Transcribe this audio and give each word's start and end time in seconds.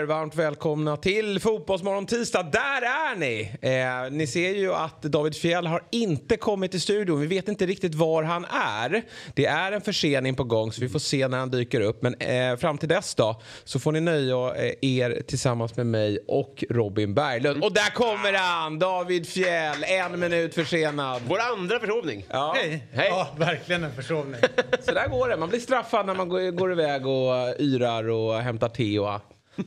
Er, 0.00 0.04
varmt 0.04 0.34
välkomna 0.34 0.96
till 0.96 1.40
Fotbollsmorgon 1.40 2.06
tisdag. 2.06 2.42
Där 2.42 2.82
är 2.82 3.16
ni! 3.16 3.52
Eh, 3.62 4.12
ni 4.12 4.26
ser 4.26 4.54
ju 4.54 4.74
att 4.74 5.02
David 5.02 5.36
Fjell 5.36 5.66
har 5.66 5.82
inte 5.90 6.36
kommit 6.36 6.70
till 6.70 6.80
studion. 6.80 7.20
Vi 7.20 7.26
vet 7.26 7.48
inte 7.48 7.66
riktigt 7.66 7.94
var 7.94 8.22
han 8.22 8.44
är. 8.44 9.02
Det 9.34 9.46
är 9.46 9.72
en 9.72 9.80
försening 9.80 10.34
på 10.34 10.44
gång 10.44 10.72
så 10.72 10.80
vi 10.80 10.88
får 10.88 10.98
se 10.98 11.28
när 11.28 11.38
han 11.38 11.50
dyker 11.50 11.80
upp. 11.80 12.02
Men 12.02 12.14
eh, 12.14 12.56
fram 12.56 12.78
till 12.78 12.88
dess 12.88 13.14
då 13.14 13.40
så 13.64 13.80
får 13.80 13.92
ni 13.92 14.00
nöja 14.00 14.54
eh, 14.54 14.74
er 14.80 15.22
tillsammans 15.26 15.76
med 15.76 15.86
mig 15.86 16.18
och 16.28 16.64
Robin 16.70 17.14
Berglund. 17.14 17.64
Och 17.64 17.72
där 17.72 17.94
kommer 17.94 18.32
han! 18.32 18.78
David 18.78 19.28
Fjell, 19.28 19.84
en 19.84 20.20
minut 20.20 20.54
försenad. 20.54 21.22
Vår 21.28 21.38
andra 21.38 21.80
förhovning. 21.80 22.26
Ja. 22.30 22.54
Hej. 22.56 22.86
Hej. 22.92 23.08
Ja, 23.10 23.28
verkligen 23.38 23.84
en 23.84 23.94
försovning. 23.94 24.40
Så 24.80 24.92
där 24.92 25.08
går 25.08 25.28
det. 25.28 25.36
Man 25.36 25.48
blir 25.48 25.60
straffad 25.60 26.06
när 26.06 26.14
man 26.14 26.28
går, 26.28 26.50
går 26.50 26.72
iväg 26.72 27.06
och 27.06 27.60
yrar 27.60 28.08
och 28.08 28.34
hämtar 28.34 28.68
te 28.68 28.98
och 28.98 29.20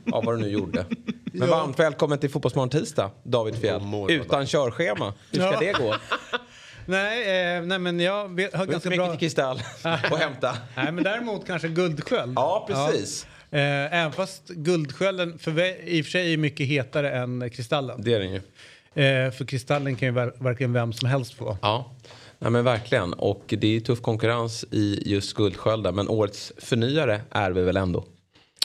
ja, 0.04 0.20
vad 0.24 0.34
du 0.38 0.40
nu 0.42 0.48
gjorde. 0.48 0.86
Men 1.32 1.48
Ja. 1.48 1.56
varmt 1.56 1.78
välkommen 1.78 2.18
till 2.18 2.30
Fotbollsmorgon 2.30 2.68
tisdag, 2.70 3.10
David 3.22 3.56
Fjell. 3.60 3.80
Morgon. 3.80 4.10
Utan 4.20 4.46
körschema. 4.46 5.14
Hur 5.30 5.38
ska 5.40 5.52
Ja. 5.52 5.58
det 5.60 5.72
gå? 5.72 5.94
nej, 6.86 7.56
eh, 7.56 7.62
nej, 7.62 7.78
men 7.78 8.00
jag 8.00 8.34
vet, 8.36 8.54
har 8.54 8.66
Ganska 8.66 8.90
bra... 8.90 9.16
Kristall 9.16 9.62
och 10.10 10.18
hämta. 10.18 10.56
Nej, 10.76 10.92
men 10.92 11.04
däremot 11.04 11.46
kanske 11.46 11.68
guldsköld. 11.68 12.32
Ja, 12.36 12.64
precis. 12.68 13.26
Ja. 13.50 13.58
Eh, 13.58 13.94
även 14.00 14.12
fast 14.12 14.48
guldskölden 14.48 15.38
för, 15.38 15.50
i 15.88 16.00
och 16.00 16.04
för 16.04 16.10
sig 16.10 16.32
är 16.32 16.36
mycket 16.36 16.66
hetare 16.66 17.10
än 17.10 17.50
kristallen. 17.50 18.02
Det 18.02 18.14
är 18.14 18.20
den 18.20 18.30
ju. 18.32 18.36
Eh, 19.04 19.30
för 19.30 19.44
kristallen 19.44 19.96
kan 19.96 20.08
ju 20.08 20.14
ver- 20.14 20.42
verkligen 20.42 20.72
vem 20.72 20.92
som 20.92 21.08
helst 21.08 21.34
få. 21.34 21.56
Ja. 21.62 21.92
Nej, 22.38 22.50
men 22.50 22.64
verkligen. 22.64 23.12
Och 23.12 23.44
det 23.48 23.76
är 23.76 23.80
tuff 23.80 24.00
konkurrens 24.02 24.64
i 24.70 25.02
just 25.12 25.34
Guldskölden. 25.34 25.94
Men 25.94 26.08
årets 26.08 26.52
förnyare 26.58 27.20
är 27.30 27.50
vi 27.50 27.62
väl 27.62 27.76
ändå. 27.76 28.04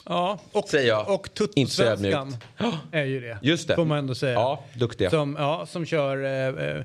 Ja, 0.10 0.40
och, 0.52 0.70
Säger 0.70 0.88
jag. 0.88 1.10
och 1.10 1.30
Inte 1.56 1.72
så 1.74 1.84
Tuttosvenskan 1.84 2.36
ödmjukt. 2.60 2.84
är 2.92 3.04
ju 3.04 3.20
det. 3.20 3.38
Just 3.42 3.68
det. 3.68 3.76
Får 3.76 3.86
man 3.86 3.98
ändå 3.98 4.16
säga. 4.16 4.34
Ja, 4.34 4.64
duktiga. 4.74 5.10
Som, 5.10 5.36
ja, 5.40 5.66
som 5.66 5.86
kör 5.86 6.24
eh, 6.24 6.68
eh, 6.78 6.84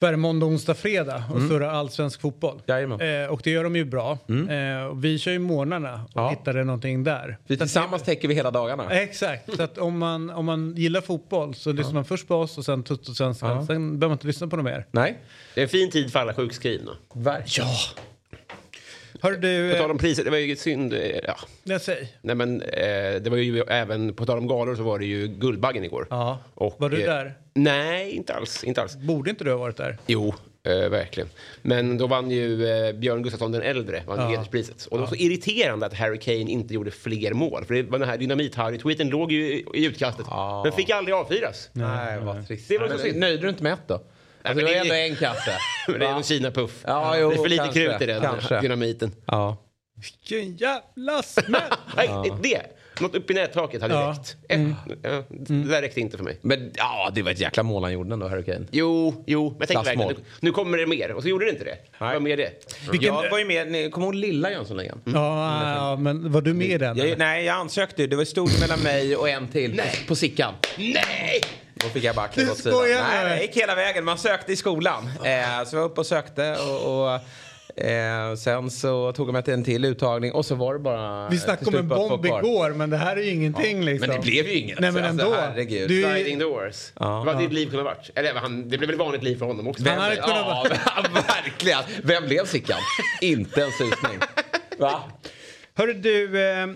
varje 0.00 0.16
måndag, 0.16 0.46
onsdag, 0.46 0.74
fredag 0.74 1.24
och 1.34 1.40
surrar 1.42 1.68
allsvensk 1.68 2.20
fotboll. 2.20 2.60
Mm. 2.66 2.92
Mm. 2.92 3.24
Eh, 3.24 3.30
och 3.30 3.40
det 3.44 3.50
gör 3.50 3.64
de 3.64 3.76
ju 3.76 3.84
bra. 3.84 4.18
Eh, 4.50 4.84
och 4.90 5.04
vi 5.04 5.18
kör 5.18 5.32
ju 5.32 5.38
morgnarna 5.38 5.94
och 6.04 6.10
Ja. 6.14 6.28
hittade 6.30 6.64
någonting 6.64 7.04
där. 7.04 7.38
Vi 7.46 7.56
tillsammans 7.56 8.02
täcker 8.02 8.28
vi 8.28 8.34
hela 8.34 8.50
dagarna. 8.50 8.90
Exakt, 8.90 9.56
så 9.56 9.62
att 9.62 9.78
om 9.78 9.98
man, 9.98 10.30
om 10.30 10.44
man 10.44 10.74
gillar 10.76 11.00
fotboll 11.00 11.54
så 11.54 11.72
lyssnar 11.72 11.94
man 11.94 12.04
först 12.04 12.28
på 12.28 12.36
oss 12.36 12.58
och 12.58 12.64
sen 12.64 12.82
Tuttosvenskan. 12.82 13.50
Ja. 13.56 13.66
Sen 13.66 13.98
behöver 13.98 14.08
man 14.08 14.12
inte 14.14 14.26
lyssna 14.26 14.46
på 14.46 14.56
något 14.56 14.64
mer. 14.64 14.86
Nej. 14.90 15.18
Det 15.54 15.60
är 15.60 15.62
en 15.62 15.68
fin 15.68 15.90
tid 15.90 16.12
för 16.12 16.18
alla 16.18 16.34
sjukskrivna. 16.34 16.92
Verkligen. 17.14 17.70
Ja. 17.70 18.02
Hör 19.22 19.32
du, 19.32 19.70
På 19.70 19.76
tal 19.76 19.84
eh, 19.84 19.90
om 19.90 19.98
priser, 19.98 20.24
det 20.24 20.30
var 20.30 20.38
ju 20.38 20.56
synd. 20.56 20.92
eh, 20.92 21.00
Ja. 21.26 21.36
jag 21.64 21.80
säger. 21.80 22.08
Nej, 22.22 22.36
men, 22.36 22.62
eh, 22.62 23.14
det 23.22 23.26
var 23.30 23.36
ju 23.36 23.60
även, 23.68 24.14
på 24.14 24.26
tal 24.26 24.38
om 24.38 24.46
galor 24.48 24.74
så 24.76 24.82
var 24.82 24.98
det 24.98 25.04
ju 25.06 25.26
Guldbaggen 25.28 25.84
igår. 25.84 26.06
Ja. 26.10 26.38
Och, 26.54 26.76
Var 26.78 26.88
du 26.88 27.00
eh, 27.00 27.06
där? 27.06 27.34
Nej, 27.54 28.10
inte 28.10 28.34
alls. 28.34 28.64
Inte 28.64 28.82
alls. 28.82 28.96
Borde 28.96 29.30
inte 29.30 29.44
du 29.44 29.50
ha 29.50 29.58
varit 29.58 29.76
där? 29.76 29.98
Jo, 30.06 30.34
eh, 30.66 30.88
verkligen. 30.90 31.28
Men 31.62 31.98
då 31.98 32.06
vann 32.06 32.30
ju 32.30 32.66
eh, 32.68 32.92
Björn 32.92 33.22
Gustafsson 33.22 33.52
den 33.52 33.62
äldre, 33.62 34.02
vann 34.06 34.18
Ja. 34.20 34.26
hederspriset. 34.28 34.86
Och 34.86 34.96
det 34.96 35.00
var 35.00 35.08
så 35.08 35.14
irriterande 35.14 35.86
att 35.86 35.94
Harry 35.94 36.18
Kane 36.18 36.50
inte 36.50 36.74
gjorde 36.74 36.90
fler 36.90 37.32
mål. 37.32 37.64
För 37.64 37.74
det 37.74 37.82
var 37.82 37.98
den 37.98 38.08
här 38.08 38.18
dynamit-Harry-tweeten 38.18 39.10
låg 39.10 39.32
ju 39.32 39.46
i, 39.52 39.64
i 39.74 39.84
utkastet. 39.86 40.26
Ja. 40.30 40.62
Men 40.64 40.72
fick 40.72 40.90
aldrig 40.90 41.14
avfyras. 41.14 41.70
Nej, 41.72 42.20
vad 42.20 42.46
trist. 42.48 42.68
Det 42.68 42.78
var 42.78 42.88
så 42.88 42.98
synd. 42.98 43.18
Nöjde 43.18 43.42
du 43.42 43.48
inte 43.48 43.62
med 43.62 43.72
ett 43.72 43.88
då? 43.88 44.00
Alltså, 44.44 44.64
det 44.66 44.72
var 44.74 44.80
ändå 44.80 44.94
en. 44.94 45.16
Men 45.88 46.00
det 46.00 46.06
är 46.06 46.16
en 46.16 46.22
Kina-puff. 46.22 46.70
Ja, 46.86 47.16
jo, 47.18 47.30
det 47.30 47.34
är 47.36 47.38
för 47.38 47.48
lite 47.48 47.62
kanske, 47.64 47.80
krut 47.86 48.02
i 48.02 48.06
den 48.06 48.22
kanske. 48.22 48.60
dynamiten. 48.60 49.12
Ja. 49.26 49.56
Vilken 49.96 50.56
jävla 50.56 51.22
smäll! 51.22 51.62
Nej, 51.96 52.08
det. 52.42 52.62
Något 53.00 53.14
upp 53.14 53.30
i 53.30 53.34
nättaket 53.34 53.82
hade 53.82 53.94
Ja. 53.94 54.10
räckt. 54.18 54.36
Ett, 54.48 54.60
ja, 55.02 55.22
det 55.30 55.54
där 55.68 55.82
räckte 55.82 56.00
inte 56.00 56.16
för 56.16 56.24
mig. 56.24 56.38
Men 56.42 56.70
ja, 56.74 57.10
det 57.14 57.22
var 57.22 57.30
ett 57.30 57.40
jäkla 57.40 57.62
mål 57.62 57.82
han 57.82 57.92
gjorde 57.92 58.12
ändå, 58.12 58.28
Harry 58.28 58.44
Kane. 58.44 58.66
Jo, 58.70 59.24
jo, 59.26 59.50
men 59.50 59.56
jag 59.58 59.68
tänkte 59.68 59.84
verkligen, 59.90 60.08
nu, 60.16 60.24
nu 60.40 60.50
kommer 60.52 60.78
det 60.78 60.86
mer. 60.86 61.12
Och 61.12 61.22
så 61.22 61.28
gjorde 61.28 61.44
det 61.44 61.50
inte 61.50 61.64
det. 61.64 61.70
Det 61.98 62.04
var 62.04 62.20
mer 62.20 62.36
det. 62.36 62.50
Vilken- 62.90 63.14
Jag 63.14 63.30
var 63.30 63.38
ju 63.38 63.44
med, 63.44 63.70
ni 63.70 63.90
kommer 63.90 64.06
ihåg 64.06 64.14
Lilla 64.14 64.50
Jönssonligan? 64.50 65.00
Ja, 65.04 65.74
ja, 65.76 65.96
men 65.96 66.32
var 66.32 66.40
du 66.40 66.54
med 66.54 66.66
i 66.66 66.78
den? 66.78 66.96
Jag, 66.96 67.18
nej, 67.18 67.44
jag 67.44 67.56
ansökte. 67.56 68.06
Det 68.06 68.16
var 68.16 68.24
stod 68.24 68.60
mellan 68.60 68.80
mig 68.80 69.16
och 69.16 69.28
en 69.28 69.48
till 69.48 69.74
Nej. 69.74 70.04
på 70.08 70.14
Sickan. 70.14 70.54
Nej! 70.78 71.40
Då 71.82 71.88
fick 71.88 72.04
jag 72.04 72.14
bara 72.16 72.28
kliva 72.28 72.52
åt 72.52 72.58
sidan. 72.58 72.80
Nej, 72.88 73.26
jag 73.28 73.42
gick 73.42 73.56
hela 73.56 73.74
vägen. 73.74 74.04
Man 74.04 74.18
sökte 74.18 74.52
i 74.52 74.56
skolan. 74.56 75.06
Eh, 75.24 75.64
så 75.66 75.76
jag 75.76 75.80
var 75.80 75.88
uppe 75.88 76.00
och 76.00 76.06
sökte 76.06 76.56
och, 76.56 77.04
och 77.04 77.20
eh, 77.84 78.34
sen 78.34 78.70
så 78.70 79.12
tog 79.12 79.28
jag 79.28 79.32
mig 79.32 79.42
till 79.42 79.54
en 79.54 79.64
till 79.64 79.84
uttagning 79.84 80.32
och 80.32 80.46
så 80.46 80.54
var 80.54 80.72
det 80.74 80.80
bara... 80.80 81.28
Vi 81.28 81.38
snackade 81.38 81.70
om 81.70 81.74
en 81.76 81.88
bomb 81.88 82.26
igår, 82.26 82.70
men 82.70 82.90
det 82.90 82.96
här 82.96 83.16
är 83.16 83.20
ju 83.22 83.30
ingenting 83.30 83.84
liksom. 83.84 84.08
Men 84.08 84.16
det 84.16 84.22
blev 84.22 84.46
ju 84.46 84.52
inget. 84.58 84.78
Nej, 84.80 84.92
men 84.92 85.04
Alltså, 85.04 85.26
ändå. 85.26 85.36
herregud. 85.40 85.88
Du- 85.88 86.02
Sliding 86.02 86.38
doors. 86.38 86.92
Ja. 87.00 87.22
Vad 87.24 87.34
hade 87.34 87.46
ditt 87.46 87.52
liv 87.52 87.70
kunnat 87.70 87.84
varit? 87.84 88.10
Eller 88.14 88.34
han, 88.34 88.68
det 88.68 88.78
blev 88.78 88.90
väl 88.90 88.98
vanligt 88.98 89.22
liv 89.22 89.38
för 89.38 89.46
honom 89.46 89.68
också. 89.68 89.88
Han 89.88 89.98
hade 89.98 90.16
kunnat 90.16 90.28
ja, 90.36 90.66
verkligen. 91.44 91.82
Vem 92.02 92.26
blev 92.26 92.46
Sickan? 92.46 92.78
Inte 93.20 93.62
en 93.64 93.70
susning. 93.72 94.18
Va? 94.78 95.02
Hörru 95.74 95.92
du, 95.92 96.42
eh, 96.50 96.66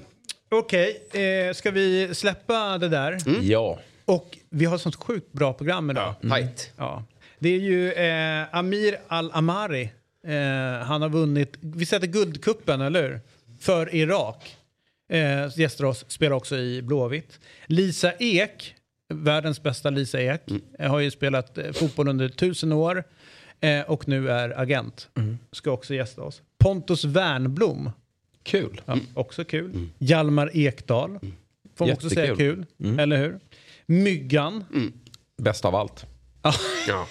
okej, 0.51 1.03
eh, 1.49 1.55
ska 1.55 1.71
vi 1.71 2.15
släppa 2.15 2.79
det 2.79 2.89
där? 2.89 3.19
Ja. 3.43 3.79
Och 4.05 4.39
vi 4.57 4.65
har 4.65 4.77
ett 4.77 4.83
sånt 4.83 4.97
sjukt 4.97 5.33
bra 5.33 5.53
program 5.53 5.91
idag. 5.91 6.15
Tight. 6.21 6.73
Ja. 6.77 7.05
Det 7.39 7.49
är 7.49 7.61
ju 7.61 7.93
eh, 7.93 8.47
Amir 8.57 8.99
Al-Amari. 9.09 9.91
Eh, 10.27 10.87
han 10.87 11.03
har 11.03 11.09
vunnit, 11.09 11.57
vi 11.61 11.87
sätter 11.87 12.07
guldkuppen, 12.07 12.81
eller 12.81 13.03
hur? 13.09 13.21
För 13.61 13.95
Irak. 13.95 14.57
Eh, 15.09 15.59
gästar 15.59 15.85
oss, 15.85 16.05
spelar 16.09 16.37
också 16.37 16.57
i 16.57 16.83
Blåvitt. 16.83 17.41
Lisa 17.67 18.13
Ek, 18.19 18.75
världens 19.15 19.63
bästa 19.63 19.91
Lisa 19.91 20.21
Ek, 20.21 20.43
eh, 20.79 20.91
har 20.91 20.99
ju 20.99 21.11
spelat 21.11 21.59
eh, 21.59 21.73
fotboll 21.73 22.09
under 22.09 22.29
tusen 22.29 22.73
år 22.73 23.05
eh, 23.61 23.81
och 23.81 24.09
nu 24.09 24.31
är 24.31 24.61
agent. 24.61 25.09
Ska 25.53 25.71
också 25.71 25.95
gästa 25.95 26.23
oss. 26.23 26.43
Pontus 26.59 27.05
Wernblom, 27.05 27.91
Kul. 28.43 28.81
ja, 28.85 28.99
också 29.15 29.45
kul. 29.45 29.89
Hjalmar 29.99 30.51
Ekdal, 30.57 31.19
får 31.75 31.87
man 31.87 31.95
också 31.95 32.11
säga 32.11 32.37
kul, 32.37 32.67
eller 32.99 33.17
hur? 33.17 33.39
Myggan, 33.87 34.65
Bäst 35.43 35.65
av 35.65 35.75
allt, 35.75 36.07
Ja, 36.89 37.07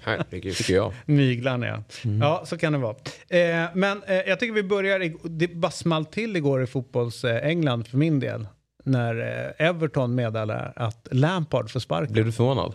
herregud. 0.00 0.56
tycker 0.56 0.74
jag. 0.74 0.92
Myglan 1.06 1.62
ja. 1.62 1.82
Ja, 2.20 2.42
så 2.46 2.58
kan 2.58 2.72
det 2.72 2.78
vara. 2.78 2.96
Eh, 3.28 3.68
men 3.74 4.02
eh, 4.02 4.14
jag 4.16 4.40
tycker 4.40 4.52
vi 4.54 4.62
börjar, 4.62 5.02
i, 5.02 5.16
det 5.24 5.48
bara 5.48 5.70
small 5.70 6.04
till 6.06 6.36
igår 6.36 6.62
i 6.62 6.66
fotbolls-England 6.66 7.84
för 7.88 7.96
min 7.96 8.20
del. 8.20 8.46
När 8.84 9.14
eh, 9.58 9.66
Everton 9.68 10.14
meddelar 10.14 10.72
att 10.76 11.08
Lampard 11.10 11.70
får 11.70 11.80
sparken. 11.80 12.12
Blev 12.12 12.24
du 12.24 12.32
förvånad? 12.32 12.74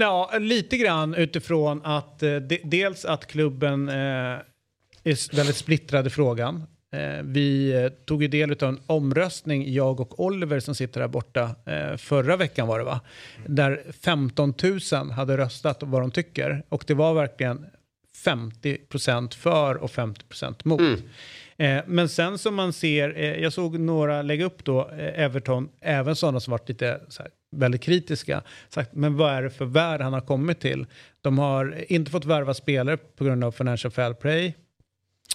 Ja, 0.00 0.30
lite 0.40 0.76
grann 0.76 1.14
utifrån 1.14 1.80
att 1.84 2.22
eh, 2.22 2.36
de, 2.36 2.60
dels 2.64 3.04
att 3.04 3.26
klubben 3.26 3.88
eh, 3.88 3.94
är 5.04 5.36
väldigt 5.36 5.56
splittrad 5.56 6.06
i 6.06 6.10
frågan. 6.10 6.66
Eh, 6.92 7.22
vi 7.22 7.72
eh, 7.72 7.88
tog 7.88 8.22
ju 8.22 8.28
del 8.28 8.52
av 8.52 8.68
en 8.68 8.80
omröstning, 8.86 9.72
jag 9.72 10.00
och 10.00 10.20
Oliver 10.20 10.60
som 10.60 10.74
sitter 10.74 11.00
här 11.00 11.08
borta, 11.08 11.50
eh, 11.66 11.96
förra 11.96 12.36
veckan 12.36 12.68
var 12.68 12.78
det 12.78 12.84
va? 12.84 13.00
Där 13.46 13.82
15 14.00 14.54
000 14.92 15.10
hade 15.10 15.36
röstat 15.36 15.82
vad 15.82 16.02
de 16.02 16.10
tycker. 16.10 16.62
Och 16.68 16.84
det 16.86 16.94
var 16.94 17.14
verkligen 17.14 17.66
50% 18.24 19.34
för 19.34 19.74
och 19.74 19.90
50% 19.90 20.64
mot. 20.64 20.80
Eh, 21.56 21.82
men 21.86 22.08
sen 22.08 22.38
som 22.38 22.54
man 22.54 22.72
ser, 22.72 23.18
eh, 23.18 23.42
jag 23.42 23.52
såg 23.52 23.78
några 23.78 24.22
lägga 24.22 24.44
upp 24.44 24.64
då, 24.64 24.90
eh, 24.90 25.24
Everton, 25.24 25.68
även 25.80 26.16
sådana 26.16 26.40
som 26.40 26.50
varit 26.50 26.68
lite 26.68 27.00
här, 27.18 27.28
väldigt 27.56 27.82
kritiska, 27.82 28.42
sagt 28.68 28.90
men 28.94 29.16
vad 29.16 29.32
är 29.32 29.42
det 29.42 29.50
för 29.50 29.64
värld 29.64 30.00
han 30.00 30.12
har 30.12 30.20
kommit 30.20 30.60
till? 30.60 30.86
De 31.20 31.38
har 31.38 31.84
inte 31.92 32.10
fått 32.10 32.24
värva 32.24 32.54
spelare 32.54 32.96
på 32.96 33.24
grund 33.24 33.44
av 33.44 33.52
financial 33.52 33.90
fair 33.90 34.14
play. 34.14 34.54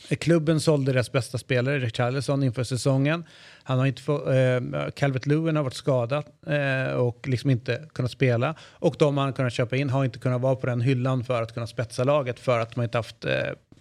Klubben 0.10 0.60
sålde 0.60 0.94
deras 0.94 1.12
bästa 1.12 1.38
spelare, 1.38 1.80
Richarlison, 1.80 2.44
inför 2.44 2.64
säsongen. 2.64 3.24
Han 3.64 3.80
har 3.80 3.86
inte 3.86 4.02
få, 4.02 4.32
eh, 4.32 4.62
Calvert 4.96 5.26
Lewin 5.26 5.56
har 5.56 5.64
varit 5.64 5.74
skadad 5.74 6.24
eh, 6.48 6.94
och 6.94 7.28
liksom 7.28 7.50
inte 7.50 7.82
kunnat 7.94 8.12
spela. 8.12 8.56
Och 8.62 8.96
de 9.00 9.18
han 9.18 9.34
kunnat 9.34 9.54
köpa 9.54 9.76
in 9.76 9.90
har 9.90 10.06
inte 10.06 10.20
kunnat 10.20 10.42
vara 10.42 10.56
på 10.56 10.68
den 10.68 10.82
hyllan 10.82 11.24
för 11.24 11.42
att 11.42 11.54
kunna 11.54 11.68
spetsa 11.68 12.04
laget 12.04 12.40
för 12.40 12.60
att 12.60 12.76
man 12.76 12.84
inte 12.84 12.98
haft 12.98 13.26
eh, 13.26 13.32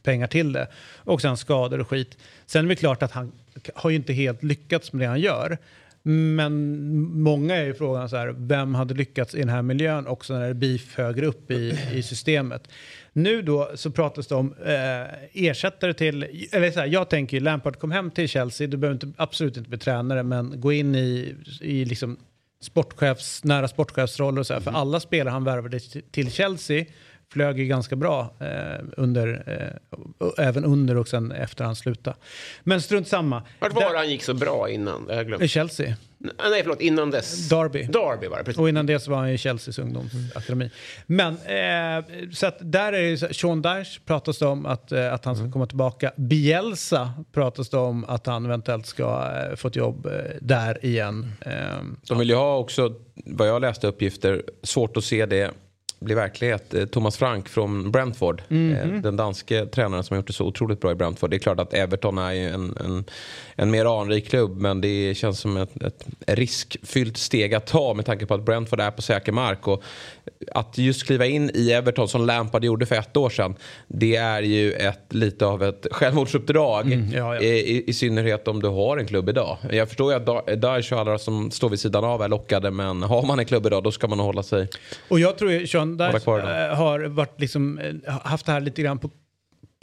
pengar 0.02 0.26
till 0.26 0.52
det. 0.52 0.68
Och 0.96 1.20
sen 1.20 1.36
skador 1.36 1.80
och 1.80 1.88
skit. 1.88 2.18
Sen 2.46 2.64
är 2.64 2.68
det 2.68 2.76
klart 2.76 3.02
att 3.02 3.12
han 3.12 3.32
har 3.74 3.90
ju 3.90 3.96
inte 3.96 4.12
helt 4.12 4.42
lyckats 4.42 4.92
med 4.92 5.00
det 5.00 5.08
han 5.08 5.20
gör. 5.20 5.58
Men 6.06 6.80
många 7.22 7.56
är 7.56 7.64
ju 7.64 7.74
frågan 7.74 8.08
så 8.08 8.16
här, 8.16 8.34
vem 8.38 8.74
hade 8.74 8.94
lyckats 8.94 9.34
i 9.34 9.38
den 9.38 9.48
här 9.48 9.62
miljön 9.62 10.06
också 10.06 10.32
när 10.32 10.40
det 10.40 10.46
är 10.46 10.54
beef 10.54 10.96
högre 10.96 11.26
upp 11.26 11.50
i, 11.50 11.78
i 11.94 12.02
systemet. 12.02 12.68
Nu 13.12 13.42
då 13.42 13.70
så 13.74 13.90
pratas 13.90 14.26
det 14.26 14.34
om 14.34 14.54
eh, 14.64 15.46
ersättare 15.46 15.94
till, 15.94 16.48
eller 16.52 16.70
så 16.70 16.80
här, 16.80 16.86
jag 16.86 17.10
tänker 17.10 17.36
ju 17.36 17.42
Lampard 17.42 17.78
kom 17.78 17.90
hem 17.90 18.10
till 18.10 18.28
Chelsea, 18.28 18.66
du 18.66 18.76
behöver 18.76 18.94
inte, 18.94 19.22
absolut 19.22 19.56
inte 19.56 19.68
bli 19.68 19.78
tränare, 19.78 20.22
men 20.22 20.60
gå 20.60 20.72
in 20.72 20.94
i, 20.94 21.34
i 21.60 21.84
liksom 21.84 22.16
sportchefs, 22.60 23.44
nära 23.44 23.68
sportchefsroller 23.68 24.40
och 24.40 24.46
så 24.46 24.54
här, 24.54 24.60
för 24.60 24.70
alla 24.70 25.00
spelare 25.00 25.32
han 25.32 25.44
värvade 25.44 25.80
till 26.10 26.32
Chelsea 26.32 26.84
flög 27.34 27.58
ju 27.58 27.66
ganska 27.66 27.96
bra 27.96 28.34
eh, 28.40 28.84
under, 28.96 29.42
eh, 30.20 30.46
även 30.46 30.64
under 30.64 30.96
och 30.96 31.08
sen 31.08 31.32
efter 31.32 31.64
han 31.64 31.76
slutade. 31.76 32.16
Men 32.62 32.80
strunt 32.82 33.08
samma. 33.08 33.42
Vart 33.58 33.72
var 33.72 33.92
det 33.92 33.98
han 33.98 34.10
gick 34.10 34.22
så 34.22 34.34
bra 34.34 34.70
innan? 34.70 35.06
Jag 35.08 35.16
har 35.16 35.24
glömt. 35.24 35.42
I 35.42 35.48
Chelsea. 35.48 35.94
Nej, 36.18 36.62
förlåt, 36.62 36.80
innan 36.80 37.10
dess. 37.10 37.48
Derby. 37.48 37.82
Derby 37.82 38.26
var 38.28 38.38
det, 38.38 38.44
precis. 38.44 38.60
Och 38.60 38.68
innan 38.68 38.86
det 38.86 39.00
så 39.00 39.10
var 39.10 39.18
han 39.18 39.28
i 39.28 39.38
Chelseas 39.38 39.78
ungdomsakademi. 39.78 40.70
Men 41.06 41.34
eh, 41.34 42.04
så 42.32 42.46
att 42.46 42.56
där 42.60 42.92
är 42.92 43.10
det 43.10 43.16
så, 43.18 43.28
Sean 43.34 43.62
Dyche 43.62 44.00
pratas 44.04 44.38
det 44.38 44.46
om 44.46 44.66
att, 44.66 44.92
eh, 44.92 45.12
att 45.12 45.24
han 45.24 45.36
ska 45.36 45.50
komma 45.52 45.66
tillbaka. 45.66 46.12
Bielsa 46.16 47.12
pratas 47.32 47.68
det 47.68 47.76
om 47.76 48.04
att 48.04 48.26
han 48.26 48.44
eventuellt 48.44 48.86
ska 48.86 49.32
eh, 49.50 49.56
få 49.56 49.68
ett 49.68 49.76
jobb 49.76 50.06
eh, 50.06 50.12
där 50.40 50.84
igen. 50.86 51.32
Eh, 51.40 51.52
De 52.08 52.18
vill 52.18 52.28
ju 52.28 52.34
ha 52.36 52.56
också, 52.56 52.94
vad 53.14 53.48
jag 53.48 53.60
läste 53.60 53.86
uppgifter, 53.86 54.42
svårt 54.62 54.96
att 54.96 55.04
se 55.04 55.26
det 55.26 55.50
bli 56.04 56.14
verklighet. 56.14 56.74
Eh, 56.74 56.84
Thomas 56.84 57.16
Frank 57.16 57.48
från 57.48 57.90
Brentford. 57.90 58.42
Mm. 58.48 59.02
Den 59.02 59.16
danske 59.16 59.66
tränaren 59.66 60.04
som 60.04 60.14
har 60.14 60.18
gjort 60.18 60.26
det 60.26 60.32
så 60.32 60.44
otroligt 60.44 60.80
bra 60.80 60.90
i 60.90 60.94
Brentford. 60.94 61.30
Det 61.30 61.36
är 61.36 61.38
klart 61.38 61.60
att 61.60 61.74
Everton 61.74 62.18
är 62.18 62.32
ju 62.32 62.48
en, 62.48 62.76
en, 62.80 63.04
en 63.56 63.70
mer 63.70 64.00
anrik 64.00 64.28
klubb 64.28 64.60
men 64.60 64.80
det 64.80 65.14
känns 65.16 65.40
som 65.40 65.56
ett, 65.56 65.82
ett 65.82 66.06
riskfyllt 66.26 67.16
steg 67.16 67.54
att 67.54 67.66
ta 67.66 67.94
med 67.94 68.06
tanke 68.06 68.26
på 68.26 68.34
att 68.34 68.44
Brentford 68.44 68.80
är 68.80 68.90
på 68.90 69.02
säker 69.02 69.32
mark. 69.32 69.68
Och 69.68 69.82
att 70.52 70.78
just 70.78 71.06
kliva 71.06 71.26
in 71.26 71.50
i 71.54 71.72
Everton 71.72 72.08
som 72.08 72.26
Lampard 72.26 72.64
gjorde 72.64 72.86
för 72.86 72.96
ett 72.96 73.16
år 73.16 73.30
sedan. 73.30 73.54
Det 73.88 74.16
är 74.16 74.42
ju 74.42 74.72
ett, 74.72 75.12
lite 75.12 75.46
av 75.46 75.62
ett 75.62 75.86
självmordsuppdrag. 75.90 76.92
Mm, 76.92 77.12
ja, 77.12 77.34
ja. 77.34 77.40
I, 77.42 77.84
I, 77.86 77.92
synnerhet 77.92 78.48
om 78.48 78.62
du 78.62 78.68
har 78.68 78.98
en 78.98 79.06
klubb 79.06 79.28
idag. 79.28 79.58
Jag 79.70 79.88
förstår 79.88 80.12
ju 80.12 80.18
att 80.18 80.46
Daesh 80.60 80.92
och 80.92 81.00
alla 81.00 81.18
som 81.18 81.50
står 81.50 81.68
vid 81.68 81.80
sidan 81.80 82.04
av 82.04 82.22
är 82.22 82.28
lockade 82.28 82.70
men 82.70 83.02
har 83.02 83.22
man 83.22 83.38
en 83.38 83.44
klubb 83.44 83.66
idag 83.66 83.82
då 83.82 83.92
ska 83.92 84.08
man 84.08 84.18
hålla 84.18 84.42
sig 84.42 84.68
Och 85.08 85.20
jag 85.20 85.38
tror 85.38 85.52
ju 85.52 85.66
Sean 85.66 85.96
Daesh 85.96 86.28
äh, 86.28 86.76
har 86.76 87.04
varit 87.04 87.40
liksom, 87.40 87.78
äh, 87.78 88.18
haft 88.22 88.46
det 88.46 88.52
här 88.52 88.60
lite 88.60 88.82
grann 88.82 88.98
på, 88.98 89.10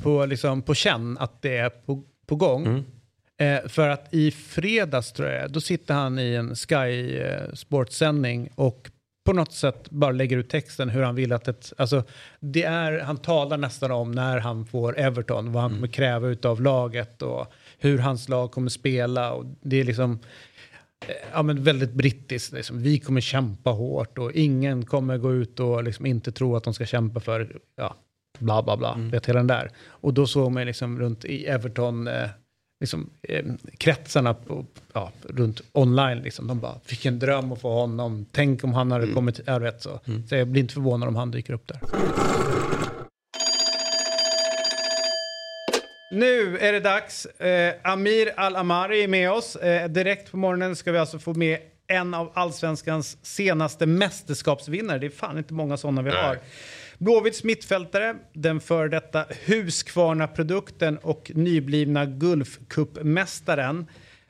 på, 0.03 0.25
liksom, 0.25 0.61
på 0.61 0.73
känn 0.73 1.17
att 1.17 1.41
det 1.41 1.57
är 1.57 1.69
på, 1.69 2.03
på 2.27 2.35
gång. 2.35 2.65
Mm. 2.65 2.83
Eh, 3.41 3.67
för 3.67 3.89
att 3.89 4.13
i 4.13 4.31
fredags 4.31 5.11
tror 5.11 5.29
jag, 5.29 5.51
då 5.51 5.61
sitter 5.61 5.93
han 5.93 6.19
i 6.19 6.35
en 6.35 6.55
Sky 6.55 7.17
eh, 7.17 7.53
sportsändning 7.53 8.49
och 8.55 8.91
på 9.25 9.33
något 9.33 9.53
sätt 9.53 9.89
bara 9.89 10.11
lägger 10.11 10.37
ut 10.37 10.49
texten 10.49 10.89
hur 10.89 11.03
han 11.03 11.15
vill 11.15 11.33
att 11.33 11.47
ett, 11.47 11.73
alltså 11.77 12.03
det 12.39 12.63
är, 12.63 12.99
han 12.99 13.17
talar 13.17 13.57
nästan 13.57 13.91
om 13.91 14.11
när 14.11 14.37
han 14.37 14.65
får 14.65 14.99
Everton, 14.99 15.51
vad 15.51 15.63
han 15.63 15.71
kommer 15.71 15.87
kräva 15.87 16.35
av 16.43 16.61
laget 16.61 17.21
och 17.21 17.53
hur 17.79 17.97
hans 17.97 18.29
lag 18.29 18.51
kommer 18.51 18.69
spela 18.69 19.33
och 19.33 19.45
det 19.61 19.79
är 19.79 19.83
liksom 19.83 20.19
eh, 21.07 21.15
ja, 21.33 21.43
men 21.43 21.63
väldigt 21.63 21.93
brittiskt. 21.93 22.53
Liksom. 22.53 22.81
Vi 22.81 22.99
kommer 22.99 23.21
kämpa 23.21 23.69
hårt 23.69 24.17
och 24.17 24.31
ingen 24.31 24.85
kommer 24.85 25.17
gå 25.17 25.33
ut 25.33 25.59
och 25.59 25.83
liksom 25.83 26.05
inte 26.05 26.31
tro 26.31 26.55
att 26.55 26.63
de 26.63 26.73
ska 26.73 26.85
kämpa 26.85 27.19
för 27.19 27.59
ja, 27.75 27.95
bla 28.39 28.63
bla 28.63 28.77
bla. 28.77 28.93
Mm. 28.93 29.09
Vet, 29.09 29.25
hela 29.25 29.39
den 29.39 29.47
där. 29.47 29.71
Och 29.87 30.13
då 30.13 30.27
såg 30.27 30.51
man 30.51 30.65
liksom 30.65 30.99
runt 30.99 31.25
i 31.25 31.45
Everton 31.45 32.07
eh, 32.07 32.29
liksom, 32.81 33.09
eh, 33.21 33.45
kretsarna 33.77 34.33
på, 34.33 34.65
ja, 34.93 35.11
runt 35.23 35.61
online. 35.71 36.17
Liksom. 36.17 36.47
De 36.47 36.59
bara, 36.59 36.75
vilken 36.89 37.19
dröm 37.19 37.51
att 37.51 37.61
få 37.61 37.73
honom. 37.73 38.25
Tänk 38.31 38.63
om 38.63 38.73
han 38.73 38.91
hade 38.91 39.03
mm. 39.03 39.15
kommit, 39.15 39.39
ja, 39.45 39.59
vet, 39.59 39.81
så. 39.81 39.99
Mm. 40.05 40.27
så 40.27 40.35
jag 40.35 40.47
blir 40.47 40.61
inte 40.61 40.73
förvånad 40.73 41.09
om 41.09 41.15
han 41.15 41.31
dyker 41.31 41.53
upp 41.53 41.67
där. 41.67 41.79
Nu 46.11 46.57
är 46.57 46.73
det 46.73 46.79
dags. 46.79 47.25
Eh, 47.25 47.73
Amir 47.83 48.31
Al-Amari 48.37 49.03
är 49.03 49.07
med 49.07 49.31
oss. 49.31 49.55
Eh, 49.55 49.89
direkt 49.89 50.31
på 50.31 50.37
morgonen 50.37 50.75
ska 50.75 50.91
vi 50.91 50.97
alltså 50.97 51.19
få 51.19 51.33
med 51.33 51.59
en 51.87 52.13
av 52.13 52.31
allsvenskans 52.33 53.17
senaste 53.21 53.85
mästerskapsvinnare. 53.85 54.99
Det 54.99 55.05
är 55.05 55.09
fan 55.09 55.37
inte 55.37 55.53
många 55.53 55.77
sådana 55.77 56.01
vi 56.01 56.09
har. 56.09 56.39
Blåvitts 57.01 57.43
mittfältare, 57.43 58.15
den 58.33 58.59
för 58.59 58.87
detta 58.87 59.25
Husqvarna-produkten 59.45 60.97
och 60.97 61.31
nyblivna 61.35 62.05
Gulfcupmästaren. 62.05 63.85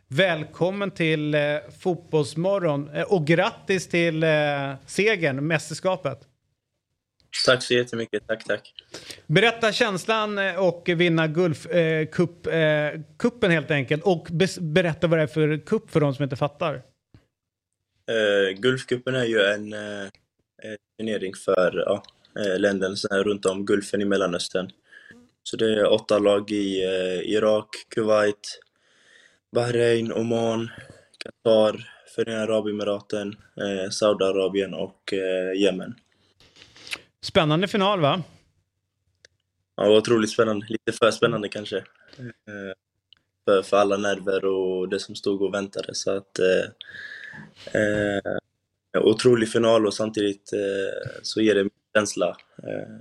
Välkommen 0.07 0.91
till 0.91 1.35
eh, 1.35 1.41
Fotbollsmorgon 1.79 2.89
eh, 2.89 3.03
och 3.03 3.27
grattis 3.27 3.87
till 3.87 4.23
eh, 4.23 4.29
segern, 4.85 5.47
mästerskapet. 5.47 6.19
Tack 7.45 7.63
så 7.63 7.73
jättemycket. 7.73 8.27
Tack, 8.27 8.43
tack. 8.43 8.73
Berätta 9.27 9.71
känslan 9.71 10.37
eh, 10.37 10.55
och 10.55 10.89
vinna 10.89 11.27
Gulfcupen 11.27 12.53
eh, 12.53 13.43
eh, 13.43 13.49
helt 13.49 13.71
enkelt. 13.71 14.03
Och 14.03 14.27
berätta 14.59 15.07
vad 15.07 15.19
det 15.19 15.23
är 15.23 15.27
för 15.27 15.65
kupp 15.65 15.91
för 15.91 15.99
de 15.99 16.15
som 16.15 16.23
inte 16.23 16.35
fattar. 16.35 16.73
Uh, 16.73 16.81
Gulfcupen 18.59 19.15
är 19.15 19.25
ju 19.25 19.41
en 19.41 19.73
uh, 19.73 20.09
turnering 20.97 21.33
för 21.45 21.83
ja, 21.85 21.93
eh, 21.93 22.20
länderna 22.57 22.95
runt 23.11 23.45
om 23.45 23.65
Gulfen 23.65 24.01
i 24.01 24.05
Mellanöstern. 24.05 24.71
Så 25.43 25.57
det 25.57 25.79
är 25.79 25.91
åtta 25.91 26.19
lag 26.19 26.51
i 26.51 26.83
eh, 26.83 27.31
Irak, 27.31 27.67
Kuwait, 27.89 28.59
Bahrain, 29.51 30.11
Oman, 30.11 30.69
Qatar, 31.17 31.89
Förenade 32.15 32.43
Arabemiraten, 32.43 33.35
eh, 33.57 33.89
Saudiarabien 33.89 34.73
och 34.73 35.13
eh, 35.13 35.61
Jemen. 35.61 35.95
Spännande 37.21 37.67
final 37.67 37.99
va? 37.99 38.23
Ja, 39.75 39.97
otroligt 39.97 40.29
spännande. 40.29 40.65
Lite 40.69 40.91
för 40.91 41.11
spännande 41.11 41.49
kanske. 41.49 41.77
Eh, 41.77 42.73
för, 43.45 43.61
för 43.61 43.77
alla 43.77 43.97
nerver 43.97 44.45
och 44.45 44.89
det 44.89 44.99
som 44.99 45.15
stod 45.15 45.41
och 45.41 45.53
väntade. 45.53 45.95
Så 45.95 46.11
att, 46.11 46.39
eh, 46.39 47.81
eh, 47.81 49.01
otrolig 49.03 49.49
final 49.49 49.87
och 49.87 49.93
samtidigt 49.93 50.53
eh, 50.53 51.19
så 51.21 51.41
ger 51.41 51.55
det 51.55 51.69
känsla 51.95 52.37
eh, 52.63 52.95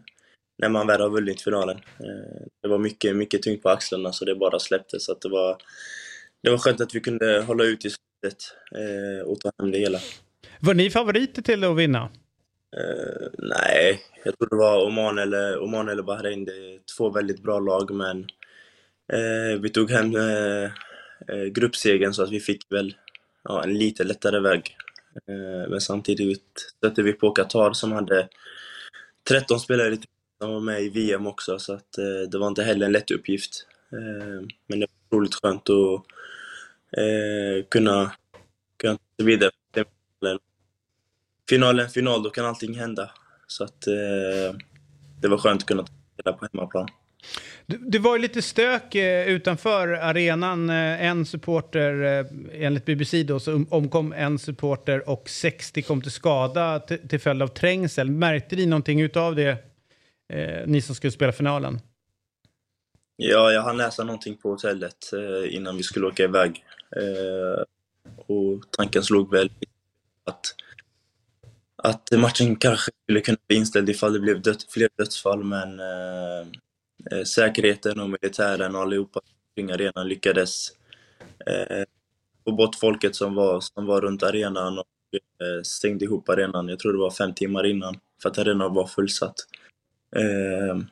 när 0.58 0.68
man 0.68 0.86
väl 0.86 1.00
har 1.00 1.10
vunnit 1.10 1.42
finalen. 1.42 1.76
Eh, 1.76 2.46
det 2.62 2.68
var 2.68 2.78
mycket, 2.78 3.16
mycket 3.16 3.42
tungt 3.42 3.62
på 3.62 3.68
axlarna 3.68 4.12
så 4.12 4.24
det 4.24 4.34
bara 4.34 4.58
släppte. 4.58 5.00
Så 5.00 5.14
det, 5.14 5.28
var, 5.28 5.56
det 6.42 6.50
var 6.50 6.58
skönt 6.58 6.80
att 6.80 6.94
vi 6.94 7.00
kunde 7.00 7.40
hålla 7.40 7.64
ut 7.64 7.84
i 7.84 7.90
slutet 7.90 8.42
eh, 8.74 9.26
och 9.26 9.40
ta 9.40 9.52
hem 9.58 9.70
det 9.70 9.78
hela. 9.78 9.98
Var 10.60 10.74
ni 10.74 10.90
favoriter 10.90 11.42
till 11.42 11.64
att 11.64 11.76
vinna? 11.76 12.10
Uh, 12.76 13.28
nej, 13.38 14.00
jag 14.24 14.38
tror 14.38 14.48
det 14.48 14.56
var 14.56 14.86
Oman 14.86 15.18
eller, 15.18 15.62
Oman 15.62 15.88
eller 15.88 16.02
Bahrain. 16.02 16.44
Det 16.44 16.52
är 16.52 16.78
två 16.96 17.10
väldigt 17.10 17.42
bra 17.42 17.58
lag, 17.60 17.90
men 17.90 18.18
uh, 19.12 19.60
vi 19.60 19.70
tog 19.70 19.90
hem 19.90 20.14
uh, 20.14 20.70
gruppsegern 21.52 22.14
så 22.14 22.22
att 22.22 22.30
vi 22.30 22.40
fick 22.40 22.72
väl 22.72 22.94
ja, 23.44 23.62
en 23.62 23.78
lite 23.78 24.04
lättare 24.04 24.40
väg. 24.40 24.76
men 25.68 25.80
samtidigt 25.80 26.72
stötte 26.78 27.02
vi 27.02 27.12
på 27.12 27.30
Qatar 27.30 27.72
som 27.72 27.92
hade 27.92 28.28
13 29.30 29.60
spelare 29.60 29.96
som 30.40 30.52
var 30.52 30.60
med 30.60 30.82
i 30.82 30.88
VM 30.88 31.26
också, 31.26 31.58
så 31.58 31.72
att, 31.72 31.98
eh, 31.98 32.30
det 32.30 32.38
var 32.38 32.48
inte 32.48 32.62
heller 32.62 32.86
en 32.86 32.92
lätt 32.92 33.10
uppgift. 33.10 33.66
Eh, 33.92 34.46
men 34.66 34.80
det 34.80 34.86
var 34.86 35.18
otroligt 35.18 35.34
skönt 35.34 35.70
att 35.70 35.94
eh, 36.98 37.66
kunna, 37.68 38.12
kunna 38.76 38.98
ta 39.16 39.24
vidare. 39.24 39.50
Finalen 41.48 41.88
final, 41.88 42.22
då 42.22 42.30
kan 42.30 42.46
allting 42.46 42.74
hända. 42.74 43.10
Så 43.46 43.64
att 43.64 43.86
eh, 43.86 44.58
det 45.20 45.28
var 45.28 45.38
skönt 45.38 45.62
att 45.62 45.68
kunna 45.68 45.86
spela 45.86 46.36
på 46.36 46.48
hemmaplan. 46.52 46.88
Det 47.78 47.98
var 47.98 48.16
ju 48.16 48.22
lite 48.22 48.42
stök 48.42 48.94
eh, 48.94 49.28
utanför 49.28 49.88
arenan. 49.88 50.70
Eh, 50.70 51.04
en 51.04 51.26
supporter, 51.26 52.02
eh, 52.02 52.26
enligt 52.66 52.84
BBC 52.84 53.22
då, 53.22 53.40
så 53.40 53.64
omkom 53.70 54.12
en 54.12 54.38
supporter 54.38 55.08
och 55.08 55.28
60 55.28 55.82
kom 55.82 56.02
till 56.02 56.10
skada 56.10 56.80
till 56.80 57.20
följd 57.20 57.42
av 57.42 57.48
trängsel. 57.48 58.10
Märkte 58.10 58.56
ni 58.56 58.66
någonting 58.66 59.00
utav 59.00 59.36
det, 59.36 59.56
ni 60.66 60.82
som 60.82 60.94
skulle 60.94 61.10
spela 61.10 61.32
finalen? 61.32 61.80
Ja, 63.16 63.52
jag 63.52 63.62
hann 63.62 63.76
läsa 63.76 64.04
någonting 64.04 64.36
på 64.36 64.50
hotellet 64.50 65.10
innan 65.50 65.76
vi 65.76 65.82
skulle 65.82 66.06
åka 66.06 66.22
iväg. 66.22 66.64
Och 68.16 68.62
tanken 68.70 69.02
slog 69.02 69.30
väl 69.30 69.50
att, 70.24 70.54
att 71.82 72.10
matchen 72.12 72.56
kanske 72.56 72.90
skulle 73.02 73.20
kunna 73.20 73.38
bli 73.48 73.56
inställd 73.56 73.90
ifall 73.90 74.12
det 74.12 74.20
blev 74.20 74.42
död, 74.42 74.62
fler 74.68 74.88
dödsfall, 74.98 75.44
men 75.44 75.80
Eh, 77.10 77.22
säkerheten 77.24 78.00
och 78.00 78.10
militären 78.10 78.74
och 78.74 78.82
allihopa 78.82 79.20
kring 79.54 79.70
arenan 79.70 80.08
lyckades 80.08 80.68
eh, 81.46 81.84
få 82.44 82.52
bort 82.52 82.74
folket 82.74 83.16
som 83.16 83.34
var, 83.34 83.60
som 83.60 83.86
var 83.86 84.00
runt 84.00 84.22
arenan 84.22 84.78
och 84.78 84.86
eh, 85.14 85.62
stängde 85.62 86.04
ihop 86.04 86.28
arenan. 86.28 86.68
Jag 86.68 86.78
tror 86.78 86.92
det 86.92 86.98
var 86.98 87.10
fem 87.10 87.34
timmar 87.34 87.66
innan 87.66 88.00
för 88.22 88.28
att 88.28 88.38
arenan 88.38 88.74
var 88.74 88.86
fullsatt. 88.86 89.34
Eh, 90.16 90.82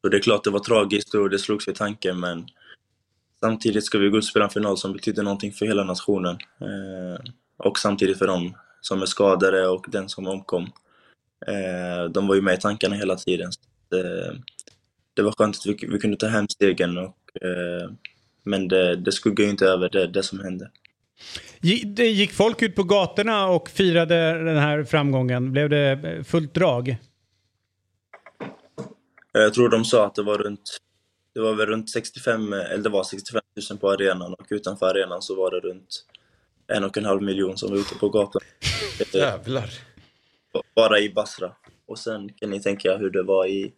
så 0.00 0.08
det 0.08 0.16
är 0.16 0.20
klart 0.22 0.44
det 0.44 0.50
var 0.50 0.60
tragiskt 0.60 1.14
och 1.14 1.30
det 1.30 1.38
slogs 1.38 1.68
i 1.68 1.72
tanken 1.72 2.20
men 2.20 2.46
samtidigt 3.40 3.84
ska 3.84 3.98
vi 3.98 4.08
gå 4.08 4.16
ut 4.16 4.24
och 4.24 4.28
spela 4.28 4.44
en 4.44 4.50
final 4.50 4.78
som 4.78 4.92
betyder 4.92 5.22
någonting 5.22 5.52
för 5.52 5.66
hela 5.66 5.84
nationen. 5.84 6.38
Eh, 6.60 7.30
och 7.56 7.78
samtidigt 7.78 8.18
för 8.18 8.26
dem 8.26 8.56
som 8.80 9.02
är 9.02 9.06
skadade 9.06 9.68
och 9.68 9.86
den 9.88 10.08
som 10.08 10.28
omkom. 10.28 10.72
Eh, 11.46 12.10
de 12.10 12.26
var 12.26 12.34
ju 12.34 12.42
med 12.42 12.54
i 12.54 12.60
tankarna 12.60 12.96
hela 12.96 13.16
tiden. 13.16 13.50
Eh, 13.94 14.34
Eh, 15.10 15.16
det 15.16 15.22
var 15.22 15.32
skönt 15.32 15.56
att 15.56 15.66
vi, 15.66 15.86
vi 15.86 15.98
kunde 15.98 16.16
ta 16.16 16.26
hem 16.26 16.48
stegen, 16.48 16.98
och, 16.98 17.16
eh, 17.42 17.90
men 18.42 18.68
det, 18.68 18.96
det 18.96 19.12
skuggar 19.12 19.44
ju 19.44 19.50
inte 19.50 19.66
över 19.66 19.88
det, 19.88 20.06
det 20.06 20.22
som 20.22 20.40
hände. 20.40 20.70
Det 21.84 22.06
gick 22.06 22.32
folk 22.32 22.62
ut 22.62 22.74
på 22.74 22.82
gatorna 22.82 23.48
och 23.48 23.68
firade 23.68 24.44
den 24.44 24.56
här 24.56 24.84
framgången? 24.84 25.52
Blev 25.52 25.68
det 25.68 26.24
fullt 26.26 26.54
drag? 26.54 26.96
Jag 29.32 29.54
tror 29.54 29.68
de 29.68 29.84
sa 29.84 30.06
att 30.06 30.14
det 30.14 30.22
var 30.22 30.38
runt, 30.38 30.78
det 31.34 31.40
var 31.40 31.54
väl 31.54 31.66
runt 31.66 31.90
65, 31.90 32.52
eller 32.52 32.82
det 32.82 32.88
var 32.88 33.04
65 33.04 33.40
000 33.70 33.78
på 33.78 33.90
arenan 33.90 34.34
och 34.34 34.46
utanför 34.48 34.86
arenan 34.86 35.22
så 35.22 35.34
var 35.34 35.50
det 35.50 35.60
runt 35.60 36.04
en 36.66 36.84
och 36.84 36.96
en 36.96 37.04
halv 37.04 37.22
miljon 37.22 37.56
som 37.56 37.70
var 37.70 37.76
ute 37.76 37.94
på 37.94 38.08
gatan. 38.08 38.42
Jävlar. 39.12 39.70
Bara 40.74 41.00
i 41.00 41.10
Basra. 41.10 41.52
Och 41.86 41.98
sen 41.98 42.32
kan 42.32 42.50
ni 42.50 42.60
tänka 42.60 42.96
hur 42.96 43.10
det 43.10 43.22
var 43.22 43.46
i, 43.46 43.72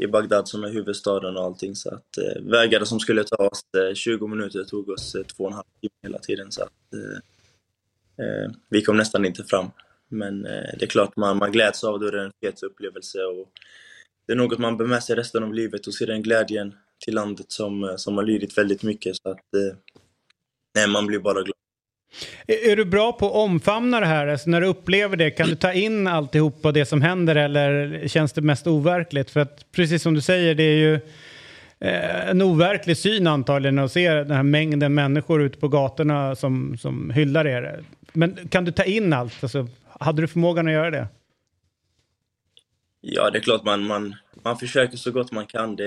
i 0.00 0.06
Bagdad 0.06 0.48
som 0.48 0.64
är 0.64 0.68
huvudstaden 0.68 1.36
och 1.36 1.42
allting. 1.44 1.76
Så 1.76 1.94
att 1.94 2.18
eh, 2.18 2.42
vägar 2.42 2.84
som 2.84 3.00
skulle 3.00 3.24
ta 3.24 3.36
oss 3.36 3.64
eh, 3.76 3.94
20 3.94 4.26
minuter 4.26 4.64
tog 4.64 4.88
oss 4.88 5.14
eh, 5.14 5.22
två 5.22 5.44
och 5.44 5.50
en 5.50 5.56
halv 5.56 5.66
timme 5.80 5.92
hela 6.02 6.18
tiden. 6.18 6.52
Så 6.52 6.62
att, 6.62 6.72
eh, 6.94 8.26
eh 8.26 8.50
vi 8.68 8.82
kom 8.82 8.96
nästan 8.96 9.24
inte 9.24 9.44
fram. 9.44 9.70
Men 10.08 10.46
eh, 10.46 10.70
det 10.78 10.84
är 10.84 10.86
klart, 10.86 11.16
man, 11.16 11.38
man 11.38 11.52
gläds 11.52 11.84
av 11.84 12.00
det. 12.00 12.10
Det 12.10 12.18
är 12.18 12.24
en 12.24 12.32
fet 12.40 12.62
upplevelse. 12.62 13.18
Och 13.18 13.52
det 14.26 14.32
är 14.32 14.36
något 14.36 14.58
man 14.58 14.76
bär 14.76 14.86
med 14.86 15.02
sig 15.02 15.16
resten 15.16 15.42
av 15.42 15.54
livet 15.54 15.86
och 15.86 15.94
se 15.94 16.06
den 16.06 16.22
glädjen 16.22 16.74
till 17.04 17.14
landet 17.14 17.52
som, 17.52 17.84
eh, 17.84 17.96
som 17.96 18.16
har 18.16 18.24
lidit 18.24 18.58
väldigt 18.58 18.82
mycket. 18.82 19.16
Så 19.16 19.28
att, 19.28 19.54
eh, 19.54 19.76
nej, 20.74 20.88
man 20.88 21.06
blir 21.06 21.18
bara 21.18 21.42
glad. 21.42 21.59
Är 22.50 22.76
du 22.76 22.84
bra 22.84 23.12
på 23.12 23.26
att 23.26 23.32
omfamna 23.32 24.00
det 24.00 24.06
här? 24.06 24.26
Alltså 24.26 24.50
när 24.50 24.60
du 24.60 24.66
upplever 24.66 25.16
det, 25.16 25.30
kan 25.30 25.48
du 25.48 25.54
ta 25.54 25.72
in 25.72 26.06
alltihopa 26.06 26.72
det 26.72 26.86
som 26.86 27.02
händer 27.02 27.36
eller 27.36 28.08
känns 28.08 28.32
det 28.32 28.40
mest 28.40 28.66
overkligt? 28.66 29.30
För 29.30 29.40
att 29.40 29.72
precis 29.72 30.02
som 30.02 30.14
du 30.14 30.20
säger, 30.20 30.54
det 30.54 30.62
är 30.62 30.76
ju 30.76 30.94
eh, 31.78 32.28
en 32.28 32.42
overklig 32.42 32.96
syn 32.96 33.26
antagligen 33.26 33.78
att 33.78 33.92
se 33.92 34.14
den 34.14 34.30
här 34.30 34.42
mängden 34.42 34.94
människor 34.94 35.42
ute 35.42 35.58
på 35.58 35.68
gatorna 35.68 36.36
som, 36.36 36.78
som 36.78 37.10
hyllar 37.10 37.46
er. 37.46 37.80
Men 38.12 38.48
kan 38.48 38.64
du 38.64 38.72
ta 38.72 38.84
in 38.84 39.12
allt? 39.12 39.42
Alltså, 39.42 39.68
hade 39.98 40.22
du 40.22 40.28
förmågan 40.28 40.66
att 40.66 40.72
göra 40.72 40.90
det? 40.90 41.06
Ja, 43.00 43.30
det 43.30 43.38
är 43.38 43.42
klart 43.42 43.64
man, 43.64 43.86
man, 43.86 44.14
man 44.42 44.56
försöker 44.56 44.96
så 44.96 45.10
gott 45.10 45.32
man 45.32 45.46
kan. 45.46 45.76
Det, 45.76 45.86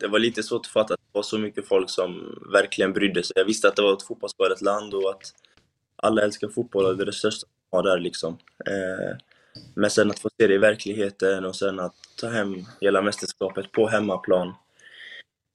det 0.00 0.08
var 0.08 0.18
lite 0.18 0.42
svårt 0.42 0.66
att 0.66 0.72
fatta 0.72 0.94
att 0.94 1.00
det 1.00 1.18
var 1.18 1.22
så 1.22 1.38
mycket 1.38 1.68
folk 1.68 1.90
som 1.90 2.38
verkligen 2.52 2.92
brydde 2.92 3.22
sig. 3.22 3.32
Jag 3.36 3.44
visste 3.44 3.68
att 3.68 3.76
det 3.76 3.82
var 3.82 3.92
ett 3.92 4.02
fotbollsskadat 4.02 4.62
land 4.62 4.94
och 4.94 5.10
att 5.10 5.22
alla 5.96 6.22
älskar 6.22 6.48
fotboll 6.48 6.84
och 6.84 6.96
det 6.96 7.04
är 7.04 7.06
det 7.06 7.12
största 7.12 7.46
man 7.72 7.84
har 7.84 7.90
där 7.90 8.00
liksom. 8.00 8.38
Eh, 8.66 9.16
men 9.74 9.90
sen 9.90 10.10
att 10.10 10.18
få 10.18 10.28
se 10.38 10.46
det 10.46 10.54
i 10.54 10.58
verkligheten 10.58 11.44
och 11.44 11.56
sen 11.56 11.80
att 11.80 11.94
ta 12.16 12.28
hem 12.28 12.54
hela 12.80 13.02
mästerskapet 13.02 13.72
på 13.72 13.88
hemmaplan. 13.88 14.54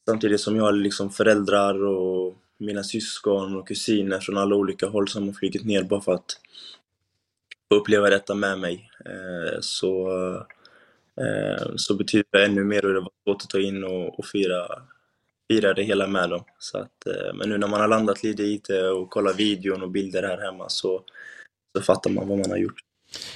Samtidigt 0.10 0.42
som 0.42 0.56
jag 0.56 0.64
har 0.64 0.72
liksom 0.72 1.10
föräldrar 1.10 1.86
och 1.86 2.36
mina 2.58 2.84
syskon 2.84 3.56
och 3.56 3.68
kusiner 3.68 4.20
från 4.20 4.38
alla 4.38 4.56
olika 4.56 4.88
håll 4.88 5.08
som 5.08 5.26
har 5.26 5.34
flugit 5.34 5.66
ner 5.66 5.84
bara 5.84 6.02
för 6.02 6.14
att 6.14 6.40
få 7.70 7.76
uppleva 7.76 8.10
detta 8.10 8.36
med 8.36 8.60
mig. 8.60 8.90
Eh, 9.06 9.60
så 9.60 10.10
Eh, 11.22 11.76
så 11.76 11.94
betyder 11.94 12.26
det 12.32 12.46
ännu 12.46 12.64
mer 12.64 12.86
och 12.86 12.94
det 12.94 13.00
var 13.00 13.12
svårt 13.24 13.42
att 13.42 13.50
ta 13.50 13.60
in 13.60 13.84
och, 13.84 14.20
och 14.20 14.26
fira, 14.26 14.68
fira 15.52 15.74
det 15.74 15.84
hela 15.84 16.08
med 16.08 16.30
dem. 16.30 16.44
Så 16.60 16.78
att, 16.78 17.08
eh, 17.08 17.34
men 17.34 17.50
nu 17.50 17.58
när 17.58 17.68
man 17.68 17.82
har 17.82 17.88
landat 17.88 18.24
lite 18.24 18.44
i 18.44 18.62
det 18.68 18.90
och 18.90 19.10
kollar 19.10 19.34
videon 19.34 19.84
och 19.84 19.92
bilder 19.92 20.24
här 20.24 20.38
hemma 20.38 20.70
så, 20.70 21.04
så 21.76 21.82
fattar 21.82 22.10
man 22.10 22.28
vad 22.28 22.38
man 22.38 22.50
har 22.50 22.58
gjort. 22.58 22.80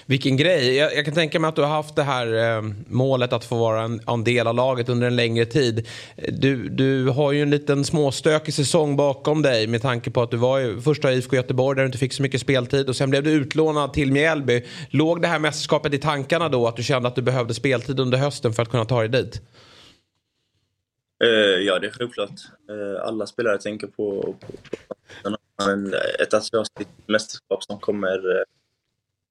Vilken 0.06 0.38
grej. 0.38 0.76
Jag, 0.76 0.96
jag, 0.96 1.06
kan 1.06 1.14
tänka 1.14 1.40
mig 1.40 1.50
att 1.50 1.56
du 1.56 1.62
har 1.62 1.70
haft 1.70 1.96
det 1.96 2.04
här 2.04 2.58
eh, 2.58 2.62
målet 2.88 3.34
att 3.34 3.46
få 3.46 3.58
vara 3.58 3.82
en, 3.82 4.02
en, 4.08 4.24
del 4.24 4.48
av 4.48 4.56
laget 4.56 4.90
under 4.90 5.08
en 5.08 5.16
längre 5.16 5.46
tid. 5.46 5.88
Du, 6.28 6.70
du 6.70 7.10
har 7.10 7.32
ju 7.32 7.42
en 7.42 7.50
liten 7.50 7.86
småstökig 7.86 8.54
säsong 8.54 8.96
bakom 8.96 9.42
dig 9.42 9.68
med 9.68 9.82
tanke 9.82 10.12
på 10.12 10.22
att 10.22 10.32
du 10.32 10.38
var 10.38 10.60
i 10.60 10.82
första 10.82 11.14
IFK 11.14 11.36
Göteborg 11.36 11.76
där 11.76 11.84
du 11.84 11.86
inte 11.86 11.98
fick 11.98 12.14
så 12.14 12.22
mycket 12.22 12.42
speltid 12.42 12.90
och 12.90 12.96
sen 12.96 13.10
blev 13.10 13.24
du 13.24 13.32
utlånad 13.32 13.94
till 13.94 14.12
Mjällby. 14.12 14.66
Låg 14.90 15.22
det 15.22 15.28
här 15.28 15.40
mästerskapet 15.40 15.94
i 15.94 15.98
tankarna 15.98 16.50
då 16.50 16.68
att 16.68 16.76
du 16.76 16.84
kände 16.84 17.08
att 17.08 17.16
du 17.16 17.22
behövde 17.22 17.54
speltid 17.54 18.00
under 18.00 18.18
hösten 18.18 18.54
för 18.54 18.64
att 18.64 18.70
kunna 18.70 18.86
ta 18.86 19.00
dig 19.00 19.10
dit? 19.10 19.42
Uh, 21.24 21.30
ja, 21.66 21.80
det 21.80 21.88
är 21.88 21.92
självklart. 21.92 22.30
Uh, 22.72 23.02
alla 23.02 23.28
spelare 23.28 23.58
tänker 23.58 23.88
på, 23.88 24.22
på, 24.22 24.54
på 25.24 25.86
ett 26.20 26.34
asiatiskt 26.34 26.90
mästerskap 27.06 27.64
som 27.64 27.80
kommer 27.80 28.28
uh, 28.28 28.44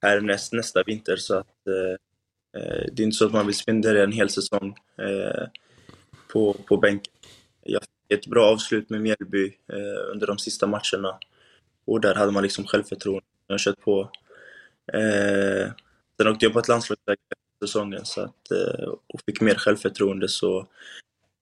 här 0.03 0.21
näst, 0.21 0.53
nästa 0.53 0.83
vinter. 0.83 1.17
Så 1.17 1.35
att, 1.35 1.67
eh, 1.67 2.63
eh, 2.63 2.85
det 2.93 3.03
är 3.03 3.05
inte 3.05 3.17
så 3.17 3.27
att 3.27 3.33
man 3.33 3.47
vill 3.47 3.55
spendera 3.55 4.03
en 4.03 4.13
hel 4.13 4.31
säsong 4.31 4.77
eh, 4.99 5.47
på, 6.33 6.53
på 6.53 6.77
bänken. 6.77 7.13
Jag 7.63 7.83
fick 7.83 8.19
ett 8.19 8.27
bra 8.27 8.47
avslut 8.47 8.91
med 8.91 9.01
Mjällby 9.01 9.47
eh, 9.73 10.13
under 10.13 10.27
de 10.27 10.39
sista 10.39 10.67
matcherna. 10.67 11.19
Och 11.85 12.01
där 12.01 12.15
hade 12.15 12.33
man 12.33 12.43
liksom 12.43 12.67
självförtroende. 12.67 13.27
Jag 13.47 13.55
har 13.55 13.59
kört 13.59 13.81
på. 13.81 14.11
Eh, 14.93 15.71
sen 16.17 16.29
åkte 16.29 16.47
jag 16.47 16.53
på 16.53 16.59
ett 16.59 16.69
landslagsläger 16.69 17.19
säsongen 17.65 18.05
så 18.05 18.21
att, 18.21 18.51
eh, 18.51 18.89
och 18.89 19.21
fick 19.27 19.41
mer 19.41 19.55
självförtroende. 19.55 20.29
Så, 20.29 20.59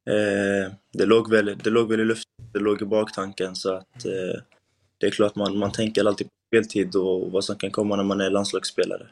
eh, 0.06 0.72
det, 0.92 1.06
låg 1.06 1.30
väl, 1.30 1.58
det 1.64 1.70
låg 1.70 1.90
väl 1.90 2.00
i 2.00 2.04
luften, 2.04 2.32
det 2.52 2.58
låg 2.58 2.82
i 2.82 2.84
baktanken. 2.84 3.56
Så 3.56 3.72
att, 3.75 4.06
eh, 4.06 4.40
det 4.98 5.06
är 5.06 5.10
klart 5.10 5.34
man, 5.34 5.58
man 5.58 5.72
tänker 5.72 6.04
alltid 6.04 6.26
på 6.26 6.32
speltid 6.56 6.96
och 6.96 7.32
vad 7.32 7.44
som 7.44 7.56
kan 7.56 7.70
komma 7.70 7.96
när 7.96 8.04
man 8.04 8.20
är 8.20 8.30
landslagsspelare. 8.30 9.06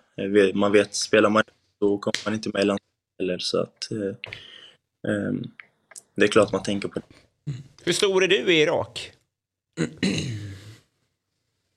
Man 0.55 0.73
vet, 0.73 0.95
spelar 0.95 1.31
man 1.31 1.43
så 1.79 1.99
kommer 1.99 2.19
man 2.25 2.35
inte 2.35 2.51
med 2.55 2.63
i 2.63 2.67
landslaget 2.67 3.43
så 3.43 3.61
att 3.61 3.91
eh, 3.91 5.13
ehm, 5.13 5.43
det 6.17 6.25
är 6.25 6.29
klart 6.29 6.53
man 6.53 6.63
tänker 6.63 6.89
på 6.89 6.99
det. 6.99 7.07
Hur 7.85 7.93
stor 7.93 8.25
är 8.25 8.29
du 8.29 8.53
i 8.53 8.63
Irak? 8.63 9.13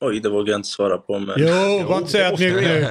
Oj, 0.01 0.19
det 0.19 0.29
vågar 0.29 0.51
jag 0.51 0.59
inte 0.59 0.69
svara 0.69 0.97
på. 0.97 1.19
Men... 1.19 1.35
Jo, 1.37 1.83
var 1.87 1.97
inte 1.97 2.11
så 2.11 2.17
ödmjuk 2.17 2.53
nu. 2.55 2.87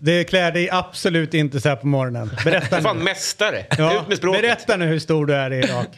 Det 0.00 0.24
klär 0.24 0.52
dig 0.52 0.70
absolut 0.70 1.34
inte 1.34 1.60
så 1.60 1.68
här 1.68 1.76
på 1.76 1.86
morgonen. 1.86 2.30
Berätta 2.44 2.76
nu. 2.76 2.82
Fan, 2.82 3.04
mästare! 3.04 3.66
Ja, 3.78 4.00
Ut 4.02 4.08
med 4.08 4.16
språket. 4.16 4.42
Berätta 4.42 4.76
nu 4.76 4.86
hur 4.86 4.98
stor 4.98 5.26
du 5.26 5.34
är 5.34 5.52
i 5.52 5.58
Irak. 5.58 5.88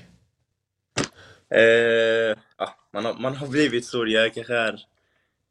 Eh, 1.54 2.36
ja, 2.58 2.74
man, 2.92 3.04
har, 3.04 3.14
man 3.14 3.36
har 3.36 3.46
blivit 3.46 3.86
stor. 3.86 4.08
Jag 4.08 4.34
kanske 4.34 4.56
är 4.56 4.80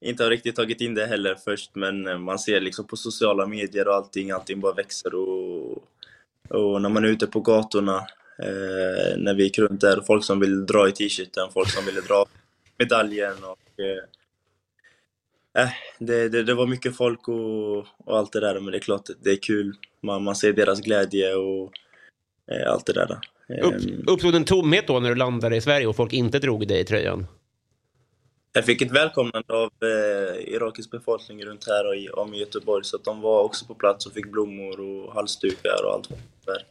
inte 0.02 0.24
har 0.24 0.30
riktigt 0.30 0.56
tagit 0.56 0.82
in 0.82 0.94
det 0.94 1.06
heller 1.06 1.36
först, 1.36 1.76
men 1.76 2.08
eh, 2.08 2.18
man 2.18 2.40
ser 2.40 2.62
liksom 2.62 2.88
på 2.88 2.96
sociala 2.96 3.48
medier 3.48 3.88
och 3.88 3.94
allting, 3.94 4.32
allting 4.32 4.60
bara 4.60 4.74
växer 4.74 5.16
och, 5.16 5.84
och 6.50 6.82
när 6.82 6.90
man 6.90 7.06
är 7.06 7.10
ute 7.10 7.28
på 7.28 7.40
gatorna, 7.40 7.96
eh, 8.44 9.18
när 9.18 9.34
vi 9.34 9.44
gick 9.44 9.60
runt 9.60 9.82
där, 9.82 10.02
folk 10.08 10.24
som 10.24 10.40
vill 10.40 10.66
dra 10.66 10.90
i 10.90 10.92
t-shirten, 10.92 11.50
folk 11.54 11.70
som 11.70 11.86
ville 11.86 12.02
dra 12.02 12.26
medaljen 12.78 13.44
och 13.44 13.84
eh, 13.84 14.04
eh, 15.64 15.70
det, 16.00 16.30
det, 16.30 16.44
det, 16.44 16.54
var 16.54 16.68
mycket 16.68 16.98
folk 16.98 17.28
och, 17.28 17.78
och, 17.78 18.18
allt 18.18 18.32
det 18.34 18.40
där, 18.40 18.60
men 18.60 18.72
det 18.72 18.78
är 18.78 18.82
klart, 18.82 19.10
det 19.24 19.30
är 19.30 19.42
kul. 19.42 19.76
Man, 20.02 20.24
man 20.24 20.36
ser 20.36 20.54
deras 20.54 20.82
glädje 20.82 21.36
och 21.36 21.72
eh, 22.52 22.72
allt 22.72 22.86
det 22.86 22.94
där. 22.94 23.20
Upp, 23.62 23.74
ehm. 23.74 24.04
uppstod 24.08 24.36
en 24.36 24.46
tomhet 24.46 24.88
då 24.88 25.00
när 25.00 25.10
du 25.10 25.16
landade 25.16 25.56
i 25.56 25.62
Sverige 25.62 25.88
och 25.88 25.96
folk 25.96 26.14
inte 26.14 26.40
drog 26.40 26.68
dig 26.68 26.80
i 26.80 26.84
tröjan? 26.84 27.28
Jag 28.54 28.66
fick 28.66 28.82
ett 28.82 28.92
välkomnande 28.92 29.54
av 29.54 29.70
eh, 29.84 30.54
irakisk 30.54 30.92
befolkning 30.92 31.46
runt 31.46 31.68
här 31.68 31.88
och 31.88 31.96
i, 31.96 32.10
om 32.10 32.34
Göteborg. 32.34 32.86
Så 32.86 32.96
att 32.96 33.04
de 33.04 33.22
var 33.22 33.44
också 33.44 33.66
på 33.66 33.74
plats 33.76 34.06
och 34.06 34.14
fick 34.14 34.32
blommor 34.32 34.80
och 34.80 35.14
halsdukar 35.14 35.86
och 35.86 35.94
allt. 35.94 36.10
Där. 36.46 36.64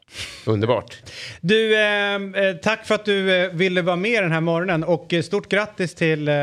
Underbart. 0.53 0.97
Du, 1.41 1.75
eh, 1.77 2.15
eh, 2.15 2.57
tack 2.63 2.87
för 2.87 2.95
att 2.95 3.05
du 3.05 3.35
eh, 3.35 3.51
ville 3.53 3.83
vara 3.83 3.97
med 3.97 4.23
den 4.23 4.33
här 4.33 4.41
morgonen 4.41 4.85
och 4.85 5.13
eh, 5.13 5.23
stort 5.23 5.49
grattis 5.49 5.95
till, 5.95 6.29
eh, 6.29 6.35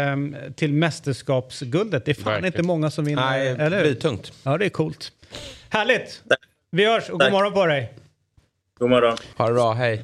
till 0.56 0.74
mästerskapsguldet. 0.74 2.06
Det 2.06 2.12
är 2.12 2.16
fan 2.16 2.24
Verkligen. 2.26 2.46
inte 2.54 2.64
många 2.64 2.92
som 2.92 3.06
vinner, 3.06 3.30
Nej, 3.30 3.48
eller 3.48 3.86
hur? 3.86 3.94
tungt. 3.96 4.34
Ja, 4.44 4.58
det 4.58 4.66
är 4.66 4.70
coolt. 4.70 5.12
Härligt! 5.70 6.22
Tack. 6.30 6.40
Vi 6.72 6.86
hörs 6.86 7.10
och 7.10 7.20
tack. 7.20 7.30
god 7.30 7.38
morgon 7.38 7.54
på 7.54 7.66
dig. 7.66 7.94
God 8.80 8.90
morgon. 8.90 9.18
Ha 9.38 9.48
det 9.48 9.54
bra, 9.54 9.74
hej. 9.74 10.04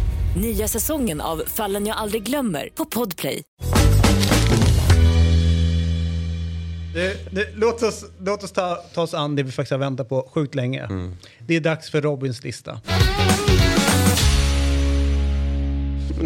Nya 0.35 0.67
säsongen 0.67 1.21
av 1.21 1.43
Fallen 1.47 1.85
jag 1.85 1.97
aldrig 1.97 2.23
glömmer 2.23 2.69
på 2.75 2.85
Podplay. 2.85 3.41
Det, 6.93 7.35
det, 7.35 7.47
låt 7.55 7.83
oss, 7.83 8.05
låt 8.19 8.43
oss 8.43 8.51
ta, 8.51 8.75
ta 8.93 9.01
oss 9.01 9.13
an 9.13 9.35
det 9.35 9.43
vi 9.43 9.51
faktiskt 9.51 9.71
har 9.71 9.77
väntat 9.77 10.09
på 10.09 10.29
sjukt 10.33 10.55
länge. 10.55 10.87
Det 11.47 11.55
är 11.55 11.59
dags 11.61 11.89
för 11.89 12.01
Robins 12.01 12.43
lista. 12.43 12.81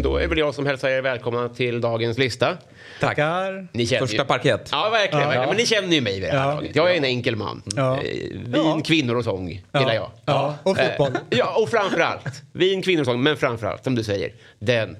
Då 0.02 0.16
är 0.16 0.26
väl 0.28 0.38
jag 0.38 0.54
som 0.54 0.66
hälsar 0.66 0.88
er 0.88 1.02
välkomna 1.02 1.48
till 1.48 1.80
dagens 1.80 2.18
lista. 2.18 2.56
Tackar. 3.00 3.68
Ni 3.72 3.86
känner 3.86 4.00
Första 4.06 4.22
ju... 4.22 4.24
parkett. 4.28 4.68
Ja, 4.72 4.88
verkligen. 4.90 5.22
Ja. 5.22 5.28
verkligen. 5.28 5.48
Men 5.48 5.56
ni 5.56 5.66
känner 5.66 5.94
ju 5.94 6.00
mig 6.00 6.20
vid 6.20 6.22
det 6.30 6.38
här 6.38 6.48
Ja. 6.48 6.54
laget. 6.54 6.76
Jag 6.76 6.92
är 6.92 6.96
en 6.96 7.04
enkel 7.04 7.36
man. 7.36 7.62
Ja. 7.76 7.96
Eh, 7.96 8.02
Vin, 8.44 8.82
kvinnor 8.82 9.16
och 9.16 9.24
sång 9.24 9.48
gillar 9.48 9.94
jag. 9.94 10.10
Ja, 10.24 10.54
och 10.62 10.76
fotboll. 10.78 11.12
Eh, 11.14 11.20
ja, 11.38 11.56
och 11.62 11.68
framför 11.68 12.00
allt. 12.00 12.42
Vin, 12.52 12.82
kvinnor 12.82 13.00
och 13.00 13.06
sång, 13.06 13.22
men 13.22 13.36
framför 13.36 13.66
allt, 13.66 13.84
som 13.84 13.94
du 13.94 14.04
säger, 14.04 14.32
den 14.58 14.96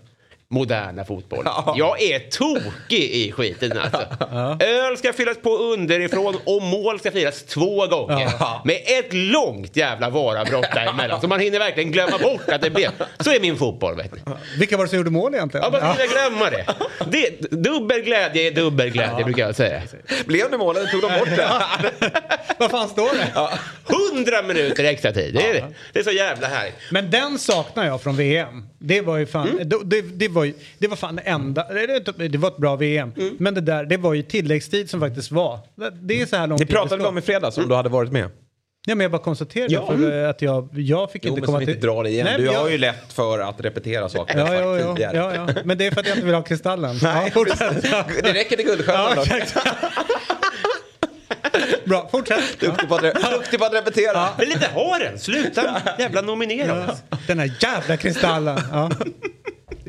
moderna 0.48 1.04
fotbollen. 1.04 1.44
Ja. 1.46 1.74
Jag 1.78 2.02
är 2.02 2.18
tokig 2.18 3.02
i 3.02 3.32
skiten 3.32 3.72
alltså. 3.78 4.06
Öl 4.64 4.96
ska 4.96 5.12
fyllas 5.12 5.38
på 5.42 5.56
underifrån 5.56 6.36
och 6.44 6.62
mål 6.62 6.98
ska 7.00 7.10
firas 7.10 7.42
två 7.42 7.86
gånger. 7.86 8.30
Med 8.66 8.76
ett 8.86 9.12
långt 9.12 9.76
jävla 9.76 10.10
varabrott 10.10 10.66
däremellan. 10.74 11.20
Så 11.20 11.28
man 11.28 11.40
hinner 11.40 11.58
verkligen 11.58 11.92
glömma 11.92 12.18
bort 12.18 12.48
att 12.48 12.62
det 12.62 12.70
blev. 12.70 12.90
Så 13.20 13.30
är 13.32 13.40
min 13.40 13.56
fotboll, 13.56 13.96
vet 13.96 14.14
ni. 14.14 14.20
Vilka 14.58 14.76
var 14.76 14.84
det 14.84 14.88
som 14.88 14.98
gjorde 14.98 15.10
mål 15.10 15.34
egentligen? 15.34 15.64
Ja, 15.72 15.78
man 15.80 15.90
hinner 15.96 16.12
glömma 16.30 16.50
det. 16.50 16.66
det. 17.10 17.50
Dubbel 17.50 18.00
glädje 18.02 18.46
är 18.46 18.50
dubbel 18.50 18.90
glädje, 18.90 19.24
brukar 19.24 19.46
jag 19.46 19.56
säga. 19.56 19.82
Blev 20.26 20.50
det 20.50 20.58
mål 20.58 20.76
eller 20.76 20.88
tog 20.88 21.02
de 21.02 21.18
bort 21.18 21.28
det? 21.36 21.48
Vad 22.58 22.70
fan 22.70 22.88
står 22.88 23.10
det? 23.14 23.48
Hundra 23.84 24.42
minuter 24.42 24.84
extra 24.84 25.12
tid. 25.12 25.34
Det 25.34 25.50
är, 25.50 25.64
det. 25.92 25.98
är 25.98 26.04
så 26.04 26.10
jävla 26.10 26.46
härligt. 26.48 26.74
Men 26.90 27.10
den 27.10 27.38
saknar 27.38 27.86
jag 27.86 28.02
från 28.02 28.16
VM. 28.16 28.66
Det 28.78 29.00
var 29.00 29.16
ju 29.16 29.26
fan, 29.26 29.46
Mm. 29.48 29.68
det, 29.68 29.78
det, 29.84 30.28
var 30.36 30.44
ju, 30.44 30.54
det 30.78 30.88
var 30.88 30.96
fan 30.96 31.16
det 31.16 31.22
enda, 31.22 31.66
det, 31.68 32.28
det 32.28 32.38
var 32.38 32.48
ett 32.48 32.56
bra 32.56 32.76
VM. 32.76 33.12
Mm. 33.16 33.36
Men 33.38 33.54
det 33.54 33.60
där, 33.60 33.84
det 33.84 33.96
var 33.96 34.14
ju 34.14 34.22
tilläggstid 34.22 34.90
som 34.90 35.00
faktiskt 35.00 35.30
var. 35.30 35.58
Det- 36.02 36.20
är 36.22 36.26
så 36.26 36.36
här 36.36 36.46
långt 36.46 36.58
Det 36.60 36.66
pratade 36.66 37.02
vi 37.02 37.08
om 37.08 37.18
i 37.18 37.22
fredags 37.22 37.58
om 37.58 37.68
du 37.68 37.74
hade 37.74 37.88
varit 37.88 38.12
med. 38.12 38.30
Ja 38.88 38.94
men 38.94 39.04
jag 39.04 39.10
bara 39.10 39.22
konstaterade 39.22 39.74
Ja. 39.74 39.86
för 39.86 40.24
att 40.24 40.42
jag, 40.42 40.68
jag 40.72 41.10
fick 41.10 41.24
Jo, 41.24 41.30
inte 41.34 41.46
komma 41.46 41.58
till... 41.58 41.68
inte 41.68 41.86
dra 41.86 42.02
det 42.02 42.10
igen. 42.10 42.24
Nej, 42.26 42.36
du 42.38 42.44
men 42.44 42.54
har 42.54 42.62
jag- 42.62 42.72
ju 42.72 42.78
lätt 42.78 43.12
för 43.12 43.38
att 43.38 43.60
repetera 43.60 44.08
saker 44.08 44.38
Ja, 44.38 44.54
jag 44.54 44.80
ja, 44.80 44.96
ja, 44.98 45.10
ja, 45.14 45.34
ja. 45.34 45.54
Men 45.64 45.78
det 45.78 45.86
är 45.86 45.90
för 45.90 46.00
att 46.00 46.06
jag 46.08 46.16
inte 46.16 46.26
vill 46.26 46.34
ha 46.34 46.42
Kristallen. 46.42 46.96
Ja, 47.02 47.28
fortsätt. 47.34 47.82
Det 48.22 48.32
räcker 48.32 48.56
till 48.56 48.66
Guldstjärnan 48.66 49.24
Ja. 49.54 49.60
Bra, 51.84 52.08
fortsätt. 52.12 52.60
Duktig 52.60 52.88
på 52.88 52.94
att, 52.94 53.02
duktig 53.32 53.58
på 53.58 53.64
att 53.64 53.74
repetera. 53.74 54.28
Men 54.38 54.48
lite 54.48 54.66
har 54.74 55.00
den. 55.00 55.18
Sluta 55.18 55.82
jävla 55.98 56.20
nominera 56.20 56.92
oss. 56.92 57.02
Den 57.26 57.38
här 57.38 57.50
jävla 57.60 57.96
Kristallen. 57.96 58.58
Ja. 58.72 58.90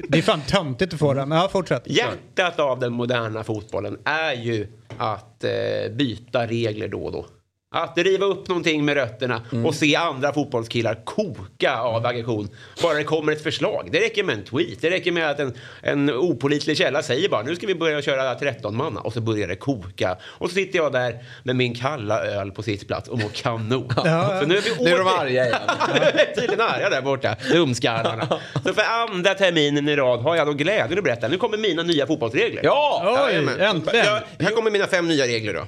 Det 0.10 0.18
är 0.18 0.22
fan 0.22 0.42
töntigt 0.42 0.94
att 0.94 1.00
få 1.00 1.13
den. 1.13 1.32
Ja, 1.32 1.50
fortsätt. 1.51 1.88
Hjärtat 1.88 2.60
av 2.60 2.80
den 2.80 2.94
moderna 2.94 3.44
fotbollen 3.44 3.98
är 4.06 4.34
ju 4.34 4.68
att 4.98 5.44
eh, 5.44 5.51
byta 5.96 6.48
regler 6.48 6.88
då 6.88 7.04
och 7.04 7.12
då. 7.12 7.25
Att 7.71 7.97
riva 7.97 8.25
upp 8.25 8.47
någonting 8.47 8.86
med 8.86 8.95
rötterna 8.95 9.41
och 9.65 9.75
se 9.75 9.95
andra 9.95 10.33
fotbollskillar 10.33 11.05
koka 11.05 11.77
av 11.77 12.05
aggression. 12.05 12.50
Bara 12.81 12.93
det 12.93 13.03
kommer 13.03 13.31
ett 13.31 13.43
förslag. 13.43 13.89
Det 13.91 14.00
räcker 14.00 14.24
med 14.24 14.36
en 14.36 14.43
tweet. 14.43 14.81
Det 14.81 14.89
räcker 14.89 15.12
med 15.12 15.29
att 15.29 15.39
en, 15.39 15.53
en 15.81 16.09
opolitlig 16.12 16.77
källa 16.77 17.03
säger 17.03 17.29
bara 17.29 17.41
nu 17.43 17.55
ska 17.55 17.67
vi 17.67 17.75
börja 17.75 18.01
köra 18.01 18.36
13 18.36 18.75
manna 18.77 19.00
och 19.01 19.13
så 19.13 19.21
börjar 19.21 19.47
det 19.47 19.55
koka. 19.55 20.17
Och 20.24 20.50
så 20.50 20.55
sitter 20.55 20.79
jag 20.79 20.91
där 20.91 21.24
med 21.43 21.55
min 21.55 21.75
kalla 21.75 22.25
öl 22.25 22.51
på 22.51 22.63
sittplats 22.63 23.09
och 23.09 23.19
mår 23.19 23.29
kanon. 23.29 23.89
ja. 23.95 24.39
Så 24.41 24.47
nu 24.47 24.57
är 24.57 24.62
vi 24.62 24.83
Nu 24.83 24.89
är 24.91 24.97
de 24.97 25.07
åter- 25.07 25.19
arga 25.19 25.45
igen. 25.45 25.59
Tydligen 26.36 26.62
arga 26.62 26.89
där 26.89 27.01
borta, 27.01 27.36
dumskallarna. 27.51 28.27
Så 28.65 28.74
för 28.74 28.83
andra 29.12 29.33
terminen 29.33 29.89
i 29.89 29.95
rad 29.95 30.19
har 30.19 30.36
jag 30.36 30.47
då 30.47 30.53
glädjen 30.53 30.97
att 30.97 31.03
berätta. 31.03 31.27
Nu 31.27 31.38
kommer 31.38 31.57
mina 31.57 31.83
nya 31.83 32.07
fotbollsregler. 32.07 32.62
Ja! 32.63 33.27
Oj, 33.29 33.36
äntligen. 33.59 34.05
Ja, 34.05 34.19
här 34.39 34.51
kommer 34.51 34.71
mina 34.71 34.88
fem 34.88 35.07
nya 35.07 35.25
regler 35.27 35.53
då. 35.53 35.67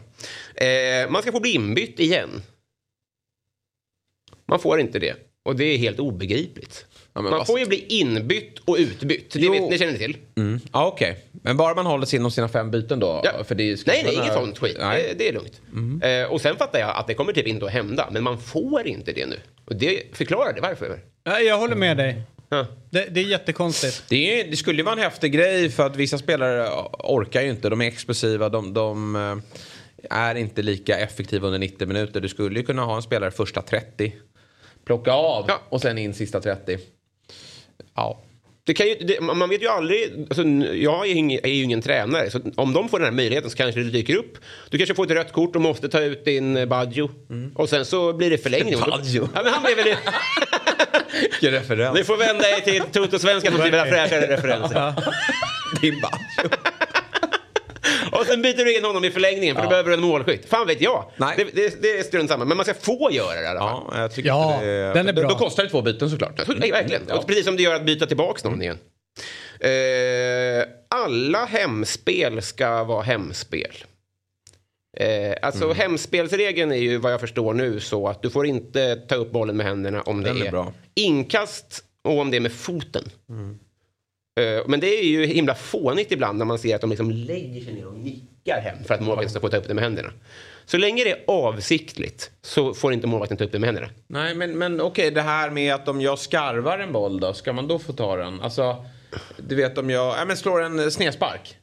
Eh, 0.61 1.09
man 1.09 1.21
ska 1.21 1.31
få 1.31 1.39
bli 1.39 1.51
inbytt 1.51 1.99
igen. 1.99 2.41
Man 4.45 4.59
får 4.59 4.79
inte 4.79 4.99
det. 4.99 5.15
Och 5.43 5.55
det 5.55 5.63
är 5.63 5.77
helt 5.77 5.99
obegripligt. 5.99 6.85
Ja, 7.13 7.21
man 7.21 7.45
får 7.45 7.59
ju 7.59 7.65
bli 7.65 7.85
inbytt 7.89 8.59
och 8.65 8.75
utbytt. 8.79 9.33
Det, 9.33 9.49
vet, 9.49 9.69
det 9.69 9.77
känner 9.77 9.91
ni 9.91 9.97
till? 9.97 10.17
Mm. 10.37 10.59
Ja, 10.73 10.87
okej. 10.87 11.17
Men 11.31 11.57
bara 11.57 11.75
man 11.75 11.85
håller 11.85 12.05
sig 12.05 12.19
inom 12.19 12.31
sina 12.31 12.47
fem 12.47 12.71
byten 12.71 12.99
då? 12.99 13.21
Ja. 13.23 13.43
För 13.43 13.55
det 13.55 13.63
är 13.71 13.79
nej, 13.85 14.01
nej, 14.05 14.13
inget 14.15 14.33
sånt 14.33 14.59
skit. 14.59 14.77
Nej. 14.79 15.03
Det, 15.07 15.13
det 15.17 15.29
är 15.29 15.33
lugnt. 15.33 15.61
Eh, 16.03 16.33
och 16.33 16.41
sen 16.41 16.55
fattar 16.57 16.79
jag 16.79 16.95
att 16.97 17.07
det 17.07 17.13
kommer 17.13 17.33
typ 17.33 17.47
inte 17.47 17.65
att 17.65 17.71
hända. 17.71 18.07
Men 18.11 18.23
man 18.23 18.37
får 18.41 18.87
inte 18.87 19.11
det 19.13 19.25
nu. 19.25 19.39
Och 19.65 19.75
det 19.75 20.03
förklarar 20.13 20.53
det 20.53 20.61
varför. 20.61 20.99
Ja, 21.23 21.39
Jag 21.39 21.57
håller 21.57 21.75
med 21.75 21.97
dig. 21.97 22.21
Ja. 22.49 22.65
Det, 22.89 23.05
det 23.05 23.19
är 23.19 23.25
jättekonstigt. 23.25 24.03
Det, 24.09 24.41
är, 24.41 24.47
det 24.51 24.57
skulle 24.57 24.77
ju 24.77 24.83
vara 24.83 24.95
en 24.95 25.01
häftig 25.01 25.31
grej 25.31 25.69
för 25.69 25.85
att 25.85 25.95
vissa 25.95 26.17
spelare 26.17 26.69
orkar 26.99 27.41
ju 27.41 27.49
inte. 27.49 27.69
De 27.69 27.81
är 27.81 27.87
explosiva, 27.87 28.49
de, 28.49 28.73
de 28.73 29.15
eh, 29.15 29.35
är 30.09 30.35
inte 30.35 30.61
lika 30.61 30.97
effektiva 30.99 31.47
under 31.47 31.59
90 31.59 31.87
minuter. 31.87 32.21
Du 32.21 32.29
skulle 32.29 32.59
ju 32.59 32.65
kunna 32.65 32.81
ha 32.85 32.95
en 32.95 33.01
spelare 33.01 33.31
första 33.31 33.61
30, 33.61 34.13
plocka 34.85 35.11
av 35.11 35.45
Ja. 35.47 35.61
och 35.69 35.81
sen 35.81 35.97
in 35.97 36.13
sista 36.13 36.39
30. 36.41 36.77
Ja. 37.95 38.21
Det 38.63 38.73
kan 38.73 38.87
ju, 38.87 38.95
det, 38.95 39.21
man 39.21 39.49
vet 39.49 39.61
ju 39.61 39.67
aldrig, 39.67 40.13
alltså, 40.29 40.43
jag 40.73 41.07
är, 41.07 41.15
ingen, 41.15 41.39
är 41.45 41.49
ju 41.49 41.63
ingen 41.63 41.81
tränare, 41.81 42.29
så 42.31 42.39
om 42.55 42.73
de 42.73 42.89
får 42.89 42.99
den 42.99 43.05
här 43.05 43.11
möjligheten 43.13 43.49
så 43.49 43.57
kanske 43.57 43.81
det 43.81 43.89
dyker 43.89 44.15
upp. 44.15 44.37
Du 44.69 44.77
kanske 44.77 44.95
får 44.95 45.05
ett 45.05 45.11
rött 45.11 45.31
kort 45.33 45.55
och 45.55 45.61
måste 45.61 45.89
ta 45.89 46.01
ut 46.01 46.25
din 46.25 46.57
eh, 46.57 46.65
Baggio. 46.65 47.09
Och 47.55 47.69
sen 47.69 47.85
så 47.85 48.13
blir 48.13 48.29
det 48.29 48.37
förlängning. 48.37 48.79
Baggio. 48.89 49.29
Ja, 49.35 49.43
men 49.43 49.53
han 49.53 49.63
blev 49.63 49.77
väl... 49.77 49.87
Vilken 51.31 51.51
referens. 51.51 51.97
Ni 51.97 52.03
får 52.03 52.17
vända 52.17 52.43
er 52.49 52.59
till 52.61 52.81
Toto-svenskan 52.91 53.53
om 53.53 53.59
ni 53.59 53.69
vill 53.69 53.79
ha 53.79 53.85
fräschare 53.85 54.27
referenser. 54.27 54.93
Din 55.81 56.01
Baggio. 56.01 56.57
Sen 58.29 58.41
byter 58.41 58.65
du 58.65 58.77
in 58.77 58.83
honom 58.83 59.05
i 59.05 59.11
förlängningen 59.11 59.55
för 59.55 59.63
då 59.63 59.69
behöver 59.69 59.89
du 59.89 59.93
en 59.93 60.01
målskytt. 60.01 60.45
Fan 60.49 60.67
vet 60.67 60.81
jag. 60.81 61.11
Nej. 61.17 61.33
Det, 61.37 61.43
det, 61.55 61.81
det 61.81 61.97
är 61.99 62.03
strunt 62.03 62.29
samma. 62.29 62.45
Men 62.45 62.57
man 62.57 62.65
ska 62.65 62.73
få 62.73 63.09
göra 63.11 63.35
det 63.35 63.43
i 63.43 63.47
alla 63.47 63.59
fall. 63.59 63.83
Ja, 63.91 64.01
jag 64.01 64.11
tycker 64.13 64.29
Ja, 64.29 64.59
det, 64.61 64.93
den 64.93 65.07
är 65.09 65.13
bra. 65.13 65.29
Då 65.29 65.35
kostar 65.35 65.63
det 65.63 65.69
två 65.69 65.81
byten 65.81 66.09
såklart. 66.09 66.39
Så, 66.45 66.51
nej, 66.53 66.71
verkligen. 66.71 67.01
Ja. 67.07 67.17
Och 67.17 67.27
precis 67.27 67.45
som 67.45 67.55
det 67.57 67.63
gör 67.63 67.73
att 67.75 67.85
byta 67.85 68.05
tillbaka 68.05 68.49
någon 68.49 68.61
igen. 68.61 68.77
Eh, 69.59 70.67
alla 70.89 71.45
hemspel 71.45 72.41
ska 72.41 72.83
vara 72.83 73.01
hemspel. 73.03 73.75
Eh, 74.97 75.33
alltså 75.41 75.63
Mm. 75.65 75.77
hemspelsregeln 75.77 76.71
är 76.71 76.75
ju 76.75 76.97
vad 76.97 77.13
jag 77.13 77.19
förstår 77.19 77.53
nu 77.53 77.79
så 77.79 78.07
att 78.07 78.21
du 78.21 78.29
får 78.29 78.45
inte 78.45 78.95
ta 78.95 79.15
upp 79.15 79.31
bollen 79.31 79.57
med 79.57 79.65
händerna 79.65 80.01
om 80.01 80.23
det 80.23 80.29
Den 80.29 80.41
är 80.41 80.45
är, 80.45 80.51
bra. 80.51 80.73
inkast 80.95 81.83
och 82.03 82.19
om 82.19 82.31
det 82.31 82.37
är 82.37 82.41
med 82.41 82.51
foten. 82.51 83.03
Mm. 83.29 83.59
Eh, 84.39 84.63
men 84.67 84.79
det 84.79 84.87
är 84.87 85.07
ju 85.07 85.25
himla 85.25 85.55
fånigt 85.55 86.11
ibland 86.11 86.37
när 86.37 86.45
man 86.45 86.59
ser 86.59 86.75
att 86.75 86.81
de 86.81 86.89
liksom 86.89 87.11
lägger 87.11 87.61
sig 87.61 87.73
ner 87.73 87.87
och 87.87 87.93
nickar 87.93 88.61
hem 88.61 88.83
för 88.83 88.93
att 88.93 89.01
målvakten 89.01 89.29
ska 89.29 89.39
få 89.39 89.49
ta 89.49 89.57
upp 89.57 89.67
det 89.67 89.73
med 89.73 89.83
händerna. 89.83 90.11
Så 90.65 90.77
länge 90.77 91.03
det 91.03 91.11
är 91.11 91.23
avsiktligt 91.27 92.31
så 92.41 92.73
får 92.73 92.93
inte 92.93 93.07
målvakten 93.07 93.37
ta 93.37 93.43
upp 93.43 93.51
det 93.51 93.59
med 93.59 93.67
händerna. 93.67 93.89
Nej, 94.07 94.35
men, 94.35 94.57
men 94.57 94.81
okej, 94.81 95.11
det 95.11 95.21
här 95.21 95.49
med 95.49 95.73
att 95.73 95.87
om 95.87 96.01
jag 96.01 96.19
skarvar 96.19 96.79
en 96.79 96.91
boll 96.91 97.19
då, 97.19 97.33
ska 97.33 97.53
man 97.53 97.67
då 97.67 97.79
få 97.79 97.93
ta 97.93 98.15
den? 98.15 98.41
Alltså, 98.41 98.85
du 99.37 99.55
vet 99.55 99.77
om 99.77 99.89
jag 99.89 100.17
ja, 100.17 100.25
men 100.25 100.37
slår 100.37 100.61
en 100.61 100.79
eh, 100.79 100.87
snedspark. 100.87 101.57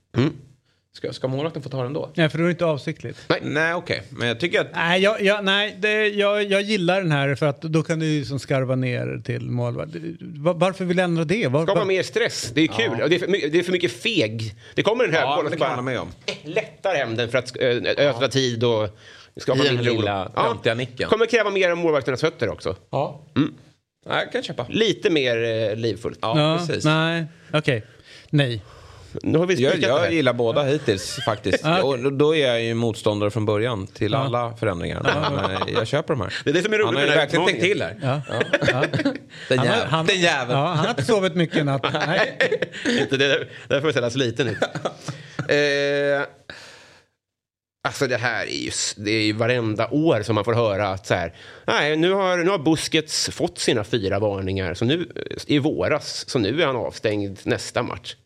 Ska, 0.97 1.13
ska 1.13 1.29
målvakten 1.29 1.63
få 1.63 1.69
ta 1.69 1.83
den 1.83 1.93
då? 1.93 2.11
Nej, 2.15 2.29
för 2.29 2.39
då 2.39 2.45
är 2.45 2.47
det 2.47 2.51
inte 2.51 2.65
avsiktligt. 2.65 3.19
Nej. 3.29 3.39
Nej, 3.43 3.75
okej. 3.75 4.03
Men 4.11 4.29
jag 4.29 4.41
tycker 4.41 4.61
att... 4.61 4.67
Nej, 4.75 5.03
jag, 5.03 5.23
jag, 5.23 5.45
nej 5.45 5.77
det, 5.81 6.09
jag, 6.09 6.45
jag 6.45 6.63
gillar 6.63 7.01
den 7.03 7.13
här 7.13 7.35
för 7.35 7.47
att 7.47 7.61
då 7.63 7.83
kan 7.83 7.99
du 7.99 8.07
ju 8.07 8.25
som 8.25 8.39
skarva 8.39 8.77
ner 8.77 9.23
till 9.25 9.51
målvakt. 9.51 9.91
Va- 10.21 10.53
Varför 10.53 10.85
vill 10.85 10.97
du 10.97 11.03
ändra 11.03 11.25
det? 11.25 11.47
Var, 11.47 11.63
skapar 11.63 11.81
var, 11.81 11.87
mer 11.87 12.03
stress. 12.03 12.51
Det 12.55 12.61
är 12.61 12.67
kul. 12.67 13.03
Och 13.03 13.11
det, 13.11 13.15
är 13.17 13.19
för, 13.19 13.27
det 13.51 13.59
är 13.59 13.63
för 13.63 13.73
mycket 13.73 13.93
feg. 13.93 14.55
Det 14.75 14.83
kommer 14.83 15.05
en 15.05 15.13
hög 15.13 15.23
Ja, 15.23 15.45
jag 15.51 15.59
bara 15.59 15.83
med 15.83 15.99
om. 16.01 16.09
lättar 16.45 16.95
hem 16.95 17.17
den 17.17 17.29
för 17.31 17.39
att 17.39 17.57
äh, 17.61 17.69
ödsla 18.07 18.29
tid 18.29 18.65
och 18.65 18.89
skapa 19.37 19.65
I 19.65 19.69
den 19.69 19.77
lilla 19.77 20.29
töntiga 20.29 20.75
nicken. 20.75 21.09
Kommer 21.09 21.27
kräva 21.27 21.51
mer 21.51 21.71
av 21.71 21.77
målvakternas 21.77 22.21
fötter 22.21 22.49
också. 22.49 22.77
Ja. 22.91 23.25
Nej, 23.35 24.23
jag 24.25 24.33
kan 24.33 24.43
köpa. 24.43 24.67
Lite 24.69 25.11
mer 25.11 25.45
eh, 25.71 25.77
livfullt. 25.77 26.19
Ja, 26.23 26.41
ja, 26.41 26.59
precis. 26.67 26.85
Nej, 26.85 27.25
okej. 27.53 27.85
Nej. 28.31 28.63
Nu 29.23 29.39
har 29.39 29.47
vi 29.47 29.55
Jag, 29.55 29.79
jag 29.83 30.13
gillar 30.13 30.33
båda 30.33 30.63
hittills 30.63 31.19
faktiskt. 31.25 31.65
Och 31.83 32.13
då 32.13 32.35
är 32.37 32.47
jag 32.49 32.63
ju 32.63 32.75
motståndare 32.75 33.31
från 33.31 33.47
början 33.47 33.87
till 33.87 34.15
alla 34.15 34.57
förändringar. 34.57 35.03
Men 35.03 35.53
eh, 35.69 35.75
jag 35.75 35.87
köper 35.87 36.15
de 36.15 36.21
här. 36.21 36.35
Det 36.45 36.51
är 36.51 36.55
det 36.55 36.63
som 36.63 36.73
är 36.73 36.79
roligt 36.79 36.87
Han 36.87 36.95
har 36.97 37.03
ju 37.03 37.09
verkligen 37.09 37.47
tänkt 37.47 37.61
till 37.63 37.83
här. 37.83 37.97
Ja. 38.03 38.23
Ja. 38.73 38.85
Den 39.49 39.59
Han, 39.59 39.67
jäveln. 39.67 39.89
han, 39.91 40.07
Den 40.07 40.21
jäveln. 40.21 40.59
ja, 40.59 40.67
han 40.67 40.79
har 40.79 40.89
inte 40.91 41.05
sovit 41.05 41.35
mycket 41.35 41.57
i 41.57 41.65
natt. 41.65 41.87
Nej. 42.07 42.39
Inte 43.01 43.17
det, 43.17 43.47
därför 43.69 43.93
ser 43.93 44.03
jag 44.03 44.13
sliten 44.13 44.49
ut. 44.49 44.57
eh, 45.49 46.27
alltså 47.89 48.07
det 48.07 48.17
här 48.17 48.47
är 48.47 48.51
ju, 48.65 48.71
det 48.97 49.11
är 49.11 49.23
ju 49.23 49.33
varenda 49.33 49.89
år 49.91 50.23
som 50.23 50.35
man 50.35 50.45
får 50.45 50.55
höra 50.55 50.89
att 50.89 51.07
så 51.07 51.15
här, 51.15 51.35
nej, 51.67 51.97
nu 51.97 52.13
har, 52.13 52.37
nu 52.39 52.51
har 52.51 52.59
Busquets 52.59 53.31
fått 53.33 53.59
sina 53.59 53.85
fyra 53.85 54.19
varningar 54.19 54.75
så 54.75 54.85
nu, 54.85 55.09
i 55.47 55.59
våras, 55.59 56.25
så 56.29 56.39
nu 56.39 56.63
är 56.63 56.67
han 56.67 56.77
avstängd 56.77 57.39
nästa 57.43 57.83
match. 57.83 58.17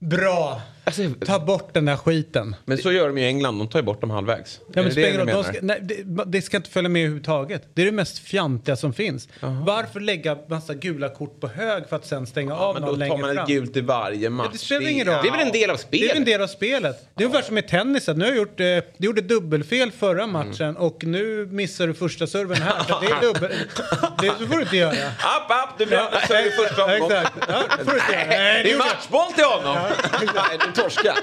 Bra! 0.00 0.75
Alltså, 0.86 1.02
Ta 1.26 1.38
bort 1.38 1.74
den 1.74 1.84
där 1.84 1.96
skiten. 1.96 2.56
Men 2.64 2.78
så 2.78 2.92
gör 2.92 3.06
de 3.06 3.18
ju 3.18 3.24
i 3.24 3.26
England, 3.26 3.58
de 3.58 3.68
tar 3.68 3.78
ju 3.78 3.82
bort 3.84 4.00
dem 4.00 4.10
halvvägs. 4.10 4.60
Ja, 4.74 4.82
men 4.82 4.94
det 4.94 5.24
det 5.24 5.44
ska, 5.44 5.52
nej, 5.62 5.78
det, 5.82 6.24
det 6.26 6.42
ska 6.42 6.56
inte 6.56 6.70
följa 6.70 6.88
med 6.88 7.00
överhuvudtaget. 7.00 7.62
Det 7.74 7.82
är 7.82 7.86
det 7.86 7.92
mest 7.92 8.18
fjantiga 8.18 8.76
som 8.76 8.92
finns. 8.92 9.28
Varför 9.40 10.00
lägga 10.00 10.38
massa 10.48 10.74
gula 10.74 11.08
kort 11.08 11.40
på 11.40 11.48
hög 11.48 11.88
för 11.88 11.96
att 11.96 12.06
sen 12.06 12.26
stänga 12.26 12.54
av 12.56 12.74
Men 12.74 12.82
någon 12.82 12.90
då 12.90 12.96
längre 12.96 13.10
tar 13.14 13.18
man 13.20 13.30
ett 13.30 13.36
fram? 13.36 13.46
gult 13.46 13.76
i 13.76 13.80
varje 13.80 14.30
match. 14.30 14.46
Ja, 14.46 14.52
det 14.52 14.58
spelar 14.58 14.88
ingen 14.90 15.06
roll. 15.06 15.18
det 15.22 15.28
är 15.28 15.32
väl 15.32 15.46
en 15.46 15.52
del 15.52 15.70
av 15.70 15.80
Det 15.90 15.96
är 15.96 16.00
väl 16.00 16.08
en 16.08 16.22
spelet? 16.22 16.26
del 16.26 16.42
av 16.42 16.46
spelet. 16.46 17.08
Det 17.14 17.22
är 17.22 17.26
ungefär 17.26 17.46
som 17.46 17.58
i 17.58 17.62
tennisen. 17.62 18.18
Nu 18.18 18.24
har 18.24 18.30
jag 18.30 18.38
gjort, 18.38 18.60
eh, 18.60 18.66
du 18.66 19.06
gjorde 19.06 19.20
dubbelfel 19.20 19.92
förra 19.92 20.26
matchen 20.26 20.76
och 20.76 21.04
nu 21.04 21.46
missar 21.46 21.86
du 21.86 21.94
första 21.94 22.26
serven 22.26 22.56
här. 22.62 22.82
Så 22.88 23.00
det 23.00 23.06
är 23.06 23.20
dubbel... 23.20 23.50
Det 24.20 24.32
så 24.38 24.46
får 24.46 24.56
du 24.56 24.62
inte 24.62 24.76
göra. 24.76 24.92
App, 25.18 25.50
app, 25.50 25.78
du 25.78 25.86
brände 25.86 26.08
Ja, 26.12 26.20
serve 26.28 26.48
i 26.48 26.50
första 26.50 26.80
ja, 26.80 26.94
omgången. 26.94 27.16
exakt. 27.16 27.36
Ja, 27.48 27.62
det 27.78 27.84
får 27.84 27.92
du 27.92 27.98
inte 27.98 28.12
göra. 28.12 28.26
Nej, 28.28 28.62
Det 28.64 28.72
är 28.72 28.78
matchboll 28.78 29.32
till 29.32 29.44
honom! 29.44 29.76
Torska. 30.76 31.16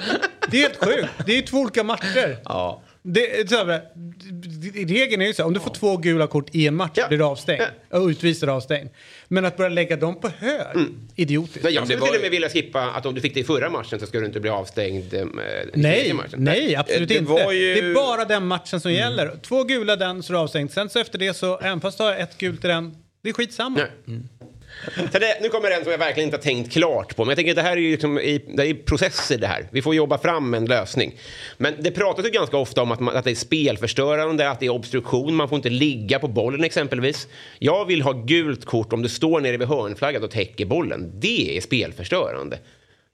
det 0.51 0.57
är 0.57 0.61
helt 0.61 0.85
sjukt. 0.85 1.09
Det 1.25 1.37
är 1.37 1.41
två 1.41 1.57
olika 1.57 1.83
matcher. 1.83 2.37
Ja. 2.45 2.81
Det, 3.05 3.49
så 3.49 3.55
här, 3.65 3.81
regeln 4.87 5.21
är 5.21 5.25
ju 5.25 5.33
så 5.33 5.41
här, 5.41 5.47
om 5.47 5.53
du 5.53 5.59
får 5.59 5.69
två 5.73 5.97
gula 5.97 6.27
kort 6.27 6.55
i 6.55 6.67
en 6.67 6.75
match 6.75 6.91
Ja. 6.95 7.07
blir 7.07 7.17
du 7.17 7.23
avstängd. 7.23 7.61
Och 7.91 8.07
utvisad 8.07 8.49
och 8.49 8.55
avstängd. 8.55 8.89
Men 9.27 9.45
att 9.45 9.57
börja 9.57 9.69
lägga 9.69 9.95
dem 9.95 10.19
på 10.19 10.29
hög, 10.37 10.87
idiotiskt. 11.15 11.63
Nej, 11.63 11.73
jag 11.73 11.83
skulle 11.83 11.99
var 11.99 12.07
till 12.07 12.15
och 12.15 12.21
med 12.21 12.31
vilja 12.31 12.49
skippa 12.49 12.81
att 12.91 13.05
om 13.05 13.15
du 13.15 13.21
fick 13.21 13.33
det 13.33 13.39
i 13.39 13.43
förra 13.43 13.69
matchen 13.69 13.99
så 13.99 14.05
skulle 14.05 14.21
du 14.21 14.27
inte 14.27 14.39
bli 14.39 14.49
avstängd 14.49 15.13
eh, 15.13 15.21
i 15.21 15.25
Nej, 15.73 16.13
matchen. 16.13 16.29
nej, 16.43 16.75
absolut 16.75 17.09
Det 17.09 17.15
inte. 17.15 17.31
var 17.31 17.51
ju- 17.51 17.73
Det 17.75 17.79
är 17.89 17.93
bara 17.93 18.25
den 18.25 18.47
matchen 18.47 18.79
som 18.81 18.93
gäller. 18.93 19.31
Två 19.41 19.63
gula 19.63 19.95
den 19.95 20.23
så 20.23 20.33
är 20.33 20.35
du 20.35 20.39
avstängd. 20.39 20.71
Sen 20.71 20.89
så 20.89 20.99
efter 20.99 21.19
det 21.19 21.33
så, 21.33 21.59
även 21.59 21.81
fast 21.81 21.97
du 21.97 22.03
har 22.03 22.13
ett 22.15 22.37
gult 22.37 22.65
i 22.65 22.67
den, 22.67 22.95
det 23.23 23.29
är 23.29 23.33
skitsamma. 23.33 23.77
Nej. 24.05 24.19
Så 24.29 24.32
det, 25.11 25.41
nu 25.41 25.49
kommer 25.49 25.71
en 25.71 25.83
som 25.83 25.91
jag 25.91 25.99
verkligen 25.99 26.27
inte 26.27 26.37
har 26.37 26.41
tänkt 26.41 26.73
klart 26.73 27.15
på. 27.15 27.25
Men 27.25 27.29
jag 27.29 27.35
tänker 27.35 27.51
att 27.51 27.55
det 27.55 27.61
här 27.61 27.77
är 27.77 27.81
ju 27.81 27.91
liksom 27.91 28.19
i, 28.19 28.45
det 28.47 28.67
är 28.67 28.73
processer 28.73 29.37
det 29.37 29.47
här. 29.47 29.67
Vi 29.71 29.81
får 29.81 29.95
jobba 29.95 30.17
fram 30.17 30.53
en 30.53 30.65
lösning. 30.65 31.19
Men 31.57 31.73
det 31.79 31.91
pratas 31.91 32.25
ju 32.25 32.29
ganska 32.29 32.57
ofta 32.57 32.81
om 32.81 32.91
att, 32.91 32.99
man, 32.99 33.15
att 33.15 33.23
det 33.23 33.31
är 33.31 33.35
spelförstörande, 33.35 34.49
att 34.49 34.59
det 34.59 34.65
är 34.65 34.69
obstruktion. 34.69 35.35
Man 35.35 35.49
får 35.49 35.55
inte 35.55 35.69
ligga 35.69 36.19
på 36.19 36.27
bollen 36.27 36.63
exempelvis. 36.63 37.27
Jag 37.59 37.85
vill 37.85 38.01
ha 38.01 38.11
gult 38.11 38.65
kort 38.65 38.93
om 38.93 39.01
du 39.01 39.09
står 39.09 39.41
nere 39.41 39.57
vid 39.57 39.67
hörnflaggan 39.67 40.23
och 40.23 40.31
täcker 40.31 40.65
bollen. 40.65 41.11
Det 41.19 41.57
är 41.57 41.61
spelförstörande. 41.61 42.59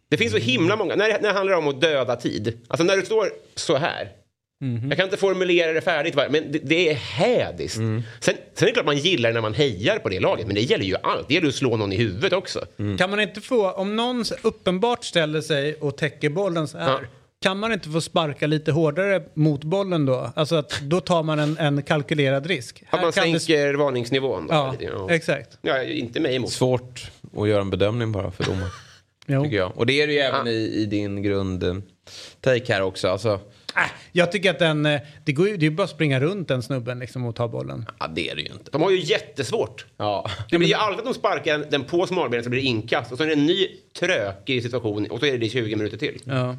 Det 0.10 0.18
finns 0.18 0.32
så 0.32 0.38
himla 0.38 0.76
många, 0.76 0.96
när 0.96 1.08
det, 1.08 1.14
när 1.22 1.30
det 1.30 1.36
handlar 1.36 1.58
om 1.58 1.68
att 1.68 1.82
döda 1.82 2.16
tid. 2.16 2.60
Alltså 2.68 2.84
när 2.84 2.98
du 2.98 3.06
står 3.06 3.30
så 3.56 3.78
här. 3.78 4.19
Jag 4.90 4.98
kan 4.98 5.06
inte 5.06 5.18
formulera 5.18 5.74
det 5.74 5.82
färdigt, 5.82 6.16
men 6.16 6.52
det, 6.52 6.60
det 6.64 6.90
är 6.90 6.94
hädiskt. 6.94 7.76
Sen, 7.76 8.04
sen 8.20 8.36
är 8.62 8.66
det 8.66 8.72
klart 8.72 8.86
man 8.86 8.98
gillar 8.98 9.34
när 9.34 9.42
man 9.42 9.54
hejar 9.54 10.00
på 10.00 10.10
det 10.10 10.20
laget, 10.20 10.46
men 10.46 10.56
det 10.56 10.62
gäller 10.62 10.86
ju 10.86 10.96
allt. 11.04 11.28
Det 11.28 11.34
gäller 11.34 11.48
att 11.48 11.56
slå 11.56 11.78
någon 11.78 11.94
i 11.94 11.96
huvudet 11.96 12.34
också. 12.34 12.66
Kan 12.98 13.10
man 13.10 13.20
inte 13.20 13.42
få, 13.42 13.72
om 13.72 13.96
någon 13.96 14.24
uppenbart 14.42 15.04
ställer 15.04 15.42
sig 15.42 15.76
och 15.76 15.98
täcker 15.98 16.30
bollen 16.30 16.68
så 16.68 16.78
här. 16.78 16.90
Ja. 16.90 17.00
Kan 17.42 17.60
man 17.60 17.74
inte 17.74 17.90
få 17.90 18.02
sparka 18.02 18.48
lite 18.48 18.72
hårdare 18.72 19.24
mot 19.34 19.64
bollen 19.64 20.06
då? 20.06 20.32
Alltså 20.36 20.56
att 20.56 20.80
då 20.82 21.02
tar 21.02 21.24
man 21.24 21.40
en, 21.40 21.58
en 21.58 21.82
kalkylerad 21.84 22.46
risk. 22.46 22.84
Att 22.90 22.92
man 22.92 23.04
Här 23.04 23.12
kan 23.12 23.32
det- 23.34 23.40
sänker 23.40 23.74
varningsnivån. 23.74 24.48
Då, 24.48 24.54
Ja, 24.54 24.76
lite 24.80 25.14
exakt. 25.16 25.58
ja, 25.62 25.84
inte 25.84 26.20
mig 26.20 26.36
emot. 26.36 26.52
Svårt 26.52 27.12
att 27.38 27.48
göra 27.50 27.62
en 27.62 27.70
bedömning 27.70 28.12
bara 28.12 28.32
för 28.32 28.44
domaren. 28.44 28.70
Tycker 29.44 29.58
jag. 29.58 29.78
Och 29.78 29.86
det 29.86 30.02
är 30.02 30.08
det 30.08 30.14
ju 30.14 30.20
även 30.20 30.48
i, 30.48 30.52
i 30.76 30.86
din 30.86 31.24
grund 31.24 31.64
eh, 31.64 31.76
här 32.68 32.82
också. 32.82 33.08
Alltså, 33.08 33.40
jag 34.12 34.32
tycker 34.32 34.50
att 34.52 34.60
den, 34.60 34.86
eh, 34.86 35.02
det, 35.26 35.32
går 35.34 35.48
ju, 35.48 35.58
det 35.58 35.66
är 35.66 35.70
ju 35.70 35.76
bara 35.76 35.84
att 35.84 35.90
springa 35.90 36.20
runt 36.20 36.48
den 36.48 36.64
snubben 36.64 37.00
liksom 37.00 37.26
och 37.26 37.36
ta 37.36 37.48
bollen. 37.48 37.86
ja, 38.00 38.08
det 38.16 38.30
är 38.30 38.36
det 38.36 38.42
ju 38.42 38.48
inte. 38.54 38.72
De 38.72 38.82
har 38.82 38.92
ju 38.92 39.00
jättesvårt. 39.04 39.86
Ja. 39.98 40.30
Det 40.50 40.58
blir 40.58 40.68
ju 40.68 40.74
aldrig 40.74 41.00
att 41.00 41.06
de 41.06 41.14
sparkar 41.14 41.66
den 41.72 41.84
på 41.84 42.08
smalbenet 42.08 42.44
så 42.44 42.50
blir 42.50 42.62
det 42.62 42.68
inkast 42.68 43.12
och 43.12 43.18
så 43.18 43.24
är 43.24 43.28
det 43.28 43.34
en 43.34 43.46
ny 43.46 43.68
trökig 44.00 44.64
situation 44.64 45.06
och 45.06 45.20
så 45.20 45.26
är 45.26 45.38
det 45.38 45.50
20 45.50 45.76
minuter 45.76 45.98
till. 45.98 46.22
Ja. 46.26 46.58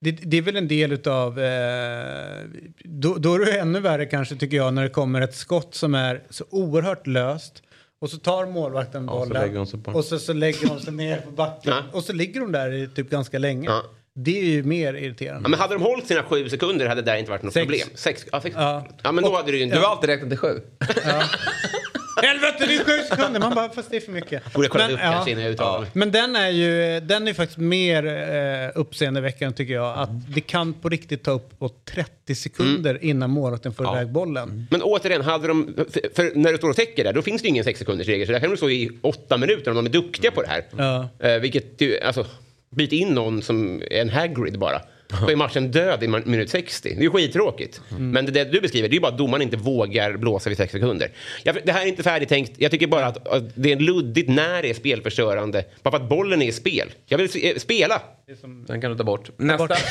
Det, 0.00 0.10
det 0.10 0.36
är 0.36 0.42
väl 0.42 0.56
en 0.56 0.68
del 0.68 0.92
utav... 0.92 1.38
Eh, 1.40 2.44
då, 2.84 3.14
då 3.14 3.34
är 3.34 3.38
det 3.38 3.58
ännu 3.60 3.80
värre 3.80 4.06
kanske 4.06 4.36
tycker 4.36 4.56
jag 4.56 4.74
när 4.74 4.82
det 4.82 4.88
kommer 4.88 5.20
ett 5.20 5.34
skott 5.34 5.74
som 5.74 5.94
är 5.94 6.22
så 6.30 6.44
oerhört 6.50 7.06
löst 7.06 7.62
och 8.00 8.10
så 8.10 8.16
tar 8.16 8.46
målvakten 8.46 9.04
Ja, 9.06 9.12
så 9.24 9.28
bollen 9.28 9.66
sig 9.66 9.80
på- 9.82 9.90
och 9.92 10.04
så, 10.04 10.18
så 10.18 10.32
lägger 10.32 10.68
de 10.68 10.80
sig 10.80 10.92
ner 10.92 11.16
på 11.20 11.30
backen 11.30 11.72
Ja. 11.76 11.82
och 11.92 12.04
så 12.04 12.12
ligger 12.12 12.40
de 12.40 12.52
där 12.52 12.72
i 12.72 12.88
typ 12.88 13.10
ganska 13.10 13.38
länge. 13.38 13.68
Ja. 13.68 13.82
Det 14.18 14.38
är 14.40 14.44
ju 14.44 14.62
mer 14.62 14.94
irriterande. 14.94 15.40
Ja, 15.44 15.48
men 15.48 15.58
hade 15.60 15.74
de 15.74 15.82
hållit 15.82 16.06
sina 16.06 16.22
sju 16.22 16.48
sekunder 16.48 16.86
hade 16.86 17.02
det 17.02 17.10
där 17.10 17.16
inte 17.18 17.30
varit 17.30 17.42
något 17.42 17.52
Sex. 17.52 17.62
problem. 17.66 17.88
Sex, 17.94 18.26
ja, 18.32 18.40
sex. 18.40 18.56
Ja. 18.58 18.86
Ja. 19.02 19.12
men 19.12 19.24
då 19.24 19.36
hade 19.36 19.50
det 19.52 19.56
ju 19.58 19.62
inte... 19.64 19.76
Du 19.76 19.82
har 19.82 19.88
alltid 19.90 20.10
räknat 20.10 20.28
till 20.30 20.38
sju. 20.38 20.60
Helvete, 22.22 22.66
det 22.66 22.74
är 22.76 22.84
sju 22.84 23.02
sekunder! 23.10 23.40
Man 23.40 23.54
bara, 23.54 23.68
fast 23.68 23.90
det 23.90 23.96
är 23.96 24.00
för 24.00 24.12
mycket. 24.12 24.52
Borde 24.52 24.68
kolla 24.68 24.84
Men, 24.86 24.94
upp 24.94 25.00
ja. 25.02 25.12
kanske 25.12 25.30
innan 25.30 25.42
jag 25.42 25.52
uttalar 25.52 25.80
mig. 25.80 25.90
Men 25.92 26.10
den 26.12 26.36
är 26.36 26.48
ju 26.50 27.00
den 27.00 27.28
är 27.28 27.32
faktiskt 27.34 27.58
mer 27.58 28.06
eh, 28.06 28.70
uppseendeväckande 28.80 29.56
tycker 29.56 29.74
jag. 29.74 29.98
Att 29.98 30.34
det 30.34 30.40
kan 30.40 30.72
på 30.74 30.88
riktigt 30.88 31.22
ta 31.24 31.30
upp 31.30 31.58
på 31.58 31.70
30 31.84 32.34
sekunder 32.34 32.90
Mm. 32.90 33.08
innan 33.08 33.30
målvakten 33.30 33.74
får 33.74 33.86
iväg 33.92 34.08
bollen. 34.08 34.66
Men 34.70 34.82
återigen, 34.82 35.22
hade 35.22 35.48
de, 35.48 35.74
för, 35.90 36.14
för 36.14 36.32
när 36.38 36.52
du 36.52 36.58
står 36.58 36.70
och 36.70 36.76
täcker 36.76 37.04
där, 37.04 37.12
då 37.12 37.22
finns 37.22 37.42
det 37.42 37.46
ju 37.46 37.50
ingen 37.50 37.64
sex 37.64 37.78
sekunders 37.78 38.06
regel. 38.06 38.26
Så 38.26 38.32
där 38.32 38.40
kan 38.40 38.50
du 38.50 38.56
stå 38.56 38.70
i 38.70 38.90
åtta 39.02 39.36
minuter 39.36 39.70
om 39.70 39.76
de 39.76 39.86
är 39.86 39.90
duktiga 39.90 40.30
på 40.30 40.42
det 40.42 40.48
här. 40.48 40.64
Ja. 40.76 41.08
Eh, 41.28 41.38
vilket, 41.40 41.80
ju- 41.80 42.00
alltså, 42.00 42.26
byt 42.70 42.92
in 42.92 43.08
någon 43.08 43.42
som 43.42 43.82
är 43.90 44.00
en 44.00 44.08
Hagrid 44.10 44.58
bara. 44.58 44.80
Då 45.22 45.30
är 45.30 45.36
matchen 45.36 45.70
död 45.70 46.02
i 46.02 46.08
minut 46.08 46.50
60. 46.50 46.88
Det 46.88 46.96
är 46.96 47.02
ju 47.02 47.10
skittråkigt. 47.10 47.80
Men 47.98 48.26
det, 48.26 48.44
du 48.44 48.60
beskriver, 48.60 48.88
det 48.88 48.92
är 48.92 48.96
ju 48.96 49.00
bara 49.00 49.12
att 49.12 49.18
domaren 49.18 49.42
inte 49.42 49.56
vågar 49.56 50.16
blåsa 50.16 50.48
vid 50.50 50.56
sex 50.58 50.72
sekunder. 50.72 51.10
Jag, 51.42 51.56
det 51.64 51.72
här 51.72 51.82
är 51.82 51.86
inte 51.86 52.02
färdigtänkt. 52.02 52.52
Jag 52.58 52.70
tycker 52.70 52.86
bara 52.86 53.06
att, 53.06 53.28
att 53.28 53.44
det 53.54 53.72
är 53.72 53.76
luddigt 53.76 54.28
när 54.28 54.62
det 54.62 54.70
är 54.70 54.74
spelförstörande. 54.74 55.64
Bara 55.82 55.90
för 55.90 56.04
att 56.04 56.08
bollen 56.08 56.42
är 56.42 56.46
i 56.46 56.52
spel. 56.52 56.88
Jag 57.06 57.18
vill 57.18 57.28
eh, 57.46 57.56
spela. 57.56 58.02
Den 58.66 58.80
kan 58.80 58.90
du 58.90 58.96
ta 58.96 59.04
bort. 59.04 59.30
Nästa. 59.36 59.76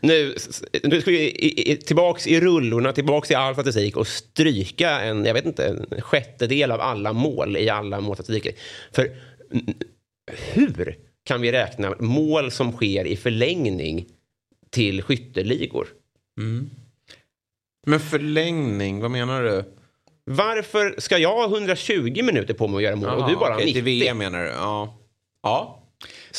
Nu, 0.00 0.32
s- 0.36 0.62
nu 0.82 1.00
ska 1.00 1.10
vi 1.10 1.82
tillbaks 1.86 2.26
i 2.26 2.40
rullorna, 2.40 2.92
tillbaks 2.92 3.30
i 3.30 3.34
all 3.34 3.54
statistik 3.54 3.96
och 3.96 4.06
stryka 4.06 4.90
en, 5.00 5.24
jag 5.24 5.34
vet 5.34 5.46
inte, 5.46 5.66
en 5.66 6.00
sjättedel 6.00 6.70
av 6.70 6.80
alla 6.80 7.12
mål 7.12 7.56
i 7.56 7.68
alla 7.68 8.00
målstatistiker. 8.00 8.52
För 8.92 9.10
hur 10.52 10.96
kan 11.24 11.40
vi 11.40 11.52
räkna 11.52 11.94
mål 12.00 12.50
som 12.50 12.72
sker 12.72 13.04
i 13.04 13.16
förlängning 13.16 14.06
till 14.70 15.02
skytteligor? 15.02 15.88
Men 17.86 18.00
förlängning, 18.00 19.00
vad 19.00 19.10
menar 19.10 19.42
du? 19.42 19.64
Varför 20.24 20.94
ska 20.98 21.18
jag 21.18 21.34
ha 21.36 21.44
120 21.56 22.22
minuter 22.22 22.54
på 22.54 22.68
mig 22.68 22.76
att 22.76 22.82
göra 22.82 22.96
mål 22.96 23.08
och 23.22 23.30
du 23.30 23.36
bara 23.36 23.54
okej, 23.54 23.66
90? 23.66 23.72
Till 23.74 23.82
VM 23.84 24.18
menar 24.18 24.44
du? 24.44 24.48
Ja. 24.50 24.98
Ja. 25.42 25.82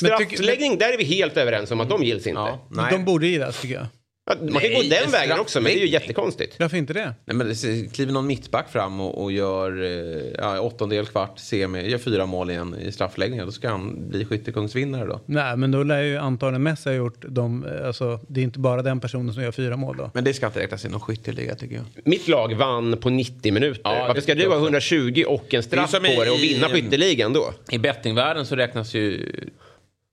Men 0.02 0.18
tycker- 0.18 0.36
Straffläggning, 0.36 0.78
där 0.78 0.94
är 0.94 0.98
vi 0.98 1.04
helt 1.04 1.38
överens 1.38 1.72
om 1.72 1.80
att 1.80 1.90
de 1.90 2.04
gills 2.04 2.28
inte. 2.28 2.40
ja. 2.42 2.68
Nej. 2.72 2.92
De 2.92 3.06
borde 3.06 3.28
gillas 3.28 3.62
tycker 3.62 3.76
jag. 3.76 3.86
Ja, 4.30 4.36
Man 4.40 4.62
kan 4.62 4.72
gå 4.72 4.80
Nej, 4.80 4.90
den 4.90 5.04
en 5.06 5.12
vägen 5.12 5.40
också, 5.40 5.62
men 5.62 5.72
det 5.72 5.80
är 5.80 5.82
ju 5.82 5.88
jättekonstigt. 5.88 6.56
Varför 6.60 6.78
inte 6.78 6.94
det? 6.94 7.14
Nej, 7.26 7.36
men 7.36 7.48
det 7.48 7.94
kliver 7.94 8.14
någon 8.14 8.28
mittback 8.28 8.72
fram 8.72 9.00
och, 9.00 9.24
och 9.24 9.32
gör 9.32 9.84
eh, 9.84 10.24
ja, 10.38 10.60
åttondel, 10.60 11.06
kvart, 11.06 11.40
semi, 11.40 11.90
gör 11.90 11.98
fyra 11.98 12.26
mål 12.26 12.50
igen 12.50 12.76
i 12.82 12.92
straffläggningar. 12.92 13.46
Då 13.46 13.52
ska 13.52 13.70
han 13.70 14.10
bli 14.10 14.26
skyttekungsvinnare 14.26 15.06
då. 15.06 15.20
Nej, 15.26 15.58
men 15.58 15.72
då 15.72 15.84
lär 15.84 16.02
ju 16.02 16.18
antagligen 16.18 16.64
Messi 16.64 16.90
ha 16.90 16.96
gjort 16.96 17.26
de, 17.28 17.66
eh, 17.66 17.88
alltså 17.88 18.20
det 18.28 18.40
är 18.40 18.44
inte 18.44 18.60
bara 18.60 18.82
den 18.82 19.00
personen 19.00 19.34
som 19.34 19.44
gör 19.44 19.52
fyra 19.52 19.78
mål 19.78 19.98
då. 19.98 20.12
Men 20.14 20.24
det 20.24 20.34
ska 20.34 20.46
inte 20.46 20.60
räknas 20.60 20.86
i 20.86 20.90
någon 20.90 21.02
skytteliga 21.02 21.56
tycker 21.56 21.76
jag. 21.76 21.86
Mitt 22.04 22.28
lag 22.28 22.54
vann 22.54 22.98
på 22.98 23.10
90 23.10 23.54
minuter. 23.54 23.82
Ja, 23.84 24.06
Varför 24.08 24.22
ska 24.22 24.36
du 24.36 24.42
ha 24.42 24.54
jag 24.54 24.54
också. 24.54 24.66
120 24.66 25.24
och 25.28 25.54
en 25.54 25.64
straff 25.64 25.92
på 25.92 26.00
dig 26.02 26.30
och 26.30 26.44
vinna 26.44 26.70
skytteligan 26.70 27.34
då? 27.34 27.54
I 27.72 27.78
bettingvärlden 27.78 28.46
så 28.46 28.56
räknas 28.56 28.94
ju 28.94 29.32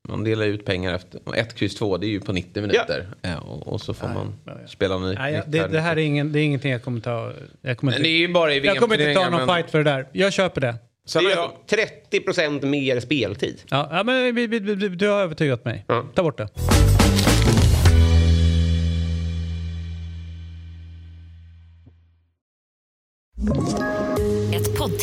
man 0.08 0.24
delar 0.24 0.46
ut 0.46 0.64
pengar 0.64 0.94
efter 0.94 1.20
ett 1.34 1.54
kryss 1.54 1.74
två 1.74 1.96
det 1.96 2.06
är 2.06 2.08
ju 2.08 2.20
på 2.20 2.32
90 2.32 2.62
minuter. 2.62 3.06
Ja. 3.22 3.38
och, 3.38 3.68
och 3.68 3.80
så 3.80 3.94
får 3.94 4.08
man 4.08 4.34
spela 4.66 4.98
ny. 4.98 5.14
Nej, 5.14 5.42
det, 5.46 5.58
här. 5.58 5.68
det 5.68 5.80
här 5.80 5.92
är, 5.96 6.00
ingen, 6.00 6.32
det 6.32 6.40
är 6.40 6.42
ingenting 6.44 6.72
jag 6.72 6.82
kommer 6.82 7.00
ta. 7.00 7.32
Jag 7.60 7.78
kommer 7.78 7.92
inte, 7.92 8.02
det 8.02 8.08
är 8.08 8.18
ju 8.18 8.32
bara 8.32 8.54
i 8.54 8.66
jag 8.66 8.78
kommer 8.78 9.00
inte 9.00 9.14
ta 9.14 9.30
någon 9.30 9.46
men- 9.46 9.56
fight 9.56 9.70
för 9.70 9.78
det 9.78 9.90
där. 9.90 10.08
Jag 10.12 10.32
köper 10.32 10.60
det. 10.60 10.74
Sen 11.06 11.24
Det 11.24 11.30
jag, 11.30 11.52
30 11.66 12.20
procent 12.20 12.62
mer 12.62 13.00
speltid. 13.00 13.62
Ja, 13.68 13.88
ja 13.90 14.02
men 14.02 14.34
vi, 14.34 14.46
vi, 14.46 14.58
vi, 14.58 14.88
du 14.88 15.08
har 15.08 15.20
övertygat 15.20 15.64
mig. 15.64 15.84
Ja. 15.88 16.04
Ta 16.14 16.22
bort 16.22 16.38
det. 16.38 16.48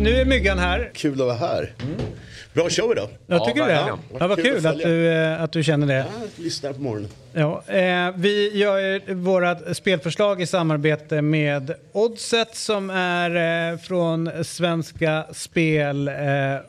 Nu 0.00 0.16
är 0.16 0.24
Myggan 0.24 0.58
här. 0.58 0.90
Kul 0.94 1.12
att 1.12 1.26
vara 1.26 1.36
här. 1.36 1.72
Bra 2.54 2.70
show 2.70 2.92
idag. 2.92 3.08
Jag 3.26 3.44
tycker 3.44 3.60
du 3.60 3.66
det? 3.68 3.92
Ja, 4.18 4.26
vad 4.26 4.42
kul 4.42 4.66
att 4.66 4.78
du, 4.78 5.08
eh, 5.08 5.42
att 5.42 5.52
du 5.52 5.62
känner 5.62 5.86
det. 5.86 5.94
Ja, 5.94 6.26
lyssnar 6.36 6.72
på 6.72 6.80
morgonen. 6.80 7.10
Ja, 7.32 7.62
eh, 7.66 8.14
vi 8.16 8.58
gör 8.58 9.14
vårt 9.14 9.76
spelförslag 9.76 10.42
i 10.42 10.46
samarbete 10.46 11.22
med 11.22 11.74
Oddset 11.92 12.56
som 12.56 12.90
är 12.90 13.70
eh, 13.72 13.78
från 13.78 14.30
Svenska 14.44 15.26
Spel 15.32 16.08
eh, 16.08 16.14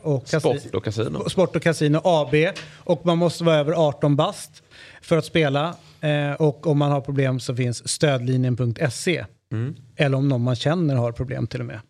och 0.02 0.28
Sport 0.28 0.74
och 0.74 0.84
Casino. 0.84 1.28
Sport 1.28 1.56
och 1.56 1.62
Casino 1.62 2.00
AB. 2.04 2.34
Och 2.78 3.06
man 3.06 3.18
måste 3.18 3.44
vara 3.44 3.56
över 3.56 3.72
18 3.72 4.16
bast 4.16 4.62
för 5.02 5.18
att 5.18 5.24
spela. 5.24 5.74
Eh, 6.00 6.32
och 6.32 6.66
om 6.66 6.78
man 6.78 6.90
har 6.90 7.00
problem 7.00 7.40
så 7.40 7.56
finns 7.56 7.88
stödlinjen.se. 7.88 9.24
Mm. 9.52 9.74
Eller 9.96 10.18
om 10.18 10.28
någon 10.28 10.42
man 10.42 10.56
känner 10.56 10.94
har 10.94 11.12
problem 11.12 11.46
till 11.46 11.60
och 11.60 11.66
med. 11.66 11.80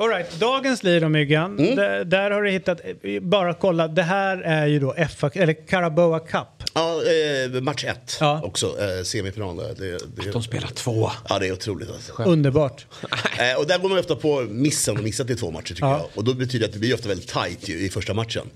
All 0.00 0.08
right, 0.08 0.40
dagens 0.40 0.82
lir 0.82 1.04
om 1.04 1.12
Myggan. 1.12 1.58
Mm. 1.58 1.76
Där, 1.76 2.04
där 2.04 2.30
har 2.30 2.42
du 2.42 2.50
hittat, 2.50 2.80
bara 3.22 3.54
kolla, 3.54 3.88
det 3.88 4.02
här 4.02 4.38
är 4.38 4.66
ju 4.66 4.78
då 4.78 4.94
FA, 5.16 5.30
eller 5.34 5.66
Carabao 5.66 6.18
Cup. 6.18 6.46
Ja, 6.74 7.00
eh, 7.54 7.60
match 7.60 7.84
ett 7.84 8.18
också, 8.42 8.66
eh, 8.66 9.02
semifinal. 9.04 9.56
Det, 9.56 9.74
det, 10.16 10.30
De 10.32 10.42
spelar 10.42 10.68
två. 10.68 11.10
Ja, 11.28 11.38
det 11.38 11.46
är 11.48 11.52
otroligt. 11.52 11.90
Alltså. 11.90 12.22
Underbart. 12.22 12.86
Eh, 13.38 13.58
och 13.58 13.66
där 13.66 13.78
går 13.78 13.88
man 13.88 13.98
ofta 13.98 14.16
på 14.16 14.40
missen 14.40 14.96
och 14.96 15.04
missat 15.04 15.30
i 15.30 15.36
två 15.36 15.50
matcher 15.50 15.68
tycker 15.68 15.86
Ja. 15.86 15.98
jag. 15.98 16.08
Och 16.14 16.24
då 16.24 16.34
betyder 16.34 16.58
det 16.58 16.66
att 16.66 16.72
det 16.72 16.78
blir 16.78 16.94
ofta 16.94 17.08
väldigt 17.08 17.28
tight 17.28 17.68
ju, 17.68 17.78
i 17.78 17.88
första 17.88 18.14
matchen. 18.14 18.50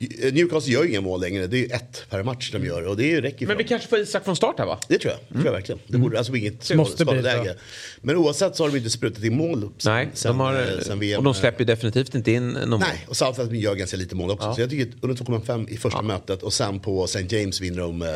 Eh, 0.00 0.32
Newcastle 0.34 0.72
gör 0.72 0.84
ju 0.84 0.90
inga 0.90 1.00
mål 1.00 1.20
längre, 1.20 1.46
det 1.46 1.56
är 1.56 1.58
ju 1.58 1.66
ett 1.66 2.04
per 2.10 2.22
match 2.22 2.50
de 2.52 2.64
gör 2.66 2.86
och 2.86 2.96
det 2.96 3.20
räcker 3.20 3.46
Men 3.46 3.56
vi 3.56 3.62
dem. 3.62 3.68
kanske 3.68 3.88
får 3.88 3.98
Isak 3.98 4.24
från 4.24 4.36
start 4.36 4.54
här 4.58 4.66
va? 4.66 4.78
Det 4.88 4.98
tror 4.98 5.12
jag, 5.12 5.20
det 5.28 5.34
tror 5.34 5.44
jag 5.46 5.52
verkligen. 5.52 5.80
Det 5.86 5.98
borde 5.98 6.18
alltså 6.18 6.36
inget 6.36 6.74
Måste 6.74 7.04
bli 7.04 7.22
det. 7.22 7.56
Men 8.00 8.16
oavsett 8.16 8.56
så 8.56 8.64
har 8.64 8.70
de 8.70 8.76
inte 8.76 8.90
sprutat 8.90 9.24
in 9.24 9.36
mål 9.36 9.68
sen, 9.78 9.92
Nej, 9.94 10.08
de 10.24 10.40
har, 10.40 10.54
eh, 10.54 10.78
sen 10.82 10.98
VM. 10.98 11.18
och 11.18 11.24
de 11.24 11.34
släpper 11.34 11.58
ju 11.60 11.64
definitivt 11.64 12.14
inte 12.14 12.32
in 12.32 12.48
någon 12.48 12.70
mål. 12.70 12.78
Nej, 12.80 13.04
och 13.08 13.16
Southampton 13.16 13.58
gör 13.58 13.74
ganska 13.74 13.96
lite 13.96 14.14
mål 14.14 14.30
också. 14.30 14.54
Så 14.54 14.60
jag 14.60 14.70
tycker 14.70 14.94
under 15.00 15.16
2,5 15.16 15.68
i 15.68 15.76
första 15.76 16.02
mötet 16.02 16.42
och 16.42 16.52
sen 16.52 16.80
på 16.80 17.04
St. 17.04 17.36
James 17.36 17.60
vinner 17.60 17.78
de 17.82 18.02
eh, 18.02 18.08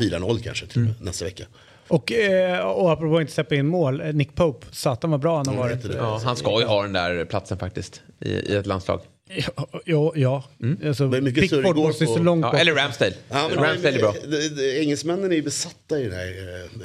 4-0 0.00 0.38
kanske 0.42 0.66
till 0.66 0.80
Mm. 0.82 0.94
nästa 1.00 1.24
vecka. 1.24 1.44
Och, 1.88 2.12
eh, 2.12 2.66
och 2.66 2.92
apropå 2.92 3.16
att 3.16 3.20
inte 3.20 3.32
släppa 3.32 3.54
in 3.54 3.66
mål, 3.66 4.00
eh, 4.00 4.06
Nick 4.12 4.34
Pope, 4.34 4.66
satan 4.70 5.10
vad 5.10 5.20
bra 5.20 5.36
han 5.36 5.46
har 5.46 5.54
Mm, 5.54 5.68
varit. 5.68 5.94
Ja, 5.96 6.20
han 6.24 6.36
ska 6.36 6.60
ju 6.60 6.66
ha 6.66 6.82
den 6.82 6.92
där 6.92 7.24
platsen 7.24 7.58
faktiskt 7.58 8.00
i, 8.20 8.28
i 8.30 8.56
ett 8.56 8.66
landslag. 8.66 9.00
Ja, 9.28 9.68
ja. 9.84 10.12
ja. 10.14 10.44
Alltså, 10.86 11.06
mycket 11.06 11.34
Pickford 11.50 11.76
måste 11.76 12.04
ju 12.04 12.08
så 12.14 12.18
långt 12.18 12.42
Ja, 12.52 12.58
eller 12.58 12.74
Ramsdale. 12.74 13.12
Ja, 13.28 13.48
men 13.54 13.64
Ramsdale 13.64 13.94
är 13.96 13.98
bra. 14.00 14.14
de- 14.30 14.48
de- 14.48 14.80
Engelsmännen 14.80 15.32
är 15.32 15.36
ju 15.36 15.42
besatta 15.42 15.98
i 15.98 16.04
den 16.04 16.12
här 16.12 16.26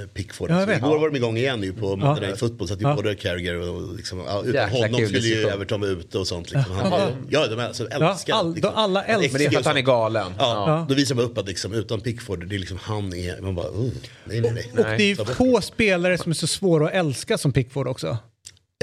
eh, 0.01 0.07
Pickford. 0.07 0.49
Ja, 0.49 0.53
jag 0.53 0.63
Så 0.63 0.67
vet. 0.67 0.77
igår 0.77 0.99
var 0.99 1.09
de 1.09 1.15
igång 1.15 1.37
igen 1.37 1.59
nu 1.59 1.73
på 1.73 1.95
Monday 1.95 2.27
Night 2.27 2.39
Football. 2.39 2.67
Så 2.67 2.73
att 2.73 2.81
Ja. 2.81 2.95
både 2.95 3.15
Carragher 3.15 3.69
och 3.69 3.95
liksom, 3.95 4.19
ja, 4.19 4.39
utan 4.45 4.53
Jäkla 4.53 4.77
honom 4.77 4.99
kul 4.99 5.07
skulle 5.07 5.27
ju. 5.27 5.47
Everton 5.47 5.81
vara 5.81 5.91
ute 5.91 6.17
och 6.17 6.27
sånt. 6.27 6.51
Liksom. 6.51 6.71
Han, 6.75 7.11
ja, 7.29 7.47
de 7.47 7.59
alltså, 7.59 7.87
älskar 7.87 8.33
all- 8.33 8.53
liksom. 8.53 8.71
alla 8.75 9.03
älskar- 9.03 9.31
Men 9.31 9.39
det 9.39 9.45
är 9.45 9.49
för 9.51 9.59
att 9.59 9.65
han 9.65 9.77
är 9.77 9.81
galen. 9.81 10.31
Ja, 10.37 10.63
Ja. 10.67 10.85
då 10.89 10.95
visar 10.95 11.15
man 11.15 11.25
upp 11.25 11.37
att 11.37 11.47
liksom, 11.47 11.73
utan 11.73 12.01
Pickford, 12.01 12.47
det 12.47 12.55
är 12.55 12.59
liksom 12.59 12.77
han 12.81 13.13
är, 13.13 13.41
man 13.41 13.55
bara, 13.55 13.67
oh, 13.67 13.89
nej, 14.25 14.41
nej, 14.41 14.51
nej. 14.53 14.69
Och 14.71 14.77
det 14.97 15.03
är 15.03 15.07
ju 15.07 15.15
få 15.15 15.61
spelare 15.61 16.17
som 16.17 16.31
är 16.31 16.35
så 16.35 16.47
svåra 16.47 16.87
att 16.87 16.93
älska 16.93 17.37
som 17.37 17.51
Pickford 17.53 17.87
också. 17.87 18.17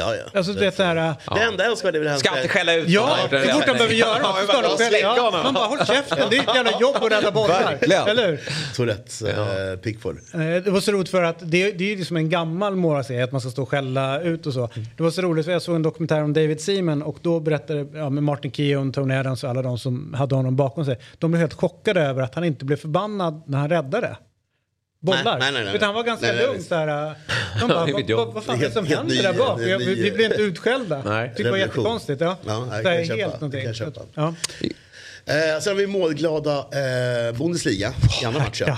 Ja, 0.01 0.15
ja. 0.17 0.39
Alltså 0.39 0.53
du 0.53 0.61
vet 0.61 0.77
det 0.77 0.85
här... 0.85 0.97
äh, 0.97 1.35
Det 1.35 1.41
enda 1.43 1.65
älskvärda 1.65 1.97
är 1.99 2.01
väl 2.01 2.09
hans... 2.09 2.21
Ska 2.21 2.31
alltid 2.31 2.51
skälla 2.51 2.75
ut 2.75 2.89
Ja, 2.89 3.17
så 3.31 3.39
fort 3.39 3.65
han 3.67 3.77
behöver 3.77 3.95
göra 3.95 4.19
något 4.19 4.37
så 4.37 4.47
ska 4.47 4.61
de 4.63 4.77
skälla. 4.79 4.99
Ja, 4.99 5.41
man 5.45 5.55
bara 5.55 5.67
håll 5.67 5.79
käften, 5.87 6.19
det 6.31 6.37
är 6.37 6.41
ett 6.41 6.55
jävla 6.55 6.81
jobb 6.81 6.97
att 6.97 7.13
rädda 7.13 7.31
bollar. 7.31 7.79
Eller 7.83 8.27
hur? 8.31 8.41
Tourettes 8.77 9.23
eh, 9.23 9.77
Pickford. 9.77 10.17
Eh, 10.35 10.39
Det 10.41 10.71
var 10.71 10.81
så 10.81 10.93
roligt 10.93 11.09
för 11.09 11.23
att 11.23 11.37
det, 11.41 11.73
det 11.73 11.85
är 11.85 11.89
ju 11.91 11.97
liksom 11.97 12.17
en 12.17 12.31
gammal 12.31 12.77
målvaktsserie 12.77 13.25
att 13.25 13.33
man 13.33 13.41
ska 13.41 13.51
stå 13.51 13.63
och 13.63 13.69
skälla 13.69 14.21
ut 14.21 14.47
och 14.47 14.53
så. 14.53 14.69
Det 14.97 15.03
var 15.03 15.11
så 15.11 15.23
roligt 15.23 15.45
för 15.45 15.53
jag 15.53 15.63
såg 15.63 15.75
en 15.77 15.83
dokumentär 15.83 16.23
om 16.23 16.33
David 16.33 16.61
Seaman 16.61 17.03
och 17.03 17.17
då 17.23 17.41
berättade 17.41 17.87
ja, 17.95 18.11
med 18.11 18.23
Martin 18.23 18.53
Keown, 18.53 18.93
Tony 18.93 19.15
Adams 19.15 19.45
och 19.45 19.51
alla 19.51 19.63
de 19.63 19.79
som 19.79 20.15
hade 20.15 20.35
honom 20.35 20.57
bakom 20.57 20.85
sig. 20.85 20.99
De 21.19 21.31
blev 21.31 21.41
helt 21.41 21.55
chockade 21.55 22.01
över 22.03 22.23
att 22.23 22.35
han 22.35 22.45
inte 22.45 22.65
blev 22.65 22.77
förbannad 22.77 23.43
när 23.47 23.59
han 23.59 23.69
räddade. 23.69 24.17
Bollar. 25.03 25.39
Nej, 25.39 25.53
nej, 25.53 25.65
nej. 25.65 25.75
Utan 25.77 25.87
han 25.87 25.95
var 25.95 26.03
ganska 26.03 26.27
Nej, 26.27 26.37
lugn 26.37 26.57
visst. 26.57 26.69
så 26.69 26.75
här. 26.75 27.07
äh, 27.09 27.13
De 27.61 27.69
bara, 27.69 27.87
vad, 27.93 28.11
vad, 28.11 28.35
vad 28.35 28.45
fan 28.45 28.57
är 28.61 28.65
det 28.65 28.71
som 28.73 28.87
helt 28.87 29.01
händer 29.01 29.23
där 29.23 29.33
bak? 29.33 29.61
är 29.61 29.79
Vi, 29.79 29.95
vi 29.95 30.11
blev 30.11 30.31
inte 30.31 30.43
utskällda. 30.43 31.03
Nej. 31.05 31.29
Tyckte 31.29 31.43
det 31.43 31.51
var 31.51 31.59
jättekonstigt. 31.59 32.21
Ja. 32.21 32.37
Ja, 32.47 32.67
jag 32.71 32.79
det 32.79 32.83
kan 32.83 32.93
är 32.93 33.05
köpa. 33.05 33.21
helt 33.21 33.33
någonting. 33.35 33.61
kan 33.61 33.67
jag 33.67 33.77
köpa. 33.77 34.01
Ja. 34.15 34.35
Eh, 35.27 35.61
sen 35.61 35.71
har 35.73 35.75
vi 35.75 35.87
målglada 35.87 36.59
eh, 36.59 37.33
Bundesliga 37.39 37.93
i 38.23 38.25
andra 38.25 38.41
matchen. 38.41 38.77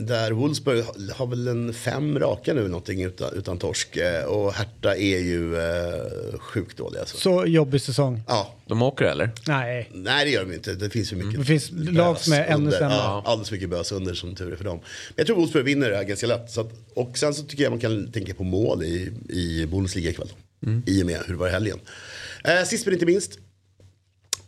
Där 0.00 0.30
Wolfsburg 0.30 0.84
har- 1.14 1.26
väl 1.26 1.48
en 1.48 1.74
fem 1.74 2.18
raka 2.18 2.54
nu 2.54 2.68
någonting 2.68 3.02
utan, 3.02 3.34
utan 3.34 3.58
torsk. 3.58 3.96
Eh, 3.96 4.24
och 4.24 4.52
Hertha 4.52 4.96
är 4.96 5.18
ju 5.18 5.56
eh, 5.56 6.38
sjukt 6.38 6.76
dåliga. 6.78 7.00
Alltså. 7.00 7.16
Så 7.16 7.46
jobbig 7.46 7.80
säsong. 7.80 8.22
Ja, 8.28 8.54
De 8.66 8.82
åker 8.82 9.04
eller? 9.04 9.30
Nej. 9.46 9.90
nej 9.94 10.24
det 10.24 10.30
gör 10.30 10.44
de 10.44 10.54
inte. 10.54 10.74
Det 10.74 10.90
finns 10.90 11.08
för 11.08 11.16
mycket 11.16 11.40
Det 11.40 11.44
finns 11.44 11.70
lag 11.72 12.18
som 12.20 12.32
är 12.32 12.44
ännu 12.44 12.54
under. 12.54 12.78
sämre. 12.78 12.94
Ja, 12.96 13.22
alldeles 13.26 13.50
mycket 13.50 13.70
bös 13.70 13.92
under 13.92 14.14
som 14.14 14.34
tur 14.34 14.52
är 14.52 14.56
för 14.56 14.64
dem. 14.64 14.76
Men 14.78 15.14
jag 15.16 15.26
tror 15.26 15.36
Wolfsburg 15.36 15.64
vinner 15.64 15.90
det 15.90 15.96
här 15.96 16.04
ganska 16.04 16.26
lätt. 16.26 16.50
Så 16.50 16.60
att, 16.60 16.72
och 16.94 17.18
sen 17.18 17.34
så 17.34 17.42
tycker 17.42 17.62
jag 17.62 17.70
man 17.70 17.80
kan 17.80 18.12
tänka 18.12 18.34
på 18.34 18.44
mål 18.44 18.82
i, 18.84 19.12
i 19.28 19.66
Bundesliga 19.66 20.10
ikväll. 20.10 20.32
I 20.86 21.02
och 21.02 21.06
med 21.06 21.16
hur 21.26 21.34
det 21.34 21.38
var 21.40 21.48
i 21.48 21.50
helgen. 21.50 21.78
Eh, 22.44 22.64
sist 22.64 22.86
men 22.86 22.92
inte 22.94 23.06
minst. 23.06 23.38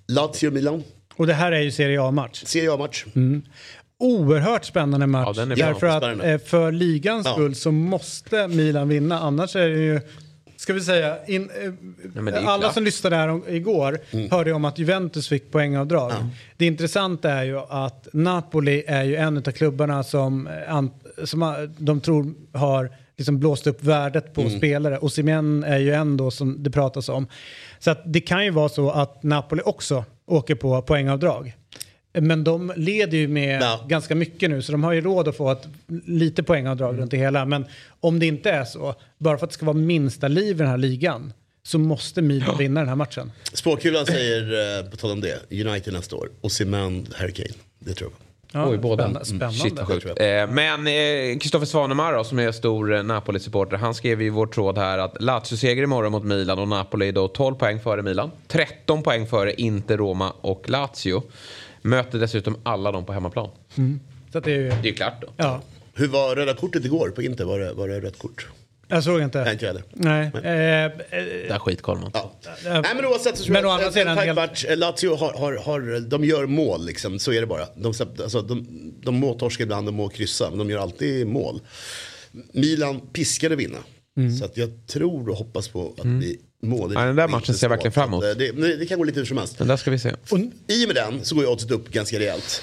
Lazio-Milan. 0.06 0.82
Och 1.16 1.26
det 1.26 1.34
här 1.34 1.52
är 1.52 1.60
ju 1.60 1.70
Serie 1.70 2.02
A-match. 2.02 2.42
Serie 2.46 2.72
A-match. 2.72 3.04
Oerhört 4.00 4.64
spännande 4.64 5.06
match. 5.06 5.36
Ja. 5.38 5.44
Därför 5.46 5.86
att 5.86 6.02
eh, 6.24 6.38
för 6.38 6.72
ligans 6.72 7.26
Ja. 7.26 7.32
skull 7.32 7.54
så 7.54 7.70
måste 7.72 8.48
Milan 8.48 8.88
vinna. 8.88 9.18
Annars 9.20 9.56
är 9.56 9.68
det 9.68 9.78
ju, 9.78 10.00
ska 10.56 10.72
vi 10.72 10.80
säga, 10.80 11.16
in, 11.26 11.50
eh, 11.62 11.62
ju 12.24 12.36
alla 12.36 12.58
klart. 12.58 12.74
som 12.74 12.84
lyssnade 12.84 13.16
här 13.16 13.28
om, 13.28 13.42
igår 13.48 13.98
Mm. 14.10 14.30
hörde 14.30 14.52
om 14.52 14.64
att 14.64 14.78
Juventus 14.78 15.28
fick 15.28 15.50
poängavdrag. 15.52 16.12
Det 16.56 16.66
intressanta 16.66 17.30
är 17.30 17.44
ju 17.44 17.58
att 17.58 18.08
Napoli 18.12 18.84
är 18.86 19.02
ju 19.04 19.16
en 19.16 19.36
av 19.36 19.42
klubbarna 19.42 20.02
som, 20.04 20.46
eh, 20.46 20.74
an, 20.74 20.90
som 21.24 21.42
har- 21.42 21.70
de 21.78 22.00
tror 22.00 22.34
har 22.52 22.90
liksom 23.16 23.38
blåst 23.38 23.66
upp 23.66 23.84
värdet 23.84 24.34
på 24.34 24.40
Mm. 24.40 24.56
spelare. 24.58 24.98
Och 24.98 25.12
Simen 25.12 25.64
är 25.64 25.78
ju 25.78 25.92
en 25.94 26.16
då 26.16 26.30
som 26.30 26.62
det 26.62 26.70
pratas 26.70 27.08
om. 27.08 27.26
Så 27.78 27.90
att 27.90 28.02
det 28.04 28.20
kan 28.20 28.44
ju 28.44 28.50
vara 28.50 28.68
så 28.68 28.90
att 28.90 29.22
Napoli 29.22 29.62
också 29.64 30.04
åker 30.26 30.54
på 30.54 30.82
poängavdrag. 30.82 31.54
Men 32.12 32.44
de 32.44 32.72
leder 32.76 33.18
ju 33.18 33.28
med 33.28 33.62
Ja. 33.62 33.80
ganska 33.88 34.14
mycket 34.14 34.50
nu 34.50 34.62
så 34.62 34.72
de 34.72 34.84
har 34.84 34.92
ju 34.92 35.00
råd 35.00 35.28
att 35.28 35.36
få 35.36 35.50
ett 35.50 35.68
lite 36.06 36.42
poängavdrag 36.42 36.98
runt 36.98 37.10
det 37.10 37.16
hela. 37.16 37.44
Men 37.44 37.64
om 38.00 38.18
det 38.18 38.26
inte 38.26 38.50
är 38.50 38.64
så, 38.64 38.94
bara 39.18 39.38
för 39.38 39.44
att 39.46 39.50
det 39.50 39.54
ska 39.54 39.66
vara 39.66 39.76
minsta 39.76 40.28
liv 40.28 40.56
i 40.56 40.58
den 40.58 40.68
här 40.68 40.78
ligan 40.78 41.32
så 41.62 41.78
måste 41.78 42.22
Milan 42.22 42.58
vinna 42.58 42.80
den 42.80 42.88
här 42.88 42.96
matchen. 42.96 43.32
Spåkulan 43.52 44.06
säger, 44.06 44.78
eh, 44.84 44.90
på 44.90 44.96
tal 44.96 45.10
om 45.10 45.20
det, 45.20 45.52
United 45.66 45.92
nästa 45.92 46.16
år. 46.16 46.28
Och 46.40 46.52
Cement 46.52 47.14
Hurricane. 47.14 47.54
Det 47.78 47.94
tror 47.94 48.10
jag. 48.10 48.20
Ja, 48.52 48.68
Oj, 48.70 48.78
båda. 48.78 49.04
spänna- 49.04 49.24
Spännande. 49.24 49.54
Shit 49.58 49.76
vad 49.76 49.86
sjukt. 49.86 50.02
tror 50.02 50.22
Eh, 50.22 50.50
men 50.50 50.84
Kristoffer 51.38 51.66
Svanemar 51.66 52.12
då, 52.12 52.24
som 52.24 52.38
är 52.38 52.52
stor 52.52 52.94
eh, 52.94 53.02
Napoli-supporter, 53.02 53.76
han 53.76 53.94
skrev 53.94 54.22
i 54.22 54.28
vår 54.28 54.46
tråd 54.46 54.78
här 54.78 54.98
att 54.98 55.22
Lazio-seger 55.22 55.82
imorgon 55.82 56.12
mot 56.12 56.24
Milan 56.24 56.58
och 56.58 56.68
Napoli 56.68 57.08
är 57.08 57.12
då 57.12 57.28
12 57.28 57.54
poäng 57.54 57.80
före 57.80 58.02
Milan. 58.02 58.30
13 58.48 59.02
poäng 59.02 59.26
före 59.26 59.52
Inter, 59.54 59.96
Roma 59.96 60.32
och 60.40 60.70
Lazio. 60.70 61.22
Möter 61.82 62.18
dessutom 62.18 62.56
alla 62.62 62.92
dem 62.92 63.04
på 63.04 63.12
hemmaplan. 63.12 63.48
Så 64.32 64.38
att 64.38 64.44
det 64.44 64.52
är 64.52 64.58
ju, 64.58 64.68
Det 64.68 64.74
är 64.74 64.84
ju 64.84 64.92
klart 64.94 65.20
då. 65.20 65.26
ja, 65.36 65.62
Hur 65.94 66.08
var 66.08 66.36
röda 66.36 66.54
kortet 66.54 66.84
igår 66.84 67.10
på 67.10 67.22
Inter? 67.22 67.44
Var 67.44 67.58
det, 67.58 67.72
var 67.72 67.88
det 67.88 68.00
rött 68.00 68.18
kort? 68.18 68.48
jag 68.88 69.04
såg 69.04 69.20
inte. 69.22 69.44
Nej, 69.44 69.52
inte 69.52 69.66
heller. 69.66 69.82
Nej. 69.92 70.30
Eh, 70.34 70.84
eh, 70.84 70.92
Där 71.48 71.58
skitkoll 71.58 71.98
man. 71.98 72.10
Ja. 72.14 72.32
eh, 72.66 72.72
Nej 72.80 72.94
men 72.96 73.04
oavsett 73.06 73.38
så 73.38 73.44
tror 73.44 73.52
Men 73.52 73.62
jag 73.64 73.82
att 73.84 73.96
en 73.96 74.08
helt- 74.18 74.34
match. 74.36 74.64
Eh, 74.68 74.76
Lazio 74.76 75.16
har, 75.16 75.32
har, 75.32 75.56
har, 75.56 76.00
de 76.00 76.24
gör 76.24 76.46
mål 76.46 76.86
liksom, 76.86 77.18
så 77.18 77.32
är 77.32 77.40
det 77.40 77.46
bara. 77.46 77.66
De, 77.76 77.86
alltså, 78.22 78.42
de, 78.42 78.66
de 79.02 79.14
må 79.14 79.34
torska 79.34 79.62
ibland, 79.62 79.88
de 79.88 79.94
må 79.94 80.08
kryssa, 80.08 80.50
men 80.50 80.58
de 80.58 80.70
gör 80.70 80.78
alltid 80.78 81.26
mål. 81.26 81.60
Milan 82.52 83.00
piskade 83.00 83.56
vinna. 83.56 83.78
Mm. 84.16 84.36
Så 84.36 84.44
att 84.44 84.56
jag 84.56 84.70
tror 84.86 85.28
och 85.28 85.36
hoppas 85.36 85.68
på 85.68 85.88
att 85.98 86.02
det 86.02 86.08
blir 86.08 86.36
mål. 86.62 86.92
Ja, 86.94 87.00
den 87.00 87.16
där 87.16 87.28
matchen 87.28 87.54
ser 87.54 87.64
jag 87.66 87.70
verkligen 87.70 87.92
fram 87.92 88.08
emot. 88.08 88.24
Eh, 88.24 88.30
Det, 88.30 88.76
det 88.76 88.86
kan 88.86 88.98
gå 88.98 89.04
lite 89.04 89.18
hur 89.18 89.26
som 89.26 89.38
helst. 89.38 89.58
Den 89.58 89.68
där 89.68 89.76
ska 89.76 89.90
vi 89.90 89.98
se. 89.98 90.14
Och 90.30 90.38
I 90.66 90.84
och 90.84 90.88
med 90.88 90.96
den 90.96 91.24
så 91.24 91.34
går 91.34 91.44
ju 91.44 91.50
oddset 91.50 91.70
upp 91.70 91.88
ganska 91.92 92.18
rejält. 92.18 92.62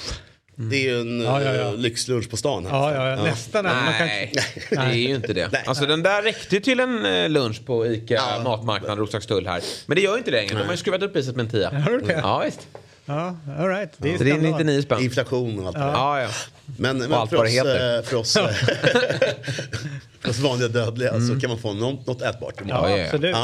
Det 0.59 0.75
är 0.75 0.81
ju 0.81 0.99
en 1.01 1.21
Ja, 1.21 1.41
ja, 1.43 1.53
ja. 1.53 1.61
eh, 1.67 1.75
lyxlunch 1.77 2.29
på 2.29 2.37
stan. 2.37 2.65
Här. 2.65 2.71
ja, 2.77 2.93
ja, 2.93 3.09
ja, 3.09 3.23
nästan. 3.23 3.65
Man 3.65 3.73
kan, 3.97 4.07
Nej, 4.07 4.33
det 4.69 4.75
är 4.77 4.93
ju 4.93 5.15
inte 5.15 5.33
det. 5.33 5.63
Alltså 5.65 5.85
den 5.85 6.03
där 6.03 6.21
räckte 6.21 6.55
ju 6.55 6.61
till 6.61 6.79
en 6.79 7.05
eh, 7.05 7.29
lunch 7.29 7.65
på 7.65 7.85
ICA 7.87 8.21
matmarknad 8.43 8.97
Roslagstull 8.99 9.47
här. 9.47 9.61
Men 9.85 9.95
det 9.95 10.01
gör 10.01 10.11
ju 10.11 10.17
inte 10.17 10.31
längre. 10.31 10.57
De 10.57 10.63
har 10.63 10.71
ju 10.71 10.77
skruvat 10.77 11.01
upp 11.03 11.13
priset 11.13 11.35
med 11.35 11.43
en 11.45 11.51
tia. 11.51 11.69
Har 11.79 11.91
du 11.91 11.99
det? 11.99 12.13
Ja, 12.13 12.41
visst. 12.45 12.67
ja, 13.05 13.37
all 13.59 13.67
right. 13.67 13.91
Det 13.97 14.13
är 14.13 14.17
det 14.19 14.29
är 14.29 14.33
skandal. 14.39 14.51
99 14.51 14.81
spänn. 14.81 15.03
Inflation 15.03 15.59
och 15.59 15.67
allt 15.67 15.75
det. 15.77 15.81
Ja, 15.81 16.21
ja. 16.21 16.29
Men, 16.77 16.97
men 16.97 17.13
allt 17.13 17.29
för, 17.29 17.37
oss, 17.37 17.51
det 17.63 18.01
för, 18.05 18.15
oss, 18.17 18.33
för 20.21 20.29
oss 20.29 20.39
vanliga 20.39 20.67
dödliga 20.67 21.11
så 21.19 21.39
kan 21.39 21.49
man 21.49 21.59
få 21.59 21.73
något, 21.73 22.07
något 22.07 22.21
ätbart. 22.21 22.61
Mm. 22.61 22.69
Ja. 22.69 23.03
absolut. 23.05 23.35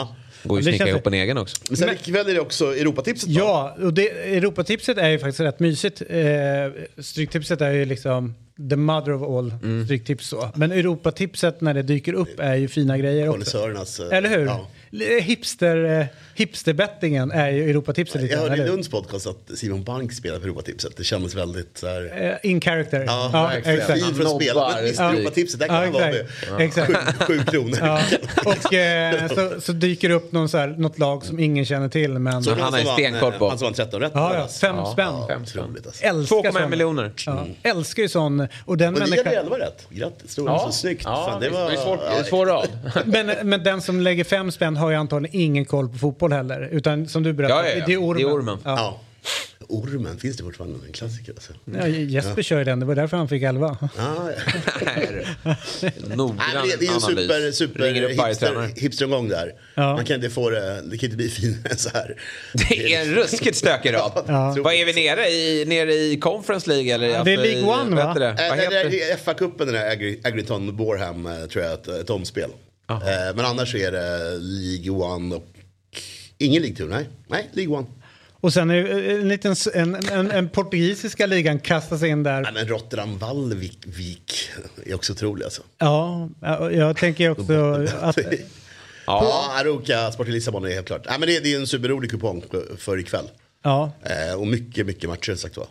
Går 0.43 0.62
ju 0.62 0.69
att 0.69 0.77
känns- 0.77 0.89
ihop 0.89 1.08
en 1.08 1.13
egen 1.13 1.38
också. 1.38 1.56
Men 1.69 1.77
sen 1.77 1.89
ikväll 1.93 2.29
är 2.29 2.34
det 2.34 2.39
också 2.39 2.75
Europatipset. 2.75 3.29
va? 3.29 3.36
Ja, 3.39 3.77
och 3.86 3.93
det, 3.93 4.10
Europatipset 4.38 4.97
är 4.97 5.10
ju 5.10 5.19
faktiskt 5.19 5.39
rätt 5.39 5.60
mysigt. 5.60 6.01
Eh, 6.10 6.21
stryktipset 7.03 7.62
är 7.62 7.71
ju 7.71 7.86
liksom 7.86 8.36
the 8.69 8.75
mother 8.75 9.13
of 9.13 9.21
all 9.38 9.53
Mm. 9.63 9.86
stryktips 9.86 10.27
så. 10.27 10.49
Men 10.56 10.71
Europatipset 10.71 11.62
när 11.62 11.73
det 11.73 11.82
dyker 11.82 12.13
upp 12.13 12.39
är 12.39 12.56
ju 12.56 12.67
fina 12.67 12.97
grejer 12.97 13.29
också. 13.29 13.58
Eh, 13.58 14.17
Eller 14.17 14.29
hur? 14.29 14.45
Ja. 14.45 14.67
Hipster, 15.21 15.99
eh, 15.99 16.06
hipsterbettingen 16.36 17.32
är 17.32 17.49
ju 17.49 17.69
Europatipset 17.69 18.21
lite 18.21 18.34
Jag 18.34 18.41
hörde 18.41 18.63
i? 18.63 18.67
Lunds 18.67 18.89
podcast 18.89 19.27
att 19.27 19.51
Simon 19.58 19.84
Bank 19.84 20.13
spelar 20.13 20.39
för 20.39 20.45
Europatipset. 20.45 20.97
Det 20.97 21.03
kändes 21.03 21.36
väldigt 21.36 21.77
så 21.77 21.88
här... 21.88 22.38
Eh, 22.43 22.49
In 22.51 22.62
character. 22.62 23.03
Ja, 23.08 23.51
exakt. 23.53 23.93
Fin 23.93 24.15
för 24.15 24.23
att 24.23 24.41
spela. 24.41 24.71
Men 24.75 24.84
visst, 24.84 24.99
Ja. 24.99 25.13
Europatipset, 25.13 25.60
där 25.60 25.67
kan 25.67 25.84
Ja, 25.86 25.91
vara 25.91 26.10
exakt. 26.10 26.51
med. 26.51 26.62
Exakt. 26.62 26.91
Sju, 27.23 27.38
sju 27.38 27.43
kronor. 27.51 27.77
Ja. 27.82 28.01
Och 28.45 28.73
eh, 28.73 29.27
så, 29.27 29.62
så 29.62 29.71
dyker 29.71 30.10
det 30.10 30.15
upp 30.15 30.32
någon 30.32 30.49
så 30.49 30.58
här, 30.58 30.67
något 30.67 30.99
lag 30.99 31.25
som 31.25 31.39
ingen 31.39 31.65
känner 31.65 31.89
till. 31.89 32.12
Men... 32.19 32.43
Så 32.43 32.49
han, 32.56 32.71
som 32.73 32.86
vann, 32.86 33.39
han 33.49 33.58
som 33.58 33.65
vann 33.65 33.73
13 33.73 33.99
rätt. 34.01 34.12
Ja, 34.15 34.36
ja, 34.36 34.47
fem 34.47 34.75
spänn. 34.93 35.13
Otroligt 35.41 35.86
alltså. 35.86 36.03
Älskar 36.03 36.36
2,1 36.38 36.51
sån. 36.62 36.69
miljoner. 36.69 37.12
Ja, 37.25 37.47
älskar 37.63 38.03
ju 38.03 38.10
sån. 38.10 38.47
Och 38.65 38.77
den 38.77 38.88
Och 38.93 38.93
ni 38.93 38.99
människan... 38.99 39.25
hade 39.25 39.38
11 39.38 39.58
rätt. 39.60 39.88
Grattis. 39.89 40.38
Ja. 40.38 40.60
så 40.65 40.71
snyggt. 40.71 41.01
Ja, 41.06 41.27
Fan, 41.32 41.41
det 41.41 41.49
var... 41.49 41.69
det 41.69 41.73
är 41.77 41.77
svår- 41.86 41.99
ja, 42.17 42.23
svår 42.23 42.45
rad. 42.45 42.67
Men, 43.06 43.32
men 43.49 43.63
den 43.63 43.82
som 43.82 43.99
lägger 44.01 44.23
fem 44.23 44.51
spänn 44.51 44.77
har 44.84 44.89
ju 44.91 44.96
antagligen 44.98 45.41
ingen 45.41 45.65
koll 45.65 45.89
på 45.89 45.98
fotboll 45.98 46.34
heller. 46.34 46.69
Utan 46.72 47.08
som 47.08 47.24
du 47.24 47.34
berättade, 47.34 47.67
Ja, 47.69 47.74
ja, 47.74 47.78
ja. 47.80 47.86
det 47.88 47.93
är 47.93 47.98
ormen. 48.02 48.17
Det 48.17 48.30
är 48.30 48.34
ormen. 48.34 48.58
Ja. 48.63 48.72
Ja. 48.78 49.00
Ormen, 49.67 50.17
finns 50.17 50.38
det 50.38 50.43
fortfarande? 50.43 50.80
En 50.88 50.93
klassiker 50.93 51.32
alltså. 51.34 51.54
Ja, 51.65 51.88
Jesper 51.88 52.41
kör 52.41 52.58
ju 52.58 52.63
den, 52.63 52.80
det 52.80 52.86
var 52.86 52.96
därför 52.96 53.17
han 53.17 53.28
fick 53.30 53.43
elva. 53.43 53.78
Ah, 53.82 53.88
ja. 53.98 55.56
Noggrann 56.15 56.38
Nej, 56.38 56.56
men 56.56 56.67
det, 56.69 56.76
det 56.80 56.86
är 56.86 56.93
en 56.93 57.02
super, 57.02 57.24
analys. 57.36 57.58
super 57.58 58.26
hipster, 58.28 58.80
hipsteromgång 58.82 59.30
där. 59.30 59.52
Ja. 59.76 59.96
Man 59.96 60.06
kan 60.06 60.15
inte 60.15 60.30
få 60.30 60.50
det, 60.50 60.82
det 60.82 60.98
kan 60.98 61.06
inte 61.08 61.17
bli 61.17 61.30
finare 61.30 61.69
än 61.72 61.78
så 61.78 61.89
här. 61.93 62.15
Det 62.54 62.93
är 62.96 63.02
en 63.02 63.15
ruskigt 63.15 63.56
stökig 63.58 63.93
rad. 63.93 64.24
Ja. 64.28 64.56
Vad 64.63 64.74
är 64.74 64.86
vi 64.86 64.93
nere 64.93 65.28
i? 65.30 65.65
Nere 65.67 65.93
i 65.93 66.17
Conference 66.19 66.69
League? 66.69 66.93
Eller 66.93 67.08
Ja, 67.08 67.24
det 67.24 67.34
är 67.34 67.38
League 67.38 67.63
One, 67.63 67.96
vad 67.96 68.06
va? 68.06 68.13
Det? 68.13 68.28
Eh, 68.28 68.50
Vad 68.50 68.58
det 68.58 68.63
heter 68.63 68.84
där 68.89 69.12
är 69.12 69.15
FA-cupen, 69.17 69.65
den 69.65 69.74
där 69.74 69.96
Agri- 69.96 70.19
Agriton 70.28 70.76
Borham, 70.78 71.26
eh, 71.26 71.46
tror 71.46 71.63
jag, 71.65 71.74
ett, 71.74 71.88
ett 71.88 72.10
omspel. 72.10 72.50
Eh, 72.89 73.36
men 73.36 73.46
annars 73.46 73.76
är 73.76 73.91
det 73.91 74.38
League 74.39 74.89
One 74.89 75.36
och 75.36 75.48
ingen 76.38 76.62
League 76.62 76.78
Two, 76.78 76.89
nej. 76.89 77.10
Nej, 77.28 77.50
League 77.54 77.78
One. 77.78 77.88
Och 78.32 78.54
sen 78.54 78.69
är 78.69 78.84
det 78.84 79.12
en 79.12 79.28
liten 79.28 79.56
en, 79.74 79.96
en, 79.96 80.32
en 80.32 80.50
portugisiska 80.50 81.26
ligan 81.26 81.60
kastar 81.60 81.98
sig 81.98 82.10
in 82.10 82.24
där. 82.24 82.41
Nej, 82.41 82.54
men 82.54 82.67
Rotterdam 82.67 83.17
Vallvik 83.17 83.80
Vik 83.86 84.50
är 84.86 84.96
också 84.96 85.13
otrolig 85.13 85.43
alltså. 85.46 85.62
Ja, 85.78 86.30
ja, 86.41 86.72
jag 86.72 86.98
tänker 86.98 87.30
också 87.30 87.88
att... 88.02 88.17
Ja, 89.06 89.52
Aroca 89.60 90.12
Sport 90.12 90.28
i 90.28 90.32
Lissabon 90.32 90.65
är 90.65 90.69
helt 90.69 90.88
klart. 90.88 91.06
Nej, 91.10 91.19
men 91.19 91.28
det, 91.28 91.39
det 91.39 91.54
är 91.54 91.60
en 91.60 91.67
superrolig 91.67 92.12
kupong 92.12 92.43
för 92.78 93.00
ikväll. 93.00 93.26
Ja, 93.63 93.91
Eh, 94.04 94.39
och 94.39 94.48
mycket, 94.48 94.86
mycket 94.86 95.10
matcher 95.10 95.36
sagt 95.36 95.58
var. 95.58 95.67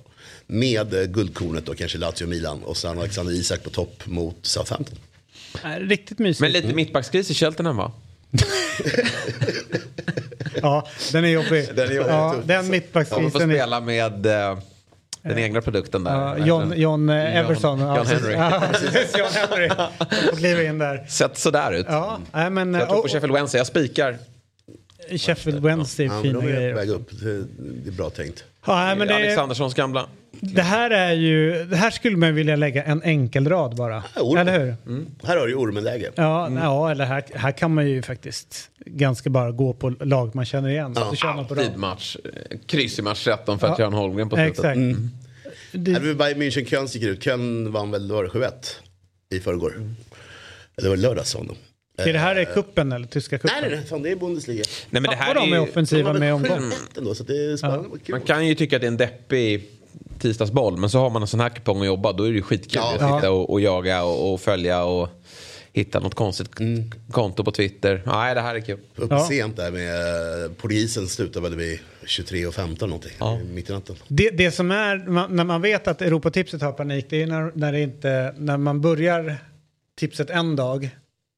Med 0.47 0.95
eh, 0.95 1.03
guldkornet 1.05 1.67
då 1.67 1.75
kanske 1.75 1.99
Lazio 1.99 2.27
Milan 2.27 2.63
och 2.63 2.77
sen 2.77 2.99
Alexander 2.99 3.33
Isak 3.33 3.63
på 3.63 3.71
topp 3.71 4.07
mot 4.07 4.47
Southampton. 4.47 4.99
Äh, 5.65 5.69
riktigt 5.81 6.19
mysigt. 6.19 6.41
Men 6.41 6.53
lite 6.53 6.75
mittbackskris 6.75 7.31
i 7.31 7.35
Cheltenham 7.35 7.77
va? 7.77 7.93
Ja, 10.63 10.87
den 11.13 11.25
är 11.25 11.29
jobbig. 11.29 11.69
Den 11.75 11.91
är 11.91 11.95
jobbig. 11.95 12.11
Ja, 12.13 12.35
den 12.45 12.47
De 12.59 12.65
får 12.65 12.71
mittbackskrisen 12.71 13.51
är... 13.51 13.55
spela 13.55 13.81
med 13.81 14.27
eh, 14.27 14.59
den 15.23 15.39
egna 15.39 15.61
produkten 15.61 16.05
där. 16.05 16.15
Ja, 16.15 16.47
John, 16.47 16.73
John 16.77 17.09
Everson. 17.11 17.79
John 17.81 17.89
Ja, 17.97 18.03
Henry. 18.05 18.33
Ja, 18.33 18.63
John 19.19 19.29
Henry. 19.33 19.69
Får 20.31 20.37
kliva 20.37 20.63
in 20.63 20.79
där. 20.79 21.07
Sett 21.09 21.39
sådär 21.39 21.73
ut. 21.73 21.87
Ja, 21.89 22.19
nej, 22.33 22.51
men... 22.51 22.75
Jag 22.75 22.89
tror 22.89 22.97
på 22.97 23.03
och- 23.03 23.11
Sheffield 23.11 23.35
Wednesday. 23.35 23.59
Jag 23.59 23.67
spikar. 23.67 24.19
Sheffield 25.17 25.63
Wednesday, 25.65 26.07
Ja, 26.07 26.13
men 26.13 26.23
fina 26.23 26.41
de 26.41 26.47
är 26.49 26.53
grejer. 26.53 26.73
på 26.73 26.79
väg 26.79 26.89
upp. 26.91 27.11
Det, 27.11 27.45
det 27.59 27.89
är 27.89 27.93
bra 27.93 28.11
tänkt. 28.11 28.45
Ja, 28.67 28.85
nej, 28.85 28.97
men 28.97 29.09
det, 29.09 29.15
Alexanderssons 29.15 29.75
gamla. 29.75 30.07
Det 30.45 30.63
här 30.63 30.91
är 30.91 31.13
ju... 31.13 31.65
Det 31.65 31.77
här 31.77 31.91
skulle 31.91 32.17
man 32.17 32.35
vilja 32.35 32.57
lägga 32.57 32.85
en 32.85 33.03
enkelrad 33.03 33.77
bara. 33.77 34.03
ormen. 34.17 34.49
Eller 34.49 34.59
hur? 34.61 34.75
Här 35.27 35.37
har 35.37 35.47
du 35.47 35.53
ju 35.53 35.57
ormenläge. 35.59 36.11
Ja, 36.15 36.51
ja 36.63 36.91
eller 36.91 37.05
här, 37.05 37.25
här 37.35 37.53
kan 37.53 37.75
man 37.75 37.89
ju 37.89 38.03
faktiskt 38.03 38.71
ganska 38.87 39.31
bara 39.31 39.51
gå 39.51 39.73
på 39.73 39.89
lag 39.91 40.35
man 40.35 40.45
känner 40.45 40.69
igen. 40.69 40.95
Så 40.95 41.01
man 41.01 41.17
på 41.17 41.27
Alltid 41.55 41.59
rad. 41.59 41.77
match. 41.77 42.17
Eh, 42.25 42.59
Kryss 42.67 42.99
i 42.99 43.03
match 43.03 43.25
13 43.25 43.59
för 43.59 43.67
att 43.67 43.79
Ja, 43.79 43.83
Göran 43.85 43.93
Holmgren 43.93 44.29
på 44.29 44.37
slutet. 44.37 44.51
Exakt. 44.59 44.77
Mm. 44.77 45.11
Det- 45.73 45.93
Det 45.93 46.01
var 46.01 46.15
Bayern 46.15 46.43
München 46.43 46.65
Köln 46.65 46.87
gick 46.87 47.03
ut. 47.03 47.23
Köln 47.25 47.73
vann 47.73 47.91
väl, 47.91 48.13
var 48.13 48.25
det 48.25 48.31
7-1 48.31 48.51
i 49.35 49.41
förrgår. 49.41 49.91
Det 50.77 50.89
var 50.89 50.97
lördags 50.97 51.35
vann 51.35 51.47
de. 51.47 51.57
Är 52.09 52.13
det 52.13 52.19
här 52.19 52.37
är 52.37 52.45
kuppen 52.45 52.93
eller 52.93 53.07
tyska 53.07 53.39
kuppen? 53.39 53.51
Nej, 53.61 53.71
nej, 53.71 53.79
nej, 53.79 53.89
fan, 53.89 54.03
det 54.03 54.11
är 54.11 54.17
Bundesliga. 54.17 54.65
Nej, 54.91 55.03
men 55.03 55.11
det 55.11 55.17
här 55.17 55.35
Vad 55.35 55.43
är 55.45 55.51
de 55.51 55.57
är 55.57 55.61
offensiva 55.61 56.13
med 56.13 56.35
omgång. 56.35 56.59
7-1 56.59 56.99
ändå, 56.99 57.15
så 57.15 57.25
det 57.25 57.37
är 57.53 57.57
spännande. 57.57 57.89
Kul. 57.89 58.15
man 58.15 58.21
kan 58.21 58.47
ju 58.47 58.55
tycka 58.55 58.77
att 58.77 58.83
det 58.83 58.87
är 58.87 58.89
en 58.89 58.97
deppig 58.97 59.65
tisdagsboll. 60.19 60.77
Men 60.77 60.91
så 60.91 60.99
har 60.99 61.11
man 61.11 61.23
en 61.23 61.29
sån 61.29 61.41
här 61.41 61.49
kupong 61.49 61.81
att 61.81 61.87
jobba. 61.87 62.13
Då 62.13 62.25
är 62.25 62.29
det 62.29 62.37
ju 62.37 62.43
skitkul 62.43 62.83
Ja. 62.85 62.95
att 62.95 63.21
sitta 63.21 63.31
och, 63.33 63.51
och 63.51 63.61
jaga 63.61 64.05
och, 64.05 64.33
och 64.33 64.41
följa 64.41 64.85
och 64.85 65.09
hitta 65.73 66.01
något 66.01 66.15
konstigt 66.15 66.61
Mm. 66.61 66.91
konto 67.11 67.45
på 67.45 67.51
Twitter. 67.51 68.03
Nej, 68.07 68.35
det 68.35 68.41
här 68.41 68.55
är 68.55 68.61
kul. 68.61 68.79
Uppe 68.97 69.15
Ja. 69.15 69.27
sent 69.29 69.57
där 69.57 69.71
med 69.71 70.45
eh, 70.45 70.51
polisen 70.57 71.09
slutade 71.09 71.49
väl 71.49 71.59
vid 71.59 71.79
23 72.07 72.47
och 72.47 72.55
15 72.55 72.89
någonting. 72.89 73.13
Ja. 73.19 73.39
Mitt 73.55 73.71
i 73.71 73.73
natten. 73.73 73.97
Det, 74.09 74.31
det 74.31 74.51
som 74.51 74.71
är, 74.71 74.97
när 75.29 75.45
man 75.45 75.63
vet 75.63 75.89
att 75.89 76.03
Europatipset 76.03 76.63
har 76.63 76.73
panik, 76.73 77.07
det 77.11 77.23
är 77.23 77.27
när, 77.27 77.53
när, 77.55 77.73
det 77.73 77.81
inte, 77.81 78.35
när 78.39 78.57
man 78.57 78.81
börjar 78.81 79.37
tipset 79.99 80.31
en 80.31 80.57
dag 80.57 80.91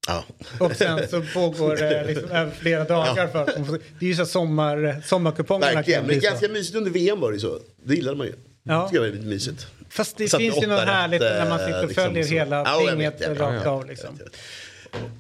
Ja. 0.07 0.25
och 0.59 0.77
sen 0.77 1.09
så 1.09 1.23
pågår 1.35 1.77
det 1.77 2.05
liksom 2.07 2.51
flera 2.59 2.85
dagar. 2.85 3.29
För 3.29 3.43
att 3.43 3.55
det 3.99 4.07
är 4.07 4.09
ju 4.09 4.15
så 4.15 4.27
sommar, 4.27 5.03
sommarkupongerna 5.05 5.73
Verkligen, 5.73 6.07
men 6.07 6.21
ganska 6.21 6.49
mysigt 6.49 6.77
under 6.77 6.91
VM 6.91 7.21
var 7.21 7.31
det 7.31 7.35
ju 7.35 7.41
så. 7.41 7.59
Det 7.85 7.95
gillade 7.95 8.17
man 8.17 8.27
ju. 8.27 8.33
Ja. 8.63 8.89
Det 8.93 8.99
var 8.99 9.07
lite 9.07 9.27
mysigt. 9.27 9.67
Fast 9.89 10.17
det 10.17 10.37
finns 10.37 10.63
ju 10.63 10.67
något 10.67 10.81
härligt 10.81 11.21
när 11.21 11.49
man 11.49 11.59
sitter 11.59 11.83
och 11.83 11.89
liksom, 11.89 12.05
följer 12.05 12.25
så. 12.25 12.35
hela 12.35 12.57
Ja, 12.57 12.91
tinget 12.91 13.39
rakt 13.39 13.67
av. 13.67 13.87
Liksom. 13.87 14.19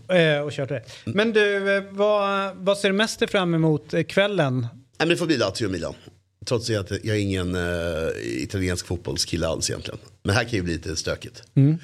Eh, 0.08 0.38
och 0.38 0.52
kört 0.52 0.70
rätt. 0.70 0.92
Men 1.04 1.32
du, 1.32 1.76
eh, 1.76 1.82
vad, 1.90 2.56
vad 2.56 2.78
ser 2.78 2.88
du 2.88 2.94
mest 2.94 3.30
fram 3.30 3.54
emot 3.54 3.94
eh, 3.94 4.02
kvällen? 4.02 4.60
Nej, 4.60 4.68
men 4.98 5.08
det 5.08 5.16
får 5.16 5.26
bli 5.26 5.36
Lazio 5.36 5.66
och 5.66 5.72
Milan. 5.72 5.94
Trots 6.46 6.70
att 6.70 6.90
jag 6.90 7.16
är 7.16 7.20
ingen 7.20 7.54
uh, 7.54 8.08
italiensk 8.22 8.86
fotbollskille 8.86 9.46
alls 9.46 9.70
egentligen. 9.70 10.00
Men 10.22 10.34
här 10.36 10.44
kan 10.44 10.52
ju 10.52 10.62
bli 10.62 10.72
lite 10.72 10.96
stökigt. 10.96 11.42
Mm. 11.54 11.78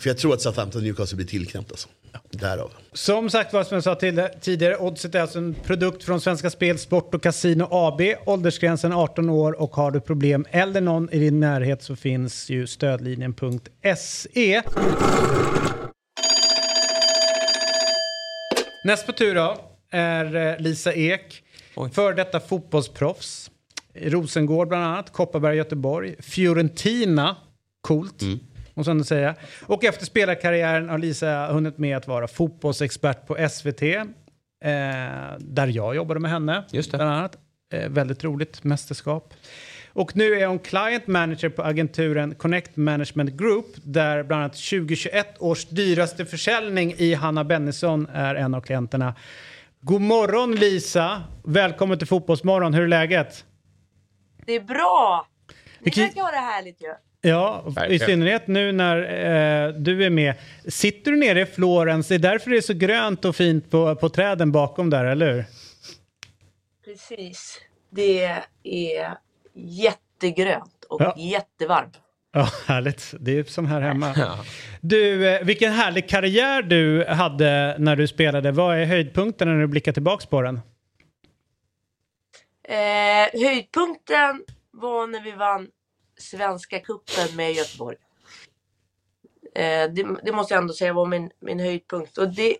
För 0.00 0.10
jag 0.10 0.18
tror 0.18 0.34
att 0.34 0.40
Southampton 0.40 0.80
och 0.80 0.84
Newcastle 0.84 1.16
blir 1.16 1.26
tillknäppt 1.26 1.70
alltså. 1.70 1.88
Därav. 2.30 2.70
Som 2.92 3.30
sagt 3.30 3.52
var, 3.52 3.64
som 3.64 3.74
jag 3.74 3.84
sa 3.84 3.94
till, 3.94 4.28
tidigare, 4.40 4.76
Oddset 4.76 5.14
är 5.14 5.20
alltså 5.20 5.38
en 5.38 5.54
produkt 5.54 6.04
från 6.04 6.20
Svenska 6.20 6.50
Spel, 6.50 6.78
Sport 6.78 7.14
och 7.14 7.22
Casino 7.22 7.68
AB. 7.70 8.00
Åldersgränsen 8.26 8.92
18 8.92 9.30
år 9.30 9.60
och 9.60 9.76
har 9.76 9.90
du 9.90 10.00
problem 10.00 10.46
eller 10.50 10.80
någon 10.80 11.10
i 11.12 11.18
din 11.18 11.40
närhet 11.40 11.82
så 11.82 11.96
finns 11.96 12.50
ju 12.50 12.66
stödlinjen.se. 12.66 14.62
Näst 18.84 19.06
på 19.06 19.12
tur 19.12 19.34
då 19.34 19.56
är 19.90 20.36
eh, 20.36 20.58
Lisa 20.58 20.92
Ek, 20.92 21.42
för 21.92 22.14
detta 22.14 22.40
fotbollsproffs. 22.40 23.50
Rosengård 23.94 24.68
bland 24.68 24.84
annat, 24.84 25.12
Kopparberg, 25.12 25.56
Göteborg, 25.56 26.16
Fiorentina, 26.22 27.36
coolt. 27.80 28.22
Måste 28.76 28.90
jag 28.90 28.94
ändå 28.94 29.04
säga. 29.04 29.34
Och 29.66 29.84
efter 29.84 30.06
spelarkarriären 30.06 30.88
har 30.88 30.98
Lisa 30.98 31.46
hunnit 31.46 31.78
med 31.78 31.96
att 31.96 32.08
vara 32.08 32.28
fotbollsexpert 32.28 33.26
på 33.26 33.48
SVT. 33.50 33.82
Eh, 33.82 34.04
där 35.38 35.66
jag 35.66 35.96
jobbade 35.96 36.20
med 36.20 36.30
henne. 36.30 36.64
Just 36.70 36.90
det. 36.90 36.96
Bland 36.96 37.12
annat. 37.12 37.36
Eh, 37.72 37.88
väldigt 37.88 38.24
roligt 38.24 38.64
mästerskap. 38.64 39.34
Och 39.92 40.16
nu 40.16 40.34
är 40.34 40.46
hon 40.46 40.58
client 40.58 41.06
manager 41.06 41.48
på 41.48 41.62
agenturen 41.62 42.34
Connect 42.34 42.76
Management 42.76 43.30
Group 43.30 43.66
där 43.84 44.22
bland 44.22 44.42
annat 44.42 44.52
2021 44.52 45.36
års 45.38 45.64
dyraste 45.64 46.26
försäljning 46.26 46.94
i 46.96 47.14
Hanna 47.14 47.44
Bennison 47.44 48.06
är 48.12 48.34
en 48.34 48.54
av 48.54 48.60
klienterna. 48.60 49.14
God 49.80 50.00
morgon 50.00 50.54
Lisa! 50.54 51.22
Välkommen 51.44 51.98
till 51.98 52.06
Fotbollsmorgon. 52.06 52.74
Hur 52.74 52.82
är 52.82 52.88
läget? 52.88 53.44
Det 54.46 54.52
är 54.52 54.60
bra! 54.60 55.26
Ni 55.80 55.90
verkar 55.90 56.22
ha 56.22 56.30
det 56.30 56.36
härligt 56.36 56.82
ju. 56.82 56.94
Ja, 57.28 57.64
i 57.66 57.70
Verkligen. 57.70 58.06
synnerhet 58.06 58.46
nu 58.46 58.72
när 58.72 58.96
eh, 59.66 59.72
du 59.72 60.04
är 60.04 60.10
med. 60.10 60.34
Sitter 60.68 61.10
du 61.10 61.16
nere 61.16 61.40
i 61.40 61.46
Florens? 61.46 62.08
Det 62.08 62.14
är 62.14 62.18
därför 62.18 62.50
det 62.50 62.56
är 62.56 62.60
så 62.60 62.72
grönt 62.74 63.24
och 63.24 63.36
fint 63.36 63.70
på, 63.70 63.94
på 63.96 64.08
träden 64.08 64.52
bakom 64.52 64.90
där, 64.90 65.04
eller 65.04 65.32
hur? 65.32 65.44
Precis. 66.84 67.60
Det 67.90 68.24
är 68.62 69.14
jättegrönt 69.54 70.84
och 70.88 71.02
Ja. 71.02 71.14
jättevarmt. 71.18 72.00
Ja, 72.32 72.48
härligt. 72.66 73.14
Det 73.20 73.38
är 73.38 73.44
som 73.44 73.66
här 73.66 73.80
hemma. 73.80 74.14
Du, 74.80 75.28
eh, 75.28 75.42
vilken 75.44 75.72
härlig 75.72 76.08
karriär 76.08 76.62
du 76.62 77.04
hade 77.08 77.76
när 77.78 77.96
du 77.96 78.06
spelade. 78.08 78.52
Vad 78.52 78.78
är 78.78 78.84
höjdpunkten 78.84 79.48
när 79.48 79.60
du 79.60 79.66
blickar 79.66 79.92
tillbaks 79.92 80.26
på 80.26 80.42
den? 80.42 80.60
Eh, 82.68 83.40
höjdpunkten 83.46 84.44
var 84.72 85.06
när 85.06 85.20
vi 85.20 85.32
vann 85.32 85.68
Svenska 86.18 86.80
cupen 86.80 87.36
med 87.36 87.52
Göteborg. 87.52 87.96
Eh, 89.54 89.90
det, 89.90 90.16
det 90.22 90.32
måste 90.32 90.54
jag 90.54 90.60
ändå 90.60 90.74
säga 90.74 90.92
var 90.92 91.06
min, 91.06 91.30
min 91.40 91.60
höjdpunkt. 91.60 92.18
Och, 92.18 92.34
det, 92.34 92.58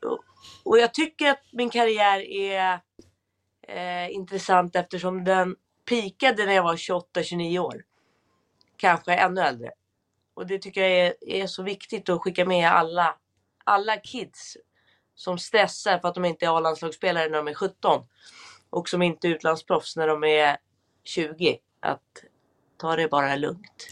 och 0.64 0.78
jag 0.78 0.94
tycker 0.94 1.30
att 1.30 1.42
min 1.52 1.70
karriär 1.70 2.20
är 2.20 2.80
eh, 3.68 4.10
intressant 4.10 4.76
eftersom 4.76 5.24
den 5.24 5.56
pikade 5.88 6.46
när 6.46 6.52
jag 6.52 6.62
var 6.62 6.76
28-29 6.76 7.58
år. 7.58 7.84
Kanske 8.76 9.14
ännu 9.14 9.40
äldre. 9.40 9.70
Och 10.34 10.46
det 10.46 10.58
tycker 10.58 10.80
jag 10.80 10.90
är, 10.90 11.14
är 11.26 11.46
så 11.46 11.62
viktigt 11.62 12.08
att 12.08 12.20
skicka 12.20 12.44
med 12.44 12.70
alla, 12.70 13.16
alla 13.64 13.96
kids. 13.96 14.56
som 15.14 15.38
stressar 15.38 15.98
för 15.98 16.08
att 16.08 16.14
de 16.14 16.24
inte 16.24 16.46
är 16.46 16.56
A-landslagsspelare 16.56 17.28
när 17.28 17.36
de 17.36 17.48
är 17.48 17.54
17 17.54 18.06
och 18.70 18.88
som 18.88 19.02
inte 19.02 19.28
är 19.28 19.30
utlandsproffs 19.30 19.96
när 19.96 20.08
de 20.08 20.24
är 20.24 20.56
20. 21.04 21.58
Att 21.80 22.24
ta 22.78 22.96
det 22.96 23.08
bara 23.08 23.36
lugnt. 23.36 23.86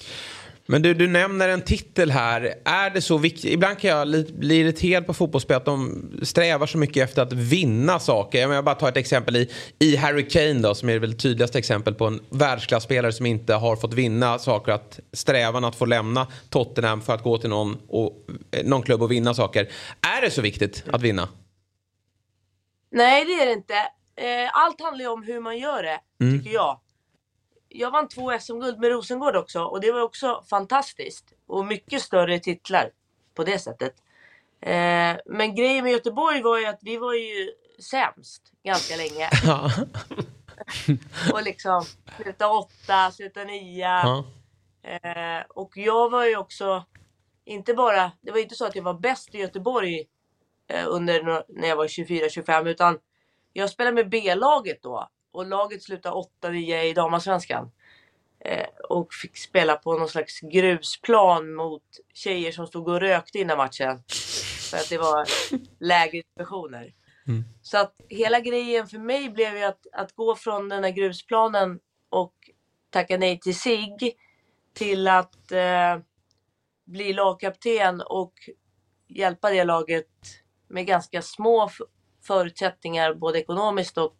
Men 0.66 0.82
du, 0.82 0.94
du 0.94 1.08
nämner 1.08 1.48
en 1.48 1.62
titel 1.62 2.10
här. 2.10 2.54
Är 2.64 2.90
det 2.90 3.00
så 3.00 3.18
viktigt? 3.18 3.52
Ibland 3.52 3.78
kan 3.78 3.90
jag 3.90 4.08
li- 4.08 4.32
bli 4.38 4.54
irriterad 4.60 5.06
på 5.06 5.14
fotbollsspel 5.14 5.56
att 5.56 5.64
de 5.64 6.10
strävar 6.22 6.66
så 6.66 6.78
mycket 6.78 7.04
efter 7.08 7.22
att 7.22 7.32
vinna 7.32 7.98
saker. 7.98 8.38
Jag, 8.40 8.48
menar, 8.48 8.54
jag 8.56 8.64
bara 8.64 8.74
tar 8.74 8.88
ett 8.88 8.96
exempel 8.96 9.36
i, 9.36 9.50
i 9.78 9.96
Harry 9.96 10.28
Kane 10.28 10.54
då, 10.54 10.74
som 10.74 10.88
är 10.88 10.98
väl 10.98 11.10
det 11.10 11.16
tydligaste 11.16 11.58
exempel 11.58 11.94
på 11.94 12.06
en 12.06 12.20
världsklasspelare 12.30 13.12
som 13.12 13.26
inte 13.26 13.54
har 13.54 13.76
fått 13.76 13.94
vinna 13.94 14.38
saker. 14.38 14.72
Att 14.72 15.00
strävan 15.12 15.64
att 15.64 15.76
få 15.76 15.84
lämna 15.86 16.26
Tottenham 16.50 17.02
för 17.02 17.14
att 17.14 17.22
gå 17.22 17.38
till 17.38 17.50
någon, 17.50 17.78
och, 17.88 18.26
eh, 18.50 18.64
någon 18.66 18.82
klubb 18.82 19.02
och 19.02 19.10
vinna 19.12 19.34
saker. 19.34 19.68
Är 20.16 20.20
det 20.20 20.30
så 20.30 20.42
viktigt 20.42 20.84
att 20.92 21.02
vinna? 21.02 21.28
Nej, 22.92 23.24
det 23.24 23.32
är 23.32 23.46
det 23.46 23.52
inte. 23.52 23.74
Eh, 24.16 24.50
Allt 24.52 24.80
handlar 24.80 25.04
ju 25.04 25.10
om 25.10 25.22
hur 25.22 25.40
man 25.40 25.58
gör 25.58 25.82
det, 25.82 26.00
Mm. 26.24 26.38
tycker 26.38 26.54
jag. 26.54 26.80
Jag 27.76 27.90
vann 27.90 28.08
två 28.08 28.38
SM-guld 28.38 28.78
med 28.78 28.90
Rosengård 28.90 29.36
också 29.36 29.64
och 29.64 29.80
det 29.80 29.92
var 29.92 30.00
också 30.00 30.42
fantastiskt. 30.50 31.32
Och 31.46 31.66
mycket 31.66 32.02
större 32.02 32.38
titlar 32.38 32.90
på 33.34 33.44
det 33.44 33.58
sättet. 33.58 33.94
Eh, 34.60 35.16
Men 35.26 35.54
grejen 35.54 35.84
med 35.84 35.92
Göteborg 35.92 36.42
var 36.42 36.58
ju 36.58 36.66
att 36.66 36.78
vi 36.82 36.96
var 36.96 37.14
ju 37.14 37.52
sämst 37.78 38.42
ganska 38.64 38.96
länge. 38.96 39.28
och 41.32 41.42
liksom 41.42 41.84
sluta 42.16 42.50
åtta, 42.50 43.10
sluta 43.12 43.44
nia. 43.44 44.00
Ja. 44.04 44.24
Eh, 44.82 45.44
och 45.48 45.76
jag 45.76 46.10
var 46.10 46.24
ju 46.24 46.36
också, 46.36 46.84
inte 47.44 47.74
bara, 47.74 48.12
det 48.20 48.30
var 48.30 48.38
inte 48.38 48.54
så 48.54 48.66
att 48.66 48.76
jag 48.76 48.82
var 48.82 48.94
bäst 48.94 49.34
i 49.34 49.38
Göteborg 49.38 50.04
eh, 50.68 50.84
under 50.88 51.44
när 51.48 51.68
jag 51.68 51.76
var 51.76 51.86
24-25 51.86 52.68
utan 52.68 52.98
jag 53.52 53.70
spelade 53.70 53.94
med 53.94 54.08
B-laget 54.08 54.82
då 54.82 55.08
och 55.34 55.46
laget 55.46 55.82
slutade 55.82 56.26
8-9 56.42 56.82
i 56.82 56.92
damallsvenskan. 56.92 57.70
Eh, 58.40 58.66
och 58.88 59.14
fick 59.14 59.36
spela 59.36 59.76
på 59.76 59.98
någon 59.98 60.08
slags 60.08 60.40
grusplan 60.40 61.54
mot 61.54 61.82
tjejer 62.14 62.52
som 62.52 62.66
stod 62.66 62.88
och 62.88 63.00
rökte 63.00 63.38
innan 63.38 63.58
matchen. 63.58 64.02
För 64.70 64.76
att 64.76 64.88
det 64.88 64.98
var 64.98 65.28
lägre 65.80 66.22
divisioner. 66.36 66.94
Så 67.62 67.78
att 67.78 68.00
hela 68.08 68.40
grejen 68.40 68.86
för 68.88 68.98
mig 68.98 69.30
blev 69.30 69.56
ju 69.56 69.64
att, 69.64 69.86
att 69.92 70.12
gå 70.12 70.36
från 70.36 70.68
den 70.68 70.84
här 70.84 70.90
grusplanen 70.90 71.80
och 72.08 72.34
tacka 72.90 73.16
nej 73.16 73.40
till 73.40 73.58
SIG 73.58 74.16
till 74.72 75.08
att 75.08 75.52
eh, 75.52 75.98
bli 76.84 77.12
lagkapten 77.12 78.00
och 78.00 78.32
hjälpa 79.08 79.50
det 79.50 79.64
laget 79.64 80.08
med 80.68 80.86
ganska 80.86 81.22
små 81.22 81.70
förutsättningar 82.26 83.14
både 83.14 83.40
ekonomiskt 83.40 83.98
och 83.98 84.16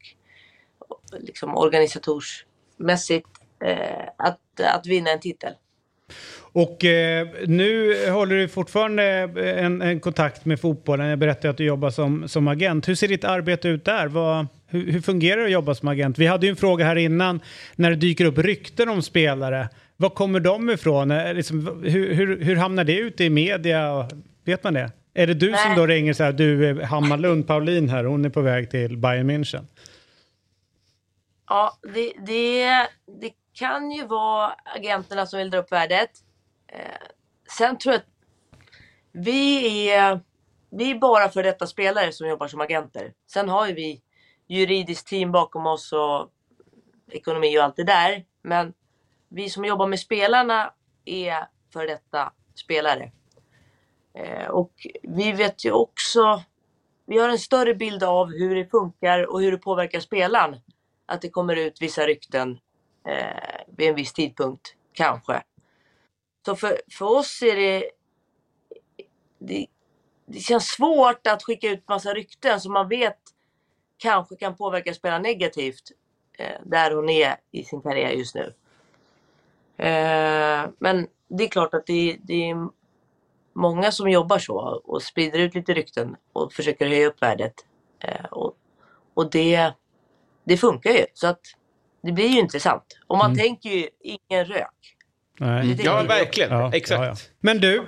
liksom 1.21 1.57
organisatorsmässigt 1.57 3.29
eh, 3.65 4.09
att, 4.19 4.41
att 4.75 4.87
vinna 4.87 5.11
en 5.11 5.21
titel. 5.21 5.53
Och 6.53 6.85
eh, 6.85 7.27
nu 7.47 7.97
håller 8.11 8.37
du 8.37 8.49
fortfarande 8.49 9.05
en, 9.57 9.83
en 9.83 10.01
kontakt 10.01 10.45
med 10.45 10.61
fotbollen. 10.61 11.07
Jag 11.07 11.19
berättade 11.19 11.51
att 11.51 11.57
du 11.57 11.65
jobbar 11.65 11.91
som, 11.91 12.29
som 12.29 12.49
agent. 12.49 12.89
Hur 12.89 12.95
ser 12.95 13.09
ditt 13.09 13.25
arbete 13.25 13.69
ut 13.69 13.85
där? 13.85 14.07
Vad, 14.07 14.47
hur, 14.67 14.93
hur 14.93 15.01
fungerar 15.01 15.41
det 15.41 15.45
att 15.45 15.53
jobba 15.53 15.75
som 15.75 15.89
agent? 15.89 16.19
Vi 16.19 16.27
hade 16.27 16.47
ju 16.47 16.51
en 16.51 16.57
fråga 16.57 16.85
här 16.85 16.97
innan 16.97 17.41
när 17.77 17.91
det 17.91 17.97
dyker 17.97 18.25
upp 18.25 18.39
rykten 18.39 18.89
om 18.89 19.03
spelare. 19.03 19.69
Var 19.97 20.11
kommer 20.11 20.41
de 20.41 20.71
ifrån? 20.71 21.11
Eh, 21.11 21.35
Liksom, 21.35 21.83
hur, 21.85 22.15
hur, 22.15 22.41
hur 22.41 22.57
hamnar 22.57 22.85
det 22.85 22.99
ute 22.99 23.25
i 23.25 23.31
media? 23.31 24.09
Vet 24.45 24.65
man 24.65 24.75
det? 24.75 24.93
Är 25.15 25.27
det 25.27 25.35
du 25.35 25.47
som 25.47 25.69
Nej. 25.69 25.77
då 25.77 25.87
ringer 25.87 26.13
så 26.13 26.25
här, 26.25 26.33
du 26.33 26.69
är 26.69 26.83
Hammarlund, 26.83 27.47
Paulin 27.47 27.89
här, 27.89 28.05
hon 28.05 28.25
är 28.25 28.29
på 28.29 28.41
väg 28.41 28.71
till 28.71 28.97
Bayern 28.99 29.31
München? 29.31 29.67
Ja, 31.49 31.79
det, 31.83 32.13
det, 32.27 32.89
det 33.21 33.33
kan 33.53 33.91
ju 33.91 34.07
vara 34.07 34.55
agenterna 34.65 35.27
som 35.27 35.39
vill 35.39 35.51
dra 35.51 35.59
upp 35.59 35.73
värdet. 35.73 36.11
Eh, 36.67 37.09
sen 37.59 37.79
tror 37.79 37.93
jag 37.93 38.01
att 38.01 38.09
vi 39.13 39.91
är, 39.91 40.21
vi 40.71 40.91
är 40.91 40.99
bara 40.99 41.29
för 41.29 41.43
detta 41.43 41.67
spelare 41.67 42.13
som 42.13 42.29
jobbar 42.29 42.49
som 42.49 42.61
agenter. 42.61 43.13
Sen 43.27 43.49
har 43.49 43.67
ju 43.67 43.75
vi 43.75 44.03
juridiskt 44.47 45.07
team 45.07 45.33
bakom 45.33 45.67
oss 45.67 45.93
och 45.93 46.31
ekonomi 47.11 47.59
och 47.59 47.63
allt 47.63 47.77
det 47.77 47.85
där. 47.85 48.25
Men 48.43 48.75
vi 49.29 49.51
som 49.51 49.65
jobbar 49.65 49.87
med 49.87 50.01
spelarna 50.01 50.73
är 51.05 51.49
för 51.73 51.87
detta 51.87 52.33
spelare. 52.55 53.13
Eh, 54.15 54.47
och 54.47 54.73
vi 55.03 55.33
vet 55.33 55.65
ju 55.65 55.73
också, 55.73 56.43
vi 57.07 57.19
har 57.19 57.29
en 57.29 57.39
större 57.39 57.75
bild 57.75 58.03
av 58.03 58.27
hur 58.27 58.55
det 58.55 58.67
funkar 58.71 59.33
och 59.33 59.41
hur 59.41 59.53
det 59.53 59.59
påverkar 59.59 60.01
spelaren. 60.01 60.61
Att 61.07 61.23
det 61.23 61.31
kommer 61.31 61.57
ut 61.57 61.83
vissa 61.83 62.07
rykten 62.07 62.59
eh, 63.09 63.61
vid 63.77 63.89
en 63.89 63.95
viss 63.95 64.13
tidpunkt, 64.13 64.75
kanske. 64.93 65.43
Så 66.47 66.57
för, 66.57 66.81
för 66.91 67.07
oss 67.07 67.43
är 67.43 67.57
det, 67.57 67.91
det... 69.39 69.67
Det 70.27 70.39
känns 70.39 70.69
svårt 70.69 71.27
att 71.27 71.43
skicka 71.43 71.71
ut 71.71 71.89
massa 71.89 72.15
rykten 72.15 72.61
som 72.61 72.73
man 72.73 72.89
vet 72.89 73.19
kanske 73.97 74.37
kan 74.37 74.57
påverka 74.57 74.95
spelaren 74.95 75.23
negativt. 75.23 75.83
Eh, 76.39 76.61
där 76.65 76.91
hon 76.91 77.09
är 77.09 77.37
i 77.51 77.65
sin 77.65 77.81
karriär 77.81 78.11
just 78.11 78.35
nu. 78.35 78.55
Eh, 79.77 80.69
men 80.79 81.09
det 81.29 81.45
är 81.45 81.49
klart 81.49 81.75
att 81.75 81.87
det, 81.87 82.17
det 82.23 82.51
är 82.51 82.69
många 83.53 83.93
som 83.93 84.11
jobbar 84.11 84.39
så 84.39 84.83
och 84.85 85.03
sprider 85.03 85.39
ut 85.39 85.55
lite 85.55 85.75
rykten 85.75 86.17
och 86.33 86.53
försöker 86.53 86.87
höja 86.87 87.07
upp 87.07 87.23
värdet. 87.23 87.55
Eh, 87.99 88.25
och, 88.25 88.57
och 89.15 89.31
det, 89.31 89.73
det 90.45 90.57
funkar 90.57 90.91
ju. 90.91 91.05
Så 91.15 91.27
att 91.27 91.41
det 92.03 92.13
blir 92.13 92.29
ju 92.29 92.39
intressant. 92.39 92.85
Och 93.07 93.17
man 93.19 93.27
Mm. 93.31 93.39
tänker 93.39 93.71
ju 93.71 93.87
ingen 94.03 94.45
rök. 94.45 94.69
Nej. 95.41 95.63
Det 95.63 95.69
tänker 95.69 95.85
Ja, 95.85 95.97
jag. 96.01 96.09
verkligen. 96.09 96.73
Exakt. 96.73 97.31
Men 97.41 97.59
du, 97.59 97.85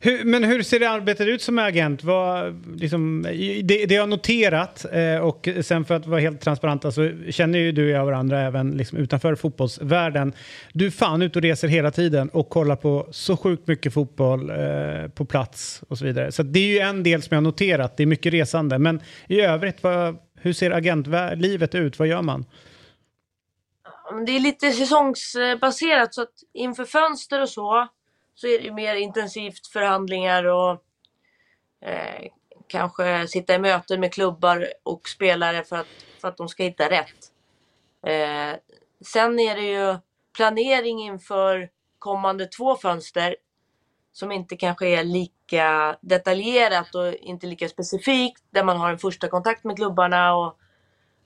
hur, 0.00 0.24
men 0.24 0.44
hur 0.44 0.62
ser 0.62 0.80
det 0.80 0.90
arbetet 0.90 1.26
ut 1.28 1.42
som 1.42 1.58
agent? 1.58 2.04
Vad, 2.04 2.62
liksom, 2.80 3.22
det, 3.62 3.86
det 3.86 3.94
jag 3.94 4.02
har 4.02 4.06
noterat, 4.06 4.84
eh, 4.92 5.18
och 5.18 5.48
sen 5.62 5.84
för 5.84 5.94
att 5.94 6.06
vara 6.06 6.20
helt 6.20 6.40
transparenta 6.40 6.92
så 6.92 7.10
känner 7.30 7.58
ju 7.58 7.72
du 7.72 7.84
och 7.84 7.90
jag 8.00 8.04
varandra 8.06 8.40
även 8.40 8.70
liksom 8.70 8.98
utanför 8.98 9.34
fotbollsvärlden. 9.34 10.32
Du 10.72 10.86
är 10.86 10.90
fan 10.90 11.22
ute 11.22 11.38
och 11.38 11.42
reser 11.42 11.68
hela 11.68 11.90
tiden 11.90 12.28
och 12.28 12.48
kollar 12.48 12.76
på 12.76 13.08
så 13.10 13.36
sjukt 13.36 13.66
mycket 13.68 13.92
fotboll 13.92 14.50
eh, 14.50 15.08
på 15.14 15.24
plats 15.24 15.82
och 15.88 15.98
så 15.98 16.04
vidare. 16.04 16.32
Så 16.32 16.42
det 16.42 16.60
är 16.60 16.66
ju 16.68 16.78
en 16.78 17.02
del 17.02 17.22
som 17.22 17.34
jag 17.34 17.36
har 17.36 17.42
noterat, 17.42 17.96
det 17.96 18.02
är 18.02 18.06
mycket 18.06 18.32
resande. 18.32 18.78
Men 18.78 19.00
i 19.28 19.40
övrigt, 19.40 19.82
vad, 19.82 20.16
hur 20.46 20.52
ser 20.52 20.70
agentlivet 20.70 21.74
ut? 21.74 21.98
Vad 21.98 22.08
gör 22.08 22.22
man? 22.22 22.44
Det 24.26 24.32
är 24.32 24.40
lite 24.40 24.72
säsongsbaserat 24.72 26.14
så 26.14 26.22
att 26.22 26.34
inför 26.52 26.84
fönster 26.84 27.42
och 27.42 27.48
så 27.48 27.88
så 28.34 28.46
är 28.46 28.58
det 28.58 28.64
ju 28.64 28.72
mer 28.72 28.94
intensivt 28.94 29.66
förhandlingar 29.66 30.44
och 30.44 30.72
eh, 31.80 32.30
kanske 32.66 33.28
sitta 33.28 33.54
i 33.54 33.58
möten 33.58 34.00
med 34.00 34.12
klubbar 34.12 34.66
och 34.82 35.08
spelare 35.08 35.64
för 35.64 35.76
att, 35.76 35.86
för 36.20 36.28
att 36.28 36.36
de 36.36 36.48
ska 36.48 36.62
hitta 36.62 36.90
rätt. 36.90 37.32
Eh, 38.06 38.56
sen 39.04 39.38
är 39.38 39.56
det 39.56 39.66
ju 39.66 39.98
planering 40.36 41.02
inför 41.02 41.68
kommande 41.98 42.46
två 42.46 42.76
fönster 42.76 43.36
som 44.16 44.32
inte 44.32 44.56
kanske 44.56 44.88
är 44.88 45.04
lika 45.04 45.96
detaljerat 46.00 46.94
och 46.94 47.14
inte 47.14 47.46
lika 47.46 47.68
specifikt 47.68 48.44
där 48.50 48.64
man 48.64 48.76
har 48.76 48.90
en 48.90 48.98
första 48.98 49.28
kontakt 49.28 49.64
med 49.64 49.76
klubbarna 49.76 50.36
och, 50.36 50.58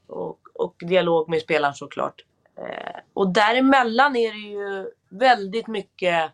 och, 0.07 0.38
och 0.55 0.74
dialog 0.78 1.28
med 1.28 1.43
spelaren 1.43 1.74
såklart. 1.74 2.24
Eh, 2.57 3.01
och 3.14 3.32
däremellan 3.32 4.16
är 4.16 4.32
det 4.32 4.49
ju 4.49 4.91
väldigt 5.09 5.66
mycket 5.66 6.32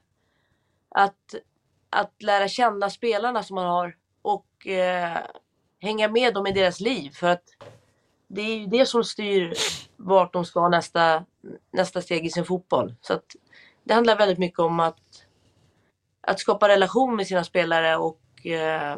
att, 0.89 1.35
att 1.91 2.23
lära 2.23 2.49
känna 2.49 2.91
spelarna 2.91 3.43
som 3.43 3.55
man 3.55 3.67
har 3.67 3.97
och 4.23 4.67
eh, 4.67 5.19
hänga 5.81 6.09
med 6.09 6.35
dem 6.35 6.47
i 6.47 6.53
deras 6.53 6.81
liv. 6.81 7.11
För 7.11 7.27
att 7.27 7.45
det 8.27 8.41
är 8.41 8.57
ju 8.57 8.67
det 8.67 8.87
som 8.87 9.05
styr 9.05 9.55
vart 9.97 10.33
de 10.33 10.45
ska 10.45 10.69
nästa, 10.69 11.25
nästa 11.71 12.03
steg 12.03 12.27
i 12.27 12.31
sin 12.31 12.45
fotboll. 12.45 12.95
Så 13.01 13.13
att 13.13 13.37
det 13.85 13.95
handlar 13.95 14.19
väldigt 14.19 14.39
mycket 14.39 14.59
om 14.59 14.81
att, 14.81 15.26
att 16.27 16.41
skapa 16.41 16.69
relation 16.69 17.17
med 17.17 17.27
sina 17.27 17.45
spelare 17.45 17.97
och 17.97 18.47
eh, 18.47 18.97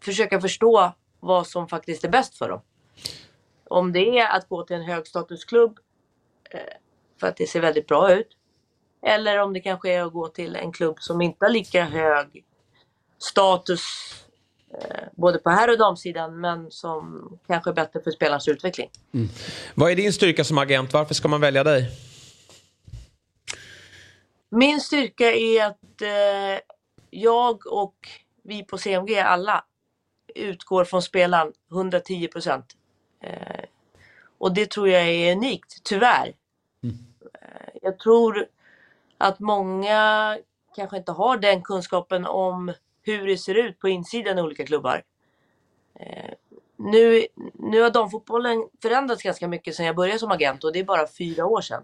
försöka 0.00 0.40
förstå 0.40 0.92
vad 1.20 1.46
som 1.46 1.68
faktiskt 1.68 2.04
är 2.04 2.08
bäst 2.08 2.38
för 2.38 2.48
dem. 2.48 2.60
Om 3.68 3.92
det 3.92 4.18
är 4.18 4.36
att 4.36 4.48
gå 4.48 4.62
till 4.62 4.76
en 4.76 4.82
högstatusklubb 4.82 5.78
eh, 6.50 6.60
för 7.20 7.26
att 7.26 7.36
det 7.36 7.46
ser 7.46 7.60
väldigt 7.60 7.86
bra 7.86 8.12
ut. 8.12 8.28
Eller 9.06 9.38
om 9.38 9.52
det 9.52 9.60
kanske 9.60 9.92
är 9.92 10.02
att 10.02 10.12
gå 10.12 10.28
till 10.28 10.56
en 10.56 10.72
klubb 10.72 10.96
som 11.00 11.20
inte 11.20 11.44
har 11.44 11.50
lika 11.50 11.84
hög 11.84 12.44
status 13.18 13.82
eh, 14.74 15.04
både 15.12 15.38
på 15.38 15.50
herr 15.50 15.70
och 15.70 15.78
damsidan 15.78 16.40
men 16.40 16.70
som 16.70 17.38
kanske 17.46 17.70
är 17.70 17.74
bättre 17.74 18.00
för 18.00 18.10
spelarens 18.10 18.48
utveckling. 18.48 18.90
Mm. 19.14 19.28
Vad 19.74 19.90
är 19.90 19.96
din 19.96 20.12
styrka 20.12 20.44
som 20.44 20.58
agent? 20.58 20.92
Varför 20.92 21.14
ska 21.14 21.28
man 21.28 21.40
välja 21.40 21.64
dig? 21.64 22.09
Min 24.52 24.80
styrka 24.80 25.32
är 25.32 25.66
att 25.66 26.02
eh, 26.02 26.60
jag 27.10 27.66
och 27.66 27.96
vi 28.42 28.64
på 28.64 28.78
CMG 28.78 29.18
alla 29.18 29.64
utgår 30.34 30.84
från 30.84 31.02
spelaren 31.02 31.52
110 31.70 32.28
procent. 32.28 32.76
Eh, 33.20 33.64
och 34.38 34.54
det 34.54 34.70
tror 34.70 34.88
jag 34.88 35.08
är 35.08 35.32
unikt, 35.36 35.82
tyvärr. 35.84 36.34
Eh, 37.42 37.68
jag 37.82 37.98
tror 37.98 38.46
att 39.18 39.40
många 39.40 40.38
kanske 40.76 40.96
inte 40.96 41.12
har 41.12 41.36
den 41.36 41.62
kunskapen 41.62 42.26
om 42.26 42.72
hur 43.02 43.26
det 43.26 43.38
ser 43.38 43.54
ut 43.54 43.78
på 43.78 43.88
insidan 43.88 44.38
i 44.38 44.42
olika 44.42 44.66
klubbar. 44.66 45.02
Eh, 45.94 46.34
nu, 46.76 47.26
nu 47.54 47.80
har 47.80 47.90
damfotbollen 47.90 48.68
förändrats 48.82 49.22
ganska 49.22 49.48
mycket 49.48 49.74
sedan 49.74 49.86
jag 49.86 49.96
började 49.96 50.18
som 50.18 50.30
agent 50.30 50.64
och 50.64 50.72
det 50.72 50.78
är 50.78 50.84
bara 50.84 51.06
fyra 51.06 51.46
år 51.46 51.60
sedan. 51.60 51.82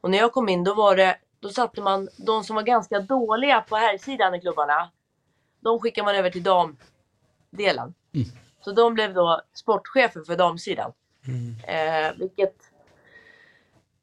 Och 0.00 0.10
när 0.10 0.18
jag 0.18 0.32
kom 0.32 0.48
in 0.48 0.64
då 0.64 0.74
var 0.74 0.96
det, 0.96 1.18
då 1.42 1.48
satte 1.48 1.80
man 1.80 2.08
de 2.16 2.44
som 2.44 2.56
var 2.56 2.62
ganska 2.62 3.00
dåliga 3.00 3.60
på 3.60 3.76
här 3.76 3.98
sidan 3.98 4.34
i 4.34 4.40
klubbarna. 4.40 4.90
De 5.60 5.80
skickade 5.80 6.04
man 6.04 6.14
över 6.14 6.30
till 6.30 6.42
damdelen. 6.42 7.94
Så 8.64 8.72
de 8.72 8.94
blev 8.94 9.14
då 9.14 9.40
sportchefer 9.54 10.24
för 10.24 10.36
damsidan. 10.36 10.92
Eh, 11.66 12.12
vilket, 12.18 12.56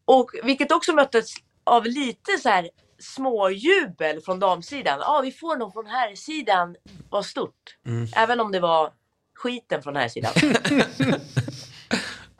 och, 0.05 0.31
vilket 0.43 0.71
också 0.71 0.93
möttes 0.93 1.33
av 1.63 1.85
lite 1.85 2.37
så 2.37 2.49
här 2.49 2.69
småjubel 2.99 4.21
från 4.21 4.39
damsidan. 4.39 4.99
Ja, 4.99 5.17
ah, 5.17 5.21
vi 5.21 5.31
får 5.31 5.55
någon 5.55 5.71
från 5.71 5.85
här 5.85 6.15
sidan 6.15 6.75
var 7.09 7.21
stort. 7.21 7.77
Även 8.15 8.39
om 8.39 8.51
det 8.51 8.59
var 8.59 8.91
skiten 9.35 9.83
från 9.83 9.95
här 9.95 10.07
sidan. 10.07 10.31
Ja, 10.35 10.53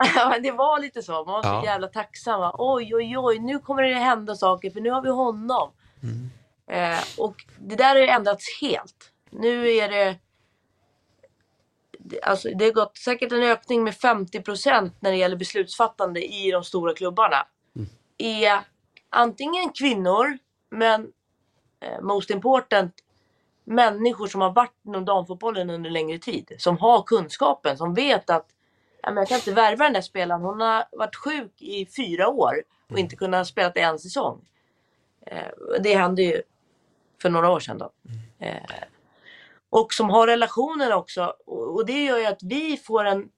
det 0.42 0.50
var 0.50 0.80
lite 0.80 1.02
så. 1.02 1.12
Man 1.12 1.24
var 1.26 1.42
så 1.42 1.48
Ja. 1.48 1.64
jävla 1.64 1.86
tacksam. 1.86 2.40
va? 2.40 2.54
Oj, 2.58 2.94
oj, 2.94 3.18
oj, 3.18 3.38
nu 3.38 3.58
kommer 3.58 3.82
det 3.82 3.94
hända 3.94 4.34
saker 4.34 4.70
för 4.70 4.80
nu 4.80 4.90
har 4.90 5.02
vi 5.02 5.08
honom. 5.10 5.70
Eh, 6.66 6.98
och 7.18 7.44
det 7.58 7.76
där 7.76 7.94
har 7.94 8.02
ändrats 8.06 8.60
helt. 8.60 9.12
Nu 9.30 9.68
är 9.70 9.88
det... 9.88 10.16
Alltså, 12.22 12.48
det 12.48 12.64
har 12.64 12.72
gått 12.72 12.98
säkert 12.98 13.32
en 13.32 13.42
ökning 13.42 13.84
med 13.84 13.94
50% 13.94 14.90
när 15.00 15.10
det 15.10 15.16
gäller 15.16 15.36
beslutsfattande 15.36 16.24
i 16.34 16.50
de 16.50 16.64
stora 16.64 16.94
klubbarna. 16.94 17.46
Är 18.18 18.60
antingen 19.10 19.70
kvinnor, 19.72 20.38
men 20.70 21.12
eh, 21.80 22.00
most 22.00 22.30
important 22.30 22.94
människor 23.64 24.26
som 24.26 24.40
har 24.40 24.50
varit 24.52 24.74
inom 24.86 25.04
damfotbollen 25.04 25.70
under 25.70 25.90
längre 25.90 26.18
tid. 26.18 26.52
Som 26.58 26.78
har 26.78 27.02
kunskapen, 27.02 27.76
som 27.78 27.94
vet 27.94 28.30
att 28.30 28.46
ja, 29.02 29.10
men 29.10 29.16
jag 29.16 29.28
kan 29.28 29.36
inte 29.36 29.52
värva 29.52 29.84
den 29.84 29.92
där 29.92 30.00
spelaren. 30.00 30.42
Hon 30.42 30.60
har 30.60 30.84
varit 30.92 31.16
sjuk 31.16 31.62
i 31.62 31.86
fyra 31.86 32.28
år 32.28 32.62
och 32.90 32.98
inte 32.98 33.16
kunnat 33.16 33.46
spela 33.46 33.72
en 33.72 33.98
säsong. 33.98 34.40
Eh, 35.26 35.78
det 35.80 35.94
hände 35.94 36.22
ju 36.22 36.42
för 37.22 37.30
några 37.30 37.50
år 37.50 37.60
sedan 37.60 37.78
då. 37.78 37.92
Eh, 38.38 38.62
och 39.70 39.94
som 39.94 40.10
har 40.10 40.26
relationer 40.26 40.92
också. 40.92 41.34
Och, 41.46 41.74
och 41.74 41.86
det 41.86 42.04
gör 42.04 42.18
ju 42.18 42.26
att 42.26 42.42
vi 42.42 42.76
får 42.76 43.04
en 43.04 43.28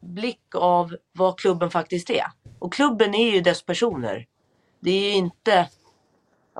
blick 0.00 0.54
av 0.54 0.96
vad 1.12 1.38
klubben 1.38 1.70
faktiskt 1.70 2.10
är. 2.10 2.26
Och 2.58 2.72
klubben 2.72 3.14
är 3.14 3.30
ju 3.30 3.40
dess 3.40 3.62
personer. 3.62 4.26
Det 4.80 4.90
är 4.90 5.10
ju 5.10 5.16
inte... 5.16 5.68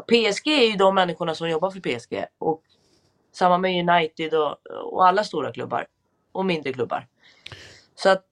PSG 0.07 0.48
är 0.48 0.70
ju 0.70 0.76
de 0.76 0.94
människorna 0.94 1.34
som 1.34 1.50
jobbar 1.50 1.70
för 1.70 1.80
PSG. 1.80 2.24
Och 2.38 2.62
samma 3.32 3.59
med 3.59 3.88
United 3.88 4.34
och, 4.34 4.57
och 4.92 5.07
alla 5.07 5.24
stora 5.24 5.53
klubbar. 5.53 5.86
Och 6.32 6.46
mindre 6.46 6.72
klubbar. 6.72 7.07
Så 8.03 8.09
att 8.09 8.24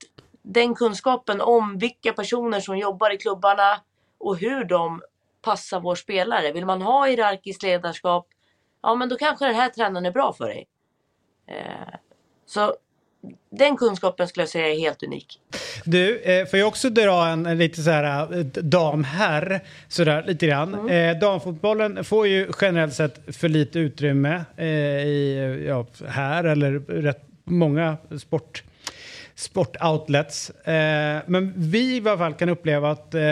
den 0.42 0.74
kunskapen 0.74 1.40
om 1.40 1.78
vilka 1.78 2.12
personer 2.12 2.60
som 2.60 2.78
jobbar 2.78 3.14
i 3.14 3.16
klubbarna 3.16 3.80
och 4.18 4.36
hur 4.36 4.64
de 4.64 5.02
passar 5.42 5.80
vår 5.80 5.94
spelare. 5.94 6.52
Vill 6.52 6.66
man 6.66 6.82
ha 6.82 7.06
hierarkiskt 7.06 7.62
ledarskap, 7.62 8.28
ja 8.82 8.94
men 8.94 9.08
då 9.08 9.16
kanske 9.16 9.46
den 9.46 9.54
här 9.54 9.68
tränaren 9.68 10.06
är 10.06 10.10
bra 10.10 10.32
för 10.32 10.48
dig. 10.48 10.66
Eh, 11.46 11.94
så 12.46 12.74
den 13.50 13.76
kunskapen 13.76 14.28
skulle 14.28 14.42
jag 14.42 14.48
säga 14.48 14.68
är 14.68 14.78
helt 14.78 15.02
unik. 15.02 15.40
Du, 15.84 16.20
eh, 16.20 16.46
får 16.46 16.58
jag 16.58 16.68
också 16.68 16.90
dra 16.90 17.26
en, 17.26 17.46
en 17.46 17.58
lite 17.58 17.82
så 17.82 17.90
här 17.90 18.38
eh, 18.38 18.44
damherr, 18.44 19.60
sådär 19.88 20.24
lite 20.26 20.46
grann. 20.46 20.88
Eh, 20.88 21.18
damfotbollen 21.18 22.04
får 22.04 22.26
ju 22.26 22.50
generellt 22.60 22.94
sett 22.94 23.36
för 23.36 23.48
lite 23.48 23.78
utrymme 23.78 24.44
eh, 24.56 24.66
i, 24.66 25.64
ja, 25.68 25.86
här 26.08 26.44
eller 26.44 26.72
rätt 26.78 27.22
många 27.44 27.96
sport, 28.18 28.62
sportoutlets. 29.40 30.50
Eh, 30.50 31.18
men 31.26 31.52
vi 31.56 31.96
i 31.96 32.00
alla 32.00 32.18
fall 32.18 32.34
kan 32.34 32.48
uppleva 32.48 32.90
att 32.90 33.14
eh, 33.14 33.22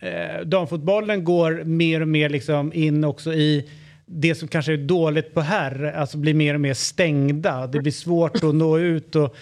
eh, 0.00 0.40
damfotbollen 0.44 1.24
går 1.24 1.64
mer 1.64 2.00
och 2.00 2.08
mer 2.08 2.28
liksom 2.28 2.72
in 2.72 3.04
också 3.04 3.32
i 3.32 3.70
det 4.06 4.34
som 4.34 4.48
kanske 4.48 4.72
är 4.72 4.76
dåligt 4.76 5.34
på 5.34 5.40
herr, 5.40 5.84
alltså 5.96 6.18
blir 6.18 6.34
mer 6.34 6.54
och 6.54 6.60
mer 6.60 6.74
stängda. 6.74 7.66
Det 7.66 7.78
blir 7.80 7.92
svårt 7.92 8.36
att 8.36 8.54
nå 8.54 8.78
ut 8.78 9.16
och, 9.16 9.36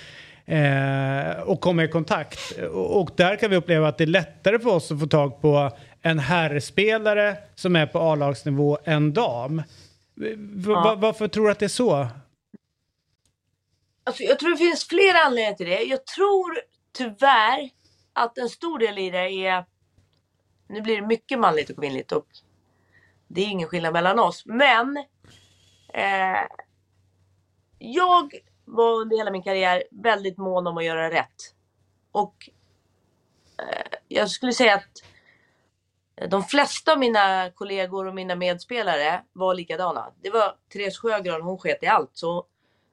eh, 0.53 1.41
och 1.41 1.61
komma 1.61 1.85
i 1.85 1.89
kontakt. 1.89 2.39
Och, 2.73 3.01
och 3.01 3.11
där 3.17 3.37
kan 3.37 3.51
vi 3.51 3.57
uppleva 3.57 3.89
att 3.89 3.99
det 3.99 4.05
är 4.05 4.07
lättare 4.07 4.59
för 4.59 4.71
oss 4.71 4.93
att 4.93 5.01
få 5.01 5.07
tag 5.07 5.41
på 5.41 5.71
en 6.03 6.19
herrspelare 6.19 7.37
som 7.55 7.77
är 7.77 7.87
på 7.87 7.99
A-lagsnivå 7.99 8.79
än 8.85 9.13
dam. 9.13 9.63
V- 10.17 10.35
va- 10.67 10.95
Varför 10.99 11.29
tror 11.29 11.45
du 11.45 11.51
att 11.51 11.59
det 11.59 11.67
är 11.67 11.69
så? 11.69 12.07
Alltså, 14.05 14.23
jag 14.23 14.39
tror 14.39 14.51
det 14.51 14.57
finns 14.57 14.89
flera 14.89 15.19
anledningar 15.19 15.55
till 15.55 15.67
det. 15.67 15.83
Jag 15.83 16.07
tror 16.07 16.61
tyvärr 16.93 17.71
att 18.13 18.39
en 18.39 18.49
stor 18.49 18.79
del 18.79 18.99
i 18.99 19.11
det 19.11 19.47
är... 19.47 19.65
Nu 20.69 20.81
blir 20.81 21.01
det 21.01 21.07
mycket 21.07 21.39
manligt 21.39 21.71
och 21.71 21.77
kvinnligt 21.77 22.13
och 22.13 22.27
det 23.29 23.41
är 23.41 23.47
ingen 23.47 23.69
skillnad 23.69 23.93
mellan 23.93 24.19
oss. 24.19 24.43
Men 24.47 24.97
eh, 25.95 26.47
jag 27.79 28.35
var 28.65 29.01
under 29.01 29.17
hela 29.17 29.31
min 29.31 29.43
karriär 29.43 29.85
väldigt 29.91 30.39
mån 30.39 30.67
om 30.67 30.79
att 30.79 30.85
göra 30.85 31.11
rätt. 31.11 31.55
Och 32.13 32.51
eh, 33.59 33.99
jag 34.09 34.31
skulle 34.31 34.53
säga 34.53 34.75
att 34.75 35.05
de 36.31 36.43
flesta 36.45 36.93
av 36.93 36.99
mina 36.99 37.51
kollegor 37.51 38.07
och 38.07 38.15
mina 38.15 38.35
medspelare 38.35 39.23
var 39.33 39.55
likadana. 39.55 40.13
Det 40.23 40.31
var 40.31 40.57
Therese 40.73 40.99
Sjögran, 40.99 41.43
hon 41.43 41.59
sket 41.59 41.83
i 41.83 41.87
allt. 41.87 42.11
Så 42.13 42.47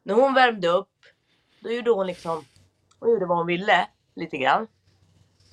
när 0.04 0.14
hon 0.14 0.34
värmde 0.34 0.68
upp, 0.68 0.89
då 1.60 1.72
gjorde 1.72 1.91
hon 1.91 2.08
liksom, 2.08 2.45
hon 2.99 3.10
gjorde 3.10 3.26
vad 3.26 3.38
hon 3.38 3.47
ville, 3.47 3.88
lite 4.16 4.38
grann. 4.38 4.68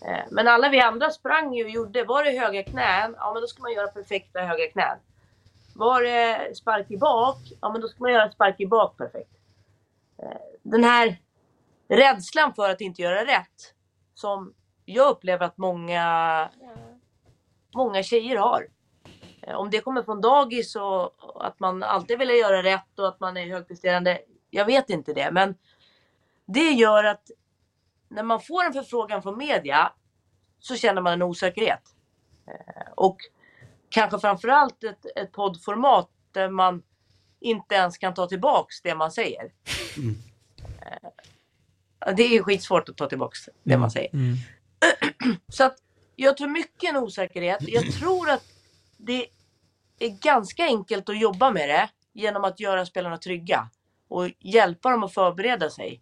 Eh, 0.06 0.24
men 0.30 0.48
alla 0.48 0.68
vi 0.68 0.80
andra 0.80 1.10
sprang 1.10 1.54
ju 1.54 1.64
och 1.64 1.70
gjorde, 1.70 2.04
var 2.04 2.24
det 2.24 2.38
höga 2.38 2.62
knän, 2.62 3.14
ja 3.18 3.32
men 3.32 3.40
då 3.42 3.46
ska 3.46 3.62
man 3.62 3.72
göra 3.72 3.86
perfekta 3.86 4.40
höga 4.40 4.70
knän. 4.70 4.98
Var 5.74 6.02
det 6.02 6.56
spark 6.56 6.90
i 6.90 6.96
bak, 6.96 7.38
ja 7.60 7.72
men 7.72 7.80
då 7.80 7.88
ska 7.88 8.02
man 8.02 8.12
göra 8.12 8.30
spark 8.30 8.60
i 8.60 8.66
bak 8.66 8.96
perfekt. 8.96 9.32
Eh, 10.22 10.38
den 10.62 10.84
här 10.84 11.16
rädslan 11.88 12.54
för 12.54 12.70
att 12.70 12.80
inte 12.80 13.02
göra 13.02 13.24
rätt, 13.24 13.74
som 14.14 14.54
jag 14.84 15.10
upplever 15.10 15.46
att 15.46 15.58
många, 15.58 16.48
många 17.74 18.02
tjejer 18.02 18.36
har. 18.36 18.66
Eh, 19.42 19.54
om 19.54 19.70
det 19.70 19.80
kommer 19.80 20.02
från 20.02 20.20
dagis 20.20 20.76
och 20.76 21.46
att 21.46 21.60
man 21.60 21.82
alltid 21.82 22.18
vill 22.18 22.30
göra 22.30 22.62
rätt 22.62 22.98
och 22.98 23.08
att 23.08 23.20
man 23.20 23.36
är 23.36 23.46
högpresterande, 23.46 24.20
jag 24.50 24.64
vet 24.64 24.90
inte 24.90 25.12
det. 25.12 25.30
Men 25.30 25.54
det 26.46 26.70
gör 26.70 27.04
att 27.04 27.30
när 28.08 28.22
man 28.22 28.40
får 28.40 28.64
en 28.64 28.72
förfrågan 28.72 29.22
från 29.22 29.38
media 29.38 29.92
så 30.60 30.76
känner 30.76 31.02
man 31.02 31.12
en 31.12 31.22
osäkerhet. 31.22 31.82
Eh, 32.46 32.92
Och 32.94 33.16
kanske 33.88 34.18
framförallt 34.18 34.84
ett, 34.84 35.06
ett 35.16 35.32
poddformat 35.32 36.10
där 36.32 36.48
man 36.50 36.82
inte 37.40 37.74
ens 37.74 37.98
kan 37.98 38.14
ta 38.14 38.26
tillbaks 38.26 38.82
det 38.82 38.94
man 38.94 39.12
säger. 39.12 39.52
Eh, 40.82 42.14
Det 42.16 42.22
är 42.36 42.42
skitsvårt 42.42 42.88
att 42.88 42.96
ta 42.96 43.08
tillbaks 43.08 43.48
det 43.62 43.78
man 43.78 43.90
säger. 43.90 44.10
Så 45.48 45.64
att 45.64 45.76
jag 46.16 46.36
tror 46.36 46.48
mycket 46.48 46.90
en 46.90 46.96
osäkerhet. 46.96 47.58
Jag 47.60 47.92
tror 48.00 48.30
att 48.30 48.44
det 48.96 49.26
är 49.98 50.08
ganska 50.08 50.64
enkelt 50.64 51.08
att 51.08 51.20
jobba 51.20 51.50
med 51.50 51.68
det 51.68 51.88
genom 52.12 52.44
att 52.44 52.60
göra 52.60 52.86
spelarna 52.86 53.16
trygga 53.18 53.68
och 54.08 54.28
hjälpa 54.38 54.90
dem 54.90 55.04
att 55.04 55.14
förbereda 55.14 55.70
sig. 55.70 56.00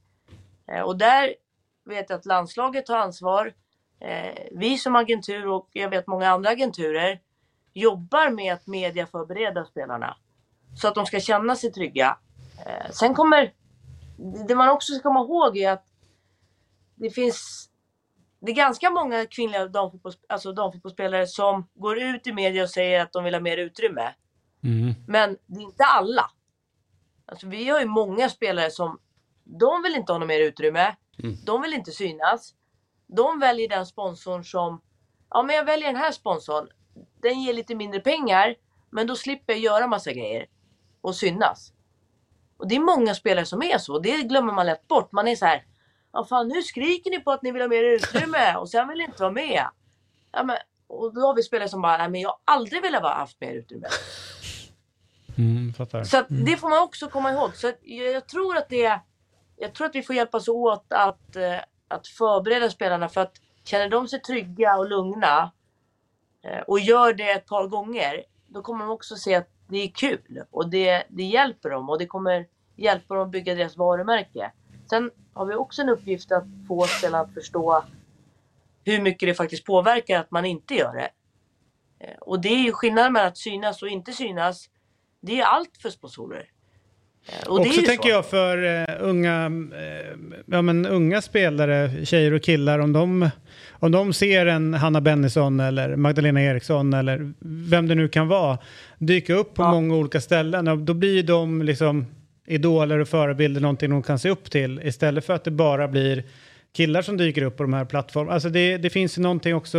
Eh, 0.68 0.80
Och 0.80 0.98
där 0.98 1.34
vet 1.84 2.10
jag 2.10 2.18
att 2.18 2.26
landslaget 2.26 2.88
har 2.88 2.96
ansvar. 2.98 3.54
Eh, 4.00 4.34
Vi 4.52 4.78
som 4.78 4.96
agentur 4.96 5.46
och 5.48 5.68
jag 5.72 5.90
vet 5.90 6.06
många 6.06 6.30
andra 6.30 6.50
agenturer 6.50 7.20
jobbar 7.72 8.30
med 8.30 8.54
att 8.54 8.66
media 8.66 9.06
förbereda 9.06 9.64
spelarna 9.64 10.16
så 10.76 10.88
att 10.88 10.94
de 10.94 11.06
ska 11.06 11.20
känna 11.20 11.56
sig 11.56 11.72
trygga. 11.72 12.18
Eh, 12.66 12.90
Sen 12.90 13.14
kommer 13.14 13.52
det 14.48 14.54
man 14.54 14.68
också 14.68 14.92
ska 14.92 15.02
komma 15.02 15.20
ihåg 15.20 15.56
är 15.58 15.70
att 15.72 15.84
det 16.94 17.10
finns 17.10 17.70
det 18.40 18.52
är 18.52 18.56
ganska 18.56 18.90
många 18.90 19.26
kvinnliga 19.26 19.66
damfotbolls, 19.66 20.18
alltså 20.28 20.52
damfotbollsspelare 20.52 21.26
som 21.26 21.68
går 21.74 21.98
ut 21.98 22.26
i 22.26 22.32
media 22.32 22.62
och 22.62 22.70
säger 22.70 23.02
att 23.02 23.12
de 23.12 23.24
vill 23.24 23.34
ha 23.34 23.40
mer 23.40 23.56
utrymme. 23.56 24.14
Men 25.06 25.36
det 25.46 25.60
är 25.60 25.64
inte 25.64 25.84
alla. 25.84 26.30
Alltså 27.26 27.46
vi 27.46 27.68
har 27.68 27.80
ju 27.80 27.86
många 27.86 28.28
spelare 28.28 28.70
som 28.70 28.98
de 29.44 29.82
vill 29.82 29.94
inte 29.94 30.12
ha 30.12 30.18
något 30.18 30.28
mer 30.28 30.40
utrymme. 30.40 30.96
De 31.44 31.62
vill 31.62 31.74
inte 31.74 31.92
synas. 31.92 32.54
De 33.06 33.40
väljer 33.40 33.68
den 33.68 33.86
sponsorn 33.86 34.44
som, 34.44 34.80
ja 35.30 35.42
men 35.42 35.56
jag 35.56 35.64
väljer 35.64 35.86
den 35.86 35.96
här 35.96 36.12
sponsorn. 36.12 36.68
Den 37.22 37.42
ger 37.42 37.52
lite 37.52 37.74
mindre 37.74 38.00
pengar, 38.00 38.54
men 38.90 39.06
då 39.06 39.16
slipper 39.16 39.52
jag 39.52 39.62
göra 39.62 39.86
massa 39.86 40.12
grejer 40.12 40.46
och 41.00 41.14
synas. 41.16 41.72
Och 42.56 42.68
det 42.68 42.76
är 42.76 42.80
många 42.80 43.14
spelare 43.14 43.44
som 43.44 43.62
är 43.62 43.78
så. 43.78 43.98
Det 43.98 44.22
glömmer 44.22 44.52
man 44.52 44.66
lätt 44.66 44.88
bort. 44.88 45.12
Man 45.12 45.28
är 45.28 45.36
så 45.36 45.46
här. 45.46 45.64
Ja 46.12 46.24
fan 46.24 46.48
nu 46.48 46.62
skriker 46.62 47.10
ni 47.10 47.20
på 47.20 47.32
att 47.32 47.42
ni 47.42 47.52
vill 47.52 47.62
ha 47.62 47.68
mer 47.68 47.84
utrymme 47.84 48.56
och 48.56 48.70
sen 48.70 48.88
vill 48.88 48.98
ni 48.98 49.04
inte 49.04 49.22
vara 49.22 49.32
med. 49.32 49.66
Ja, 50.32 50.42
men, 50.42 50.56
och 50.86 51.14
då 51.14 51.20
har 51.20 51.34
vi 51.34 51.42
spelare 51.42 51.68
som 51.68 51.82
bara, 51.82 51.96
nej 51.96 52.08
men 52.08 52.20
jag 52.20 52.28
har 52.28 52.38
aldrig 52.44 52.82
velat 52.82 53.02
ha 53.02 53.14
haft 53.14 53.40
mer 53.40 53.52
utrymme. 53.52 53.86
Mm. 55.38 55.74
Så 56.04 56.18
att 56.18 56.26
det 56.28 56.56
får 56.56 56.68
man 56.68 56.82
också 56.82 57.08
komma 57.08 57.32
ihåg. 57.32 57.56
Så 57.56 57.66
jag, 57.82 58.12
jag 58.12 58.28
tror 58.28 58.56
att 58.56 58.68
det 58.68 59.00
Jag 59.56 59.74
tror 59.74 59.86
att 59.86 59.94
vi 59.94 60.02
får 60.02 60.16
hjälpas 60.16 60.48
åt 60.48 60.84
att, 60.88 61.36
eh, 61.36 61.58
att 61.88 62.06
förbereda 62.08 62.70
spelarna 62.70 63.08
för 63.08 63.20
att 63.20 63.32
känner 63.64 63.88
de 63.88 64.08
sig 64.08 64.20
trygga 64.20 64.76
och 64.76 64.88
lugna 64.88 65.52
eh, 66.44 66.60
och 66.66 66.80
gör 66.80 67.12
det 67.12 67.30
ett 67.30 67.46
par 67.46 67.66
gånger, 67.68 68.24
då 68.48 68.62
kommer 68.62 68.84
de 68.84 68.90
också 68.92 69.16
se 69.16 69.34
att 69.34 69.48
det 69.68 69.78
är 69.78 69.88
kul 69.88 70.42
och 70.50 70.70
det, 70.70 71.04
det 71.08 71.22
hjälper 71.22 71.70
dem 71.70 71.90
och 71.90 71.98
det 71.98 72.06
kommer 72.06 72.46
hjälpa 72.76 73.14
dem 73.14 73.24
att 73.24 73.30
bygga 73.30 73.54
deras 73.54 73.76
varumärke. 73.76 74.52
Sen 74.90 75.10
har 75.34 75.46
vi 75.46 75.54
också 75.54 75.82
en 75.82 75.88
uppgift 75.88 76.32
att 76.32 76.44
få 76.68 76.82
spelarna 76.86 77.24
att 77.24 77.34
förstå 77.34 77.84
hur 78.84 79.00
mycket 79.02 79.28
det 79.28 79.34
faktiskt 79.34 79.64
påverkar 79.64 80.20
att 80.20 80.30
man 80.30 80.44
inte 80.44 80.74
gör 80.74 80.94
det. 80.94 81.10
Eh, 82.06 82.18
Och 82.20 82.40
det 82.40 82.48
är 82.48 82.62
ju 82.62 82.72
skillnaden 82.72 83.12
mellan 83.12 83.28
att 83.28 83.38
synas 83.38 83.82
och 83.82 83.88
inte 83.88 84.12
synas. 84.12 84.70
Det 85.26 85.40
är 85.40 85.44
allt 85.44 85.76
för 85.82 85.90
sponsorer. 85.90 86.44
Eh, 87.28 87.48
Och 87.48 87.60
Också 87.60 87.82
tänker 87.82 88.02
så. 88.02 88.08
jag 88.08 88.26
för 88.26 88.64
eh, 88.64 88.96
unga, 89.00 89.44
eh, 89.76 90.16
ja, 90.46 90.62
men 90.62 90.86
unga 90.86 91.22
spelare, 91.22 92.06
tjejer 92.06 92.32
och 92.32 92.42
killar, 92.42 92.78
om 92.78 92.92
de, 92.92 93.30
om 93.70 93.92
de 93.92 94.12
ser 94.12 94.46
en 94.46 94.74
Hanna 94.74 95.00
Bennison 95.00 95.60
eller 95.60 95.96
Magdalena 95.96 96.42
Eriksson 96.42 96.94
eller 96.94 97.32
vem 97.70 97.88
det 97.88 97.94
nu 97.94 98.08
kan 98.08 98.28
vara 98.28 98.58
dyka 98.98 99.34
upp 99.34 99.54
på 99.54 99.62
många 99.62 99.94
olika 99.94 100.20
ställen, 100.20 100.68
och 100.68 100.78
då 100.78 100.94
blir 100.94 101.22
de 101.22 101.62
liksom 101.62 102.06
idoler 102.46 102.98
och 102.98 103.08
förebilder 103.08 103.60
någonting 103.60 103.90
de 103.90 104.02
kan 104.02 104.18
se 104.18 104.30
upp 104.30 104.50
till 104.50 104.80
istället 104.84 105.24
för 105.26 105.34
att 105.34 105.44
det 105.44 105.50
bara 105.50 105.88
blir 105.88 106.24
killar 106.76 107.02
som 107.02 107.16
dyker 107.16 107.42
upp 107.42 107.56
på 107.56 107.62
de 107.62 107.72
här 107.72 107.84
plattformarna. 107.84 108.34
Alltså 108.34 108.48
det, 108.48 108.76
det 108.78 108.90
finns 108.90 109.18
ju 109.18 109.22
någonting 109.22 109.54
också 109.54 109.78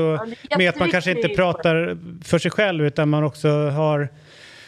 är 0.50 0.58
med 0.58 0.70
att 0.70 0.80
man 0.80 0.92
kanske 0.92 1.12
inte 1.12 1.30
pratar 1.30 1.98
för 2.24 2.40
sig 2.40 2.52
själv 2.52 2.86
utan 2.86 3.10
man 3.10 3.24
också 3.24 3.50
har 3.70 4.10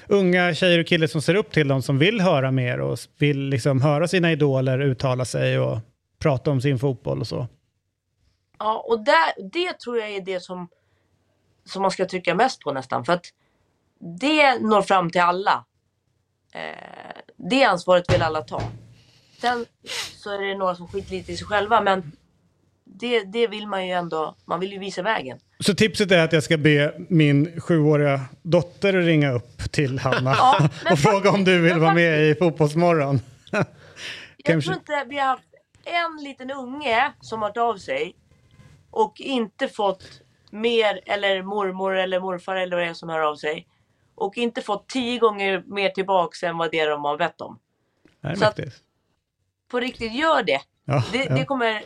unga 0.10 0.54
tjejer 0.54 0.80
och 0.80 0.88
killar 0.88 1.08
som 1.08 1.22
ser 1.22 1.36
upp 1.36 1.52
till 1.52 1.68
dem 1.68 1.82
som 1.82 1.98
vill 1.98 2.22
höra 2.22 2.52
mer 2.52 2.80
och 2.80 3.00
vill 3.18 3.40
liksom 3.40 3.82
höra 3.82 4.08
sina 4.08 4.32
idoler 4.32 4.80
uttala 4.80 5.26
sig 5.26 5.60
och 5.60 5.80
prata 6.20 6.52
om 6.52 6.62
sin 6.62 6.80
fotboll 6.80 7.20
och 7.20 7.28
så. 7.28 7.48
Ja, 8.60 8.86
och 8.88 9.00
där, 9.00 9.52
det 9.52 9.80
tror 9.80 9.98
jag 9.98 10.10
är 10.10 10.22
det 10.22 10.40
som, 10.40 10.68
som 11.66 11.82
man 11.82 11.92
ska 11.92 12.06
trycka 12.06 12.36
mest 12.36 12.60
på 12.62 12.72
nästan. 12.72 13.06
För 13.06 13.14
att 13.14 13.26
det 14.00 14.60
når 14.60 14.82
fram 14.82 15.10
till 15.10 15.22
alla. 15.22 15.66
Eh, 16.54 17.22
det 17.38 17.64
ansvaret 17.64 18.14
vill 18.14 18.22
alla 18.22 18.42
ta. 18.42 18.62
Sen 19.42 19.66
så 20.16 20.32
är 20.32 20.42
det 20.42 20.58
några 20.58 20.76
som 20.76 20.88
skiter 20.88 21.12
lite 21.12 21.32
i 21.32 21.38
sig 21.38 21.48
själva, 21.48 21.82
men 21.82 22.12
det, 23.00 23.24
det 23.24 23.48
vill 23.48 23.68
man 23.68 23.88
ju 23.88 23.94
ändå. 23.94 24.36
Man 24.46 24.60
vill 24.60 24.72
ju 24.72 24.80
visa 24.80 25.02
vägen. 25.02 25.40
Så 25.60 25.76
tipset 25.76 26.12
är 26.12 26.24
att 26.24 26.34
jag 26.34 26.44
ska 26.44 26.58
be 26.58 26.94
min 27.10 27.62
sjuåriga 27.62 28.22
dotter 28.42 28.94
ringa 28.94 29.32
upp 29.32 29.72
till 29.72 30.00
Hanna 30.00 30.32
Ja, 30.38 30.70
och 30.92 31.00
fråga 31.00 31.32
om 31.32 31.44
du 31.44 31.62
vill 31.62 31.80
vara 31.80 31.94
med 31.94 32.30
i 32.30 32.36
Fotbollsmorgon. 32.36 33.20
Jag 34.44 34.64
tror 34.64 34.76
inte 34.76 35.06
vi 35.10 35.18
har 35.18 35.26
haft 35.28 35.44
en 35.86 36.24
liten 36.24 36.52
unge 36.52 37.14
som 37.22 37.42
har 37.42 37.60
av 37.60 37.78
sig 37.78 38.16
och 38.92 39.22
inte 39.22 39.68
fått 39.68 40.22
mer, 40.52 41.00
eller 41.06 41.44
mormor 41.44 41.96
eller 41.96 42.20
morfar 42.20 42.56
eller 42.56 42.78
vad 42.78 42.86
det 42.86 42.90
är 42.90 42.94
som 42.94 43.10
hör 43.10 43.20
av 43.20 43.36
sig. 43.36 43.68
Och 44.16 44.38
inte 44.38 44.62
fått 44.62 44.90
tio 44.90 45.20
gånger 45.20 45.64
mer 45.66 45.90
tillbaks 45.90 46.44
än 46.44 46.58
vad 46.58 46.72
det 46.72 46.80
är 46.80 46.90
de 46.90 47.06
har 47.06 47.18
bett 47.18 47.42
om. 47.42 47.60
Nej, 48.22 48.38
Så 48.38 48.46
att-. 48.46 48.60
På 49.72 49.80
riktigt, 49.80 50.14
gör 50.14 50.44
det. 50.44 50.62
Ja, 50.86 51.04
det, 51.12 51.26
ja. 51.26 51.36
det 51.36 51.46
kommer... 51.46 51.84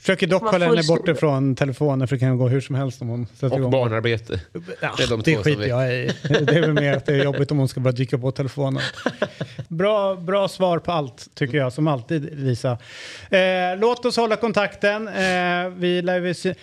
Försöker 0.00 0.26
dock 0.26 0.42
hålla 0.42 0.66
henne 0.66 0.82
borta 0.88 1.14
från 1.14 1.54
telefonen 1.56 2.08
för 2.08 2.16
det 2.16 2.20
kan 2.20 2.38
gå 2.38 2.48
hur 2.48 2.60
som 2.60 2.74
helst 2.74 3.02
om 3.02 3.08
hon 3.08 3.26
sätter 3.26 3.52
Och 3.52 3.58
igång. 3.58 3.70
barnarbete. 3.70 4.40
Ja, 4.80 4.94
Det 4.96 5.02
är 5.02 5.08
de 5.08 5.22
det 5.22 5.34
två 5.36 5.42
skiter 5.42 5.62
vi- 5.62 5.68
jag 5.68 5.94
i. 5.94 6.10
Det 6.22 6.56
är 6.56 6.60
väl 6.60 6.72
mer 6.72 6.96
att 6.96 7.06
det 7.06 7.14
är 7.14 7.24
jobbigt 7.24 7.50
om 7.50 7.58
hon 7.58 7.68
ska 7.68 7.80
börja 7.80 7.96
dyka 7.96 8.18
på 8.18 8.30
telefonen. 8.30 8.82
Bra, 9.68 10.14
bra 10.14 10.48
svar 10.48 10.78
på 10.78 10.92
allt, 10.92 11.28
tycker 11.34 11.58
jag, 11.58 11.72
som 11.72 11.88
alltid, 11.88 12.38
Lisa. 12.38 12.78
Eh, 13.30 13.38
låt 13.78 14.04
oss 14.04 14.16
hålla 14.16 14.36
kontakten. 14.36 15.08
Eh, 15.08 15.68
vi 15.76 16.02
lär 16.02 16.32
sy- 16.32 16.54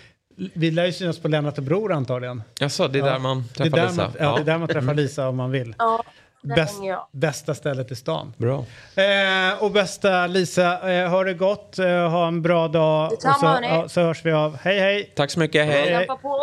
vi 0.54 0.70
lär 0.70 0.86
ju 0.86 0.92
synas 0.92 1.18
på 1.18 1.28
Lennart 1.28 1.58
och 1.58 1.64
Bror 1.64 1.92
antagligen. 1.92 2.42
Jaså, 2.60 2.88
det 2.88 2.98
är 2.98 3.02
där 3.02 3.18
man 3.18 3.44
träffar 3.56 3.76
där 3.76 3.88
Lisa? 3.88 4.02
Man, 4.02 4.12
ja, 4.20 4.34
det 4.36 4.40
är 4.40 4.44
där 4.44 4.58
man 4.58 4.68
träffar 4.68 4.94
Lisa 4.94 5.28
om 5.28 5.36
man 5.36 5.50
vill. 5.50 5.74
Ja, 5.78 6.04
Bäst, 6.54 6.74
bästa 7.12 7.54
stället 7.54 7.90
i 7.90 7.96
stan. 7.96 8.32
Bra. 8.36 8.64
Eh, 8.94 9.62
och 9.62 9.70
bästa 9.70 10.26
Lisa, 10.26 10.92
eh, 10.92 11.08
ha 11.10 11.24
det 11.24 11.34
gott, 11.34 11.78
eh, 11.78 11.86
ha 12.10 12.28
en 12.28 12.42
bra 12.42 12.68
dag. 12.68 13.10
Detsamma, 13.10 13.32
och 13.34 13.40
så, 13.58 13.64
ja, 13.64 13.88
så 13.88 14.00
hörs 14.00 14.24
vi 14.24 14.32
av. 14.32 14.56
Hej 14.62 14.78
hej! 14.80 15.12
Tack 15.16 15.30
så 15.30 15.38
mycket, 15.40 15.66
hej. 15.66 15.86
Kämpa 15.88 16.16
på. 16.16 16.38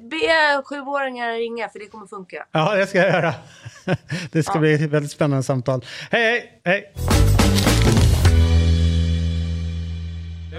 Be 0.00 0.62
sjuåringar 0.64 1.32
ringa 1.32 1.68
för 1.68 1.78
det 1.78 1.86
kommer 1.86 2.06
funka. 2.06 2.46
Ja, 2.52 2.74
det 2.74 2.86
ska 2.86 2.98
jag 2.98 3.08
göra. 3.08 3.34
Det 4.32 4.42
ska 4.42 4.54
Ja. 4.54 4.60
bli 4.60 4.74
ett 4.74 4.80
väldigt 4.80 5.12
spännande 5.12 5.42
samtal. 5.42 5.84
Hej, 6.10 6.22
hej, 6.32 6.60
hej! 6.64 7.39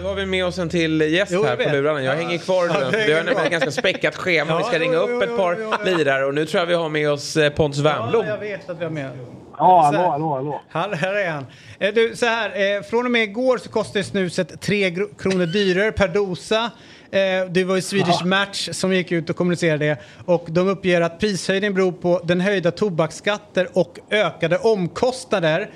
Nu 0.01 0.07
har 0.07 0.15
vi 0.15 0.25
med 0.25 0.45
oss 0.45 0.57
en 0.59 0.69
till 0.69 1.01
gäst 1.01 1.31
Jo, 1.35 1.43
här 1.43 1.55
på 1.55 1.69
lurarna. 1.71 2.01
Jag 2.03 2.15
hänger 2.15 2.37
kvar 2.37 2.65
Ja, 2.65 2.89
nu. 2.91 2.97
Vi 3.07 3.13
har 3.13 3.23
nämligen 3.23 3.45
ett 3.45 3.51
ganska 3.51 3.71
späckat 3.71 4.15
schema. 4.15 4.57
Vi 4.57 4.63
ska 4.63 4.79
ringa 4.79 4.97
upp 4.97 5.09
jo, 5.13 5.21
ett 5.23 5.37
par 5.37 5.57
jo, 5.61 5.73
lirare 5.85 6.25
och 6.25 6.33
nu 6.33 6.45
tror 6.45 6.59
jag 6.59 6.65
vi 6.67 6.73
har 6.73 6.89
med 6.89 7.11
oss 7.11 7.37
eh, 7.37 7.49
Pontus 7.49 7.79
Wernbloom. 7.79 8.25
Ja, 8.25 8.31
jag 8.33 8.37
vet 8.39 8.69
att 8.69 8.79
vi 8.79 8.83
har 8.83 8.91
med. 8.91 9.09
Ja, 9.57 9.81
hallå, 9.81 10.09
hallå, 10.09 10.33
hallå. 10.35 10.61
Här, 10.69 10.95
här 10.95 11.15
är 11.15 11.29
han. 11.29 11.45
Eh, 11.79 11.93
Du, 11.93 12.15
så 12.15 12.25
här, 12.25 12.75
eh, 12.77 12.81
från 12.83 13.05
och 13.05 13.11
med 13.11 13.23
igår 13.23 13.57
så 13.57 13.69
kostar 13.69 14.01
snuset 14.01 14.61
3 14.61 14.89
gro- 14.89 15.09
kronor 15.19 15.45
dyrare 15.45 15.91
per 15.91 16.07
dosa. 16.07 16.71
Det 17.49 17.63
var 17.63 17.75
ju 17.75 17.81
Swedish 17.81 18.25
Match 18.25 18.69
som 18.71 18.93
gick 18.93 19.11
ut 19.11 19.29
och 19.29 19.35
kommunicerade 19.35 19.85
det. 19.85 19.97
Och 20.25 20.45
de 20.49 20.67
uppger 20.69 21.01
att 21.01 21.19
prishöjningen 21.19 21.73
beror 21.73 21.91
på 21.91 22.21
den 22.23 22.41
höjda 22.41 22.71
tobaksskatter 22.71 23.67
och 23.73 23.99
ökade 24.11 24.57
omkostnader. 24.57 25.69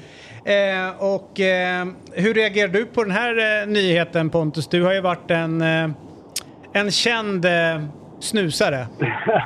Eh, 0.45 1.03
och 1.15 1.39
eh, 1.39 1.85
hur 2.13 2.33
reagerar 2.33 2.67
du 2.67 2.85
på 2.85 3.03
den 3.03 3.11
här 3.11 3.61
eh, 3.63 3.67
nyheten 3.67 4.29
Pontus? 4.29 4.67
Du 4.67 4.83
har 4.83 4.93
ju 4.93 5.01
varit 5.01 5.31
en, 5.31 5.61
eh, 5.61 5.89
en 6.73 6.91
känd 6.91 7.45
eh, 7.45 7.51
snusare. 8.19 8.77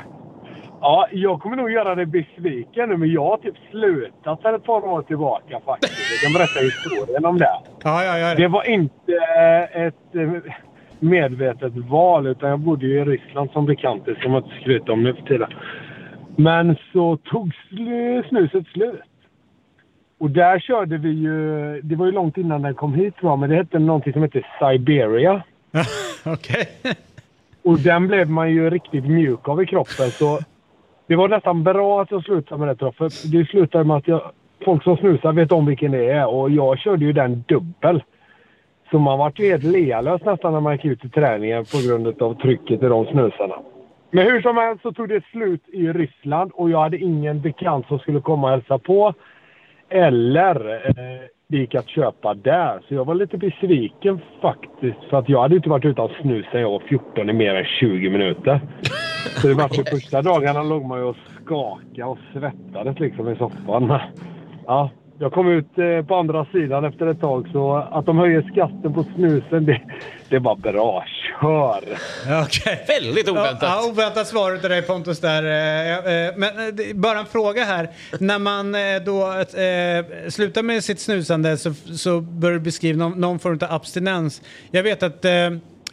Ja, 0.82 1.08
jag 1.12 1.40
kommer 1.40 1.56
nog 1.56 1.70
göra 1.70 1.94
dig 1.94 2.06
besviken 2.06 2.88
nu, 2.88 2.96
men 2.96 3.12
jag 3.12 3.24
har 3.24 3.36
typ 3.36 3.54
slutat 3.70 4.42
sedan 4.42 4.54
ett 4.54 4.64
par 4.64 4.84
år 4.84 5.02
tillbaka 5.02 5.60
faktiskt. 5.64 5.92
Jag 6.12 6.20
kan 6.32 6.38
berätta 6.38 6.60
historien 6.60 7.24
om 7.24 7.38
det. 7.38 7.50
Ja, 7.84 8.04
ja, 8.04 8.18
ja. 8.18 8.34
Det 8.34 8.48
var 8.48 8.68
inte 8.68 9.12
eh, 9.38 9.82
ett 9.86 10.30
medvetet 10.98 11.72
val, 11.76 12.26
utan 12.26 12.48
jag 12.50 12.58
bodde 12.58 12.86
ju 12.86 13.00
i 13.00 13.04
Ryssland 13.04 13.50
som 13.50 13.66
bekant. 13.66 14.04
Det 14.04 14.14
ska 14.14 14.28
man 14.28 14.44
inte 14.44 14.56
skryta 14.60 14.92
om 14.92 15.02
nu 15.02 15.14
för 15.14 15.22
tiden. 15.22 15.50
Men 16.36 16.76
så 16.92 17.16
tog 17.16 17.52
sl- 17.70 18.28
snuset 18.28 18.66
slut. 18.66 19.00
Och 20.20 20.30
där 20.30 20.58
körde 20.58 20.96
vi 20.98 21.08
ju, 21.08 21.80
det 21.80 21.96
var 21.96 22.06
ju 22.06 22.12
långt 22.12 22.36
innan 22.36 22.62
den 22.62 22.74
kom 22.74 22.94
hit 22.94 23.14
va, 23.20 23.36
men 23.36 23.50
det 23.50 23.56
hette 23.56 23.78
någonting 23.78 24.12
som 24.12 24.22
hette 24.22 24.42
Siberia. 24.58 25.42
Okej. 26.26 26.68
Och 27.62 27.78
den 27.78 28.08
blev 28.08 28.30
man 28.30 28.50
ju 28.50 28.70
riktigt 28.70 29.04
mjuk 29.04 29.48
av 29.48 29.62
i 29.62 29.66
kroppen. 29.66 30.10
Så 30.10 30.38
det 31.06 31.16
var 31.16 31.28
nästan 31.28 31.64
bra 31.64 32.02
att 32.02 32.10
jag 32.10 32.24
slutade 32.24 32.58
med 32.58 32.68
det. 32.68 32.76
tror 32.76 32.94
jag, 32.98 33.12
För 33.12 33.28
det 33.32 33.44
slutade 33.44 33.84
med 33.84 33.96
att 33.96 34.08
jag, 34.08 34.22
folk 34.64 34.82
som 34.82 34.96
snusar 34.96 35.32
vet 35.32 35.52
om 35.52 35.66
vilken 35.66 35.92
det 35.92 36.10
är. 36.10 36.26
Och 36.26 36.50
jag 36.50 36.78
körde 36.78 37.04
ju 37.04 37.12
den 37.12 37.44
dubbel. 37.48 38.02
Så 38.90 38.98
man 38.98 39.18
var 39.18 39.32
ju 39.36 39.50
helt 39.50 39.64
lealös 39.64 40.22
nästan 40.24 40.52
när 40.52 40.60
man 40.60 40.72
gick 40.72 40.84
ut 40.84 41.04
i 41.04 41.08
träningen 41.08 41.64
på 41.64 41.78
grund 41.86 42.22
av 42.22 42.34
trycket 42.34 42.82
i 42.82 42.86
de 42.86 43.06
snusarna. 43.06 43.54
Men 44.10 44.26
hur 44.26 44.42
som 44.42 44.56
helst 44.56 44.82
så 44.82 44.92
tog 44.92 45.08
det 45.08 45.24
slut 45.32 45.68
i 45.68 45.92
Ryssland 45.92 46.50
och 46.54 46.70
jag 46.70 46.80
hade 46.80 46.98
ingen 46.98 47.40
bekant 47.40 47.86
som 47.86 47.98
skulle 47.98 48.20
komma 48.20 48.46
och 48.46 48.50
hälsa 48.50 48.78
på. 48.78 49.14
Eller 49.90 50.86
eh, 50.86 51.20
det 51.48 51.56
gick 51.56 51.74
att 51.74 51.88
köpa 51.88 52.34
där. 52.34 52.80
Så 52.88 52.94
jag 52.94 53.04
var 53.04 53.14
lite 53.14 53.38
besviken 53.38 54.20
faktiskt. 54.42 55.04
För 55.10 55.18
att 55.18 55.28
jag 55.28 55.42
hade 55.42 55.56
inte 55.56 55.68
varit 55.68 55.84
utan 55.84 56.08
snus 56.22 56.46
sedan 56.52 56.60
jag 56.60 56.70
var 56.70 56.82
14 56.88 57.30
i 57.30 57.32
mer 57.32 57.54
än 57.54 57.64
20 57.64 58.10
minuter. 58.10 58.60
Så 59.36 59.48
det 59.48 59.54
var 59.54 59.68
för 59.68 59.90
första 59.90 60.22
dagarna 60.22 60.62
låg 60.62 60.84
man 60.84 60.98
ju 60.98 61.04
och 61.04 61.16
skakade 61.44 62.04
och 62.04 62.18
svettades 62.32 63.00
liksom 63.00 63.28
i 63.28 63.36
soffan. 63.36 63.98
Ja, 64.66 64.90
jag 65.18 65.32
kom 65.32 65.48
ut 65.48 65.78
eh, 65.78 66.06
på 66.06 66.14
andra 66.14 66.44
sidan 66.44 66.84
efter 66.84 67.06
ett 67.06 67.20
tag 67.20 67.48
så 67.52 67.76
att 67.76 68.06
de 68.06 68.18
höjer 68.18 68.42
skatten 68.42 68.94
på 68.94 69.04
snusen 69.04 69.66
det, 69.66 69.80
det 70.28 70.38
var 70.38 70.56
bra. 70.56 71.04
Kör! 71.40 71.98
Okej. 72.44 72.84
Väldigt 72.88 73.28
oväntat. 73.28 73.58
Ja, 73.62 73.84
oväntat 73.86 74.26
svar 74.28 74.56
till 74.56 74.70
dig 74.70 74.82
Pontus 74.82 75.18
där. 75.20 75.42
Eh, 75.42 75.96
eh, 76.26 76.32
Men 76.36 76.58
eh, 76.58 76.66
det- 76.74 76.94
bara 76.96 77.18
en 77.18 77.26
fråga 77.26 77.64
här. 77.64 77.90
När 78.18 78.38
man 78.38 78.72
då 79.04 79.44
slutar 80.30 80.62
med 80.62 80.84
sitt 80.84 81.00
snusande 81.00 81.56
så, 81.56 81.74
så 81.96 82.20
bör 82.20 82.50
du 82.50 82.60
beskriva 82.60 82.98
någon, 82.98 83.20
någon 83.20 83.38
form 83.38 83.58
av 83.62 83.72
abstinens. 83.72 84.42
Jag 84.70 84.82
vet 84.82 85.02
att 85.02 85.24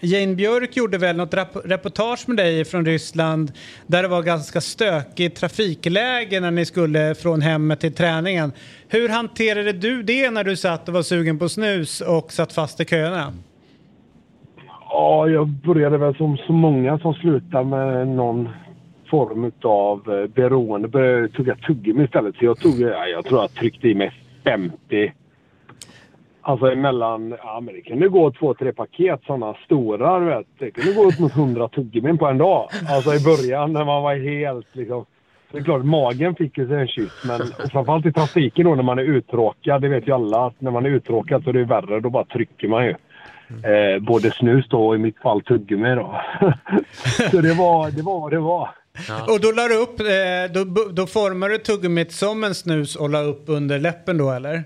Jane 0.02 0.36
Björk 0.36 0.76
gjorde 0.78 0.98
väl 0.98 1.16
något 1.16 1.34
reportage 1.66 2.24
med 2.30 2.38
dig 2.38 2.66
från 2.66 2.86
Ryssland 2.86 3.52
där 3.88 4.02
det 4.02 4.08
var 4.08 4.22
ganska 4.22 4.62
stökigt 4.62 5.38
trafikläge 5.40 6.40
när 6.40 6.52
ni 6.52 6.66
skulle 6.66 7.16
från 7.16 7.42
hemmet 7.42 7.80
till 7.80 7.94
träningen. 7.94 8.52
Hur 8.88 9.10
hanterade 9.10 9.72
du 9.72 10.04
det 10.04 10.30
när 10.32 10.44
du 10.44 10.56
satt 10.56 10.88
och 10.88 10.94
var 10.94 11.04
sugen 11.04 11.40
på 11.40 11.50
snus 11.50 12.02
och 12.02 12.32
satt 12.32 12.54
fast 12.54 12.80
i 12.80 12.86
köerna? 12.86 13.34
Ja, 14.90 15.30
jag 15.30 15.48
började 15.48 15.98
väl 15.98 16.16
som 16.16 16.38
så 16.38 16.54
många 16.54 17.00
som 17.00 17.14
slutar 17.14 17.64
med 17.64 18.08
någon 18.08 18.50
form 19.10 19.52
av 19.62 20.14
eh, 20.14 20.28
beroende. 20.28 20.88
Började 20.88 21.30
tugga 21.30 21.56
tuggummi 21.56 22.04
istället. 22.04 22.36
Så 22.36 22.46
jag 22.46 22.60
tog, 22.60 22.80
ja, 22.80 23.08
jag 23.08 23.26
tror 23.26 23.42
jag 23.42 23.54
tryckte 23.54 23.88
i 23.88 23.96
mig 23.96 24.12
50 24.44 25.14
Alltså 26.48 26.72
emellan, 26.72 27.36
ja 27.44 27.60
men 27.60 27.76
det 27.76 27.82
kunde 27.82 28.08
gå 28.08 28.32
två, 28.32 28.54
tre 28.54 28.74
paket 28.74 29.20
sådana 29.26 29.54
stora, 29.66 30.20
du 30.20 30.26
vet. 30.26 30.48
Det 30.60 30.72
kunde 30.72 30.94
gå 30.94 31.08
upp 31.08 31.20
mot 31.20 31.32
hundra 31.32 31.68
tuggummin 31.68 32.18
på 32.18 32.28
en 32.28 32.38
dag. 32.38 32.70
Alltså 32.90 33.14
i 33.14 33.20
början 33.20 33.74
när 33.74 33.86
man 33.86 34.04
var 34.04 34.16
helt 34.16 34.76
liksom... 34.76 35.06
Det 35.52 35.58
är 35.58 35.64
klart, 35.64 35.86
magen 35.86 36.36
fick 36.36 36.58
ju 36.58 36.68
sig 36.68 36.82
en 36.82 36.88
kyss, 36.88 37.24
men 37.28 37.70
framförallt 37.70 38.06
i 38.06 38.12
trafiken 38.12 38.66
då 38.66 38.76
när 38.76 38.84
man 38.84 39.00
är 39.00 39.04
uttråkad. 39.04 39.82
Det 39.82 39.88
vet 39.88 40.08
ju 40.08 40.12
alla 40.12 40.46
att 40.46 40.62
när 40.62 40.72
man 40.72 40.86
är 40.86 40.90
uttråkad 40.90 41.44
så 41.44 41.50
är 41.50 41.54
det 41.54 41.64
värre. 41.64 42.00
Då 42.00 42.10
bara 42.10 42.26
trycker 42.26 42.68
man 42.68 42.86
ju. 42.86 42.96
Eh, 43.50 44.04
både 44.04 44.32
snus 44.32 44.66
då 44.70 44.88
och 44.88 44.96
i 44.96 44.98
mitt 44.98 45.18
fall 45.18 45.42
tuggummi 45.42 45.96
då. 45.96 46.22
så 47.32 47.42
det 47.42 47.54
var, 47.54 47.92
det 47.92 48.02
var 48.02 48.30
det 48.30 48.40
var. 48.40 48.70
Och 49.30 49.42
då 49.42 49.52
la 49.52 49.68
du 49.68 49.76
upp, 49.76 50.00
eh, 50.00 50.54
då, 50.54 50.92
då 50.92 51.08
formade 51.08 51.54
du 51.54 51.58
tuggummit 51.58 52.12
som 52.12 52.44
en 52.44 52.56
snus 52.56 52.96
och 52.96 53.10
la 53.10 53.22
upp 53.22 53.44
under 53.48 53.80
läppen 53.80 54.18
då 54.18 54.32
eller? 54.32 54.64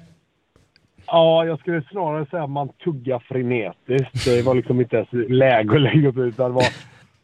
Ja, 1.06 1.46
jag 1.46 1.60
skulle 1.60 1.84
snarare 1.92 2.26
säga 2.26 2.44
att 2.44 2.50
man 2.50 2.70
tuggar 2.70 3.20
frenetiskt. 3.20 4.26
Det 4.26 4.42
var 4.42 4.56
liksom 4.56 4.82
inte 4.82 4.96
ens 4.96 5.30
läge 5.30 5.76
att 5.76 5.82
lägga 5.82 6.10
upp 6.10 6.18
utan 6.18 6.50
det 6.52 6.56
var 6.56 6.66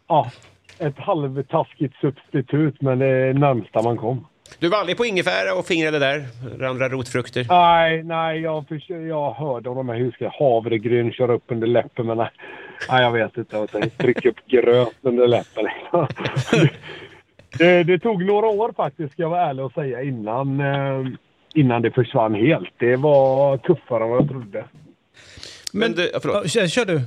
ja, 0.08 0.32
ett 0.80 0.98
halvtaskigt 0.98 1.96
substitut 2.02 2.82
men 2.82 3.00
det 3.00 3.34
närmsta 3.34 3.82
man 3.82 3.98
kom. 3.98 4.26
Du 4.60 4.70
var 4.70 4.78
aldrig 4.78 4.98
på 4.98 5.06
ingefära 5.06 5.54
och 5.54 5.66
fingrade 5.66 6.00
där? 6.00 6.26
Andra 6.68 6.90
rotfrukter? 6.90 7.46
Nej, 7.50 8.04
nej, 8.04 8.42
jag, 8.42 8.68
försöker, 8.68 9.02
jag 9.02 9.34
hörde 9.34 9.70
om 9.70 9.76
de 9.76 9.90
här 9.90 10.12
ska 10.12 10.32
havregryn 10.40 11.12
köra 11.12 11.34
upp 11.34 11.44
under 11.48 11.68
läppen 11.68 12.06
men 12.08 12.18
nej, 12.18 12.30
nej 12.90 13.04
jag 13.04 13.12
vet 13.12 13.38
inte. 13.38 13.56
Jag 13.56 13.72
tänkte 13.72 14.04
trycka 14.04 14.30
upp 14.30 14.48
gröt 14.48 14.96
under 15.02 15.28
läppen. 15.28 15.66
det, 17.58 17.84
det 17.84 18.00
tog 18.00 18.26
några 18.26 18.48
år 18.48 18.74
faktiskt, 18.78 19.14
ska 19.14 19.22
jag 19.22 19.30
vara 19.30 19.50
ärlig 19.50 19.66
och 19.66 19.72
säga, 19.72 20.04
innan 20.04 20.60
eh, 20.60 21.18
innan 21.58 21.82
det 21.82 21.92
försvann 21.92 22.34
helt. 22.36 22.70
Det 22.78 22.96
var 22.96 23.58
tuffare 23.58 24.04
än 24.04 24.10
vad 24.10 24.22
jag 24.22 24.30
trodde. 24.30 24.66
Men 25.74 25.92
du, 25.92 26.12
förlåt. 26.22 26.52
Kör, 26.52 26.68
kör 26.68 26.86
du. 26.86 27.02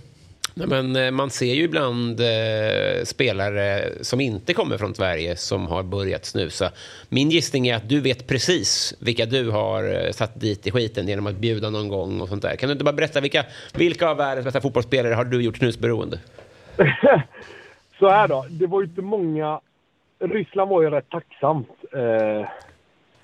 Nej, 0.54 0.66
men 0.68 0.96
eh, 0.96 1.10
man 1.10 1.30
ser 1.30 1.54
ju 1.54 1.62
ibland 1.62 2.20
eh, 2.20 3.04
spelare 3.04 3.82
som 4.00 4.20
inte 4.20 4.54
kommer 4.54 4.78
från 4.78 4.94
Sverige 4.94 5.36
som 5.36 5.66
har 5.66 5.82
börjat 5.82 6.24
snusa. 6.24 6.70
Min 7.08 7.30
gissning 7.30 7.68
är 7.68 7.76
att 7.76 7.88
du 7.88 8.00
vet 8.00 8.26
precis 8.26 8.94
vilka 9.00 9.26
du 9.26 9.50
har 9.50 9.84
eh, 9.84 10.10
satt 10.10 10.40
dit 10.40 10.66
i 10.66 10.70
skiten 10.70 11.08
genom 11.08 11.26
att 11.26 11.36
bjuda 11.36 11.70
någon 11.70 11.88
gång 11.88 12.20
och 12.20 12.28
sånt 12.28 12.42
där. 12.42 12.56
Kan 12.56 12.68
du 12.68 12.72
inte 12.72 12.84
bara 12.84 12.92
berätta 12.92 13.20
vilka, 13.20 13.44
vilka 13.74 14.08
av 14.08 14.16
världens 14.16 14.44
bästa 14.44 14.60
fotbollsspelare 14.60 15.14
har 15.14 15.24
du 15.24 15.42
gjort 15.42 15.56
snusberoende? 15.56 16.18
Så 17.98 18.08
här 18.08 18.28
då, 18.28 18.46
det 18.50 18.66
var 18.66 18.80
ju 18.80 18.86
inte 18.86 19.02
många... 19.02 19.60
Ryssland 20.18 20.70
var 20.70 20.82
ju 20.82 20.90
rätt 20.90 21.08
tacksamt. 21.10 21.68
Eh, 21.92 22.48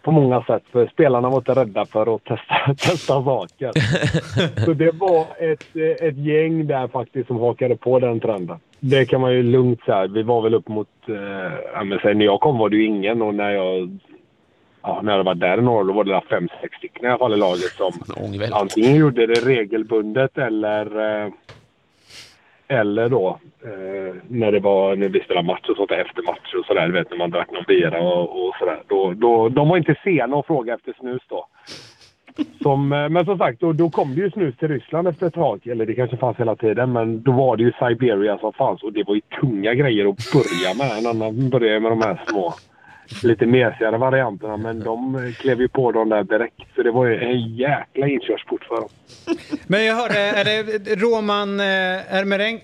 på 0.06 0.12
många 0.12 0.42
sätt. 0.42 0.62
För 0.72 0.86
spelarna 0.86 1.30
var 1.30 1.38
inte 1.38 1.54
rädda 1.54 1.86
för 1.86 2.14
att 2.14 2.24
testa, 2.24 2.74
testa 2.90 3.24
saker. 3.24 3.72
Så 4.64 4.72
det 4.72 4.94
var 4.94 5.26
ett, 5.38 5.76
ett 6.00 6.16
gäng 6.16 6.66
där 6.66 6.88
faktiskt 6.88 7.26
som 7.26 7.38
hakade 7.38 7.76
på 7.76 7.98
den 7.98 8.20
trenden. 8.20 8.58
Det 8.80 9.04
kan 9.04 9.20
man 9.20 9.32
ju 9.32 9.42
lugnt 9.42 9.80
säga. 9.84 10.06
Vi 10.06 10.22
var 10.22 10.42
väl 10.42 10.54
upp 10.54 10.68
mot... 10.68 10.88
Eh, 11.08 12.14
när 12.14 12.24
jag 12.24 12.40
kom 12.40 12.58
var 12.58 12.68
det 12.68 12.76
ju 12.76 12.84
ingen 12.84 13.22
och 13.22 13.34
när 13.34 13.50
jag... 13.50 13.98
Ja, 14.82 15.00
när 15.02 15.16
jag 15.16 15.24
var 15.24 15.34
där 15.34 15.56
några 15.56 15.84
då 15.84 15.92
var 15.92 16.04
det 16.04 16.20
fem, 16.30 16.48
sex 16.60 16.76
stycken 16.76 17.04
i 17.04 17.08
alla 17.08 17.18
fall 17.18 17.32
i 17.32 17.36
laget 17.36 17.72
som 17.76 17.92
antingen 18.52 18.96
gjorde 18.96 19.26
det 19.26 19.40
regelbundet 19.40 20.38
eller... 20.38 20.84
Eh, 21.24 21.32
eller 22.68 23.08
då 23.08 23.38
eh, 23.64 24.14
när 24.28 24.52
det 24.52 24.60
var 24.60 24.96
när 24.96 25.08
vi 25.08 25.20
spelade 25.20 25.46
match 25.46 25.68
och 25.68 25.76
sånt 25.76 25.88
där 25.88 26.04
efter 26.04 26.22
match 26.22 26.54
och 26.58 26.66
sådär. 26.66 26.88
vet 26.88 27.10
när 27.10 27.16
man 27.16 27.30
drack 27.30 27.50
någon 27.50 27.64
bira 27.68 28.00
och, 28.00 28.46
och 28.46 28.54
sådär. 28.58 28.82
Då, 28.86 29.12
då, 29.12 29.48
de 29.48 29.68
var 29.68 29.76
inte 29.76 29.96
sena 30.04 30.36
att 30.36 30.46
fråga 30.46 30.74
efter 30.74 30.92
snus 31.00 31.22
då. 31.28 31.46
Som, 32.62 32.92
eh, 32.92 33.08
men 33.08 33.24
som 33.24 33.38
sagt, 33.38 33.60
då, 33.60 33.72
då 33.72 33.90
kom 33.90 34.14
det 34.14 34.20
ju 34.20 34.30
snus 34.30 34.56
till 34.56 34.68
Ryssland 34.68 35.08
efter 35.08 35.26
ett 35.26 35.34
tag. 35.34 35.66
Eller 35.66 35.86
det 35.86 35.94
kanske 35.94 36.16
fanns 36.16 36.36
hela 36.36 36.56
tiden. 36.56 36.92
Men 36.92 37.22
då 37.22 37.32
var 37.32 37.56
det 37.56 37.62
ju 37.62 37.72
Siberia 37.72 38.38
som 38.38 38.52
fanns 38.52 38.82
och 38.82 38.92
det 38.92 39.04
var 39.06 39.14
ju 39.14 39.20
tunga 39.40 39.74
grejer 39.74 40.08
att 40.08 40.32
börja 40.32 40.74
med. 40.74 40.98
En 40.98 41.06
annan 41.06 41.50
började 41.50 41.80
med 41.80 41.92
de 41.92 42.02
här 42.02 42.22
små 42.26 42.54
lite 43.22 43.46
mesigare 43.46 43.98
varianterna. 43.98 44.56
Men 44.56 44.80
de 44.80 45.32
klev 45.38 45.60
ju 45.60 45.68
på 45.68 45.92
dem 45.92 46.08
där 46.08 46.24
direkt. 46.24 46.62
Så 46.74 46.82
det 46.82 46.90
var 46.90 47.06
ju 47.06 47.24
en 47.24 47.56
jäkla 47.56 48.08
inkörsport 48.08 48.64
för 48.64 48.76
dem. 48.76 48.88
Men 49.66 49.84
jag 49.84 49.96
hörde, 49.96 50.18
är 50.18 50.44
det 50.44 50.94
Roman 50.94 51.60
eh, 51.60 51.66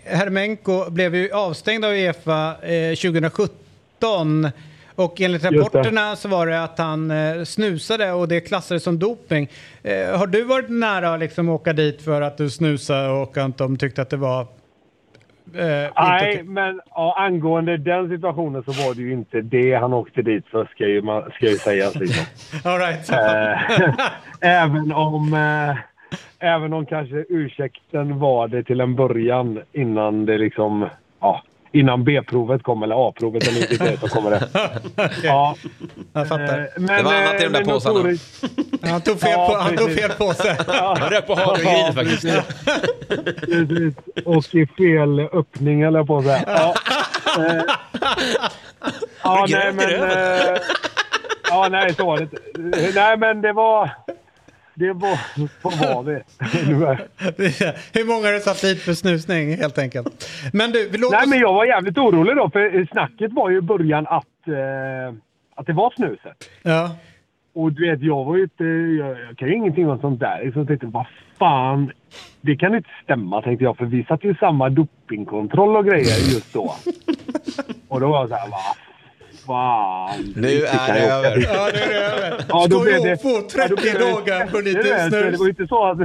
Hermenko 0.04 0.90
blev 0.90 1.14
ju 1.14 1.32
avstängd 1.32 1.84
av 1.84 1.90
Uefa 1.90 2.48
eh, 2.62 2.94
2017. 2.94 4.48
Och 4.94 5.20
enligt 5.20 5.44
rapporterna 5.44 6.16
så 6.16 6.28
var 6.28 6.46
det 6.46 6.62
att 6.62 6.78
han 6.78 7.10
eh, 7.10 7.44
snusade 7.44 8.12
och 8.12 8.28
det 8.28 8.40
klassades 8.40 8.82
som 8.82 8.98
doping. 8.98 9.50
Eh, 9.82 10.18
har 10.18 10.26
du 10.26 10.42
varit 10.42 10.68
nära 10.68 11.14
att 11.14 11.20
liksom 11.20 11.48
åka 11.48 11.72
dit 11.72 12.02
för 12.02 12.22
att 12.22 12.36
du 12.36 12.50
snusade 12.50 13.08
och 13.08 13.36
att 13.36 13.58
de 13.58 13.76
tyckte 13.76 14.02
att 14.02 14.10
det 14.10 14.16
var 14.16 14.46
Eh, 15.54 15.90
Nej, 15.96 16.42
men 16.42 16.80
ja, 16.94 17.14
angående 17.18 17.76
den 17.76 18.08
situationen 18.08 18.62
så 18.62 18.72
var 18.72 18.94
det 18.94 19.00
ju 19.00 19.12
inte 19.12 19.40
det 19.40 19.74
han 19.74 19.92
åkte 19.92 20.22
dit 20.22 20.46
för, 20.46 20.64
ska 20.64 20.86
ju, 20.86 21.02
ska 21.34 21.50
ju 21.50 21.56
sägas. 21.56 21.94
Liksom. 22.00 22.24
All 22.64 22.78
right. 22.78 23.10
eh, 23.10 24.06
även 24.40 24.92
om... 24.92 25.34
Eh, 25.34 25.76
även 26.38 26.72
om 26.72 26.86
kanske 26.86 27.24
ursäkten 27.28 28.18
var 28.18 28.48
det 28.48 28.62
till 28.62 28.80
en 28.80 28.96
början 28.96 29.60
innan 29.72 30.26
det 30.26 30.38
liksom... 30.38 30.88
Ja, 31.72 31.78
innan 31.80 32.04
B-provet 32.04 32.62
kom, 32.62 32.82
eller 32.82 33.08
A-provet 33.08 33.48
eller 33.48 33.72
inte 33.72 33.84
det, 33.84 34.00
så 34.00 34.08
kommer 34.08 34.30
det. 34.30 34.48
Ja. 35.22 35.56
Jag 36.12 36.28
fattar. 36.28 36.58
Eh, 36.58 36.64
men, 36.76 36.96
det 36.96 37.02
var 37.02 37.14
annat 37.14 37.34
i 37.34 37.38
de 37.44 37.48
där 37.48 37.50
men 37.50 37.64
påsarna. 37.64 37.98
notoriskt- 37.98 38.44
Han 38.90 39.00
tog 39.00 39.20
fel, 39.20 39.30
Ja, 39.30 39.48
på, 39.48 39.56
han 39.58 39.76
tog 39.76 39.92
fel 39.94 40.10
påse. 40.10 40.56
Han 40.68 40.96
röp 41.10 41.26
på 41.26 41.34
havregrynet 41.34 41.94
faktiskt. 41.94 42.22
Precis. 43.40 43.94
Och 44.24 44.54
i 44.54 44.66
fel 44.66 45.20
öppning 45.20 45.82
eller 45.82 46.04
på 46.04 46.18
att 46.18 46.24
säga. 46.24 46.44
Ja. 46.46 46.74
Eh, 47.38 47.62
ja, 49.22 49.46
nej 49.50 49.72
men... 49.72 49.90
eh, 50.02 50.56
Ja, 51.48 51.68
nej 51.70 51.94
så 51.94 52.06
var 52.06 52.18
det. 52.18 52.28
Nej 52.94 53.16
men 53.16 53.42
det 53.42 53.52
var... 53.52 53.90
Det 54.82 54.92
var... 54.92 55.18
Vad 55.62 55.94
var 55.94 56.04
det? 56.04 56.22
Hur 57.98 58.06
många 58.06 58.26
har 58.26 58.32
du 58.32 58.40
satt 58.40 58.62
dit 58.62 58.82
för 58.82 58.92
snusning 58.92 59.56
helt 59.56 59.78
enkelt? 59.78 60.30
Men 60.52 60.72
du, 60.72 60.90
låter 60.98 61.16
Nej 61.16 61.22
oss... 61.22 61.30
men 61.30 61.38
jag 61.38 61.52
var 61.52 61.64
jävligt 61.64 61.98
orolig 61.98 62.36
då 62.36 62.50
för 62.50 62.86
snacket 62.92 63.32
var 63.32 63.50
ju 63.50 63.58
i 63.58 63.60
början 63.60 64.06
att, 64.06 64.48
eh, 64.48 65.14
att 65.54 65.66
det 65.66 65.72
var 65.72 65.90
snuset. 65.96 66.50
Ja. 66.62 66.90
Och 67.54 67.72
du 67.72 67.90
vet, 67.90 68.02
jag 68.02 68.24
var 68.24 68.36
ju 68.36 68.42
inte... 68.42 68.64
Jag, 68.64 69.20
jag 69.28 69.38
kan 69.38 69.48
ju 69.48 69.54
ingenting 69.54 69.88
om 69.88 70.00
sånt 70.00 70.20
där. 70.20 70.50
Så 70.52 70.58
jag 70.58 70.68
tänkte, 70.68 70.86
vad 70.86 71.06
fan. 71.38 71.92
Det 72.40 72.56
kan 72.56 72.74
inte 72.74 72.90
stämma 73.04 73.42
tänkte 73.42 73.64
jag. 73.64 73.76
För 73.76 73.84
vi 73.84 74.04
satt 74.04 74.24
ju 74.24 74.34
samma 74.34 74.68
dopingkontroll 74.68 75.76
och 75.76 75.84
grejer 75.84 76.34
just 76.34 76.52
då. 76.52 76.74
och 77.88 78.00
då 78.00 78.08
var 78.08 78.20
jag 78.20 78.28
såhär, 78.28 78.48
vad 78.50 78.60
fan. 79.46 80.32
Nu 80.36 80.48
är 80.64 80.94
det 80.94 81.00
över. 81.00 81.46
Ja, 81.54 81.68
nu 81.74 81.80
är 81.80 81.88
det 81.88 82.06
över. 82.06 82.44
Ja, 82.48 82.66
då 82.70 82.80
blev 82.82 82.94
det- 82.94 83.00
Ska 83.00 83.08
jag 83.08 83.20
få 83.22 83.28
ja, 83.28 83.66
då 83.68 83.76
30 83.76 83.82
blev 83.82 83.92
det- 83.94 84.10
dagar 84.10 84.46
på 84.46 84.56
Det, 84.56 84.62
lite 84.64 84.82
det, 84.82 85.04
det 85.04 85.10
snus? 85.10 85.38
var 85.38 85.46
ju 85.46 85.50
inte 85.50 85.66
så 85.66 85.84
att... 85.90 85.98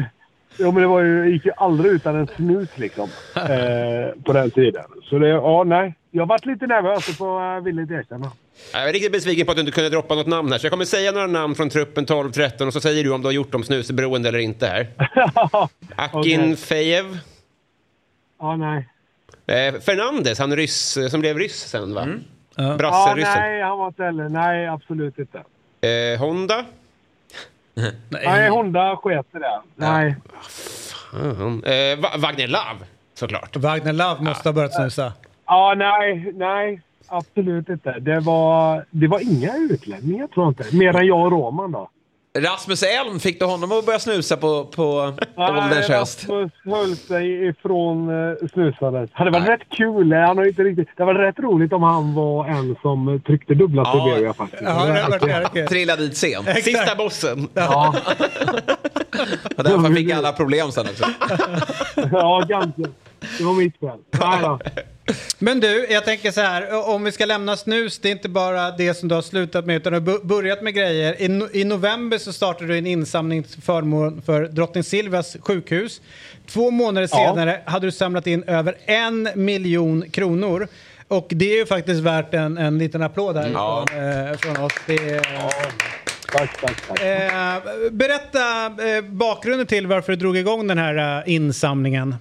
Ja, 0.59 0.71
men 0.71 0.81
det 0.81 0.87
var 0.87 1.01
ju, 1.01 1.31
gick 1.33 1.45
ju 1.45 1.51
aldrig 1.57 1.91
utan 1.93 2.15
en 2.15 2.27
snus 2.35 2.69
liksom. 2.75 3.09
Eh, 3.35 4.21
på 4.25 4.33
den 4.33 4.51
tiden. 4.51 4.83
Så 5.09 5.19
det, 5.19 5.27
ja, 5.27 5.63
nej. 5.63 5.93
Jag 6.11 6.25
varit 6.25 6.45
lite 6.45 6.67
nervös, 6.67 7.05
det 7.07 7.13
får 7.13 7.43
jag 7.43 7.61
villigt 7.61 7.91
erkänna. 7.91 8.31
Jag 8.73 8.89
är 8.89 8.93
riktigt 8.93 9.11
besviken 9.11 9.45
på 9.45 9.51
att 9.51 9.55
du 9.57 9.61
inte 9.61 9.71
kunde 9.71 9.89
droppa 9.89 10.15
något 10.15 10.27
namn 10.27 10.51
här. 10.51 10.59
Så 10.59 10.65
jag 10.65 10.71
kommer 10.71 10.85
säga 10.85 11.11
några 11.11 11.27
namn 11.27 11.55
från 11.55 11.69
truppen 11.69 12.05
12-13 12.05 12.67
och 12.67 12.73
så 12.73 12.81
säger 12.81 13.03
du 13.03 13.11
om 13.11 13.21
du 13.21 13.27
har 13.27 13.31
gjort 13.33 13.51
dem 13.51 13.63
snusberoende 13.63 14.29
eller 14.29 14.39
inte 14.39 14.67
här. 14.67 14.87
Akin 15.95 16.41
Okej. 16.41 16.55
Fejev. 16.55 17.17
Ja, 18.39 18.55
nej. 18.55 18.87
Eh, 19.47 19.79
Fernandes, 19.81 20.39
han 20.39 20.55
ryss, 20.55 20.97
som 21.11 21.19
blev 21.19 21.37
ryss 21.37 21.59
sen 21.69 21.93
va? 21.93 22.07
Ja, 22.57 22.75
Brasseryssen. 22.77 23.33
nej, 23.41 23.61
han 23.61 23.77
var 23.77 23.87
inte 23.87 24.03
heller. 24.03 24.29
Nej, 24.29 24.67
absolut 24.67 25.19
inte. 25.19 25.37
Eh, 25.87 26.19
Honda. 26.19 26.65
Nej, 28.09 28.49
Honda 28.49 28.95
sket 28.95 29.25
i 29.35 29.37
det. 29.39 29.61
Nej. 29.75 30.15
Fan. 31.11 31.63
Eh, 31.63 31.99
Va- 31.99 32.17
Wagner 32.17 32.47
Love, 32.47 32.85
såklart. 33.13 33.55
Wagner 33.55 33.93
Love 33.93 34.21
måste 34.23 34.49
ha 34.49 34.53
börjat 34.53 34.73
snusa. 34.73 35.13
Ja, 35.45 35.73
nej, 35.77 36.31
nej. 36.35 36.81
Absolut 37.07 37.69
inte. 37.69 37.99
Det 37.99 38.19
var, 38.19 38.85
det 38.91 39.07
var 39.07 39.19
inga 39.19 39.55
utlänningar 39.57 40.27
tror 40.27 40.45
jag 40.45 40.49
inte. 40.51 40.75
Mer 40.75 40.95
än 40.95 41.05
jag 41.05 41.19
och 41.25 41.31
Roman 41.31 41.71
då. 41.71 41.89
Rasmus 42.41 42.83
Elm, 42.83 43.19
fick 43.19 43.39
du 43.39 43.45
honom 43.45 43.71
att 43.71 43.85
börja 43.85 43.99
snusa 43.99 44.37
på, 44.37 44.65
på 44.65 45.13
ålderns 45.35 45.87
höst? 45.87 46.23
Rasmus 46.29 46.51
höll 46.65 46.95
sig 46.95 47.47
ifrån 47.47 48.09
uh, 48.09 48.35
snusandet. 48.53 49.09
Hade 49.13 49.31
varit 49.31 49.47
rätt 49.47 49.69
kul. 49.69 50.13
Han 50.13 50.37
har 50.37 50.47
inte 50.47 50.63
riktigt, 50.63 50.87
det 50.97 51.03
var 51.03 51.13
rätt 51.13 51.39
roligt 51.39 51.73
om 51.73 51.83
han 51.83 52.13
var 52.15 52.45
en 52.45 52.75
som 52.81 53.21
tryckte 53.27 53.53
dubbla 53.53 53.81
Ja. 53.85 53.91
Siberia 54.05 54.33
faktiskt. 54.33 54.61
Ja, 54.65 54.85
det 54.85 54.93
hade 55.01 55.17
varit 55.17 55.27
jävligt. 55.27 55.67
Trilla 55.69 55.95
dit 55.95 56.17
sent. 56.17 56.47
Exakt. 56.47 56.65
Sista 56.65 56.95
bossen. 56.95 57.47
Ja, 57.53 57.95
Och 59.57 59.63
därför 59.63 59.95
fick 59.95 60.11
alla 60.11 60.31
problem 60.33 60.71
sen 60.71 60.85
också. 60.85 61.05
ja, 62.11 62.45
ganska. 62.47 62.81
Det 63.37 63.43
var 63.43 63.53
mitt 63.53 63.79
fel. 63.79 63.89
Nej 64.19 64.39
då. 64.41 64.59
Men 65.39 65.59
du, 65.59 65.87
jag 65.89 66.05
tänker 66.05 66.31
så 66.31 66.41
här, 66.41 66.89
om 66.89 67.03
vi 67.03 67.11
ska 67.11 67.25
lämna 67.25 67.57
snus, 67.57 67.99
det 67.99 68.07
är 68.07 68.11
inte 68.11 68.29
bara 68.29 68.71
det 68.71 68.93
som 68.93 69.09
du 69.09 69.15
har 69.15 69.21
slutat 69.21 69.65
med 69.65 69.75
utan 69.75 69.93
du 69.93 69.99
har 70.11 70.25
börjat 70.25 70.61
med 70.61 70.73
grejer. 70.73 71.21
I, 71.21 71.27
no- 71.27 71.49
I 71.53 71.63
november 71.63 72.17
så 72.17 72.33
startade 72.33 72.67
du 72.67 72.77
en 72.77 72.87
insamling 72.87 73.43
till 73.43 73.61
förmån 73.61 74.21
för 74.25 74.47
Drottning 74.47 74.83
Silvias 74.83 75.37
sjukhus. 75.41 76.01
Två 76.47 76.71
månader 76.71 77.09
Ja. 77.11 77.17
senare 77.35 77.61
hade 77.65 77.87
du 77.87 77.91
samlat 77.91 78.27
in 78.27 78.43
över 78.43 78.77
en 78.85 79.29
miljon 79.35 80.09
kronor. 80.11 80.67
Och 81.07 81.27
det 81.29 81.51
är 81.51 81.57
ju 81.57 81.65
faktiskt 81.65 82.01
värt 82.01 82.33
en, 82.33 82.57
en 82.57 82.77
liten 82.77 83.01
applåd 83.03 83.37
här 83.37 83.49
Ja. 83.53 83.85
från, 83.89 83.99
eh, 84.27 84.37
från 84.37 84.57
oss. 84.65 84.73
Det 84.87 84.93
är, 84.93 85.21
Tack, 86.31 86.61
tack, 86.61 86.87
tack. 86.87 87.01
eh, 87.01 87.91
berätta 87.91 88.65
eh, 88.65 89.01
bakgrunden 89.03 89.67
till 89.67 89.87
varför 89.87 90.11
du 90.11 90.15
drog 90.15 90.37
igång 90.37 90.67
den 90.67 90.77
här 90.77 91.17
eh, 91.27 91.33
insamlingen. 91.33 92.15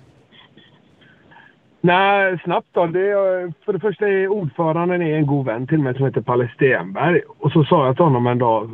Nej, 1.86 2.38
snabbt 2.44 2.68
då. 2.72 2.86
Det 2.86 3.10
är, 3.10 3.52
för 3.64 3.72
det 3.72 3.80
första 3.80 4.08
är 4.08 4.28
ordföranden 4.28 5.02
är 5.02 5.16
en 5.16 5.26
god 5.26 5.46
vän 5.46 5.66
till 5.66 5.78
mig 5.78 5.94
som 5.94 6.04
heter 6.04 6.20
Palle 6.20 6.50
Stenberg. 6.54 7.20
Och 7.38 7.52
så 7.52 7.64
sa 7.64 7.86
jag 7.86 7.96
till 7.96 8.04
honom 8.04 8.26
en 8.26 8.38
dag, 8.38 8.70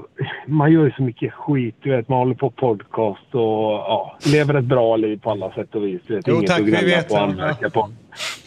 man 0.46 0.72
gör 0.72 0.84
ju 0.84 0.90
så 0.90 1.02
mycket 1.02 1.32
skit. 1.32 1.76
Du 1.82 1.90
vet, 1.90 2.08
man 2.08 2.18
håller 2.18 2.34
på 2.34 2.50
podcast 2.50 3.34
och 3.34 3.72
ja, 3.72 4.16
lever 4.32 4.54
ett 4.54 4.64
bra 4.64 4.96
liv 4.96 5.20
på 5.22 5.30
alla 5.30 5.52
sätt 5.52 5.74
och 5.74 5.84
vis. 5.84 6.02
Du 6.06 6.14
vet, 6.14 6.28
Jo, 6.28 6.34
inget 6.34 6.46
tack, 6.46 6.60
att 6.60 6.66
vi 6.66 6.86
vet 6.86 7.08
på 7.08 7.16
anmärka 7.16 7.70
på. 7.70 7.88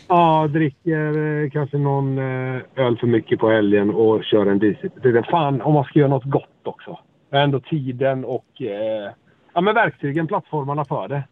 Ja, 0.08 0.48
dricker 0.48 1.44
eh, 1.44 1.50
kanske 1.50 1.78
någon 1.78 2.18
eh, 2.18 2.62
öl 2.76 2.98
för 2.98 3.08
mycket 3.08 3.40
på 3.40 3.50
helgen 3.50 3.90
och 3.90 4.24
kör 4.24 4.46
en 4.46 4.60
diesel. 4.60 4.90
Det 5.04 5.24
fan 5.24 5.62
om 5.62 5.74
man 5.74 5.84
ska 5.84 6.00
göra 6.00 6.10
något 6.10 6.24
gott 6.24 6.60
också. 6.64 7.00
Ändå 7.32 7.60
tiden 7.60 8.26
och 8.26 8.62
eh, 8.62 9.12
ja, 9.54 9.62
men 9.62 9.76
verktygen, 9.76 10.28
plattformarna 10.28 10.86
för 10.86 11.08
det. 11.08 11.24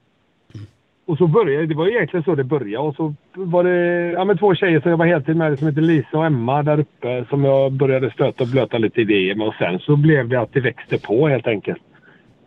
Och 1.05 1.17
så 1.17 1.27
började 1.27 1.65
det 1.65 1.75
var 1.75 1.87
egentligen 1.87 2.23
så 2.23 2.35
det 2.35 2.43
började. 2.43 2.87
Och 2.87 2.95
så 2.95 3.13
var 3.33 3.63
det 3.63 4.11
ja, 4.11 4.25
men 4.25 4.37
två 4.37 4.55
tjejer 4.55 4.81
som 4.81 4.91
jag 4.91 4.97
var 4.97 5.05
heltid 5.05 5.35
med 5.35 5.59
som 5.59 5.67
heter 5.67 5.81
Lisa 5.81 6.17
och 6.17 6.25
Emma 6.25 6.63
där 6.63 6.79
uppe 6.79 7.25
som 7.29 7.43
jag 7.43 7.71
började 7.71 8.11
stöta 8.11 8.43
och 8.43 8.49
blöta 8.49 8.77
lite 8.77 9.01
idéer 9.01 9.35
med. 9.35 9.47
Och 9.47 9.55
sen 9.55 9.79
så 9.79 9.95
blev 9.95 10.29
det 10.29 10.41
att 10.41 10.53
det 10.53 10.59
växte 10.59 10.97
på 10.97 11.27
helt 11.27 11.47
enkelt. 11.47 11.81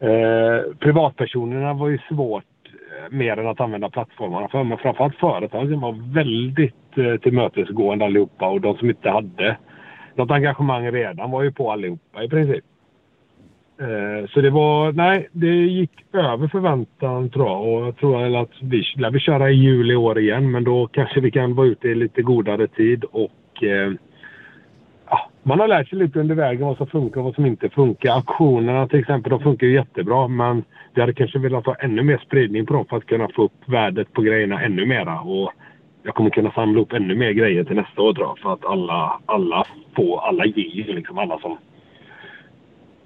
Eh, 0.01 0.77
privatpersonerna 0.79 1.75
var 1.75 1.89
ju 1.89 1.99
svårt 2.09 2.45
eh, 2.65 3.17
mer 3.17 3.37
än 3.37 3.47
att 3.47 3.61
använda 3.61 3.91
plattformarna 3.91 4.49
för. 4.49 4.65
Men 4.65 4.79
framförallt 4.79 5.17
företagen 5.17 5.81
var 5.81 6.15
väldigt 6.15 6.99
eh, 6.99 7.17
tillmötesgående 7.17 8.05
allihopa 8.05 8.49
och 8.49 8.61
de 8.61 8.77
som 8.77 8.91
inte 8.91 9.11
hade 9.11 9.57
något 10.15 10.31
engagemang 10.31 10.91
redan 10.91 11.31
var 11.31 11.43
ju 11.43 11.53
på 11.53 11.73
allihopa 11.73 12.25
i 12.25 12.29
princip. 12.29 12.65
Eh, 13.81 14.29
så 14.29 14.41
det 14.41 14.51
var, 14.51 14.93
nej, 14.93 15.29
det 15.33 15.55
gick 15.55 15.91
över 16.13 16.49
förväntan 16.49 17.31
tror 17.31 17.47
jag. 17.47 17.61
Och 17.61 17.87
jag 17.87 17.97
tror 17.97 18.19
väl 18.19 18.37
att 18.37 18.53
vi 18.61 18.83
lär 18.97 19.11
vi 19.11 19.21
köra 19.21 19.51
i 19.51 19.55
juli 19.55 19.93
i 19.93 19.97
år 19.97 20.19
igen. 20.19 20.51
Men 20.51 20.65
då 20.65 20.87
kanske 20.87 21.21
vi 21.21 21.31
kan 21.31 21.55
vara 21.55 21.67
ute 21.67 21.89
i 21.89 21.95
lite 21.95 22.23
godare 22.23 22.67
tid 22.67 23.05
och 23.05 23.63
eh, 23.63 23.93
ja, 25.11 25.31
man 25.43 25.61
har 25.61 25.69
lärt 25.69 25.89
sig 25.89 25.99
lite 25.99 26.21
under 26.21 26.35
vägen 26.35 26.67
vad 26.67 26.77
som 26.77 26.87
funkar 26.87 27.21
och 27.21 27.25
vad 27.25 27.35
som 27.35 27.47
inte 27.47 27.69
funkar. 27.69 28.13
Auktionerna 28.13 28.89
till 28.89 29.01
exempel, 29.01 29.31
de 29.31 29.41
funkar 29.41 29.67
ju 29.67 29.75
jättebra. 29.75 30.29
Men 30.29 30.65
vi 30.95 31.01
hade 31.01 31.15
kanske 31.15 31.39
velat 31.39 31.67
ha 31.67 31.75
ännu 31.75 32.03
mer 32.03 32.19
spridning 32.27 32.67
på 32.67 32.73
dem 32.75 32.87
för 32.87 32.97
att 32.97 33.07
kunna 33.07 33.29
få 33.37 33.45
upp 33.45 33.61
värdet 33.67 34.13
på 34.13 34.23
grejerna 34.23 34.63
ännu 34.63 34.87
mera. 34.87 35.21
Och 35.21 35.53
jag 36.03 36.15
kommer 36.15 36.31
kunna 36.31 36.51
samla 36.51 36.81
upp 36.81 36.93
ännu 36.93 37.15
mer 37.15 37.31
grejer 37.31 37.65
till 37.65 37.77
nästa 37.77 38.03
år 38.03 38.15
tror 38.15 38.27
jag. 38.27 38.39
För 38.39 38.53
att 38.53 38.65
alla, 38.65 39.21
alla 39.27 39.65
får, 39.97 40.21
alla 40.21 40.45
ger 40.45 40.95
liksom 40.95 41.19
alla 41.19 41.39
som 41.39 41.59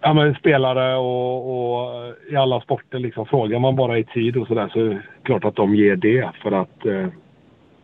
ja, 0.00 0.12
men 0.12 0.34
spelare 0.34 0.96
och, 0.96 1.36
och 1.50 2.14
i 2.32 2.36
alla 2.36 2.60
sporter 2.60 2.98
liksom. 2.98 3.26
Frågar 3.26 3.58
man 3.58 3.76
bara 3.76 3.98
i 3.98 4.04
tid 4.04 4.36
och 4.36 4.46
sådär 4.46 4.70
så 4.72 4.78
är 4.80 4.84
det 4.84 5.02
klart 5.22 5.44
att 5.44 5.56
de 5.56 5.74
ger 5.74 5.96
det 5.96 6.30
för 6.42 6.52
att 6.52 6.86
eh, 6.86 7.06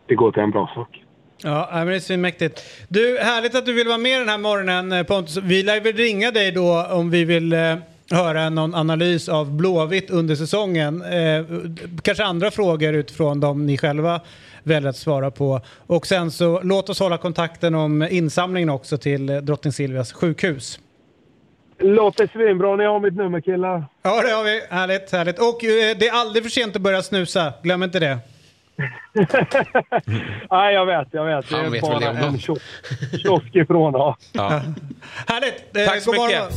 det 0.07 0.15
går 0.15 0.31
till 0.31 0.43
en 0.43 0.51
bra 0.51 0.71
sak. 0.75 1.03
Ja, 1.43 1.69
men 1.71 1.87
det 1.87 1.95
är 1.95 1.99
svinmäktigt. 1.99 2.61
Du, 2.87 3.17
härligt 3.21 3.55
att 3.55 3.65
du 3.65 3.73
vill 3.73 3.87
vara 3.87 3.97
med 3.97 4.21
den 4.21 4.29
här 4.29 4.37
morgonen 4.37 4.91
eh, 4.91 5.03
Pontus. 5.03 5.37
Vi 5.37 5.63
lär 5.63 5.81
väl 5.81 5.93
ringa 5.93 6.31
dig 6.31 6.51
då 6.51 6.87
om 6.91 7.09
vi 7.09 7.25
vill 7.25 7.53
eh, 7.53 7.75
höra 8.11 8.49
någon 8.49 8.75
analys 8.75 9.29
av 9.29 9.51
Blåvitt 9.51 10.09
under 10.09 10.35
säsongen. 10.35 11.01
Eh, 11.01 11.45
kanske 12.01 12.23
andra 12.23 12.51
frågor 12.51 12.93
utifrån 12.93 13.39
de 13.39 13.65
ni 13.65 13.77
själva 13.77 14.21
väljer 14.63 14.89
att 14.89 14.97
svara 14.97 15.31
på. 15.31 15.61
Och 15.87 16.07
sen 16.07 16.31
så 16.31 16.61
låt 16.63 16.89
oss 16.89 16.99
hålla 16.99 17.17
kontakten 17.17 17.75
om 17.75 18.07
insamlingen 18.11 18.69
också 18.69 18.97
till 18.97 19.29
eh, 19.29 19.37
Drottning 19.37 19.73
Silvias 19.73 20.13
sjukhus. 20.13 20.79
Låter 21.79 22.27
svinbra. 22.33 22.75
Ni 22.75 22.85
har 22.85 22.99
mitt 22.99 23.15
nummer 23.15 23.41
killar. 23.41 23.85
Ja, 24.01 24.21
det 24.21 24.31
har 24.31 24.43
vi. 24.43 24.61
Härligt, 24.69 25.11
härligt. 25.11 25.39
Och 25.39 25.63
eh, 25.63 25.97
det 25.99 26.07
är 26.07 26.13
aldrig 26.13 26.43
för 26.43 26.49
sent 26.49 26.75
att 26.75 26.81
börja 26.81 27.01
snusa. 27.01 27.53
Glöm 27.63 27.83
inte 27.83 27.99
det. 27.99 28.17
Nej, 30.51 30.73
jag 30.73 30.85
vet, 30.85 31.07
jag 31.11 31.25
vet. 31.25 31.49
Det 31.49 31.55
Han 31.55 31.65
är 31.65 31.69
vet 31.69 31.83
väl 31.83 31.89
bara 31.89 31.99
det 31.99 32.09
om 32.09 32.15
en 32.17 32.21
dem. 32.23 32.39
kiosk 32.39 32.61
kiosk 33.21 33.55
ifrån. 33.55 33.93
Ja. 33.93 34.17
Ja. 34.31 34.61
Härligt! 35.27 35.77
Eh, 35.77 35.85
Tack 35.85 36.01
så 36.01 36.11
mycket. 36.11 36.27
morgon. 36.27 36.51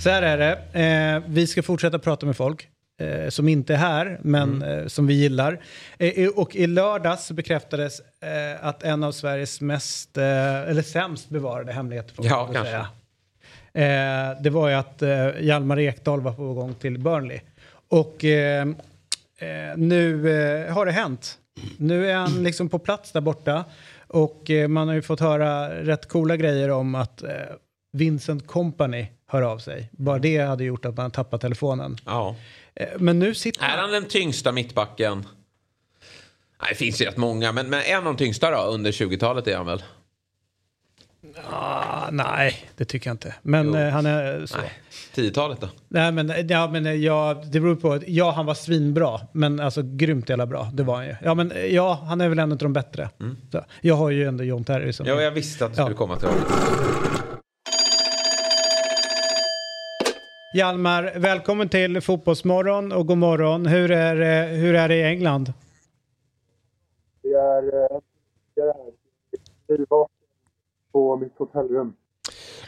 Så 0.00 0.10
här 0.10 0.22
är 0.22 0.38
det. 0.38 0.80
Eh, 1.16 1.22
vi 1.26 1.46
ska 1.46 1.62
fortsätta 1.62 1.98
prata 1.98 2.26
med 2.26 2.36
folk 2.36 2.68
eh, 3.00 3.28
som 3.28 3.48
inte 3.48 3.74
är 3.74 3.78
här, 3.78 4.18
men 4.22 4.62
Mm. 4.62 4.78
eh, 4.78 4.86
som 4.86 5.06
vi 5.06 5.14
gillar. 5.14 5.60
Eh, 5.98 6.28
och 6.28 6.56
i 6.56 6.66
lördags 6.66 7.30
bekräftades 7.32 8.00
eh, 8.00 8.66
att 8.66 8.82
en 8.82 9.04
av 9.04 9.12
Sveriges 9.12 9.60
mest, 9.60 10.16
eh, 10.16 10.60
eller 10.70 10.82
sämst 10.82 11.28
bevarade 11.28 11.72
hemligheter, 11.72 12.14
får 12.14 12.22
man 12.24 12.54
Ja, 12.54 12.64
säga. 12.64 12.86
Eh, 13.72 14.42
det 14.42 14.50
var 14.50 14.68
ju 14.68 14.74
att 14.74 15.02
eh, 15.02 15.28
Hjalmar 15.40 15.78
Ekdal 15.78 16.20
var 16.20 16.32
på 16.32 16.54
gång 16.54 16.74
till 16.74 16.98
Burnley. 16.98 17.40
Och 17.88 18.24
eh, 18.24 18.62
eh, 19.38 19.76
nu 19.76 20.30
eh, 20.66 20.74
har 20.74 20.86
det 20.86 20.92
hänt. 20.92 21.38
Nu 21.78 22.10
är 22.10 22.14
han 22.16 22.42
liksom 22.42 22.68
på 22.68 22.78
plats 22.78 23.12
där 23.12 23.20
borta. 23.20 23.64
Och 24.06 24.50
eh, 24.50 24.68
man 24.68 24.88
har 24.88 24.94
ju 24.94 25.02
fått 25.02 25.20
höra 25.20 25.68
rätt 25.82 26.08
coola 26.08 26.36
grejer 26.36 26.70
om 26.70 26.94
att 26.94 27.22
eh, 27.22 27.30
Vincent 27.92 28.46
Company 28.46 29.06
hör 29.26 29.42
av 29.42 29.58
sig. 29.58 29.88
Bara 29.92 30.18
det 30.18 30.38
hade 30.38 30.64
gjort 30.64 30.84
att 30.84 30.96
man 30.96 31.10
tappat 31.10 31.40
telefonen. 31.40 31.96
Ja. 32.06 32.36
Eh, 32.80 32.88
men 32.98 33.18
nu 33.18 33.34
sitter 33.34 33.64
Är 33.64 33.76
han 33.78 33.90
den 33.90 34.04
tyngsta 34.08 34.52
mittbacken? 34.52 35.26
Nej, 36.62 36.68
det 36.70 36.74
finns 36.74 37.00
ju 37.00 37.04
rätt 37.04 37.16
många, 37.16 37.52
men, 37.52 37.70
men 37.70 37.82
en 37.82 37.98
av 37.98 38.04
de 38.04 38.16
tyngsta 38.16 38.50
då? 38.50 38.56
Under 38.62 38.92
20-talet 38.92 39.46
är 39.48 39.56
han 39.56 39.66
väl? 39.66 39.82
Ah, 41.50 42.10
nej, 42.10 42.68
det 42.76 42.84
tycker 42.84 43.10
jag 43.10 43.14
inte. 43.14 43.34
Men 43.42 43.74
eh, 43.74 43.88
han 43.88 44.06
är 44.06 44.46
så. 44.46 44.58
Nej, 44.58 44.72
10-talet 45.14 45.60
då? 45.60 45.68
Nej, 45.88 46.12
men, 46.12 46.32
ja, 46.48 46.68
men 46.68 46.86
eh, 46.86 46.92
ja, 46.94 47.42
det 47.52 47.60
beror 47.60 47.76
på. 47.76 48.00
Ja, 48.06 48.30
han 48.30 48.46
var 48.46 48.54
svinbra, 48.54 49.20
men 49.32 49.60
alltså 49.60 49.82
grymt 49.84 50.28
jävla 50.28 50.46
bra. 50.46 50.70
Det 50.72 50.82
var 50.82 50.96
han 50.96 51.06
ju. 51.06 51.16
Ja, 51.22 51.34
men 51.34 51.52
eh, 51.52 51.64
ja, 51.64 52.04
han 52.08 52.20
är 52.20 52.28
väl 52.28 52.38
en 52.38 52.52
av 52.52 52.58
de 52.58 52.72
bättre. 52.72 53.10
Så, 53.52 53.64
jag 53.80 53.94
har 53.94 54.10
ju 54.10 54.28
ändå 54.28 54.44
John 54.44 54.64
Terry 54.64 54.92
som... 54.92 55.06
Ja, 55.06 55.22
jag 55.22 55.30
visste 55.30 55.64
att 55.66 55.74
det 55.74 55.80
Ja. 55.80 55.84
skulle 55.84 55.96
komma 55.96 56.16
till 56.16 56.28
honom. 56.28 56.42
Hjalmar, 60.56 61.12
välkommen 61.16 61.68
till 61.68 62.00
Fotbollsmorgon 62.00 62.92
och 62.92 63.06
god 63.06 63.18
morgon. 63.18 63.66
Hur 63.66 63.90
är, 63.90 64.16
eh, 64.16 64.58
hur 64.58 64.74
är 64.74 64.88
det 64.88 64.96
i 64.96 65.02
England? 65.02 65.52
Det 67.22 67.28
är, 67.28 67.62
eh, 67.62 68.00
det 69.66 69.72
är 69.72 69.76
tillbaka 69.76 70.12
på 70.92 71.16
mitt 71.16 71.32
hotellrum. 71.38 71.96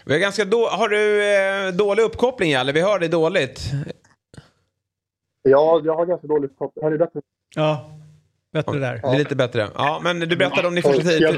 Vi 0.07 0.13
har, 0.13 0.21
ganska 0.21 0.45
då, 0.45 0.67
har 0.67 0.89
du 0.89 1.25
eh, 1.35 1.75
dålig 1.75 2.03
uppkoppling, 2.03 2.51
Jalle? 2.51 2.73
Vi 2.73 2.81
hör 2.81 2.99
dig 2.99 3.09
dåligt. 3.09 3.61
Ja, 5.43 5.81
jag 5.85 5.97
har 5.97 6.07
ganska 6.07 6.27
dåligt 6.27 6.59
koppling. 6.59 6.85
Här 6.85 6.93
är 6.93 6.99
bättre. 6.99 7.21
Ja, 7.55 7.96
bättre 8.57 8.79
där. 8.79 9.01
Det 9.03 9.09
är 9.09 9.19
lite 9.19 9.37
bättre. 9.37 9.69
Ja, 9.75 10.01
men 10.03 10.21
du 10.21 10.37
berättade 10.37 10.69
om 10.69 10.75
din 10.75 10.83
första 10.83 11.03
tid. 11.03 11.37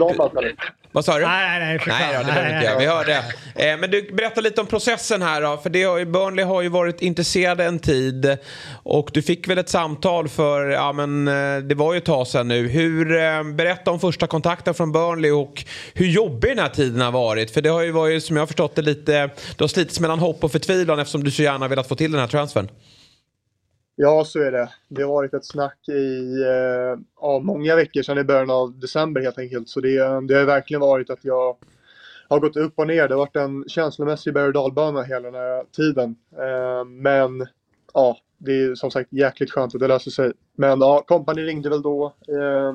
Vad 0.92 1.04
sa 1.04 1.18
du? 1.18 1.24
Nej, 1.26 1.58
nej, 1.58 1.68
nej, 1.68 1.78
för 1.78 1.90
Nej, 1.90 2.12
då, 2.12 2.18
det 2.18 2.24
behöver 2.24 2.54
inte 2.54 2.66
jag. 2.66 2.78
Vi 2.78 2.86
hörde. 2.86 3.16
Eh, 3.54 3.78
men 3.78 3.90
du, 3.90 4.12
berätta 4.12 4.40
lite 4.40 4.60
om 4.60 4.66
processen 4.66 5.22
här 5.22 5.42
då. 5.42 5.56
För 5.56 5.70
det 5.70 5.82
har 5.82 5.98
ju, 5.98 6.04
Burnley 6.04 6.44
har 6.44 6.62
ju 6.62 6.68
varit 6.68 7.02
intresserade 7.02 7.64
en 7.64 7.78
tid. 7.78 8.38
Och 8.82 9.10
du 9.12 9.22
fick 9.22 9.48
väl 9.48 9.58
ett 9.58 9.68
samtal 9.68 10.28
för, 10.28 10.68
ja 10.68 10.92
men 10.92 11.28
eh, 11.28 11.58
det 11.58 11.74
var 11.74 11.92
ju 11.92 11.98
ett 11.98 12.04
tag 12.04 12.26
sedan 12.26 12.48
nu. 12.48 12.68
Hur, 12.68 13.16
eh, 13.16 13.42
berätta 13.42 13.90
om 13.90 14.00
första 14.00 14.26
kontakten 14.26 14.74
från 14.74 14.92
Burnley 14.92 15.30
och 15.30 15.64
hur 15.94 16.06
jobbig 16.06 16.50
den 16.50 16.58
här 16.58 16.68
tiden 16.68 17.00
har 17.00 17.12
varit. 17.12 17.50
För 17.50 17.60
det 17.60 17.68
har 17.68 17.82
ju 17.82 17.90
varit, 17.90 18.24
som 18.24 18.36
jag 18.36 18.42
har 18.42 18.46
förstått 18.46 18.74
det, 18.74 18.82
lite, 18.82 19.30
du 19.56 19.64
har 19.64 19.68
slitits 19.68 20.00
mellan 20.00 20.18
hopp 20.18 20.44
och 20.44 20.52
förtvivlan 20.52 20.98
eftersom 20.98 21.24
du 21.24 21.30
så 21.30 21.42
gärna 21.42 21.68
velat 21.68 21.88
få 21.88 21.94
till 21.94 22.12
den 22.12 22.20
här 22.20 22.28
transfern. 22.28 22.68
Ja, 24.00 24.24
så 24.24 24.40
är 24.40 24.52
det. 24.52 24.68
Det 24.88 25.02
har 25.02 25.08
varit 25.08 25.34
ett 25.34 25.44
snack 25.46 25.88
i 25.88 26.42
eh, 26.42 27.00
ja, 27.20 27.38
många 27.38 27.76
veckor 27.76 28.02
sedan 28.02 28.18
i 28.18 28.24
början 28.24 28.50
av 28.50 28.78
december 28.78 29.20
helt 29.20 29.38
enkelt. 29.38 29.68
Så 29.68 29.80
det, 29.80 29.96
det 30.28 30.34
har 30.34 30.44
verkligen 30.44 30.80
varit 30.80 31.10
att 31.10 31.24
jag 31.24 31.56
har 32.28 32.40
gått 32.40 32.56
upp 32.56 32.72
och 32.76 32.86
ner. 32.86 33.08
Det 33.08 33.14
har 33.14 33.18
varit 33.18 33.36
en 33.36 33.64
känslomässig 33.68 34.34
berg 34.34 34.46
och 34.46 34.52
dalbana 34.52 35.02
hela 35.02 35.30
den 35.30 35.34
här 35.34 35.64
tiden. 35.76 36.16
Eh, 36.32 36.84
men 36.84 37.46
ja, 37.94 38.18
det 38.38 38.52
är 38.52 38.74
som 38.74 38.90
sagt 38.90 39.12
jäkligt 39.12 39.50
skönt 39.50 39.74
att 39.74 39.80
det 39.80 39.88
löser 39.88 40.10
sig. 40.10 40.32
Men 40.56 40.80
ja, 40.80 41.04
kompani 41.06 41.42
ringde 41.42 41.68
väl 41.68 41.82
då. 41.82 42.14
Eh, 42.28 42.74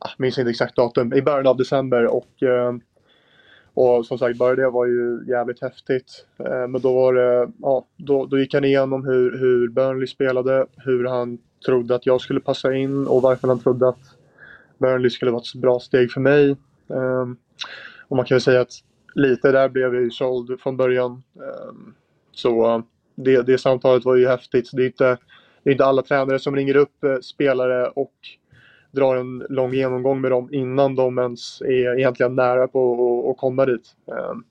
jag 0.00 0.10
minns 0.18 0.38
inte 0.38 0.50
exakt 0.50 0.76
datum. 0.76 1.12
I 1.12 1.22
början 1.22 1.46
av 1.46 1.56
december 1.56 2.06
och 2.06 2.42
eh, 2.42 2.72
och 3.74 4.06
som 4.06 4.18
sagt, 4.18 4.38
bara 4.38 4.56
det 4.56 4.70
var 4.70 4.86
ju 4.86 5.24
jävligt 5.28 5.62
häftigt. 5.62 6.26
Eh, 6.38 6.68
men 6.68 6.80
då 6.80 6.94
var 6.94 7.14
det, 7.14 7.52
ja, 7.62 7.86
då, 7.96 8.26
då 8.26 8.38
gick 8.38 8.54
han 8.54 8.64
igenom 8.64 9.04
hur, 9.04 9.38
hur 9.38 9.68
Burnley 9.68 10.06
spelade, 10.06 10.66
hur 10.76 11.04
han 11.04 11.38
trodde 11.66 11.94
att 11.94 12.06
jag 12.06 12.20
skulle 12.20 12.40
passa 12.40 12.74
in 12.74 13.06
och 13.06 13.22
varför 13.22 13.48
han 13.48 13.60
trodde 13.60 13.88
att 13.88 14.16
Burnley 14.78 15.10
skulle 15.10 15.30
vara 15.30 15.42
ett 15.42 15.60
bra 15.60 15.80
steg 15.80 16.12
för 16.12 16.20
mig. 16.20 16.56
Ehm, 16.90 17.36
och 18.08 18.16
man 18.16 18.26
kan 18.26 18.34
väl 18.34 18.42
säga 18.42 18.60
att 18.60 18.72
lite 19.14 19.52
där 19.52 19.68
blev 19.68 19.94
jag 19.94 20.02
ju 20.02 20.10
såld 20.10 20.60
från 20.60 20.76
början. 20.76 21.22
Ehm, 21.36 21.94
så 22.32 22.74
eh, 22.74 22.82
det, 23.14 23.42
det 23.42 23.58
samtalet 23.58 24.04
var 24.04 24.16
ju 24.16 24.28
häftigt. 24.28 24.70
Det 24.72 24.82
är 24.82 24.86
inte, 24.86 25.18
det 25.62 25.70
är 25.70 25.72
inte 25.72 25.84
alla 25.84 26.02
tränare 26.02 26.38
som 26.38 26.56
ringer 26.56 26.76
upp 26.76 27.04
eh, 27.04 27.18
spelare 27.18 27.88
och 27.88 28.14
drar 28.90 29.16
en 29.16 29.46
lång 29.48 29.72
genomgång 29.72 30.20
med 30.20 30.30
dem 30.30 30.48
innan 30.52 30.94
de 30.94 31.18
ens 31.18 31.60
är 31.60 31.98
egentligen 31.98 32.34
nära 32.34 32.68
på 32.68 33.30
att 33.30 33.40
komma 33.40 33.66
dit. 33.66 33.94
Ehm, 34.08 34.44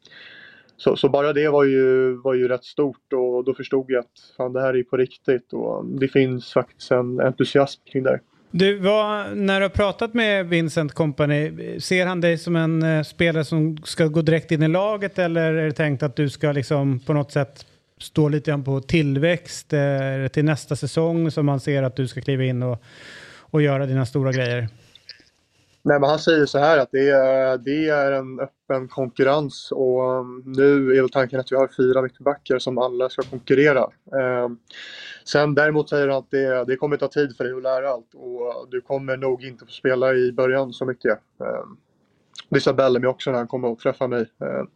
så, 0.78 0.96
så, 0.96 1.10
bara 1.10 1.34
det 1.34 1.50
var 1.50 1.64
ju, 1.64 2.14
var 2.14 2.34
ju 2.34 2.48
rätt 2.48 2.64
stort 2.64 3.14
och 3.14 3.44
då 3.44 3.54
förstod 3.54 3.86
jag 3.88 4.00
att 4.00 4.36
fan, 4.38 4.54
det 4.54 4.62
här 4.62 4.78
är 4.78 4.84
på 4.84 4.98
riktigt 4.98 5.54
och 5.54 5.86
det 5.86 6.08
finns 6.08 6.54
faktiskt 6.54 6.92
en 6.92 7.20
entusiasm 7.20 7.82
kring 7.86 8.04
det. 8.04 8.20
Du, 8.52 8.80
vad, 8.80 9.38
när 9.38 9.60
du 9.60 9.66
har 9.66 9.70
pratat 9.70 10.14
med 10.14 10.48
Vincent 10.48 10.94
Company, 10.94 11.80
ser 11.80 12.06
han 12.06 12.22
dig 12.22 12.38
som 12.38 12.56
en 12.56 12.84
eh, 12.84 13.04
spelare 13.04 13.46
som 13.46 13.78
ska 13.78 14.08
gå 14.08 14.22
direkt 14.22 14.52
in 14.52 14.64
i 14.64 14.68
laget 14.68 15.20
eller 15.20 15.54
är 15.54 15.66
det 15.66 15.72
tänkt 15.72 16.04
att 16.04 16.16
du 16.16 16.30
ska 16.30 16.52
liksom 16.52 17.00
på 17.00 17.14
något 17.14 17.32
sätt 17.32 17.66
stå 17.98 18.30
lite 18.30 18.52
grann 18.52 18.64
på 18.64 18.82
tillväxt 18.82 19.74
eh, 19.74 20.28
till 20.32 20.46
nästa 20.46 20.76
säsong 20.76 21.32
som 21.32 21.46
man 21.46 21.60
ser 21.60 21.84
att 21.84 21.96
du 21.96 22.08
ska 22.08 22.22
kliva 22.22 22.44
in 22.44 22.64
och, 22.64 22.84
och 23.52 23.62
göra 23.62 23.86
dina 23.86 24.06
stora 24.06 24.32
grejer? 24.32 24.68
Nej, 25.82 26.00
men 26.00 26.10
han 26.10 26.20
säger 26.20 26.46
så 26.46 26.60
här 26.60 26.78
att 26.78 26.92
det 26.92 27.10
är, 27.10 27.58
det 27.58 27.90
är 27.90 28.12
en 28.12 28.40
öppen 28.40 28.88
konkurrens 28.88 29.72
och 29.72 30.20
um, 30.20 30.44
nu 30.46 30.98
är 30.98 31.02
väl 31.02 31.10
tanken 31.10 31.40
att 31.40 31.52
vi 31.52 31.56
har 31.56 31.70
fyra 31.78 32.02
mittbackar 32.02 32.60
som 32.60 32.78
alla 32.78 33.10
ska 33.10 33.22
konkurrera. 33.22 33.80
Eh, 34.12 34.50
sen 35.26 35.56
däremot 35.56 35.90
säger 35.90 36.08
han 36.08 36.18
att 36.18 36.32
det, 36.32 36.66
det 36.66 36.76
kommer 36.76 36.98
ta 36.98 37.08
tid 37.08 37.38
för 37.38 37.44
dig 37.44 37.54
att 37.54 37.64
lära 37.64 37.90
allt 37.90 38.14
och 38.14 38.68
du 38.72 38.82
kommer 38.82 39.18
nog 39.18 39.44
inte 39.44 39.66
få 39.66 39.72
spela 39.72 40.14
i 40.14 40.32
början 40.32 40.74
så 40.74 40.86
mycket. 40.86 41.20
Eh, 41.42 41.66
det 42.50 42.60
sa 42.60 42.74
Bellamy 42.74 43.08
också 43.08 43.32
när 43.32 43.38
han 43.38 43.48
kom 43.48 43.64
och 43.64 43.80
träffade 43.80 44.10
mig. 44.10 44.26
Ehm, 44.42 44.68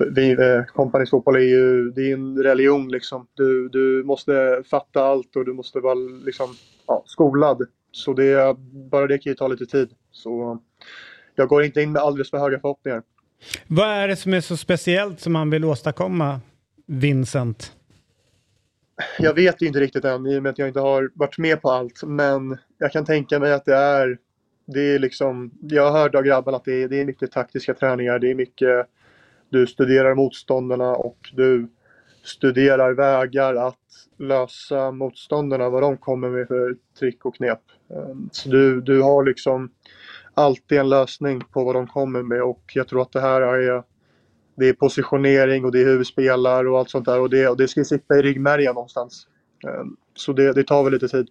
eh, 0.00 0.06
vi, 0.14 0.36
Companys 0.74 1.08
eh, 1.08 1.10
fotboll 1.10 1.36
är 1.36 1.40
ju 1.40 1.90
det 1.90 2.10
är 2.10 2.14
en 2.14 2.42
religion 2.42 2.88
liksom. 2.88 3.26
Du, 3.34 3.68
du 3.68 4.02
måste 4.04 4.62
fatta 4.70 5.04
allt 5.04 5.36
och 5.36 5.44
du 5.44 5.52
måste 5.52 5.80
vara 5.80 5.94
liksom, 6.24 6.54
ja, 6.86 7.02
skolad. 7.06 7.66
Så 7.92 8.12
det, 8.12 8.56
bara 8.90 9.06
det 9.06 9.18
kan 9.18 9.30
ju 9.30 9.34
ta 9.34 9.48
lite 9.48 9.66
tid. 9.66 9.90
Så 10.10 10.58
jag 11.34 11.48
går 11.48 11.64
inte 11.64 11.82
in 11.82 11.92
med 11.92 12.02
alldeles 12.02 12.30
för 12.30 12.38
höga 12.38 12.60
förhoppningar. 12.60 13.02
Vad 13.66 13.88
är 13.88 14.08
det 14.08 14.16
som 14.16 14.34
är 14.34 14.40
så 14.40 14.56
speciellt 14.56 15.20
som 15.20 15.32
man 15.32 15.50
vill 15.50 15.64
åstadkomma, 15.64 16.40
Vincent? 16.86 17.72
Jag 19.18 19.34
vet 19.34 19.62
ju 19.62 19.66
inte 19.66 19.80
riktigt 19.80 20.04
än 20.04 20.26
i 20.26 20.38
och 20.38 20.42
med 20.42 20.50
att 20.50 20.58
jag 20.58 20.68
inte 20.68 20.80
har 20.80 21.10
varit 21.14 21.38
med 21.38 21.62
på 21.62 21.70
allt. 21.70 22.02
Men 22.06 22.58
jag 22.78 22.92
kan 22.92 23.04
tänka 23.04 23.38
mig 23.38 23.52
att 23.52 23.64
det 23.64 23.76
är, 23.76 24.18
det 24.66 24.80
är 24.94 24.98
liksom, 24.98 25.50
jag 25.60 25.92
hörde 25.92 26.18
av 26.18 26.24
grabbarna 26.24 26.56
att 26.56 26.64
det 26.64 26.82
är, 26.82 26.88
det 26.88 27.00
är 27.00 27.04
mycket 27.04 27.32
taktiska 27.32 27.74
träningar. 27.74 28.18
Det 28.18 28.30
är 28.30 28.34
mycket, 28.34 28.86
du 29.50 29.66
studerar 29.66 30.14
motståndarna 30.14 30.90
och 30.90 31.30
du 31.32 31.68
studerar 32.22 32.92
vägar 32.92 33.54
att 33.54 33.78
lösa 34.18 34.90
motståndarna, 34.90 35.68
vad 35.68 35.82
de 35.82 35.96
kommer 35.96 36.28
med 36.28 36.48
för 36.48 36.76
trick 36.98 37.24
och 37.24 37.34
knep. 37.34 37.60
Ehm, 37.90 38.28
så 38.32 38.48
du, 38.48 38.80
du 38.80 39.02
har 39.02 39.24
liksom 39.24 39.70
alltid 40.34 40.78
en 40.78 40.88
lösning 40.88 41.40
på 41.40 41.64
vad 41.64 41.74
de 41.74 41.86
kommer 41.86 42.22
med 42.22 42.42
och 42.42 42.62
jag 42.74 42.88
tror 42.88 43.02
att 43.02 43.12
det 43.12 43.20
här 43.20 43.40
är 43.40 43.82
det 44.54 44.68
är 44.68 44.72
positionering 44.72 45.64
och 45.64 45.72
det 45.72 45.80
är 45.80 45.84
hur 45.84 45.98
vi 45.98 46.04
spelar 46.04 46.66
och 46.66 46.78
allt 46.78 46.90
sånt 46.90 47.04
där 47.04 47.20
och 47.20 47.30
det, 47.30 47.48
och 47.48 47.56
det 47.56 47.68
ska 47.68 47.84
sitta 47.84 48.18
i 48.18 48.22
ryggmärgen 48.22 48.74
någonstans. 48.74 49.26
Ehm, 49.68 49.96
så 50.14 50.32
det, 50.32 50.52
det 50.52 50.64
tar 50.64 50.84
väl 50.84 50.92
lite 50.92 51.08
tid. 51.08 51.28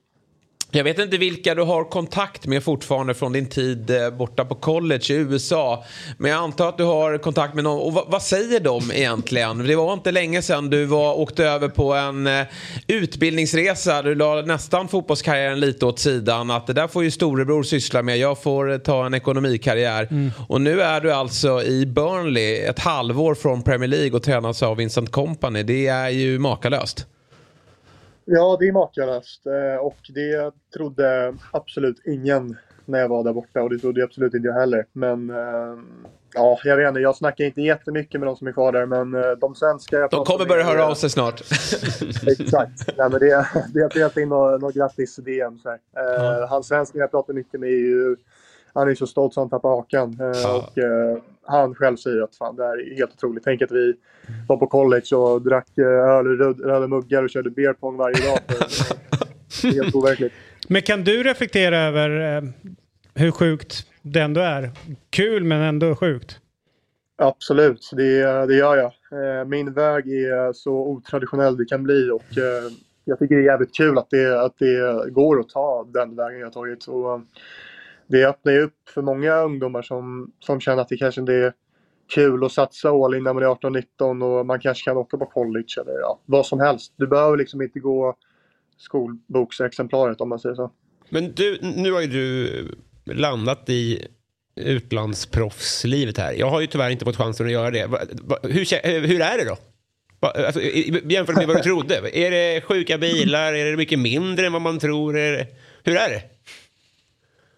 Jag 0.73 0.83
vet 0.83 0.99
inte 0.99 1.17
vilka 1.17 1.55
du 1.55 1.61
har 1.61 1.83
kontakt 1.83 2.47
med 2.47 2.63
fortfarande 2.63 3.13
från 3.13 3.33
din 3.33 3.49
tid 3.49 3.89
eh, 3.89 4.09
borta 4.09 4.45
på 4.45 4.55
college 4.55 5.05
i 5.09 5.13
USA. 5.13 5.83
Men 6.17 6.31
jag 6.31 6.37
antar 6.43 6.69
att 6.69 6.77
du 6.77 6.83
har 6.83 7.17
kontakt 7.17 7.53
med 7.53 7.63
någon. 7.63 7.79
Och 7.81 7.93
vad, 7.93 8.05
vad 8.07 8.21
säger 8.21 8.59
de 8.59 8.91
egentligen? 8.91 9.67
Det 9.67 9.75
var 9.75 9.93
inte 9.93 10.11
länge 10.11 10.41
sedan 10.41 10.69
du 10.69 10.85
var, 10.85 11.19
åkte 11.19 11.45
över 11.45 11.67
på 11.67 11.93
en 11.93 12.27
uh, 12.27 12.43
utbildningsresa. 12.87 14.01
Du 14.01 14.15
la 14.15 14.41
nästan 14.41 14.87
fotbollskarriären 14.87 15.59
lite 15.59 15.85
åt 15.85 15.99
sidan. 15.99 16.51
Att 16.51 16.67
det 16.67 16.73
där 16.73 16.87
får 16.87 17.03
ju 17.03 17.11
storebror 17.11 17.63
syssla 17.63 18.01
med. 18.01 18.17
Jag 18.17 18.43
får 18.43 18.77
ta 18.77 19.05
en 19.05 19.13
ekonomikarriär. 19.13 20.07
Mm. 20.11 20.31
Och 20.47 20.61
nu 20.61 20.81
är 20.81 21.01
du 21.01 21.11
alltså 21.11 21.63
i 21.63 21.85
Burnley 21.85 22.57
ett 22.57 22.79
halvår 22.79 23.35
från 23.35 23.63
Premier 23.63 23.87
League 23.87 24.11
och 24.11 24.23
tränas 24.23 24.63
av 24.63 24.77
Vincent 24.77 25.11
Company. 25.11 25.63
Det 25.63 25.87
är 25.87 26.09
ju 26.09 26.39
makalöst. 26.39 27.05
Ja, 28.33 28.57
det 28.59 28.67
är 28.67 28.71
makalöst 28.71 29.45
eh, 29.45 29.85
och 29.85 29.97
det 30.09 30.53
trodde 30.73 31.33
absolut 31.51 32.01
ingen 32.05 32.57
när 32.85 32.99
jag 32.99 33.07
var 33.07 33.23
där 33.23 33.33
borta 33.33 33.61
och 33.61 33.69
det 33.69 33.77
trodde 33.77 34.03
absolut 34.03 34.33
inte 34.33 34.47
jag 34.47 34.55
heller. 34.55 34.85
Men 34.93 35.29
eh, 35.29 35.77
ja, 36.33 36.59
jag 36.63 36.77
vet 36.77 36.87
inte, 36.87 36.99
jag 36.99 37.15
snackar 37.15 37.45
inte 37.45 37.61
jättemycket 37.61 38.19
med 38.19 38.27
de 38.27 38.35
som 38.35 38.47
är 38.47 38.51
kvar 38.51 38.71
där 38.71 38.85
men 38.85 39.23
eh, 39.23 39.31
de 39.31 39.55
svenska... 39.55 39.97
Jag 39.97 40.09
de 40.09 40.25
kommer 40.25 40.45
börja 40.45 40.63
höra 40.63 40.85
av 40.85 40.93
sig 40.95 41.09
snart. 41.09 41.41
Exakt. 42.27 42.97
Nej, 42.97 43.09
men 43.09 43.19
det, 43.19 43.47
det 43.73 43.79
är 43.79 44.05
att 44.05 44.17
in 44.17 44.29
några 44.29 44.71
grattis-DM. 44.71 45.59
Så 45.59 45.69
här. 45.69 45.79
Mm. 45.95 46.49
Han 46.49 46.63
svensken 46.63 47.01
jag 47.01 47.11
pratar 47.11 47.33
mycket 47.33 47.59
med 47.59 47.69
är 47.69 47.73
ju 47.73 48.15
han 48.73 48.89
är 48.89 48.95
så 48.95 49.07
stolt 49.07 49.33
så 49.33 49.41
han 49.41 49.49
tappar 49.49 49.69
hakan. 49.69 50.17
Ja. 50.19 50.57
Och, 50.57 50.77
eh, 50.77 51.17
han 51.43 51.75
själv 51.75 51.95
säger 51.95 52.21
att 52.21 52.35
fan, 52.35 52.55
det 52.55 52.63
här 52.63 52.91
är 52.91 52.95
helt 52.95 53.11
otroligt. 53.13 53.43
Tänk 53.43 53.61
att 53.61 53.71
vi 53.71 53.93
var 54.47 54.57
på 54.57 54.67
college 54.67 55.15
och 55.15 55.41
drack 55.41 55.77
eh, 55.77 55.85
öl 55.85 56.27
ur 56.27 56.37
röda 56.67 56.87
muggar 56.87 57.23
och 57.23 57.29
körde 57.29 57.49
beer 57.49 57.73
pong 57.73 57.97
varje 57.97 58.29
dag. 58.29 58.39
det 59.61 59.67
är 59.67 59.83
helt 59.83 59.95
overkligt. 59.95 60.33
Men 60.67 60.81
kan 60.81 61.03
du 61.03 61.23
reflektera 61.23 61.79
över 61.79 62.37
eh, 62.37 62.43
hur 63.13 63.31
sjukt 63.31 63.85
det 64.01 64.19
ändå 64.19 64.41
är? 64.41 64.71
Kul 65.09 65.43
men 65.43 65.61
ändå 65.61 65.95
sjukt. 65.95 66.39
Absolut, 67.17 67.89
det, 67.93 68.45
det 68.45 68.55
gör 68.55 68.77
jag. 68.77 68.91
Eh, 69.11 69.45
min 69.45 69.73
väg 69.73 70.07
är 70.07 70.53
så 70.53 70.73
otraditionell 70.73 71.57
det 71.57 71.65
kan 71.65 71.83
bli 71.83 72.09
och 72.09 72.37
eh, 72.37 72.71
jag 73.05 73.19
tycker 73.19 73.35
det 73.35 73.41
är 73.41 73.45
jävligt 73.45 73.75
kul 73.75 73.97
att 73.97 74.09
det, 74.09 74.41
att 74.41 74.57
det 74.57 75.11
går 75.11 75.39
att 75.39 75.49
ta 75.49 75.87
den 75.93 76.15
vägen 76.15 76.39
jag 76.39 76.53
tagit. 76.53 76.87
Och, 76.87 77.21
det 78.11 78.25
öppnar 78.25 78.53
ju 78.53 78.61
upp 78.61 78.89
för 78.93 79.01
många 79.01 79.35
ungdomar 79.35 79.81
som, 79.81 80.31
som 80.39 80.59
känner 80.59 80.81
att 80.81 80.89
det 80.89 80.97
kanske 80.97 81.21
inte 81.21 81.33
är 81.33 81.53
kul 82.13 82.43
att 82.43 82.51
satsa 82.51 82.89
all 82.89 83.15
in 83.15 83.23
när 83.23 83.33
man 83.33 83.43
är 83.43 83.47
18-19 83.47 84.23
och 84.23 84.45
man 84.45 84.59
kanske 84.59 84.83
kan 84.83 84.97
åka 84.97 85.17
på 85.17 85.25
college 85.25 85.73
eller 85.81 85.99
ja, 85.99 86.19
vad 86.25 86.45
som 86.45 86.59
helst. 86.59 86.93
Du 86.95 87.07
behöver 87.07 87.37
liksom 87.37 87.61
inte 87.61 87.79
gå 87.79 88.15
skolboksexemplaret 88.77 90.21
om 90.21 90.29
man 90.29 90.39
säger 90.39 90.55
så. 90.55 90.71
Men 91.09 91.31
du, 91.31 91.59
nu 91.61 91.91
har 91.91 92.01
ju 92.01 92.07
du 92.07 93.13
landat 93.13 93.69
i 93.69 94.07
utlandsproffslivet 94.55 96.17
här. 96.17 96.33
Jag 96.33 96.49
har 96.49 96.61
ju 96.61 96.67
tyvärr 96.67 96.89
inte 96.89 97.05
fått 97.05 97.17
chansen 97.17 97.45
att 97.45 97.51
göra 97.51 97.71
det. 97.71 97.89
Hur, 98.43 99.07
hur 99.07 99.21
är 99.21 99.37
det 99.37 99.45
då? 99.45 99.57
Alltså, 100.27 100.61
jämfört 100.61 101.35
med 101.35 101.47
vad 101.47 101.57
du 101.57 101.63
trodde. 101.63 102.17
Är 102.17 102.31
det 102.31 102.61
sjuka 102.61 102.97
bilar? 102.97 103.53
Är 103.53 103.71
det 103.71 103.77
mycket 103.77 103.99
mindre 103.99 104.45
än 104.45 104.53
vad 104.53 104.61
man 104.61 104.79
tror? 104.79 105.13
Hur 105.83 105.95
är 105.97 106.09
det? 106.09 106.30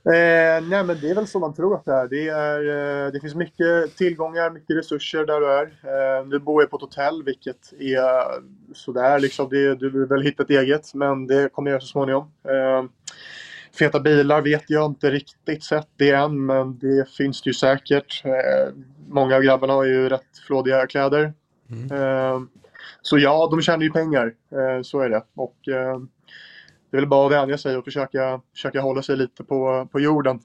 Eh, 0.06 0.64
nej, 0.70 0.84
men 0.84 0.98
det 1.02 1.10
är 1.10 1.16
väl 1.16 1.28
så 1.28 1.40
man 1.40 1.54
tror 1.54 1.76
att 1.76 1.86
det 1.86 1.92
är. 1.92 2.08
Det, 2.08 2.28
är, 2.28 3.06
eh, 3.06 3.12
det 3.12 3.20
finns 3.20 3.36
mycket 3.36 3.96
tillgångar, 3.96 4.50
mycket 4.50 4.78
resurser 4.78 5.26
där 5.26 5.40
du 5.40 5.52
är. 5.52 5.64
Eh, 5.64 6.26
nu 6.28 6.40
bor 6.40 6.62
jag 6.62 6.70
på 6.70 6.76
ett 6.76 6.82
hotell, 6.82 7.24
vilket 7.24 7.74
är 7.80 8.42
sådär 8.74 9.20
liksom. 9.20 9.50
Det, 9.50 9.76
du 9.76 9.90
vill 9.90 10.06
väl 10.06 10.22
hitta 10.22 10.44
ett 10.44 10.50
eget, 10.50 10.94
men 10.94 11.28
det 11.28 11.50
kommer 11.54 11.72
jag 11.72 11.82
så 11.82 11.88
småningom. 11.88 12.24
Eh, 12.24 12.84
feta 13.80 14.00
bilar 14.00 14.42
vet 14.42 14.70
jag 14.70 14.86
inte 14.86 15.12
riktigt 15.12 15.64
sett 15.64 15.90
det 15.96 16.12
än, 16.12 16.46
men 16.46 16.78
det 16.78 17.10
finns 17.10 17.42
det 17.42 17.50
ju 17.50 17.54
säkert. 17.54 18.26
Eh, 18.26 18.74
många 19.08 19.36
av 19.36 19.42
grabbarna 19.42 19.74
har 19.74 19.84
ju 19.84 20.10
rätt 20.10 20.38
flådiga 20.48 20.88
kläder. 20.88 21.34
Mm. 21.70 21.92
Eh, 21.92 22.42
så 23.02 23.18
ja, 23.18 23.48
de 23.52 23.62
tjänar 23.62 23.84
ju 23.84 23.92
pengar. 23.92 24.34
Eh, 24.52 24.82
så 24.82 25.00
är 25.00 25.10
det. 25.10 25.24
Och 25.36 25.58
det 26.94 26.98
är 26.98 27.02
väl 27.02 27.10
bara 27.10 27.26
att 27.26 27.32
vänja 27.32 27.58
sig 27.58 27.78
och 27.78 27.86
försöka, 27.86 28.42
försöka 28.56 28.82
hålla 28.82 29.02
sig 29.02 29.18
lite 29.18 29.44
på, 29.44 29.88
på 29.92 30.00
jorden. 30.00 30.40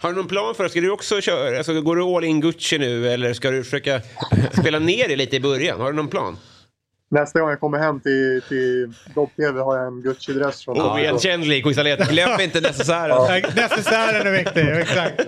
Har 0.00 0.10
du 0.10 0.16
någon 0.16 0.28
plan 0.28 0.54
för 0.54 0.64
det? 0.64 0.70
Ska 0.70 0.80
du 0.80 0.90
också 0.90 1.20
köra? 1.20 1.58
Alltså, 1.58 1.80
går 1.80 1.96
du 1.96 2.02
all 2.02 2.24
in 2.24 2.40
Gucci 2.40 2.78
nu 2.78 3.08
eller 3.08 3.32
ska 3.32 3.50
du 3.50 3.64
försöka 3.64 4.00
spela 4.60 4.78
ner 4.78 5.08
det 5.08 5.16
lite 5.16 5.36
i 5.36 5.40
början? 5.40 5.80
Har 5.80 5.90
du 5.90 5.96
någon 5.96 6.08
plan? 6.08 6.36
Nästa 7.10 7.40
gång 7.40 7.50
jag 7.50 7.60
kommer 7.60 7.78
hem 7.78 8.00
till, 8.00 8.42
till 8.48 8.92
Dobb-TV 9.14 9.60
har 9.60 9.76
jag 9.76 9.86
en 9.86 10.02
Gucci-dress 10.02 10.64
från 10.64 10.80
Oigenkännlig 10.80 11.64
Quisaleta. 11.64 12.04
Glöm 12.04 12.40
inte 12.40 12.60
necessären. 12.60 13.08
Ja. 13.08 13.40
necessären 13.56 14.26
är 14.26 14.32
viktig, 14.32 14.68
exakt. 14.68 15.20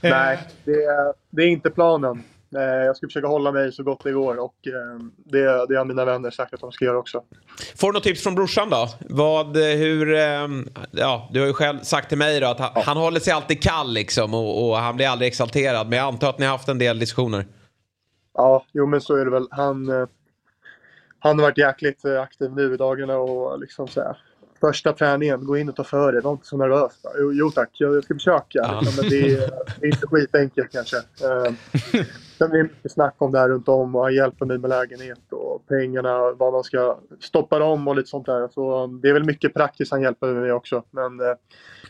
Nej, 0.00 0.38
det 0.64 0.84
är, 0.84 1.14
det 1.30 1.42
är 1.42 1.46
inte 1.46 1.70
planen. 1.70 2.22
Eh, 2.54 2.62
Jag 2.62 2.96
ska 2.96 3.06
försöka 3.06 3.26
hålla 3.26 3.52
mig 3.52 3.72
så 3.72 3.82
gott 3.82 4.04
det 4.04 4.12
går 4.12 4.36
och 4.36 4.54
eh, 4.66 5.00
det, 5.16 5.66
det 5.68 5.76
har 5.76 5.84
mina 5.84 6.04
vänner 6.04 6.30
sagt 6.30 6.54
att 6.54 6.60
de 6.60 6.72
ska 6.72 6.84
göra 6.84 6.98
också. 6.98 7.24
Får 7.76 7.86
du 7.86 7.92
något 7.92 8.02
tips 8.02 8.22
från 8.22 8.34
brorsan 8.34 8.70
då? 8.70 8.88
Vad, 9.00 9.56
eh, 9.56 9.76
hur, 9.76 10.12
ja, 10.90 11.28
du 11.32 11.40
har 11.40 11.46
ju 11.46 11.52
själv 11.52 11.78
sagt 11.80 12.08
till 12.08 12.18
mig 12.18 12.40
då 12.40 12.46
att 12.46 12.60
han, 12.60 12.70
han 12.74 12.96
håller 12.96 13.20
sig 13.20 13.32
alltid 13.32 13.62
kall 13.62 13.92
liksom 13.92 14.34
och, 14.34 14.68
och 14.68 14.76
han 14.76 14.96
blir 14.96 15.08
aldrig 15.08 15.28
exalterad. 15.28 15.88
Men 15.88 15.98
jag 15.98 16.08
antar 16.08 16.30
att 16.30 16.38
ni 16.38 16.44
har 16.44 16.52
haft 16.52 16.68
en 16.68 16.78
del 16.78 16.98
diskussioner. 16.98 17.46
Ja, 18.34 18.64
jo 18.72 18.86
men 18.86 19.00
så 19.00 19.16
är 19.16 19.24
det 19.24 19.30
väl. 19.30 19.48
Han, 19.50 20.06
han 21.18 21.38
har 21.38 21.46
varit 21.46 21.58
jäkligt 21.58 22.04
aktiv 22.04 22.50
nu 22.52 22.74
i 22.74 22.76
dagarna 22.76 23.16
och 23.18 23.60
liksom 23.60 23.88
så 23.88 24.00
här, 24.00 24.16
Första 24.60 24.92
träningen, 24.92 25.46
gå 25.46 25.56
in 25.56 25.68
och 25.68 25.76
ta 25.76 25.84
för 25.84 26.12
dig. 26.12 26.22
Var 26.22 26.32
inte 26.32 26.46
så 26.46 26.56
nervös. 26.56 26.92
Jo, 27.18 27.32
jo 27.32 27.50
tack, 27.50 27.70
jag, 27.72 28.04
ska 28.04 28.14
försöka. 28.14 28.44
Ja. 28.52 28.82
Men 28.96 29.08
det 29.08 29.16
är, 29.16 29.50
det 29.80 29.86
är 29.86 29.94
inte 29.94 30.06
skitenkelt 30.06 30.72
kanske. 30.72 30.96
Sen 32.38 32.52
är 32.52 32.56
det 32.56 32.62
mycket 32.62 32.92
snack 32.92 33.14
om 33.18 33.32
det 33.32 33.38
här 33.38 33.48
runt 33.48 33.68
om 33.68 33.96
och 33.96 34.02
han 34.02 34.14
hjälper 34.14 34.46
mig 34.46 34.58
med 34.58 34.70
lägenhet 34.70 35.32
och 35.32 35.66
pengarna, 35.68 36.32
vad 36.32 36.52
man 36.52 36.64
ska 36.64 36.98
stoppa 37.20 37.58
dem 37.58 37.88
och 37.88 37.96
lite 37.96 38.08
sånt 38.08 38.26
där. 38.26 38.48
Så 38.48 38.84
um, 38.84 39.00
det 39.00 39.08
är 39.08 39.12
väl 39.12 39.24
mycket 39.24 39.54
praktiskt 39.54 39.92
han 39.92 40.02
hjälper 40.02 40.26
mig 40.26 40.42
med 40.42 40.54
också. 40.54 40.82
Men 40.90 41.20
eh, 41.20 41.34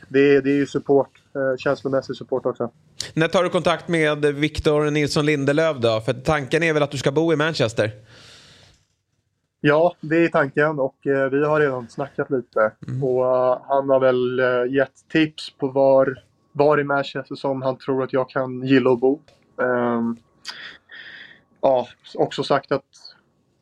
det, 0.08 0.36
är, 0.36 0.42
det 0.42 0.50
är 0.50 0.54
ju 0.54 0.66
support, 0.66 1.22
eh, 1.34 1.56
känslomässig 1.58 2.16
support 2.16 2.46
också. 2.46 2.70
När 3.14 3.28
tar 3.28 3.42
du 3.42 3.50
kontakt 3.50 3.88
med 3.88 4.24
Victor 4.24 4.90
Nilsson 4.90 5.26
Lindelöf 5.26 5.76
då? 5.76 6.00
För 6.00 6.12
tanken 6.12 6.62
är 6.62 6.72
väl 6.72 6.82
att 6.82 6.90
du 6.90 6.98
ska 6.98 7.12
bo 7.12 7.32
i 7.32 7.36
Manchester? 7.36 7.90
Ja, 9.60 9.94
det 10.00 10.16
är 10.16 10.28
tanken 10.28 10.78
och 10.78 11.06
eh, 11.06 11.30
vi 11.30 11.44
har 11.44 11.60
redan 11.60 11.88
snackat 11.88 12.30
lite. 12.30 12.72
Och 13.02 13.26
eh, 13.26 13.58
han 13.68 13.88
har 13.88 14.00
väl 14.00 14.40
gett 14.74 15.08
tips 15.12 15.50
på 15.58 15.68
var, 15.68 16.22
var 16.52 16.80
i 16.80 16.84
Manchester 16.84 17.34
som 17.34 17.62
han 17.62 17.78
tror 17.78 18.02
att 18.02 18.12
jag 18.12 18.30
kan 18.30 18.62
gilla 18.62 18.90
att 18.90 19.00
bo. 19.00 19.20
Ehm, 19.62 20.16
ja, 21.60 21.88
också 22.14 22.42
sagt 22.42 22.72
att 22.72 22.84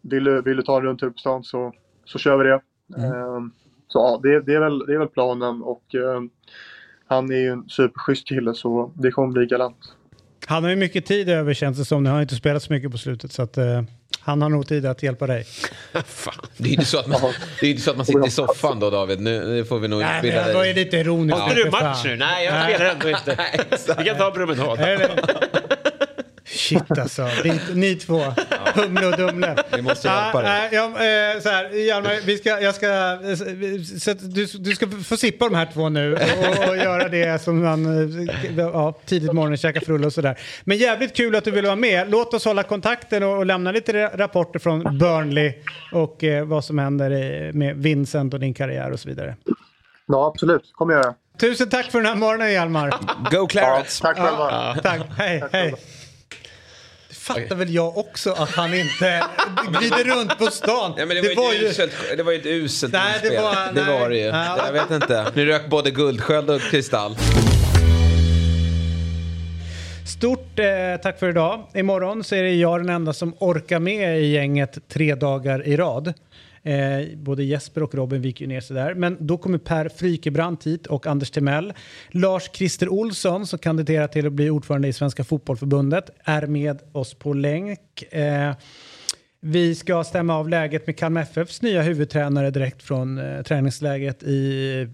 vill 0.03 0.25
du, 0.25 0.43
vill 0.43 0.57
du 0.57 0.63
ta 0.63 0.77
en 0.77 0.83
rundtur 0.83 1.11
på 1.11 1.19
stan 1.19 1.45
så, 1.45 1.73
så 2.05 2.19
kör 2.19 2.37
vi 2.37 2.45
det. 2.45 2.61
Ehm, 3.07 3.53
så 3.89 3.99
ja, 3.99 4.21
det, 4.23 4.41
det, 4.41 4.55
är 4.55 4.61
väl, 4.61 4.79
det 4.79 4.95
är 4.95 4.99
väl 4.99 5.09
planen 5.09 5.63
och 5.63 5.95
ehm, 5.95 6.31
han 7.07 7.31
är 7.31 7.37
ju 7.37 7.49
en 7.53 7.69
superschysst 7.69 8.29
kille 8.29 8.55
så 8.55 8.93
det 8.95 9.11
kommer 9.11 9.33
bli 9.33 9.47
galant. 9.47 9.95
Han 10.47 10.63
har 10.63 10.71
ju 10.71 10.77
mycket 10.77 11.07
tid 11.07 11.29
över 11.29 11.55
känns 11.55 11.79
det 11.79 11.85
som. 11.85 12.03
Nu 12.03 12.09
har 12.09 12.15
han 12.15 12.23
inte 12.23 12.35
spelat 12.35 12.63
så 12.63 12.73
mycket 12.73 12.91
på 12.91 12.99
slutet 12.99 13.33
så 13.33 13.43
att 13.43 13.59
eh, 13.59 13.83
han 14.21 14.43
har 14.43 14.49
nog 14.49 14.69
tid 14.69 14.87
att 14.87 15.03
hjälpa 15.03 15.27
dig. 15.27 15.45
Fan, 16.05 16.35
det 16.57 16.65
är 16.65 16.69
ju 16.69 16.75
inte 16.75 16.87
så 16.87 16.99
att 16.99 17.07
man, 17.07 17.21
det 17.61 17.67
är 17.67 17.71
inte 17.71 17.83
så 17.83 17.91
att 17.91 17.97
man 17.97 18.07
sitter 18.07 18.27
i 18.27 18.31
soffan 18.31 18.81
då 18.81 18.91
David. 18.91 19.21
Nu, 19.21 19.47
nu 19.47 19.65
får 19.65 19.79
vi 19.79 19.89
nog 19.89 20.01
Nej, 20.01 20.17
utbilda 20.17 20.41
men 20.41 20.49
jag 20.49 20.55
var 20.55 20.65
ju 20.65 20.73
lite 20.73 20.97
ironisk. 20.97 21.39
Har 21.39 21.51
inte 21.51 21.65
du 21.65 21.71
match 21.71 22.05
nu? 22.05 22.17
Nej, 22.17 22.45
jag 22.45 22.65
spelar 22.65 22.91
ändå 22.91 23.09
inte. 23.09 23.39
Vi 23.99 24.05
kan 24.05 24.17
ta 24.17 24.31
promenad. 24.31 24.79
Shit 26.55 26.99
alltså, 26.99 27.29
ni, 27.45 27.61
ni 27.75 27.95
två. 27.95 28.23
Humle 28.75 29.07
och 29.07 29.17
Dumle. 29.17 29.57
Vi 29.77 29.83
måste 29.83 30.09
hjälpa 30.09 30.43
dig. 30.43 30.51
Ah, 30.51 30.69
ja, 30.73 30.85
eh, 30.85 31.41
så 31.41 31.49
här, 31.49 31.87
Hjalmar, 31.87 32.27
vi 32.27 32.39
ska, 32.39 32.61
jag 32.61 32.75
ska, 32.75 32.87
eh, 32.87 33.81
så 33.99 34.13
du, 34.13 34.47
du 34.47 34.75
ska 34.75 34.87
få 35.05 35.17
sippa 35.17 35.45
de 35.45 35.55
här 35.55 35.69
två 35.75 35.89
nu 35.89 36.15
och, 36.15 36.69
och 36.69 36.77
göra 36.77 37.09
det 37.09 37.43
som 37.43 37.63
man 37.63 37.87
eh, 37.87 38.59
ja, 38.59 38.95
tidigt 39.07 39.29
på 39.29 39.35
morgonen 39.35 39.57
käka 39.59 39.81
frulle 39.81 40.07
och 40.07 40.13
sådär. 40.13 40.39
Men 40.65 40.77
jävligt 40.79 41.17
kul 41.17 41.37
att 41.37 41.45
du 41.45 41.51
vill 41.51 41.65
vara 41.65 41.77
med. 41.77 42.11
Låt 42.11 42.35
oss 42.35 42.45
hålla 42.45 42.63
kontakten 42.63 43.23
och, 43.23 43.37
och 43.39 43.47
lämna 43.47 43.73
lite 43.73 43.93
ra- 43.93 44.17
rapporter 44.17 44.59
från 44.59 44.99
Burnley 44.99 45.53
och 45.93 46.25
eh, 46.25 46.45
vad 46.45 46.65
som 46.65 46.79
händer 46.79 47.11
i, 47.11 47.53
med 47.53 47.77
Vincent 47.77 48.35
och 48.35 48.41
din 48.41 48.55
karriär 48.55 48.91
och 48.91 49.01
så 49.01 49.09
vidare. 49.09 49.37
Ja, 50.07 50.27
absolut. 50.35 50.73
kommer 50.73 50.95
jag 50.95 51.05
göra. 51.05 51.15
Tusen 51.41 51.69
tack 51.69 51.91
för 51.91 51.99
den 51.99 52.07
här 52.07 52.15
morgonen 52.17 52.53
Hjalmar. 52.53 52.95
Go 53.31 53.47
Clarets! 53.47 54.01
tack 54.01 54.17
själva. 54.17 54.51
Ja, 54.51 54.77
tack, 54.83 55.01
hej, 55.19 55.45
hej. 55.53 55.75
Det 57.27 57.33
fattar 57.41 57.57
väl 57.57 57.75
jag 57.75 57.99
också 57.99 58.33
att 58.33 58.51
han 58.51 58.75
inte 58.75 59.25
glider 59.79 60.05
runt 60.17 60.39
på 60.39 60.47
stan. 60.47 60.95
Ja, 60.97 61.07
men 61.07 61.17
det, 61.23 61.35
var 61.37 61.53
ju 61.53 61.69
uselt, 61.69 61.93
det 62.17 62.23
var 62.23 62.33
ju 62.33 62.39
ett 62.39 62.47
uselt 62.47 62.93
Nej, 62.93 63.19
det 63.23 63.41
var- 63.41 63.73
det 63.75 63.85
nej. 63.85 64.01
var 64.01 64.09
det 64.11 64.17
ju. 64.17 64.25
Ja. 64.25 64.59
Jag 64.67 64.73
vet 64.73 64.91
inte. 64.91 65.27
Nu 65.35 65.45
rök 65.47 65.69
både 65.71 65.91
guldsköld 65.91 66.51
och 66.51 66.61
kristall. 66.61 67.17
Stort 70.07 70.59
eh, 70.59 70.67
tack 71.03 71.19
för 71.19 71.29
idag. 71.29 71.67
Imorgon 71.75 72.25
så 72.25 72.35
är 72.35 72.43
det 72.43 72.55
jag 72.55 72.81
den 72.81 72.89
enda 72.89 73.13
som 73.13 73.35
orkar 73.39 73.79
med 73.79 74.21
i 74.21 74.27
gänget 74.27 74.79
tre 74.89 75.15
dagar 75.15 75.67
i 75.67 75.77
rad. 75.77 76.13
Eh, 76.67 77.17
både 77.17 77.45
Jesper 77.45 77.83
och 77.83 77.95
Robin 77.95 78.21
viker 78.23 78.45
ju 78.45 78.49
ner 78.49 78.61
sig 78.61 78.77
där. 78.77 78.95
Men 78.95 79.17
då 79.21 79.39
kommer 79.39 79.59
Per 79.59 79.89
Frykebrant 79.89 80.67
hit 80.67 80.87
och 80.87 81.07
Anders 81.07 81.31
Timell. 81.31 81.73
Lars 82.11 82.51
Christer 82.53 82.89
Olsson 82.89 83.47
som 83.47 83.59
kandiderar 83.59 84.07
till 84.07 84.27
att 84.27 84.33
bli 84.33 84.51
ordförande 84.51 84.89
i 84.89 84.93
Svenska 84.93 85.25
Fotbollförbundet 85.25 86.11
är 86.25 86.47
med 86.47 86.79
oss 86.93 87.15
på 87.15 87.33
länk. 87.33 88.03
Eh, 88.11 88.53
vi 89.41 89.75
ska 89.75 90.05
stämma 90.05 90.37
av 90.37 90.49
läget 90.49 90.87
med 90.87 90.99
Kalmar 90.99 91.23
FFs 91.23 91.63
nya 91.63 91.83
huvudtränare 91.83 92.51
direkt 92.51 92.83
från 92.83 93.19
eh, 93.19 93.43
träningsläget 93.43 94.23
i 94.23 94.89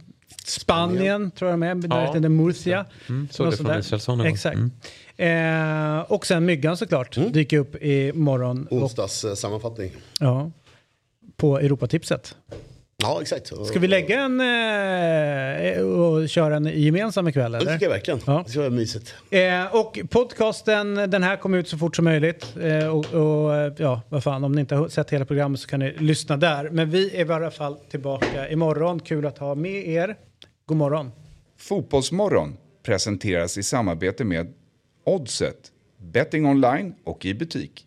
Spanien, 0.47 1.31
tror 1.31 1.51
jag 1.51 1.61
de 1.61 1.67
är, 1.67 1.75
där 1.75 1.89
Ja, 2.05 2.13
heter 2.15 2.29
Murcia. 2.29 2.87
Mm, 3.09 3.29
såg 3.31 3.47
Och 3.47 3.53
det 3.53 3.57
från. 3.59 3.79
Israelsson. 3.79 4.21
Exakt. 4.21 4.57
Mm. 4.57 5.97
Eh, 5.97 6.01
och 6.01 6.27
sen 6.27 6.45
Myggan 6.45 6.77
såklart, 6.77 7.17
dyker 7.33 7.59
upp 7.59 7.83
imorgon. 7.83 8.67
Och, 8.71 8.83
Onsdags 8.83 9.25
eh, 9.25 9.35
sammanfattning. 9.35 9.93
ja, 10.21 10.51
på 11.41 11.59
Europatipset. 11.59 12.37
Ja, 13.03 13.19
exakt. 13.23 13.47
Ska 13.67 13.79
vi 13.79 13.89
lägga 13.89 14.21
en 14.21 14.41
eh, 14.41 15.83
och 15.83 16.29
köra 16.29 16.57
en 16.57 16.67
gemensam 16.67 17.29
ikväll? 17.29 17.53
Det 17.53 17.59
Eller? 17.59 17.73
tycker 17.73 17.87
jag 17.87 17.91
verkligen. 17.91 18.21
Ja. 18.27 18.43
Det 18.47 18.51
ska 18.51 18.61
vara 18.61 18.71
mysigt. 18.71 19.15
Eh, 19.31 19.77
och 19.77 19.99
podcasten, 20.11 20.95
den 20.95 21.23
här 21.23 21.37
kommer 21.37 21.59
ut 21.59 21.69
så 21.69 21.79
fort 21.79 21.97
som 21.97 22.05
möjligt. 22.05 22.47
Eh, 22.61 22.87
och, 22.87 23.15
och 23.15 23.57
eh, 23.57 23.73
ja, 23.77 24.01
vad 24.09 24.23
fan, 24.23 24.45
om 24.45 24.53
ni 24.53 24.61
inte 24.61 24.75
har 24.75 24.89
sett 24.89 25.11
hela 25.11 25.25
programmet 25.25 25.61
så 25.61 25.69
kan 25.69 25.81
ni 25.81 25.95
lyssna 25.99 26.37
där. 26.37 26.71
Men 26.71 26.91
vi 26.91 27.17
är 27.17 27.31
i 27.31 27.33
alla 27.33 27.51
fall 27.51 27.77
tillbaka 27.91 28.49
imorgon. 28.49 29.01
Kul 29.01 29.27
att 29.27 29.39
ha 29.39 29.55
med 29.55 29.89
er. 29.89 30.17
God 30.67 30.77
morgon. 30.77 31.13
Fotbollsmorgon 31.59 32.57
presenteras 32.83 33.59
i 33.59 33.63
samarbete 33.63 34.25
med 34.25 34.53
Oddset, 35.07 35.73
betting 35.99 36.47
online 36.47 36.95
och 37.05 37.27
i 37.27 37.35
butik. 37.35 37.87